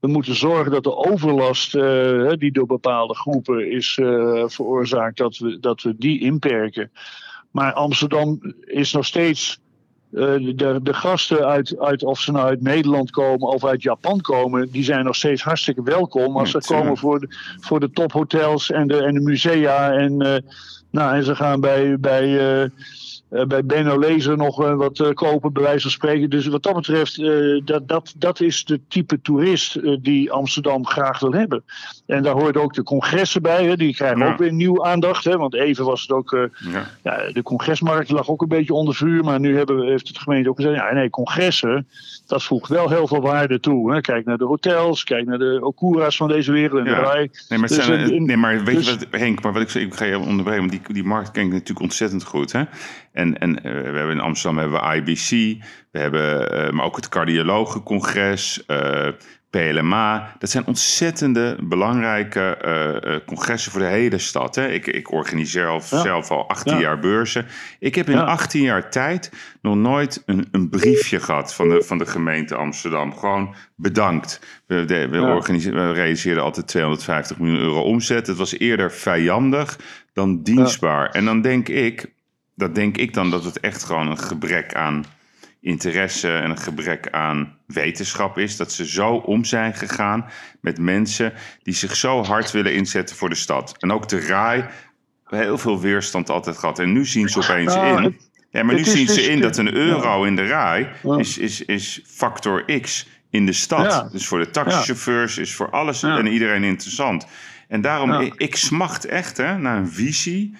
we 0.00 0.08
moeten 0.08 0.34
zorgen 0.34 0.72
dat 0.72 0.84
de 0.84 0.96
overlast 0.96 1.74
eh, 1.74 2.32
die 2.38 2.52
door 2.52 2.66
bepaalde 2.66 3.14
groepen 3.14 3.70
is 3.70 3.98
eh, 4.00 4.44
veroorzaakt, 4.46 5.16
dat 5.16 5.36
we, 5.36 5.60
dat 5.60 5.82
we 5.82 5.94
die 5.98 6.20
inperken. 6.20 6.90
Maar 7.50 7.72
Amsterdam 7.72 8.54
is 8.64 8.92
nog 8.92 9.06
steeds. 9.06 9.60
eh, 10.12 10.20
de, 10.54 10.80
de 10.82 10.94
gasten 10.94 11.46
uit, 11.46 11.78
uit, 11.78 12.02
of 12.02 12.20
ze 12.20 12.32
nou 12.32 12.46
uit 12.46 12.62
Nederland 12.62 13.10
komen 13.10 13.48
of 13.48 13.64
uit 13.64 13.82
Japan 13.82 14.20
komen, 14.20 14.70
die 14.70 14.84
zijn 14.84 15.04
nog 15.04 15.16
steeds 15.16 15.42
hartstikke 15.42 15.82
welkom 15.82 16.36
als 16.36 16.50
ze 16.50 16.58
komen 16.66 16.96
voor 16.96 17.20
de, 17.20 17.26
voor 17.60 17.80
de 17.80 17.90
tophotels 17.90 18.70
en 18.70 18.88
de, 18.88 19.02
en 19.02 19.14
de 19.14 19.20
musea. 19.20 19.92
En, 19.92 20.16
nou, 20.90 21.14
en 21.14 21.24
ze 21.24 21.36
gaan 21.36 21.60
bij, 21.60 21.98
bij, 21.98 22.70
bij 23.30 23.64
Benno 23.64 23.98
Lezer 23.98 24.36
nog 24.36 24.62
uh, 24.62 24.74
wat 24.74 24.98
uh, 24.98 25.08
kopen, 25.10 25.52
bij 25.52 25.62
wijze 25.62 25.80
van 25.80 25.90
spreken. 25.90 26.30
Dus 26.30 26.46
wat 26.46 26.62
dat 26.62 26.74
betreft, 26.74 27.16
dat, 27.64 27.88
dat, 27.88 28.14
dat 28.16 28.40
is 28.40 28.64
de 28.64 28.80
type 28.88 29.20
toerist 29.20 30.02
die 30.02 30.32
Amsterdam 30.32 30.86
graag 30.86 31.18
wil 31.18 31.32
hebben. 31.32 31.62
En 32.06 32.22
daar 32.22 32.34
hoort 32.34 32.56
ook 32.56 32.74
de 32.74 32.82
congressen 32.82 33.42
bij, 33.42 33.64
hè, 33.64 33.76
die 33.76 33.94
krijgen 33.94 34.18
ja. 34.18 34.32
ook 34.32 34.38
weer 34.38 34.52
nieuw 34.52 34.84
aandacht. 34.84 35.24
Hè, 35.24 35.36
want 35.36 35.54
even 35.54 35.84
was 35.84 36.02
het 36.02 36.10
ook, 36.10 36.48
ja. 36.72 36.86
ja. 37.02 37.32
de 37.32 37.42
congresmarkt 37.42 38.10
lag 38.10 38.28
ook 38.28 38.42
een 38.42 38.48
beetje 38.48 38.74
onder 38.74 38.94
vuur. 38.94 39.24
Maar 39.24 39.40
nu 39.40 39.56
hebben, 39.56 39.86
heeft 39.86 40.08
het 40.08 40.18
gemeente 40.18 40.48
ook 40.48 40.56
gezegd, 40.56 40.74
ja 40.74 40.92
nee, 40.92 41.10
congressen, 41.10 41.86
dat 42.26 42.42
voegt 42.42 42.68
wel 42.68 42.88
heel 42.88 43.06
veel 43.06 43.20
waarde 43.20 43.60
toe. 43.60 43.92
Hè. 43.92 44.00
Kijk 44.00 44.24
naar 44.24 44.38
de 44.38 44.44
hotels, 44.44 45.04
kijk 45.04 45.26
naar 45.26 45.38
de 45.38 45.58
Okura's 45.62 46.16
van 46.16 46.28
deze 46.28 46.52
wereld 46.52 46.78
en 46.78 46.84
de 46.84 46.94
rij. 46.94 47.30
Nee, 47.48 47.58
maar, 47.58 47.68
dus, 47.68 47.84
zijn, 47.84 48.24
nee, 48.24 48.36
maar 48.36 48.64
weet 48.64 48.76
dus, 48.76 48.90
je 48.90 48.98
wat, 49.10 49.20
Henk, 49.20 49.42
maar 49.42 49.52
wat 49.52 49.62
ik, 49.62 49.74
ik 49.74 49.94
ga 49.94 50.04
je 50.04 50.18
onderbreken, 50.18 50.60
want 50.60 50.70
die, 50.70 50.94
die 50.94 51.04
markt 51.04 51.30
ken 51.30 51.44
ik 51.44 51.52
natuurlijk 51.52 51.80
ontzettend 51.80 52.24
goed. 52.24 52.52
Hè? 52.52 52.62
En, 53.12 53.38
en 53.38 53.50
uh, 53.50 53.62
we 53.62 53.98
hebben 53.98 54.10
in 54.10 54.20
Amsterdam 54.20 54.58
hebben 54.58 54.80
we 54.80 54.94
IBC, 54.94 55.30
we 55.90 55.98
hebben 55.98 56.54
uh, 56.54 56.70
maar 56.70 56.84
ook 56.84 56.96
het 56.96 57.08
cardiologencongres, 57.08 58.64
uh, 58.66 59.08
PLMA. 59.50 60.36
Dat 60.38 60.50
zijn 60.50 60.66
ontzettende 60.66 61.56
belangrijke 61.62 63.22
congressen 63.26 63.72
voor 63.72 63.80
de 63.80 63.86
hele 63.86 64.18
stad. 64.18 64.54
Hè? 64.54 64.68
Ik, 64.68 64.86
ik 64.86 65.12
organiseer 65.12 65.66
al, 65.66 65.80
ja. 65.90 66.00
zelf 66.00 66.30
al 66.30 66.48
18 66.48 66.74
ja. 66.74 66.80
jaar 66.80 66.98
beurzen. 66.98 67.46
Ik 67.78 67.94
heb 67.94 68.08
in 68.08 68.16
ja. 68.16 68.24
18 68.24 68.62
jaar 68.62 68.90
tijd 68.90 69.32
nog 69.62 69.76
nooit 69.76 70.22
een, 70.26 70.48
een 70.52 70.68
briefje 70.68 71.20
gehad 71.20 71.54
van 71.54 71.68
de, 71.68 71.82
van 71.82 71.98
de 71.98 72.06
gemeente 72.06 72.54
Amsterdam. 72.54 73.16
Gewoon 73.16 73.54
bedankt. 73.76 74.40
We, 74.66 74.84
de, 74.84 75.08
we, 75.08 75.20
we 75.70 75.92
realiseerden 75.92 76.42
altijd 76.42 76.66
250 76.66 77.38
miljoen 77.38 77.60
euro 77.60 77.80
omzet. 77.80 78.26
Het 78.26 78.36
was 78.36 78.58
eerder 78.58 78.92
vijandig 78.92 79.78
dan 80.12 80.42
dienstbaar. 80.42 81.10
En 81.10 81.24
dan 81.24 81.40
denk 81.40 81.68
ik, 81.68 82.12
dat 82.60 82.74
denk 82.74 82.96
ik 82.96 83.14
dan 83.14 83.30
dat 83.30 83.44
het 83.44 83.60
echt 83.60 83.84
gewoon 83.84 84.10
een 84.10 84.18
gebrek 84.18 84.74
aan 84.74 85.04
interesse 85.60 86.36
en 86.36 86.50
een 86.50 86.58
gebrek 86.58 87.10
aan 87.10 87.58
wetenschap 87.66 88.38
is. 88.38 88.56
Dat 88.56 88.72
ze 88.72 88.86
zo 88.86 89.14
om 89.14 89.44
zijn 89.44 89.74
gegaan 89.74 90.30
met 90.60 90.78
mensen 90.78 91.32
die 91.62 91.74
zich 91.74 91.96
zo 91.96 92.24
hard 92.24 92.50
willen 92.50 92.74
inzetten 92.74 93.16
voor 93.16 93.28
de 93.28 93.34
stad. 93.34 93.74
En 93.78 93.92
ook 93.92 94.08
de 94.08 94.20
RAI 94.20 94.64
heel 95.24 95.58
veel 95.58 95.80
weerstand 95.80 96.30
altijd 96.30 96.58
gehad. 96.58 96.78
En 96.78 96.92
nu 96.92 97.06
zien 97.06 97.28
ze 97.28 97.38
opeens 97.38 97.74
nou, 97.74 98.02
in. 98.02 98.18
Ja, 98.50 98.62
maar 98.62 98.74
nu 98.74 98.84
zien 98.84 99.08
ze 99.08 99.14
dus 99.14 99.26
in 99.26 99.40
dat 99.40 99.56
een 99.56 99.74
euro 99.74 100.24
in 100.24 100.36
de 100.36 100.46
RAI 100.46 100.88
is, 101.16 101.38
is, 101.38 101.64
is 101.64 102.02
factor 102.06 102.80
X 102.80 103.08
in 103.30 103.46
de 103.46 103.52
stad. 103.52 103.84
Ja. 103.84 104.08
Dus 104.12 104.26
voor 104.26 104.38
de 104.38 104.50
taxichauffeurs 104.50 105.38
is 105.38 105.54
voor 105.54 105.70
alles 105.70 106.02
en 106.02 106.26
iedereen 106.26 106.64
interessant. 106.64 107.26
En 107.68 107.80
daarom, 107.80 108.12
ik, 108.12 108.34
ik 108.34 108.56
smacht 108.56 109.04
echt 109.04 109.36
hè, 109.36 109.58
naar 109.58 109.76
een 109.76 109.90
visie 109.90 110.56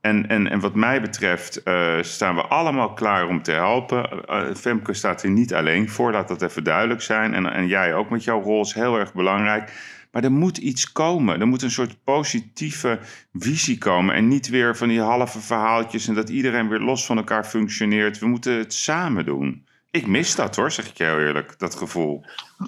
en, 0.00 0.28
en, 0.28 0.50
en 0.50 0.60
wat 0.60 0.74
mij 0.74 1.00
betreft 1.00 1.60
uh, 1.64 2.02
staan 2.02 2.34
we 2.34 2.42
allemaal 2.42 2.92
klaar 2.92 3.28
om 3.28 3.42
te 3.42 3.52
helpen. 3.52 4.22
Uh, 4.28 4.54
Femke 4.54 4.94
staat 4.94 5.22
hier 5.22 5.30
niet 5.30 5.54
alleen 5.54 5.88
voor, 5.88 6.12
laat 6.12 6.28
dat 6.28 6.42
even 6.42 6.64
duidelijk 6.64 7.02
zijn. 7.02 7.34
En, 7.34 7.52
en 7.52 7.66
jij 7.66 7.94
ook 7.94 8.10
met 8.10 8.24
jouw 8.24 8.42
rol 8.42 8.62
is 8.62 8.74
heel 8.74 8.98
erg 8.98 9.14
belangrijk. 9.14 9.72
Maar 10.12 10.24
er 10.24 10.32
moet 10.32 10.58
iets 10.58 10.92
komen. 10.92 11.40
Er 11.40 11.46
moet 11.46 11.62
een 11.62 11.70
soort 11.70 12.04
positieve 12.04 12.98
visie 13.32 13.78
komen. 13.78 14.14
En 14.14 14.28
niet 14.28 14.48
weer 14.48 14.76
van 14.76 14.88
die 14.88 15.00
halve 15.00 15.40
verhaaltjes 15.40 16.08
en 16.08 16.14
dat 16.14 16.28
iedereen 16.28 16.68
weer 16.68 16.80
los 16.80 17.06
van 17.06 17.16
elkaar 17.16 17.44
functioneert. 17.44 18.18
We 18.18 18.26
moeten 18.26 18.58
het 18.58 18.74
samen 18.74 19.24
doen. 19.24 19.66
Ik 19.92 20.06
mis 20.06 20.34
dat 20.34 20.56
hoor, 20.56 20.70
zeg 20.70 20.88
ik 20.88 20.98
heel 20.98 21.18
eerlijk, 21.18 21.58
dat 21.58 21.74
gevoel. 21.74 22.24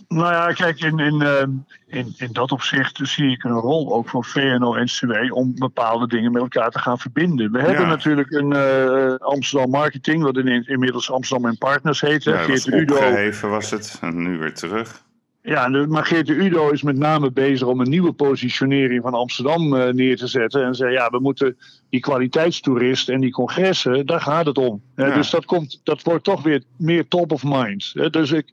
Nou 0.09 0.33
ja, 0.33 0.53
kijk, 0.53 0.81
in, 0.81 0.99
in, 0.99 1.23
uh, 1.23 1.43
in, 1.87 2.15
in 2.17 2.33
dat 2.33 2.53
opzicht 2.53 3.01
zie 3.03 3.31
ik 3.31 3.45
een 3.45 3.53
rol 3.53 3.95
ook 3.95 4.09
van 4.09 4.25
VNO-NCW 4.25 5.33
om 5.35 5.55
bepaalde 5.55 6.07
dingen 6.07 6.33
met 6.33 6.43
elkaar 6.43 6.71
te 6.71 6.79
gaan 6.79 6.99
verbinden. 6.99 7.53
We 7.53 7.59
ja. 7.59 7.65
hebben 7.65 7.87
natuurlijk 7.87 8.31
een 8.31 8.53
uh, 8.53 9.15
Amsterdam 9.19 9.71
Marketing, 9.71 10.23
wat 10.23 10.37
in, 10.37 10.67
inmiddels 10.67 11.11
Amsterdam 11.11 11.51
en 11.51 11.59
Partners 11.59 12.01
heet. 12.01 12.25
Ja, 12.25 12.37
Geert 12.43 12.67
Udo. 12.67 12.95
Opgeheven 12.95 13.51
was 13.51 13.71
het, 13.71 13.99
en 14.01 14.23
nu 14.23 14.39
weer 14.39 14.55
terug. 14.55 15.03
Ja, 15.45 15.69
maar 15.69 16.05
Geerte 16.05 16.33
Udo 16.33 16.71
is 16.71 16.83
met 16.83 16.97
name 16.97 17.31
bezig 17.33 17.67
om 17.67 17.81
een 17.81 17.89
nieuwe 17.89 18.13
positionering 18.13 19.03
van 19.03 19.15
Amsterdam 19.15 19.75
uh, 19.75 19.89
neer 19.89 20.17
te 20.17 20.27
zetten. 20.27 20.65
En 20.65 20.75
zei, 20.75 20.93
ja, 20.93 21.11
we 21.11 21.19
moeten 21.19 21.57
die 21.91 22.01
kwaliteitstoerist 22.01 23.09
en 23.09 23.21
die 23.21 23.31
congressen, 23.31 24.07
daar 24.07 24.21
gaat 24.21 24.47
het 24.47 24.59
om. 24.59 24.83
Ja. 24.97 25.09
Uh, 25.09 25.15
dus 25.15 25.31
dat, 25.31 25.45
komt, 25.45 25.81
dat 25.85 26.03
wordt 26.03 26.25
toch 26.25 26.43
weer 26.43 26.63
meer 26.77 27.09
top 27.09 27.33
of 27.33 27.43
mind. 27.45 27.93
Uh, 27.95 28.11
dus 28.11 28.31
ik, 28.31 28.47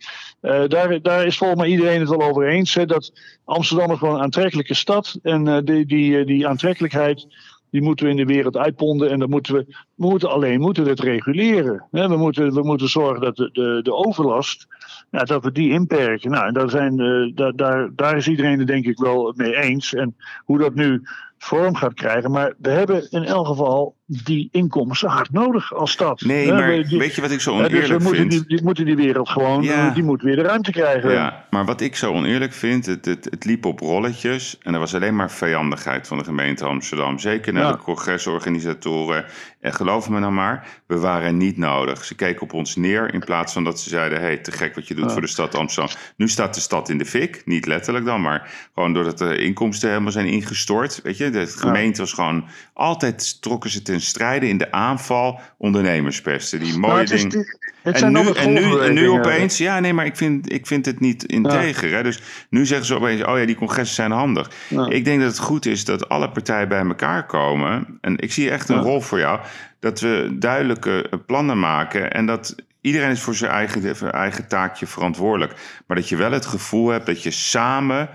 daar, 0.67 1.01
daar 1.01 1.25
is 1.25 1.37
volgens 1.37 1.59
mij 1.59 1.69
iedereen 1.69 1.99
het 1.99 2.09
wel 2.09 2.21
over 2.21 2.47
eens. 2.47 2.73
Dat 2.73 3.13
Amsterdam 3.45 3.91
is 3.91 3.97
gewoon 3.97 4.15
een 4.15 4.21
aantrekkelijke 4.21 4.73
stad. 4.73 5.19
En 5.23 5.65
die, 5.65 5.85
die, 5.85 6.25
die 6.25 6.47
aantrekkelijkheid 6.47 7.27
die 7.71 7.81
moeten 7.81 8.05
we 8.05 8.11
in 8.11 8.17
de 8.17 8.33
wereld 8.33 8.57
uitponden. 8.57 9.09
En 9.09 9.19
dan 9.19 9.29
moeten 9.29 9.53
we, 9.53 9.65
we 9.95 10.07
moeten 10.07 10.29
alleen 10.29 10.59
moeten 10.59 10.83
we 10.83 10.89
het 10.89 10.99
reguleren. 10.99 11.87
We 11.91 12.17
moeten, 12.17 12.53
we 12.53 12.63
moeten 12.63 12.89
zorgen 12.89 13.21
dat 13.21 13.35
de, 13.35 13.49
de, 13.51 13.79
de 13.83 13.93
overlast, 13.93 14.67
ja, 15.11 15.23
dat 15.23 15.43
we 15.43 15.51
die 15.51 15.71
inperken. 15.71 16.31
Nou, 16.31 16.51
daar, 16.51 16.69
zijn, 16.69 16.99
uh, 16.99 17.35
daar, 17.35 17.55
daar, 17.55 17.89
daar 17.95 18.17
is 18.17 18.27
iedereen 18.27 18.59
het 18.59 18.67
denk 18.67 18.85
ik 18.85 18.97
wel 18.97 19.33
mee 19.35 19.55
eens. 19.55 19.93
En 19.93 20.15
hoe 20.45 20.57
dat 20.57 20.75
nu 20.75 21.01
vorm 21.37 21.75
gaat 21.75 21.93
krijgen. 21.93 22.31
Maar 22.31 22.53
we 22.57 22.69
hebben 22.69 23.09
in 23.09 23.23
elk 23.23 23.47
geval 23.47 23.95
die 24.11 24.49
inkomsten 24.51 25.09
hard 25.09 25.31
nodig 25.31 25.73
als 25.73 25.91
stad. 25.91 26.21
Nee, 26.21 26.53
maar 26.53 26.67
weet 26.67 27.15
je 27.15 27.21
wat 27.21 27.31
ik 27.31 27.41
zo 27.41 27.51
oneerlijk 27.51 27.81
dus 27.81 27.89
we 27.89 28.03
moeten 28.03 28.15
vind? 28.15 28.31
Die, 28.31 28.45
die, 28.45 28.63
moeten 28.63 28.85
die 28.85 28.95
wereld 28.95 29.29
gewoon, 29.29 29.63
ja. 29.63 29.89
die 29.89 30.03
moet 30.03 30.21
weer 30.21 30.35
de 30.35 30.41
ruimte 30.41 30.71
krijgen. 30.71 31.11
Ja, 31.11 31.45
maar 31.49 31.65
wat 31.65 31.81
ik 31.81 31.95
zo 31.95 32.11
oneerlijk 32.11 32.53
vind, 32.53 32.85
het, 32.85 33.05
het, 33.05 33.27
het, 33.29 33.45
liep 33.45 33.65
op 33.65 33.79
rolletjes 33.79 34.57
en 34.61 34.73
er 34.73 34.79
was 34.79 34.95
alleen 34.95 35.15
maar 35.15 35.31
vijandigheid 35.31 36.07
van 36.07 36.17
de 36.17 36.23
gemeente 36.23 36.65
Amsterdam. 36.65 37.19
Zeker 37.19 37.53
naar 37.53 37.63
ja. 37.63 37.71
de 37.71 37.77
congresorganisatoren. 37.77 39.25
En 39.59 39.73
geloof 39.73 40.09
me 40.09 40.19
nou 40.19 40.33
maar, 40.33 40.67
we 40.85 40.99
waren 40.99 41.37
niet 41.37 41.57
nodig. 41.57 42.05
Ze 42.05 42.15
keken 42.15 42.41
op 42.41 42.53
ons 42.53 42.75
neer 42.75 43.13
in 43.13 43.19
plaats 43.19 43.53
van 43.53 43.63
dat 43.63 43.79
ze 43.79 43.89
zeiden, 43.89 44.21
hey, 44.21 44.37
te 44.37 44.51
gek 44.51 44.75
wat 44.75 44.87
je 44.87 44.95
doet 44.95 45.05
ja. 45.05 45.11
voor 45.11 45.21
de 45.21 45.27
stad 45.27 45.55
Amsterdam. 45.55 45.95
Nu 46.15 46.27
staat 46.27 46.53
de 46.53 46.61
stad 46.61 46.89
in 46.89 46.97
de 46.97 47.05
fik, 47.05 47.41
niet 47.45 47.65
letterlijk 47.65 48.05
dan, 48.05 48.21
maar 48.21 48.69
gewoon 48.73 48.93
doordat 48.93 49.17
de 49.17 49.37
inkomsten 49.37 49.89
helemaal 49.89 50.11
zijn 50.11 50.27
ingestort. 50.27 50.99
Weet 51.03 51.17
je, 51.17 51.29
de 51.29 51.47
gemeente 51.47 52.01
was 52.01 52.13
gewoon, 52.13 52.45
altijd 52.73 53.41
trokken 53.41 53.69
ze 53.69 53.81
ten 53.81 53.98
strijden 54.01 54.49
in 54.49 54.57
de 54.57 54.71
aanval 54.71 55.39
ondernemerspesten. 55.57 56.59
Die 56.59 56.77
mooie 56.77 57.05
dingen. 57.05 57.45
En 57.83 58.11
nu, 58.11 58.31
en, 58.31 58.53
nu, 58.53 58.79
en 58.79 58.93
nu 58.93 59.09
opeens, 59.09 59.57
ja, 59.57 59.79
nee, 59.79 59.93
maar 59.93 60.05
ik 60.05 60.15
vind, 60.15 60.51
ik 60.51 60.67
vind 60.67 60.85
het 60.85 60.99
niet 60.99 61.23
integer. 61.23 61.89
Ja. 61.89 61.95
Hè? 61.95 62.03
Dus 62.03 62.21
nu 62.49 62.65
zeggen 62.65 62.87
ze 62.87 62.95
opeens, 62.95 63.23
oh 63.23 63.37
ja, 63.37 63.45
die 63.45 63.55
congressen 63.55 63.95
zijn 63.95 64.11
handig. 64.11 64.51
Ja. 64.67 64.89
Ik 64.89 65.05
denk 65.05 65.19
dat 65.19 65.29
het 65.29 65.39
goed 65.39 65.65
is 65.65 65.85
dat 65.85 66.09
alle 66.09 66.29
partijen 66.29 66.67
bij 66.67 66.85
elkaar 66.85 67.25
komen. 67.25 67.97
En 68.01 68.17
ik 68.17 68.31
zie 68.31 68.49
echt 68.49 68.69
een 68.69 68.75
ja. 68.75 68.81
rol 68.81 69.01
voor 69.01 69.19
jou. 69.19 69.39
Dat 69.79 69.99
we 69.99 70.35
duidelijke 70.39 71.09
plannen 71.25 71.59
maken 71.59 72.11
en 72.11 72.25
dat 72.25 72.55
iedereen 72.81 73.11
is 73.11 73.21
voor 73.21 73.35
zijn 73.35 73.51
eigen, 73.51 74.11
eigen 74.11 74.47
taakje 74.47 74.87
verantwoordelijk. 74.87 75.53
Maar 75.87 75.97
dat 75.97 76.09
je 76.09 76.15
wel 76.15 76.31
het 76.31 76.45
gevoel 76.45 76.89
hebt 76.89 77.05
dat 77.05 77.23
je 77.23 77.31
samen 77.31 78.09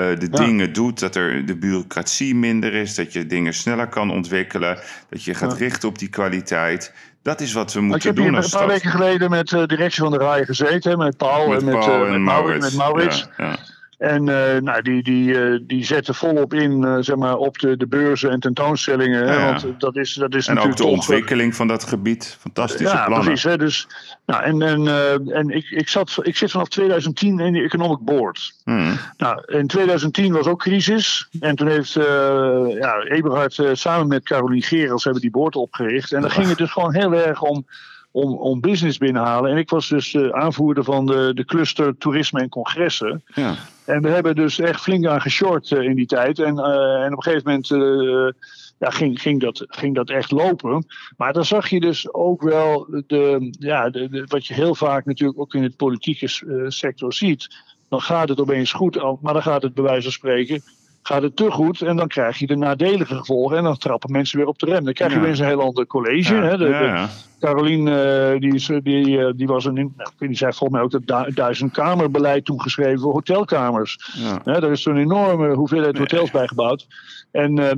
uh, 0.00 0.18
de 0.18 0.28
ja. 0.30 0.44
dingen 0.44 0.72
doet, 0.72 1.00
dat 1.00 1.16
er 1.16 1.46
de 1.46 1.56
bureaucratie 1.56 2.34
minder 2.34 2.74
is, 2.74 2.94
dat 2.94 3.12
je 3.12 3.26
dingen 3.26 3.54
sneller 3.54 3.88
kan 3.88 4.10
ontwikkelen, 4.10 4.78
dat 5.10 5.24
je 5.24 5.34
gaat 5.34 5.52
ja. 5.52 5.58
richten 5.58 5.88
op 5.88 5.98
die 5.98 6.08
kwaliteit. 6.08 6.92
Dat 7.22 7.40
is 7.40 7.52
wat 7.52 7.72
we 7.72 7.80
moeten 7.80 8.14
doen. 8.14 8.26
Ik 8.26 8.32
heb 8.32 8.42
hier 8.42 8.44
een 8.44 8.58
paar 8.58 8.68
weken 8.68 8.90
geleden 8.90 9.30
met 9.30 9.48
de 9.48 9.66
directie 9.66 10.02
van 10.02 10.12
de 10.12 10.18
RAI 10.18 10.44
gezeten, 10.44 10.98
met 10.98 11.16
Paul 11.16 11.48
met 11.48 11.58
en 11.58 11.64
met, 11.64 11.78
Paul 11.78 12.04
uh, 12.04 12.10
met, 12.10 12.20
Maurits. 12.20 12.64
Met 12.64 12.74
Maurits. 12.74 13.28
Ja, 13.36 13.58
en 14.00 14.26
uh, 14.26 14.56
nou, 14.56 14.82
die, 14.82 15.02
die, 15.02 15.28
uh, 15.28 15.58
die 15.62 15.84
zetten 15.84 16.14
volop 16.14 16.54
in 16.54 16.82
uh, 16.82 16.96
zeg 17.00 17.16
maar, 17.16 17.36
op 17.36 17.58
de, 17.58 17.76
de 17.76 17.86
beurzen 17.86 18.30
en 18.30 18.40
tentoonstellingen. 18.40 19.26
Hè, 19.26 19.34
ja. 19.34 19.44
Want 19.44 19.80
dat 19.80 19.96
is, 19.96 20.14
dat 20.14 20.34
is 20.34 20.46
en 20.46 20.54
natuurlijk 20.54 20.80
ook 20.80 20.86
de 20.86 20.92
ontwikkeling 20.94 21.54
van 21.54 21.66
dat 21.66 21.84
gebied. 21.84 22.36
Fantastische 22.40 22.96
ja, 22.96 23.04
plannen. 23.04 23.26
precies. 23.26 23.44
Hè, 23.44 23.58
dus, 23.58 23.88
nou, 24.26 24.42
en 24.42 24.62
en, 24.62 24.88
en 25.32 25.50
ik, 25.50 25.70
ik, 25.70 25.88
zat, 25.88 26.18
ik 26.22 26.36
zit 26.36 26.50
vanaf 26.50 26.68
2010 26.68 27.38
in 27.38 27.52
de 27.52 27.62
Economic 27.62 27.98
Board. 27.98 28.52
Hmm. 28.64 28.98
Nou, 29.16 29.42
in 29.46 29.66
2010 29.66 30.32
was 30.32 30.46
ook 30.46 30.60
crisis. 30.60 31.28
En 31.40 31.56
toen 31.56 31.68
heeft 31.68 31.92
ja, 31.92 33.02
Eberhard 33.02 33.62
samen 33.72 34.08
met 34.08 34.24
Caroline 34.24 34.62
Gerels 34.62 35.04
hebben 35.04 35.22
die 35.22 35.30
board 35.30 35.56
opgericht. 35.56 36.12
En 36.12 36.20
dan 36.20 36.30
ging 36.30 36.48
het 36.48 36.58
dus 36.58 36.72
gewoon 36.72 36.94
heel 36.94 37.14
erg 37.14 37.42
om 37.42 37.66
om, 38.10 38.34
om 38.34 38.60
business 38.60 38.98
binnenhalen. 38.98 39.50
En 39.50 39.56
ik 39.56 39.70
was 39.70 39.88
dus 39.88 40.12
uh, 40.12 40.28
aanvoerder 40.28 40.84
van 40.84 41.06
de, 41.06 41.30
de 41.34 41.44
cluster 41.44 41.98
toerisme 41.98 42.40
en 42.40 42.48
congressen. 42.48 43.22
Ja. 43.34 43.54
En 43.84 44.02
we 44.02 44.08
hebben 44.08 44.34
dus 44.34 44.58
echt 44.58 44.80
flink 44.80 45.06
aan 45.06 45.20
geshort 45.20 45.70
uh, 45.70 45.82
in 45.82 45.94
die 45.94 46.06
tijd. 46.06 46.38
En, 46.38 46.58
uh, 46.58 47.02
en 47.02 47.12
op 47.12 47.16
een 47.16 47.22
gegeven 47.22 47.62
moment 47.68 48.34
ja, 48.78 48.90
ging, 48.90 49.20
ging, 49.20 49.40
dat, 49.40 49.64
ging 49.68 49.94
dat 49.94 50.10
echt 50.10 50.30
lopen. 50.30 50.86
Maar 51.16 51.32
dan 51.32 51.44
zag 51.44 51.68
je 51.68 51.80
dus 51.80 52.12
ook 52.12 52.42
wel 52.42 52.86
de, 53.06 53.48
ja, 53.58 53.90
de, 53.90 54.08
de, 54.08 54.24
wat 54.26 54.46
je 54.46 54.54
heel 54.54 54.74
vaak 54.74 55.04
natuurlijk 55.04 55.40
ook 55.40 55.54
in 55.54 55.62
het 55.62 55.76
politieke 55.76 56.28
sector 56.68 57.12
ziet. 57.12 57.48
Dan 57.88 58.00
gaat 58.00 58.28
het 58.28 58.40
opeens 58.40 58.72
goed, 58.72 59.20
maar 59.20 59.32
dan 59.32 59.42
gaat 59.42 59.62
het 59.62 59.74
bij 59.74 59.84
wijze 59.84 60.02
van 60.02 60.12
spreken 60.12 60.62
gaat 61.02 61.22
het 61.22 61.36
te 61.36 61.50
goed 61.50 61.82
en 61.82 61.96
dan 61.96 62.08
krijg 62.08 62.38
je 62.38 62.46
de 62.46 62.56
nadelige 62.56 63.14
gevolgen 63.14 63.56
en 63.56 63.64
dan 63.64 63.76
trappen 63.76 64.12
mensen 64.12 64.38
weer 64.38 64.46
op 64.46 64.58
de 64.58 64.66
rem. 64.66 64.84
Dan 64.84 64.92
krijg 64.92 65.10
je 65.10 65.16
ja. 65.16 65.22
weer 65.22 65.30
eens 65.30 65.40
een 65.40 65.46
heel 65.46 65.62
ander 65.62 65.86
college. 65.86 66.34
Ja, 66.34 66.42
hè? 66.42 66.56
De, 66.56 66.64
de 66.64 67.06
Caroline, 67.40 68.32
uh, 68.34 68.40
die, 68.40 68.54
is, 68.54 68.66
die, 68.82 69.08
uh, 69.08 69.30
die 69.36 69.46
was 69.46 69.64
een, 69.64 69.74
nou, 69.74 70.10
die 70.18 70.36
zei 70.36 70.52
volgens 70.52 70.70
mij 70.70 70.80
ook 70.80 70.92
het 70.92 71.06
du 71.06 71.32
duizendkamerbeleid 71.32 72.44
toen 72.44 72.60
geschreven 72.60 73.00
voor 73.00 73.12
hotelkamers. 73.12 73.98
Hè, 74.44 74.52
er 74.52 74.70
is 74.70 74.84
een 74.84 74.96
enorme 74.96 75.54
hoeveelheid 75.54 75.92
nee. 75.92 76.00
hotels 76.00 76.30
bijgebouwd. 76.30 76.86
En, 77.30 77.58
uh, 77.58 77.70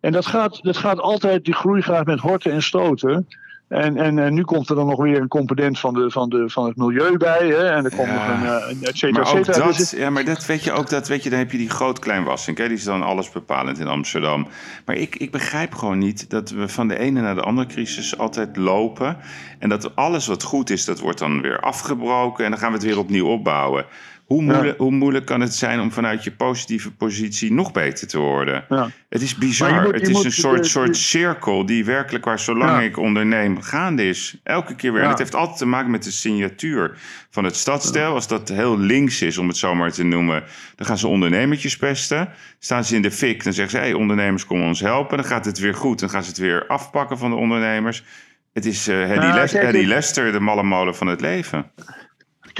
en 0.00 0.12
dat, 0.12 0.26
gaat, 0.26 0.62
dat 0.62 0.76
gaat 0.76 1.00
altijd, 1.00 1.44
die 1.44 1.54
groei 1.54 1.82
gaat 1.82 2.06
met 2.06 2.20
horten 2.20 2.52
en 2.52 2.62
stoten. 2.62 3.26
En, 3.70 3.96
en, 3.96 4.18
en 4.18 4.34
nu 4.34 4.42
komt 4.42 4.68
er 4.68 4.74
dan 4.76 4.86
nog 4.86 5.02
weer 5.02 5.20
een 5.20 5.28
component 5.28 5.78
van, 5.78 5.94
de, 5.94 6.10
van, 6.10 6.28
de, 6.28 6.48
van 6.48 6.66
het 6.66 6.76
milieu 6.76 7.16
bij. 7.16 7.46
Hè? 7.46 7.68
En 7.68 7.84
er 7.84 7.96
komt 7.96 8.12
nog 8.12 8.28
een, 8.28 8.42
uh, 8.42 8.88
et 8.88 8.96
cetera, 8.96 9.22
maar 9.22 9.32
ook 9.32 9.46
et 9.46 9.54
dat, 9.54 9.76
Dus- 9.76 9.90
ja, 9.90 10.10
maar 10.10 10.24
dat 10.24 10.46
weet 10.46 10.64
je 10.64 10.72
ook, 10.72 10.88
dat 10.88 11.08
weet 11.08 11.22
je, 11.22 11.30
dan 11.30 11.38
heb 11.38 11.50
je 11.50 11.58
die 11.58 11.70
groot-kleinwassing. 11.70 12.56
Die 12.56 12.72
is 12.72 12.84
dan 12.84 13.02
alles 13.02 13.30
bepalend 13.30 13.78
in 13.78 13.86
Amsterdam. 13.86 14.48
Maar 14.84 14.96
ik, 14.96 15.16
ik 15.16 15.30
begrijp 15.30 15.74
gewoon 15.74 15.98
niet 15.98 16.30
dat 16.30 16.50
we 16.50 16.68
van 16.68 16.88
de 16.88 16.98
ene 16.98 17.20
naar 17.20 17.34
de 17.34 17.42
andere 17.42 17.66
crisis 17.66 18.18
altijd 18.18 18.56
lopen. 18.56 19.16
En 19.58 19.68
dat 19.68 19.96
alles 19.96 20.26
wat 20.26 20.42
goed 20.42 20.70
is, 20.70 20.84
dat 20.84 21.00
wordt 21.00 21.18
dan 21.18 21.40
weer 21.40 21.60
afgebroken. 21.60 22.44
En 22.44 22.50
dan 22.50 22.60
gaan 22.60 22.70
we 22.70 22.76
het 22.76 22.86
weer 22.86 22.98
opnieuw 22.98 23.26
opbouwen. 23.26 23.84
Hoe 24.30 24.42
moeilijk, 24.42 24.78
hoe 24.78 24.90
moeilijk 24.90 25.26
kan 25.26 25.40
het 25.40 25.54
zijn 25.54 25.80
om 25.80 25.92
vanuit 25.92 26.24
je 26.24 26.30
positieve 26.32 26.90
positie 26.92 27.52
nog 27.52 27.72
beter 27.72 28.06
te 28.08 28.18
worden? 28.18 28.64
Ja. 28.68 28.88
Het 29.08 29.22
is 29.22 29.34
bizar. 29.34 29.74
je 29.74 29.80
moet- 29.80 29.92
het 29.94 30.02
is 30.08 30.12
moet- 30.12 30.24
een 30.24 30.32
soort, 30.32 30.64
je- 30.64 30.70
soort 30.70 30.96
je- 30.96 31.02
cirkel 31.02 31.66
die 31.66 31.84
werkelijk 31.84 32.24
waar 32.24 32.38
zolang 32.38 32.70
Ja. 32.70 32.80
ik 32.80 32.96
onderneem 32.98 33.60
gaande 33.60 34.08
is. 34.08 34.40
Elke 34.42 34.74
keer 34.74 34.92
weer. 34.92 35.02
En 35.02 35.08
het 35.08 35.18
heeft 35.18 35.34
altijd 35.34 35.58
te 35.58 35.66
maken 35.66 35.90
met 35.90 36.02
de 36.02 36.10
signatuur 36.10 36.98
van 37.30 37.44
het 37.44 37.56
stadsdeel. 37.56 38.14
Als 38.14 38.28
dat 38.28 38.48
heel 38.48 38.78
links 38.78 39.22
is, 39.22 39.38
om 39.38 39.48
het 39.48 39.56
zo 39.56 39.74
maar 39.74 39.92
te 39.92 40.04
noemen, 40.04 40.42
dan 40.76 40.86
gaan 40.86 40.98
ze 40.98 41.08
ondernemertjes 41.08 41.76
pesten. 41.76 42.28
Staan 42.58 42.84
ze 42.84 42.94
in 42.94 43.02
de 43.02 43.10
fik, 43.10 43.44
dan 43.44 43.52
zeggen 43.52 43.78
ze: 43.78 43.84
hey, 43.84 43.92
ondernemers, 43.92 44.46
kom 44.46 44.62
ons 44.62 44.80
helpen. 44.80 45.16
Dan 45.16 45.26
gaat 45.26 45.44
het 45.44 45.58
weer 45.58 45.74
goed, 45.74 46.00
dan 46.00 46.10
gaan 46.10 46.22
ze 46.22 46.28
het 46.28 46.38
weer 46.38 46.66
afpakken 46.66 47.18
van 47.18 47.30
de 47.30 47.36
ondernemers. 47.36 48.04
Het 48.52 48.66
is 48.66 48.88
eh 48.88 48.96
Hedy, 48.96 49.18
Nou, 49.20 49.34
Les- 49.34 49.52
kijk, 49.52 49.64
Hedy 49.64 49.78
het- 49.78 49.86
Lester, 49.86 50.32
de 50.32 50.40
malle 50.40 50.62
molen 50.62 50.96
van 50.96 51.06
het 51.06 51.20
leven. 51.20 51.70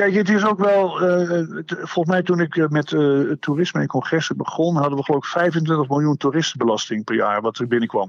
Kijk, 0.01 0.15
het 0.15 0.29
is 0.29 0.45
ook 0.45 0.59
wel. 0.59 1.01
eh, 1.01 1.43
volgens 1.67 2.07
mij, 2.15 2.23
toen 2.23 2.41
ik 2.41 2.57
eh, 2.57 2.69
met 2.69 2.93
eh, 2.93 3.01
het 3.29 3.41
toerisme 3.41 3.81
en 3.81 3.87
congressen 3.87 4.37
begon, 4.37 4.77
hadden 4.77 4.99
we 4.99 5.05
geloof 5.05 5.25
ik 5.25 5.31
25 5.31 5.89
miljoen 5.89 6.17
toeristenbelasting 6.17 7.05
per 7.05 7.15
jaar 7.15 7.41
wat 7.41 7.59
er 7.59 7.67
binnenkwam. 7.67 8.09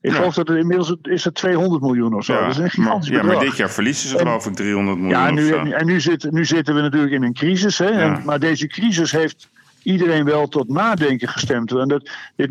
Ik 0.00 0.10
Ja. 0.10 0.16
geloof 0.16 0.34
dat 0.34 0.48
er 0.48 0.58
inmiddels 0.58 0.94
is 1.02 1.24
het 1.24 1.34
200 1.34 1.82
miljoen 1.82 2.14
of 2.14 2.24
zo. 2.24 2.40
dat 2.40 2.48
is 2.50 2.56
een 2.56 2.62
maar, 2.62 2.70
gigantisch 2.70 3.08
ja, 3.08 3.14
maar 3.16 3.24
bedrag. 3.24 3.42
dit 3.42 3.56
jaar 3.56 3.70
verliezen 3.70 4.08
ze 4.08 4.18
En- 4.18 4.26
geloof 4.26 4.46
ik 4.46 4.54
300 4.54 4.98
miljoen 4.98 5.18
Ja, 5.18 5.30
nu, 5.30 5.52
en, 5.52 5.72
en 5.72 5.86
nu, 5.86 6.00
zit, 6.00 6.30
nu 6.30 6.44
zitten 6.44 6.74
we 6.74 6.80
natuurlijk 6.80 7.12
in 7.12 7.22
een 7.22 7.32
crisis. 7.34 7.78
Hè? 7.78 7.84
En- 7.90 7.98
Ja. 8.10 8.20
maar 8.24 8.38
deze 8.38 8.66
crisis 8.66 9.12
heeft 9.12 9.48
iedereen 9.82 10.24
wel 10.24 10.48
tot 10.48 10.68
nadenken 10.68 11.28
gestemd. 11.28 11.72
En 11.72 11.88
dat, 11.88 12.10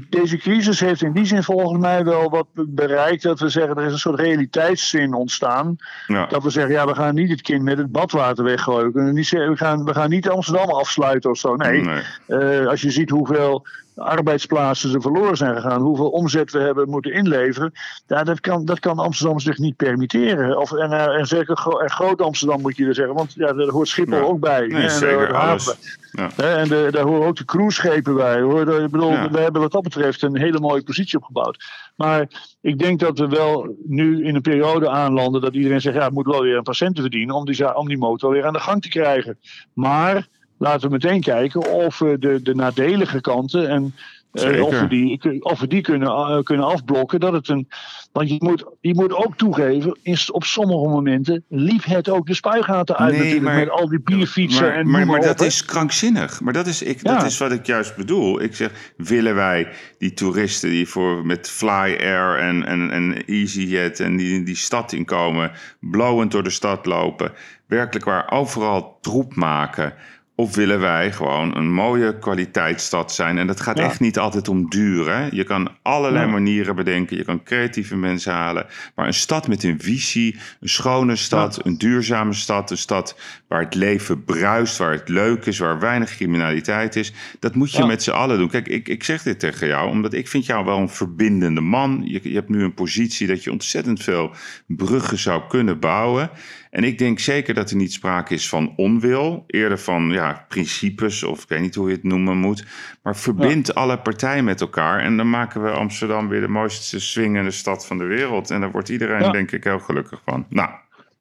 deze 0.10 0.38
crisis 0.38 0.80
heeft 0.80 1.02
in 1.02 1.12
die 1.12 1.26
zin 1.26 1.44
volgens 1.44 1.80
mij 1.80 2.04
wel 2.04 2.30
wat 2.30 2.48
bereikt. 2.54 3.24
Dat 3.24 3.40
we 3.40 3.50
zeggen, 3.50 3.78
er 3.78 3.86
is 3.86 3.92
een 3.92 4.00
soort 4.00 4.20
realiteitszin 4.20 5.14
ontstaan. 5.14 5.76
Ja. 6.08 6.26
Dat 6.26 6.44
we 6.44 6.50
zeggen, 6.50 6.74
ja, 6.74 6.86
we 6.86 6.96
gaan 6.96 7.16
niet 7.16 7.30
het 7.30 7.42
kind 7.42 7.64
met 7.64 7.78
het 7.78 7.92
badwater 7.92 8.44
weggooien. 8.44 8.94
We 8.94 9.52
gaan, 9.56 9.84
we 9.86 9.94
gaan 9.94 10.10
niet 10.10 10.30
Amsterdam 10.30 10.70
afsluiten 10.70 11.30
of 11.30 11.38
zo. 11.38 11.56
Nee, 11.56 11.82
Nee. 11.82 12.02
eh, 12.26 12.68
als 12.68 12.82
je 12.82 12.92
ziet 12.92 13.10
hoeveel 13.10 13.66
arbeidsplaatsen 14.00 14.94
er 14.94 15.02
verloren 15.02 15.38
zijn 15.38 15.56
gegaan, 15.56 15.82
hoeveel 15.82 16.10
omzet 16.10 16.52
we 16.52 16.60
hebben 16.60 16.90
moeten 16.90 17.14
inleveren, 17.14 17.72
ja, 18.08 18.24
dat, 18.24 18.40
kan, 18.40 18.66
dat 18.66 18.80
kan 18.80 19.00
Amsterdam 19.00 19.40
zich 19.40 19.58
niet 19.58 19.76
permitteren. 19.76 20.58
Of, 20.60 20.72
en, 20.72 20.92
eh, 20.92 21.18
en 21.20 21.26
zeker 21.28 21.58
groot 21.86 22.22
Amsterdam 22.22 22.62
moet 22.62 22.78
je 22.78 22.86
er 22.86 22.96
zeggen, 22.96 23.16
want 23.16 23.34
ja, 23.34 23.54
daar 23.54 23.68
hoort 23.68 23.88
Schiphol 23.88 24.18
Ja. 24.18 24.24
ook 24.24 24.40
bij. 24.40 24.68
Nee, 24.68 24.84
En 24.84 24.92
zeker, 24.92 25.34
alles. 25.34 25.66
bij. 25.66 25.76
Ja. 26.12 26.44
En 26.60 26.68
de, 26.68 26.88
daar 26.92 27.04
horen 27.04 27.28
ook 27.28 27.36
de 27.36 27.46
cruiseschepen 27.46 28.16
bij. 28.16 28.42
Hoor. 28.42 28.82
Ik 28.82 28.92
bedoel, 28.92 29.12
Ja. 29.12 29.30
we 29.30 29.40
hebben 29.40 29.62
wat 29.62 29.72
dat 29.72 29.84
betreft 29.84 30.22
een 30.22 30.38
hele 30.38 30.60
mooie 30.60 30.84
positie 30.84 31.18
opgebouwd. 31.18 31.64
Maar 31.96 32.28
ik 32.62 32.80
denk 32.80 33.00
dat 33.00 33.20
we 33.20 33.28
wel 33.28 33.76
nu 33.86 34.26
in 34.26 34.36
een 34.36 34.42
periode 34.42 34.90
aanlanden 34.90 35.42
dat 35.42 35.54
iedereen 35.54 35.82
zegt, 35.82 35.96
ja, 35.96 36.04
het 36.04 36.14
moet 36.14 36.26
wel 36.26 36.42
weer 36.42 36.58
een 36.58 36.64
patiënten 36.64 37.02
verdienen 37.02 37.36
om 37.36 37.46
die, 37.46 37.76
om 37.76 37.88
die 37.88 37.98
motor 37.98 38.32
weer 38.32 38.46
aan 38.46 38.54
de 38.54 38.60
gang 38.60 38.82
te 38.82 38.90
krijgen. 38.90 39.40
Maar 39.74 40.28
laten 40.60 40.82
we 40.82 40.90
meteen 40.90 41.22
kijken 41.22 41.72
of 41.72 42.00
we 42.00 42.20
de, 42.20 42.42
de 42.42 42.56
nadelige 42.56 43.22
kanten 43.22 43.70
en 43.70 43.94
eh, 44.32 44.64
of 44.64 44.80
we 44.80 44.88
die, 44.88 45.44
of 45.44 45.60
we 45.60 45.68
die 45.68 45.82
kunnen, 45.82 46.08
eh, 46.08 46.40
kunnen 46.44 46.66
afblokken. 46.66 47.20
Dat 47.20 47.34
het 47.34 47.48
een, 47.48 47.68
want 48.12 48.30
je 48.30 48.36
moet, 48.40 48.66
je 48.82 48.94
moet 48.94 49.14
ook 49.14 49.38
toegeven, 49.38 49.98
is 50.02 50.32
op 50.32 50.44
sommige 50.44 50.88
momenten 50.88 51.44
liep 51.48 51.84
het 51.84 52.10
ook 52.10 52.28
de 52.28 52.34
spuigaten 52.34 52.98
uit 52.98 53.10
Nee, 53.12 53.18
natuurlijk, 53.20 53.46
maar- 53.46 53.60
met 53.60 53.70
al 53.70 53.90
die 53.90 54.02
bierfietsen 54.02 54.66
Maar, 54.66 54.76
en 54.76 54.90
maar, 54.90 55.06
maar 55.06 55.22
dat 55.22 55.42
is 55.42 55.66
krankzinnig. 55.66 56.42
Maar 56.42 56.54
dat 56.54 56.68
is, 56.68 56.82
ik, 56.82 57.04
Ja. 57.04 57.16
dat 57.16 57.26
is 57.26 57.38
wat 57.38 57.52
ik 57.52 57.66
juist 57.66 57.96
bedoel. 57.96 58.42
Ik 58.42 58.56
zeg, 58.56 58.94
willen 58.98 59.36
wij 59.36 59.68
die 59.98 60.14
toeristen 60.14 60.70
die 60.70 60.88
voor, 60.88 61.26
met 61.26 61.50
Fly 61.50 61.98
Air 62.00 62.38
en, 62.40 62.66
en, 62.66 62.92
en 62.92 63.26
EasyJet 63.26 64.00
en 64.00 64.18
die, 64.18 64.44
die 64.44 64.56
stad 64.56 64.92
inkomen, 64.92 65.52
blowend 65.80 66.32
door 66.32 66.44
de 66.44 66.50
stad 66.50 66.86
lopen, 66.86 67.32
werkelijk 67.68 68.06
waar 68.06 68.32
overal 68.32 68.98
troep 69.02 69.36
maken? 69.36 69.94
Of 70.40 70.56
willen 70.56 70.80
wij 70.80 71.12
gewoon 71.12 71.56
een 71.56 71.72
mooie 71.74 72.18
kwaliteitsstad 72.20 73.14
zijn? 73.14 73.38
En 73.38 73.48
dat 73.48 73.60
gaat 73.62 73.78
Ja. 73.78 73.84
echt 73.84 74.00
niet 74.00 74.20
altijd 74.20 74.48
om 74.48 74.70
duur. 74.70 75.10
Hè? 75.12 75.28
Je 75.32 75.44
kan 75.44 75.70
allerlei 75.82 76.26
Ja. 76.26 76.32
manieren 76.32 76.76
bedenken. 76.76 77.18
Je 77.18 77.24
kan 77.24 77.44
creatieve 77.44 77.96
mensen 77.96 78.34
halen. 78.34 78.66
Maar 78.96 79.08
een 79.08 79.14
stad 79.14 79.48
met 79.48 79.64
een 79.64 79.80
visie, 79.80 80.36
een 80.60 80.70
schone 80.70 81.16
stad, 81.16 81.66
een 81.66 81.78
duurzame 81.78 82.34
stad, 82.34 82.72
een 82.72 82.78
stad 82.78 83.20
waar 83.48 83.62
het 83.62 83.76
leven 83.76 84.24
bruist, 84.24 84.78
waar 84.78 84.92
het 84.92 85.10
leuk 85.10 85.46
is, 85.46 85.60
waar 85.60 85.80
weinig 85.80 86.16
criminaliteit 86.16 86.96
is. 86.96 87.14
Dat 87.40 87.56
moet 87.56 87.72
je 87.72 87.86
met 87.86 88.04
z'n 88.04 88.12
allen 88.12 88.38
doen. 88.38 88.50
Kijk, 88.50 88.68
ik, 88.68 88.88
ik 88.88 89.04
zeg 89.04 89.24
dit 89.24 89.40
tegen 89.40 89.68
jou, 89.68 89.90
omdat 89.90 90.14
ik 90.14 90.28
vind 90.28 90.46
jou 90.46 90.66
wel 90.66 90.78
een 90.78 90.90
verbindende 90.90 91.62
man. 91.62 92.02
Je, 92.06 92.20
je 92.24 92.36
hebt 92.36 92.50
nu 92.50 92.64
een 92.64 92.74
positie 92.74 93.28
dat 93.28 93.44
je 93.44 93.52
ontzettend 93.52 94.04
veel 94.04 94.32
bruggen 94.68 95.18
zou 95.18 95.42
kunnen 95.48 95.80
bouwen. 95.80 96.30
En 96.70 96.84
ik 96.84 96.98
denk 96.98 97.20
zeker 97.20 97.54
dat 97.54 97.70
er 97.70 97.76
niet 97.76 97.94
sprake 97.94 98.34
is 98.34 98.50
van 98.50 98.74
onwil, 98.76 99.44
eerder 99.48 99.80
van 99.80 100.10
ja, 100.12 100.46
principes, 100.48 101.24
of 101.24 101.44
ik 101.44 101.50
weet 101.50 101.62
niet 101.62 101.76
hoe 101.76 101.88
je 101.90 101.96
het 101.96 102.04
noemen 102.04 102.38
moet. 102.38 102.66
Maar 103.04 103.16
verbind 103.16 103.76
alle 103.76 104.00
partijen 104.00 104.44
met 104.44 104.62
elkaar 104.62 105.00
en 105.00 105.18
dan 105.18 105.30
maken 105.30 105.64
we 105.64 105.70
Amsterdam 105.70 106.28
weer 106.28 106.42
de 106.42 106.48
mooiste 106.48 107.00
swingende 107.00 107.52
stad 107.52 107.86
van 107.88 107.98
de 107.98 108.04
wereld. 108.04 108.52
En 108.52 108.62
daar 108.62 108.72
wordt 108.72 108.90
iedereen, 108.90 109.22
Ja. 109.24 109.32
denk 109.32 109.52
ik, 109.52 109.64
heel 109.64 109.80
gelukkig 109.80 110.22
van. 110.26 110.46
Nou, 110.50 110.70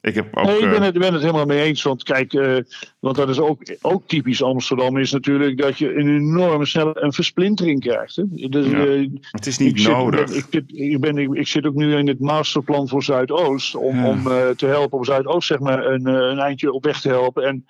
ik 0.01 0.15
heb 0.15 0.37
ook. 0.37 0.45
Nee, 0.45 0.59
ik 0.59 0.71
ben 0.71 0.79
eh, 0.79 0.85
het, 0.85 0.99
ben 0.99 1.13
het 1.13 1.23
helemaal 1.23 1.47
mee 1.47 1.63
eens. 1.63 1.83
Want 1.83 2.03
kijk, 2.03 2.35
eh, 2.35 2.57
want 2.99 3.17
dat 3.17 3.29
is 3.29 3.39
ook, 3.39 3.63
ook 3.81 4.03
typisch 4.07 4.43
Amsterdam, 4.43 4.97
is 4.97 5.13
natuurlijk 5.13 5.59
dat 5.59 5.79
je 5.79 5.95
een 5.95 6.09
enorme 6.09 6.67
snelle 6.67 6.97
een 7.01 7.13
versplintering 7.13 7.81
krijgt. 7.81 8.17
Hè? 8.17 8.23
Dus, 8.29 8.67
Ja, 8.67 8.87
eh, 8.87 9.09
het 9.31 9.47
is 9.47 9.59
niet 9.59 9.79
ik 9.81 9.87
nodig. 9.87 10.31
ik, 10.31 11.01
ben, 11.01 11.19
ik, 11.19 11.33
ik 11.33 11.47
zit 11.47 11.67
ook 11.67 11.75
nu 11.75 11.97
in 11.97 12.09
het 12.09 12.21
masterplan 12.21 12.89
voor 12.89 13.03
Zuidoost. 13.03 13.75
Om, 13.75 13.97
Ja. 13.97 14.09
om 14.09 14.23
te 14.57 14.67
helpen 14.67 14.99
om 14.99 15.05
Zuidoost 15.05 15.47
zeg 15.49 15.59
maar, 15.59 15.87
een, 15.87 16.07
een 16.07 16.39
eindje 16.39 16.73
op 16.73 16.85
weg 16.85 17.01
te 17.01 17.09
helpen. 17.09 17.45
En 17.45 17.67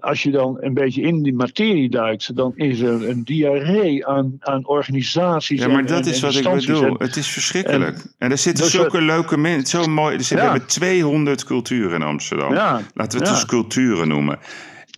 als 0.00 0.22
je 0.22 0.30
dan 0.30 0.56
een 0.60 0.74
beetje 0.74 1.02
in 1.02 1.22
die 1.22 1.34
materie 1.34 1.88
duikt, 1.90 2.36
dan 2.36 2.52
is 2.54 2.80
er 2.80 3.08
een 3.08 3.24
diarree 3.24 4.06
aan, 4.06 4.36
aan 4.40 4.66
organisaties. 4.66 5.60
Ja, 5.60 5.68
maar 5.68 5.78
en- 5.78 5.86
dat 5.86 6.06
en- 6.06 6.12
is 6.12 6.20
wat 6.20 6.34
ik 6.34 6.42
bedoel. 6.50 6.84
En- 6.86 6.94
Het 6.98 7.16
is 7.16 7.28
verschrikkelijk. 7.28 8.04
En, 8.18 8.30
er 8.30 8.38
zitten 8.38 8.66
zulke 8.66 9.00
leuke 9.00 9.36
mensen. 9.36 9.82
Zo 9.84 9.90
mooi. 9.90 10.14
Er 10.16 10.20
zitten, 10.24 10.46
Ja. 10.46 10.52
We 10.52 10.58
hebben 10.58 10.68
200 10.68 11.44
culturen 11.44 11.94
in 12.00 12.02
Amsterdam. 12.06 12.54
Ja, 12.54 12.80
Laten 12.94 13.18
we 13.18 13.24
het 13.24 13.26
ja. 13.28 13.40
dus 13.40 13.44
culturen 13.46 14.08
noemen. 14.08 14.38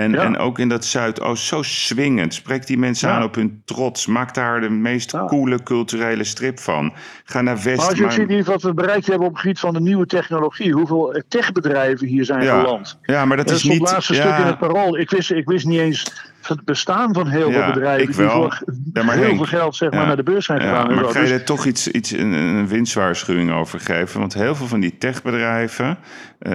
En, 0.01 0.11
Ja. 0.13 0.23
en 0.25 0.39
ook 0.39 0.59
in 0.59 0.69
dat 0.69 0.85
Zuidoost, 0.85 1.45
zo 1.47 1.63
swingend. 1.63 2.35
Spreek 2.35 2.67
die 2.67 2.79
mensen 2.79 3.09
Ja. 3.09 3.15
aan 3.15 3.23
op 3.23 3.35
hun 3.35 3.63
trots. 3.65 4.07
Maak 4.07 4.35
daar 4.35 4.61
de 4.61 4.69
meest 4.71 5.13
Ja. 5.13 5.25
coole 5.27 5.63
culturele 5.63 6.25
strip 6.25 6.59
van. 6.59 6.93
Ga 7.25 7.41
naar 7.41 7.55
West. 7.63 7.77
Maar 7.77 7.87
als 7.89 7.97
je 7.99 8.03
maar- 8.03 8.13
ziet 8.13 8.47
wat 8.47 8.63
we 8.63 8.75
bereikt 8.75 9.07
hebben 9.07 9.27
op 9.27 9.33
het 9.33 9.41
gebied 9.43 9.59
van 9.59 9.73
de 9.75 9.81
nieuwe 9.81 10.07
technologie, 10.07 10.73
hoeveel 10.73 11.23
techbedrijven 11.29 12.07
hier 12.07 12.25
zijn 12.25 12.43
geland. 12.43 12.99
Ja, 13.03 13.25
maar 13.25 13.37
dat 13.37 13.47
Dat 13.47 13.57
is 13.57 13.63
is 13.63 13.69
het 13.71 13.79
niet... 13.81 13.91
laatste 13.91 14.15
stuk 14.15 14.37
in 14.39 14.45
het 14.47 14.59
parool. 14.59 14.99
Ik 14.99 15.11
wist, 15.11 15.31
ik 15.31 15.49
wist 15.49 15.67
niet 15.67 15.81
eens 15.81 16.30
het 16.43 16.65
bestaan 16.65 17.15
van 17.15 17.27
heel 17.27 17.51
Ja, 17.51 17.65
veel 17.65 17.73
bedrijven 17.73 18.07
die 18.07 18.15
voor 18.15 18.63
Ja, 18.93 19.03
maar 19.03 19.15
heel 19.15 19.25
Henk, 19.25 19.37
veel 19.37 19.59
geld 19.59 19.77
zeg 19.77 19.91
maar, 19.91 20.01
ja. 20.01 20.07
naar 20.07 20.17
de 20.17 20.23
beurs 20.23 20.45
zijn 20.47 20.61
gegaan. 20.61 20.95
maar 20.95 21.05
ga 21.05 21.19
je 21.19 21.21
Dus- 21.21 21.31
er 21.31 21.45
toch 21.45 21.65
iets, 21.67 21.89
iets 21.89 22.11
een, 22.11 22.33
een 22.33 22.69
winstwaarschuwing 22.69 23.53
over 23.53 23.81
geven? 23.81 24.21
Want 24.21 24.35
heel 24.35 24.55
veel 24.55 24.67
van 24.67 24.81
die 24.81 24.99
techbedrijven, 24.99 25.99
eh, 26.39 26.55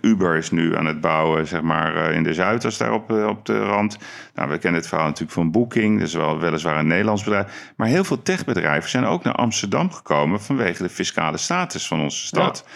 Uber 0.00 0.36
is 0.36 0.50
nu 0.50 0.76
aan 0.76 0.86
het 0.86 1.00
bouwen, 1.00 1.46
zeg 1.46 1.62
maar, 1.62 1.96
eh, 1.96 2.14
in 2.16 2.22
de 2.22 2.34
Zuidas 2.34 2.78
daar 2.78 2.92
op, 2.92 3.10
eh, 3.12 3.26
op 3.26 3.46
de 3.46 3.58
rand. 3.64 3.98
Nou, 4.34 4.50
we 4.50 4.58
kennen 4.58 4.80
het 4.80 4.88
verhaal 4.88 5.06
natuurlijk 5.06 5.32
van 5.32 5.50
Booking, 5.50 5.98
dat 5.98 6.08
is 6.08 6.14
wel 6.14 6.38
weliswaar 6.38 6.78
een 6.78 6.86
Nederlands 6.86 7.24
bedrijf. 7.24 7.72
Maar 7.76 7.88
heel 7.88 8.04
veel 8.04 8.22
techbedrijven 8.22 8.90
zijn 8.90 9.04
ook 9.04 9.24
naar 9.24 9.34
Amsterdam 9.34 9.92
gekomen 9.92 10.40
vanwege 10.40 10.82
de 10.82 10.88
fiscale 10.88 11.36
status 11.36 11.86
van 11.86 12.00
onze 12.00 12.26
stad. 12.26 12.66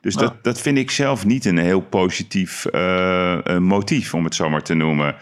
Dus. 0.00 0.14
Dat, 0.14 0.44
dat 0.44 0.60
vind 0.60 0.78
ik 0.78 0.90
zelf 0.90 1.24
niet 1.24 1.44
een 1.44 1.58
heel 1.58 1.80
positief 1.80 2.66
motief, 3.58 4.14
om 4.14 4.24
het 4.24 4.34
zo 4.34 4.50
maar 4.50 4.62
te 4.62 4.74
noemen. 4.74 5.16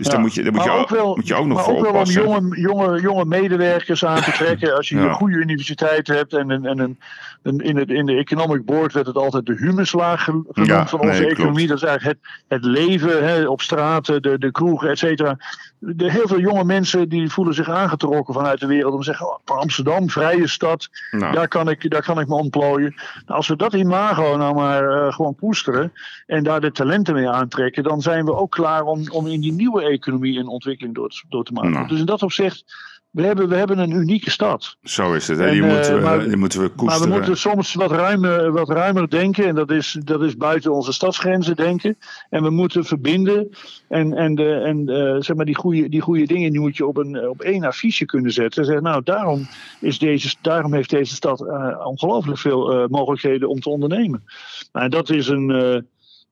Dus 0.00 0.08
Ja. 0.08 0.14
daar 0.14 0.24
moet 0.24 0.34
je, 0.34 0.50
moet 0.52 0.64
je, 0.64 0.70
ook, 0.70 0.88
wel- 0.88 1.14
moet 1.16 1.26
je 1.28 1.34
ook 1.34 1.46
nog 1.46 1.56
maar 1.56 1.64
voor 1.64 1.76
ook 1.76 1.82
wel 1.92 2.00
om 2.00 2.04
jonge, 2.44 2.60
jonge, 2.60 3.00
jonge 3.00 3.24
medewerkers 3.24 4.04
aan 4.04 4.22
te 4.22 4.30
trekken. 4.30 4.76
Als 4.76 4.88
je 4.88 4.96
Ja. 4.96 5.02
een 5.04 5.14
goede 5.14 5.36
universiteit 5.36 6.06
hebt 6.06 6.32
en, 6.32 6.50
een, 6.50 6.66
en 6.66 6.78
een, 6.78 6.98
een- 7.42 7.58
in, 7.60 7.76
het, 7.76 7.90
in 7.90 8.06
de 8.06 8.14
economic 8.16 8.64
board 8.64 8.92
werd 8.92 9.06
het 9.06 9.16
altijd 9.16 9.46
de 9.46 9.54
humuslaag 9.54 10.24
ge- 10.24 10.42
genoemd 10.50 10.70
Ja, 10.72 10.86
van 10.86 10.98
onze 11.00 11.10
nee, 11.12 11.20
klopt. 11.20 11.32
economie. 11.38 11.66
Dat 11.66 11.76
is 11.76 11.82
eigenlijk 11.82 12.18
het, 12.22 12.30
het 12.48 12.64
leven 12.64 13.24
hè, 13.28 13.46
op 13.48 13.60
straten, 13.60 14.22
de, 14.22 14.38
de 14.38 14.50
kroegen, 14.50 14.90
et 14.90 14.98
cetera. 14.98 15.36
De, 15.82 16.10
heel 16.10 16.28
veel 16.28 16.40
jonge 16.40 16.64
mensen 16.64 17.08
die 17.08 17.30
voelen 17.30 17.54
zich 17.54 17.68
aangetrokken 17.68 18.34
vanuit 18.34 18.60
de 18.60 18.66
wereld 18.66 18.92
om 18.92 18.98
te 18.98 19.04
zeggen: 19.04 19.26
oh, 19.26 19.38
Amsterdam, 19.44 20.10
vrije 20.10 20.46
stad, 20.46 20.88
Nou. 21.10 21.34
daar, 21.34 21.48
kan 21.48 21.68
ik, 21.68 21.90
daar 21.90 22.02
kan 22.02 22.20
ik 22.20 22.28
me 22.28 22.34
ontplooien. 22.34 22.94
Nou, 23.26 23.36
als 23.36 23.48
we 23.48 23.56
dat 23.56 23.74
imago 23.74 24.36
nou 24.36 24.54
maar 24.54 24.88
eh, 24.88 25.12
gewoon 25.12 25.34
koesteren 25.34 25.92
en 26.26 26.42
daar 26.42 26.60
de 26.60 26.72
talenten 26.72 27.14
mee 27.14 27.28
aantrekken, 27.28 27.82
dan 27.82 28.02
zijn 28.02 28.24
we 28.24 28.34
ook 28.34 28.50
klaar 28.50 28.82
om, 28.82 29.10
om 29.10 29.26
in 29.26 29.40
die 29.40 29.52
nieuwe 29.52 29.82
economie 29.82 30.38
een 30.38 30.48
ontwikkeling 30.48 30.94
door 30.94 31.08
te, 31.08 31.22
door 31.28 31.44
te 31.44 31.52
maken. 31.52 31.70
Nou. 31.70 31.88
Dus 31.88 31.98
in 31.98 32.06
dat 32.06 32.22
opzicht 32.22 32.64
We 33.10 33.22
hebben, 33.22 33.48
we 33.48 33.56
hebben 33.56 33.78
een 33.78 33.90
unieke 33.90 34.30
stad. 34.30 34.76
Zo 34.82 35.12
is 35.12 35.28
het. 35.28 35.38
En, 35.38 35.50
die, 35.50 35.62
moeten 35.62 35.94
we, 35.94 36.00
maar, 36.00 36.28
die 36.28 36.36
moeten 36.36 36.60
we 36.60 36.68
koesteren. 36.68 36.98
Maar 36.98 37.08
we 37.08 37.14
moeten 37.14 37.36
soms 37.36 37.74
wat 37.74 37.90
ruimer, 37.90 38.52
wat 38.52 38.68
ruimer 38.68 39.10
denken. 39.10 39.46
En 39.46 39.54
dat 39.54 39.70
is, 39.70 39.98
dat 40.04 40.22
is 40.22 40.36
buiten 40.36 40.72
onze 40.72 40.92
stadsgrenzen 40.92 41.56
denken. 41.56 41.98
En 42.30 42.42
we 42.42 42.50
moeten 42.50 42.84
verbinden. 42.84 43.48
En, 43.88 44.12
en, 44.12 44.34
de, 44.34 44.52
en 44.52 44.90
uh, 44.90 45.16
zeg 45.18 45.36
maar 45.36 45.44
die, 45.44 45.56
goede, 45.56 45.88
die 45.88 46.00
goede 46.00 46.26
dingen 46.26 46.50
die 46.50 46.60
moet 46.60 46.76
je 46.76 46.86
op, 46.86 46.96
een, 46.96 47.28
op 47.28 47.40
één 47.40 47.64
affiche 47.64 48.04
kunnen 48.04 48.32
zetten. 48.32 48.60
En 48.60 48.66
zeggen, 48.66 48.84
nou, 48.84 49.02
daarom, 49.04 49.48
is 49.80 49.98
deze, 49.98 50.34
daarom 50.40 50.74
heeft 50.74 50.90
deze 50.90 51.14
stad 51.14 51.40
uh, 51.40 51.86
ongelooflijk 51.86 52.38
veel 52.38 52.82
uh, 52.82 52.88
mogelijkheden 52.88 53.48
om 53.48 53.60
te 53.60 53.70
ondernemen. 53.70 54.24
Nou, 54.72 54.88
dat 54.88 55.10
is 55.10 55.28
een 55.28 55.86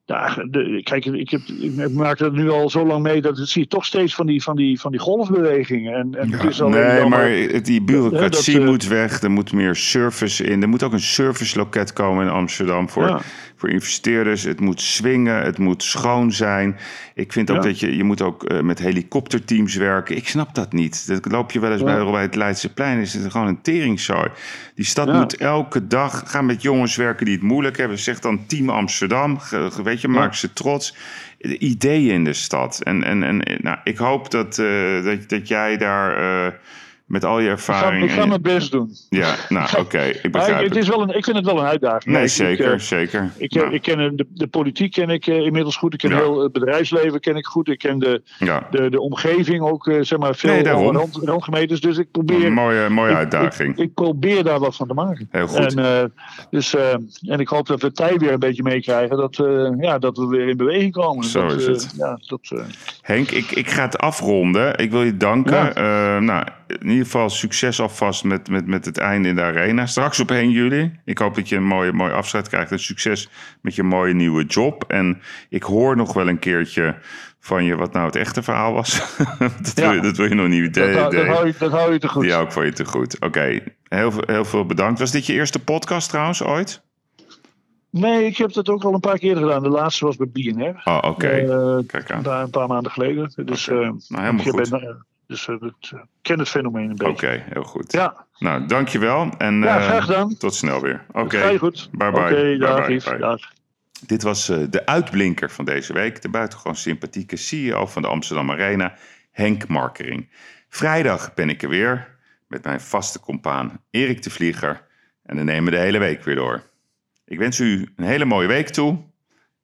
ja, 0.08 0.44
de, 0.50 0.80
kijk, 0.82 1.04
ik, 1.04 1.30
heb, 1.30 1.40
ik 1.60 1.92
maak 1.92 2.18
het 2.18 2.32
nu 2.32 2.50
al 2.50 2.70
zo 2.70 2.86
lang 2.86 3.02
mee 3.02 3.20
dat 3.20 3.38
het 3.38 3.48
zie 3.48 3.62
je 3.62 3.68
toch 3.68 3.84
steeds 3.84 4.14
van 4.14 4.26
die, 4.26 4.42
van 4.42 4.56
die, 4.56 4.80
van 4.80 4.90
die 4.90 5.00
golfbewegingen. 5.00 5.94
En, 5.94 6.14
en 6.14 6.32
het 6.32 6.44
is 6.44 6.58
nee, 6.58 7.04
maar 7.04 7.30
die 7.62 7.82
bureaucratie 7.82 8.58
dat, 8.58 8.64
moet 8.64 8.86
weg. 8.86 9.22
Er 9.22 9.30
moet 9.30 9.52
meer 9.52 9.74
service 9.74 10.44
in. 10.44 10.62
Er 10.62 10.68
moet 10.68 10.82
ook 10.82 10.92
een 10.92 11.00
serviceloket 11.00 11.92
komen 11.92 12.24
in 12.24 12.32
Amsterdam 12.32 12.88
voor, 12.88 13.06
ja. 13.06 13.20
voor 13.56 13.68
investeerders. 13.68 14.42
Het 14.42 14.60
moet 14.60 14.80
swingen, 14.80 15.42
het 15.42 15.58
moet 15.58 15.82
schoon 15.82 16.32
zijn. 16.32 16.76
Ik 17.14 17.32
vind 17.32 17.50
ook 17.50 17.56
ja. 17.56 17.62
dat 17.62 17.80
je, 17.80 17.96
je 17.96 18.04
moet 18.04 18.22
ook 18.22 18.52
uh, 18.52 18.60
met 18.60 18.78
helikopterteams 18.78 19.74
werken. 19.74 20.16
Ik 20.16 20.28
snap 20.28 20.54
dat 20.54 20.72
niet. 20.72 21.06
Dat 21.06 21.32
loop 21.32 21.50
je 21.50 21.60
wel 21.60 21.72
eens 21.72 21.82
bij, 21.82 22.04
bij 22.04 22.22
het 22.22 22.34
Leidseplein. 22.34 23.00
Is 23.00 23.14
het 23.14 23.32
gewoon 23.32 23.46
een 23.46 23.62
teringzooi. 23.62 24.28
Die 24.74 24.84
stad 24.84 25.12
moet 25.12 25.36
elke 25.36 25.86
dag 25.86 26.22
gaan 26.26 26.46
met 26.46 26.62
jongens 26.62 26.96
werken 26.96 27.24
die 27.24 27.34
het 27.34 27.44
moeilijk 27.44 27.76
hebben. 27.76 27.98
Zeg 27.98 28.20
dan 28.20 28.46
Team 28.46 28.68
Amsterdam. 28.68 29.38
Weet 29.82 29.97
je, 30.00 30.08
maak 30.08 30.34
ze 30.34 30.52
trots. 30.52 30.94
Ideeën 31.58 32.14
in 32.14 32.24
de 32.24 32.32
stad. 32.32 32.80
En, 32.82 33.04
en, 33.04 33.22
en 33.22 33.58
nou, 33.62 33.78
ik 33.84 33.98
hoop 33.98 34.30
dat, 34.30 34.58
uh, 34.58 35.04
dat, 35.04 35.28
dat 35.28 35.48
jij 35.48 35.76
daar 35.76 36.20
uh, 36.46 36.52
met 37.08 37.24
al 37.24 37.40
je 37.40 37.48
ervaring... 37.48 38.02
Ik 38.02 38.08
ga, 38.08 38.14
ik 38.14 38.20
ga 38.20 38.26
mijn 38.26 38.42
best 38.42 38.70
doen. 38.70 38.90
Ja, 39.08 39.34
nou 39.48 39.68
oké, 39.68 39.80
okay, 39.80 40.08
ik 40.22 40.32
begrijp 40.32 40.64
het. 40.64 40.76
Is 40.76 40.88
wel 40.88 41.02
een, 41.02 41.16
ik 41.16 41.24
vind 41.24 41.36
het 41.36 41.46
wel 41.46 41.58
een 41.58 41.66
uitdaging. 41.66 42.14
Nee, 42.14 42.22
ik, 42.22 42.28
zeker, 42.28 42.66
ik, 42.66 42.72
uh, 42.72 42.78
zeker. 42.78 43.30
Ik, 43.36 43.54
nou. 43.54 43.74
ik 43.74 43.82
ken 43.82 44.16
de, 44.16 44.26
de 44.34 44.46
politiek 44.46 44.92
ken 44.92 45.10
ik 45.10 45.26
inmiddels 45.26 45.76
goed. 45.76 45.92
Ik 45.92 45.98
ken 45.98 46.10
ja. 46.10 46.16
heel 46.16 46.42
het 46.42 46.52
bedrijfsleven 46.52 47.20
ken 47.20 47.36
ik 47.36 47.46
goed. 47.46 47.68
Ik 47.68 47.78
ken 47.78 47.98
de, 47.98 48.22
ja. 48.38 48.66
de, 48.70 48.90
de 48.90 49.00
omgeving 49.00 49.62
ook, 49.62 49.92
zeg 50.00 50.18
maar, 50.18 50.34
veel 50.34 50.52
nee, 50.52 51.08
randgemeentes. 51.24 51.80
Dus 51.80 51.98
ik 51.98 52.10
probeer... 52.10 52.44
Een 52.44 52.52
mooie, 52.52 52.88
mooie 52.88 53.14
uitdaging. 53.14 53.78
Ik, 53.78 53.94
probeer 53.94 54.44
daar 54.44 54.58
wat 54.58 54.76
van 54.76 54.86
te 54.86 54.94
maken. 54.94 55.28
Heel 55.30 55.46
goed. 55.46 55.74
En, 55.74 56.12
dus, 56.50 56.74
en 57.22 57.38
ik 57.38 57.48
hoop 57.48 57.66
dat 57.66 57.82
we 57.82 57.92
tij 57.92 58.16
weer 58.16 58.32
een 58.32 58.38
beetje 58.38 58.62
meekrijgen. 58.62 59.16
Dat, 59.16 59.36
ja, 59.80 59.98
dat 59.98 60.16
we 60.16 60.26
weer 60.26 60.48
in 60.48 60.56
beweging 60.56 60.92
komen. 60.92 61.24
Zo 61.24 61.48
dat, 61.48 61.58
is 61.60 61.66
het. 61.66 61.94
ja, 61.96 62.18
dat, 62.26 62.64
Henk, 63.02 63.30
ik, 63.30 63.50
ik 63.50 63.70
ga 63.70 63.82
het 63.82 63.98
afronden. 63.98 64.78
Ik 64.78 64.90
wil 64.90 65.02
je 65.02 65.16
danken. 65.16 65.72
Ja. 65.74 66.18
nou, 66.18 66.46
in 66.68 66.88
ieder 66.88 67.04
geval 67.04 67.30
succes 67.30 67.80
alvast 67.80 68.24
met, 68.24 68.48
met, 68.48 68.66
met 68.66 68.84
het 68.84 68.98
einde 68.98 69.28
in 69.28 69.34
de 69.34 69.42
arena. 69.42 69.86
Straks 69.86 70.20
op 70.20 70.30
1 70.30 70.50
juli. 70.50 71.00
Ik 71.04 71.18
hoop 71.18 71.34
dat 71.34 71.48
je 71.48 71.56
een 71.56 71.66
mooie, 71.66 71.92
mooie 71.92 72.12
afscheid 72.12 72.48
krijgt. 72.48 72.70
En 72.70 72.80
succes 72.80 73.30
met 73.60 73.74
je 73.74 73.82
mooie 73.82 74.14
nieuwe 74.14 74.44
job. 74.44 74.84
En 74.88 75.20
ik 75.48 75.62
hoor 75.62 75.96
nog 75.96 76.12
wel 76.12 76.28
een 76.28 76.38
keertje 76.38 76.96
van 77.40 77.64
je 77.64 77.76
wat 77.76 77.92
nou 77.92 78.06
het 78.06 78.16
echte 78.16 78.42
verhaal 78.42 78.72
was. 78.72 79.16
dat, 79.38 79.72
ja. 79.74 79.82
wil 79.82 79.92
je, 79.92 80.00
dat 80.00 80.16
wil 80.16 80.28
je 80.28 80.34
nog 80.34 80.48
niet 80.48 80.74
dat, 80.74 80.92
dat, 80.92 81.12
dat, 81.12 81.26
hou 81.26 81.46
je, 81.46 81.54
dat 81.58 81.70
hou 81.70 81.92
je 81.92 81.98
te 81.98 82.08
goed. 82.08 82.22
Die 82.22 82.32
hou 82.32 82.44
ik 82.44 82.52
voor 82.52 82.64
je 82.64 82.72
te 82.72 82.84
goed. 82.84 83.14
Oké, 83.14 83.26
okay. 83.26 83.62
heel, 83.88 84.12
heel 84.26 84.44
veel 84.44 84.66
bedankt. 84.66 84.98
Was 84.98 85.10
dit 85.10 85.26
je 85.26 85.32
eerste 85.32 85.58
podcast 85.58 86.08
trouwens 86.08 86.42
ooit? 86.42 86.82
Nee, 87.90 88.24
ik 88.24 88.36
heb 88.36 88.52
dat 88.52 88.68
ook 88.68 88.84
al 88.84 88.94
een 88.94 89.00
paar 89.00 89.18
keer 89.18 89.36
gedaan. 89.36 89.62
De 89.62 89.68
laatste 89.68 90.04
was 90.04 90.16
bij 90.16 90.28
BNR. 90.32 90.80
Oh, 90.84 90.96
oké. 90.96 91.06
Okay. 91.06 91.44
Uh, 91.44 91.78
Kijk 91.86 92.10
aan. 92.10 92.22
Daar 92.22 92.42
een 92.42 92.50
paar 92.50 92.68
maanden 92.68 92.92
geleden. 92.92 93.32
Dus, 93.44 93.68
okay. 93.68 93.82
uh, 93.82 93.90
nou, 94.08 94.22
helemaal 94.22 94.44
goed. 94.44 94.70
Ben, 94.70 95.06
dus 95.28 95.46
uh, 95.46 95.56
ik 95.60 96.04
ken 96.22 96.38
het 96.38 96.48
fenomeen 96.48 96.90
een 96.90 96.96
beetje. 96.96 97.12
Oké, 97.12 97.24
okay, 97.24 97.44
heel 97.52 97.62
goed. 97.62 97.92
Ja. 97.92 98.26
Nou, 98.38 98.66
dankjewel. 98.66 99.30
En 99.38 99.60
ja, 99.60 99.80
graag 99.80 100.04
gedaan. 100.04 100.36
tot 100.36 100.54
snel 100.54 100.80
weer. 100.80 101.04
Oké. 101.08 101.20
Okay. 101.20 101.58
goed. 101.58 101.88
Bye 101.92 102.10
bye. 102.10 102.20
Oké, 102.20 102.32
okay, 102.32 102.56
dag, 102.56 102.86
bye, 102.86 103.00
bye, 103.04 103.18
dag. 103.18 103.52
Dit 104.06 104.22
was 104.22 104.50
uh, 104.50 104.64
de 104.70 104.86
uitblinker 104.86 105.50
van 105.50 105.64
deze 105.64 105.92
week. 105.92 106.22
De 106.22 106.28
buitengewoon 106.28 106.76
sympathieke 106.76 107.36
CEO 107.36 107.86
van 107.86 108.02
de 108.02 108.08
Amsterdam 108.08 108.50
Arena, 108.50 108.94
Henk 109.30 109.68
Markering. 109.68 110.28
Vrijdag 110.68 111.34
ben 111.34 111.48
ik 111.48 111.62
er 111.62 111.68
weer 111.68 112.18
met 112.46 112.64
mijn 112.64 112.80
vaste 112.80 113.20
compaan 113.20 113.80
Erik 113.90 114.22
de 114.22 114.30
Vlieger. 114.30 114.86
En 115.22 115.36
dan 115.36 115.44
nemen 115.44 115.64
we 115.64 115.78
de 115.78 115.84
hele 115.84 115.98
week 115.98 116.24
weer 116.24 116.34
door. 116.34 116.62
Ik 117.24 117.38
wens 117.38 117.58
u 117.58 117.92
een 117.96 118.04
hele 118.04 118.24
mooie 118.24 118.48
week 118.48 118.68
toe 118.68 118.98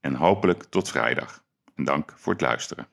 en 0.00 0.14
hopelijk 0.14 0.64
tot 0.64 0.90
vrijdag. 0.90 1.44
En 1.74 1.84
dank 1.84 2.12
voor 2.16 2.32
het 2.32 2.42
luisteren. 2.42 2.86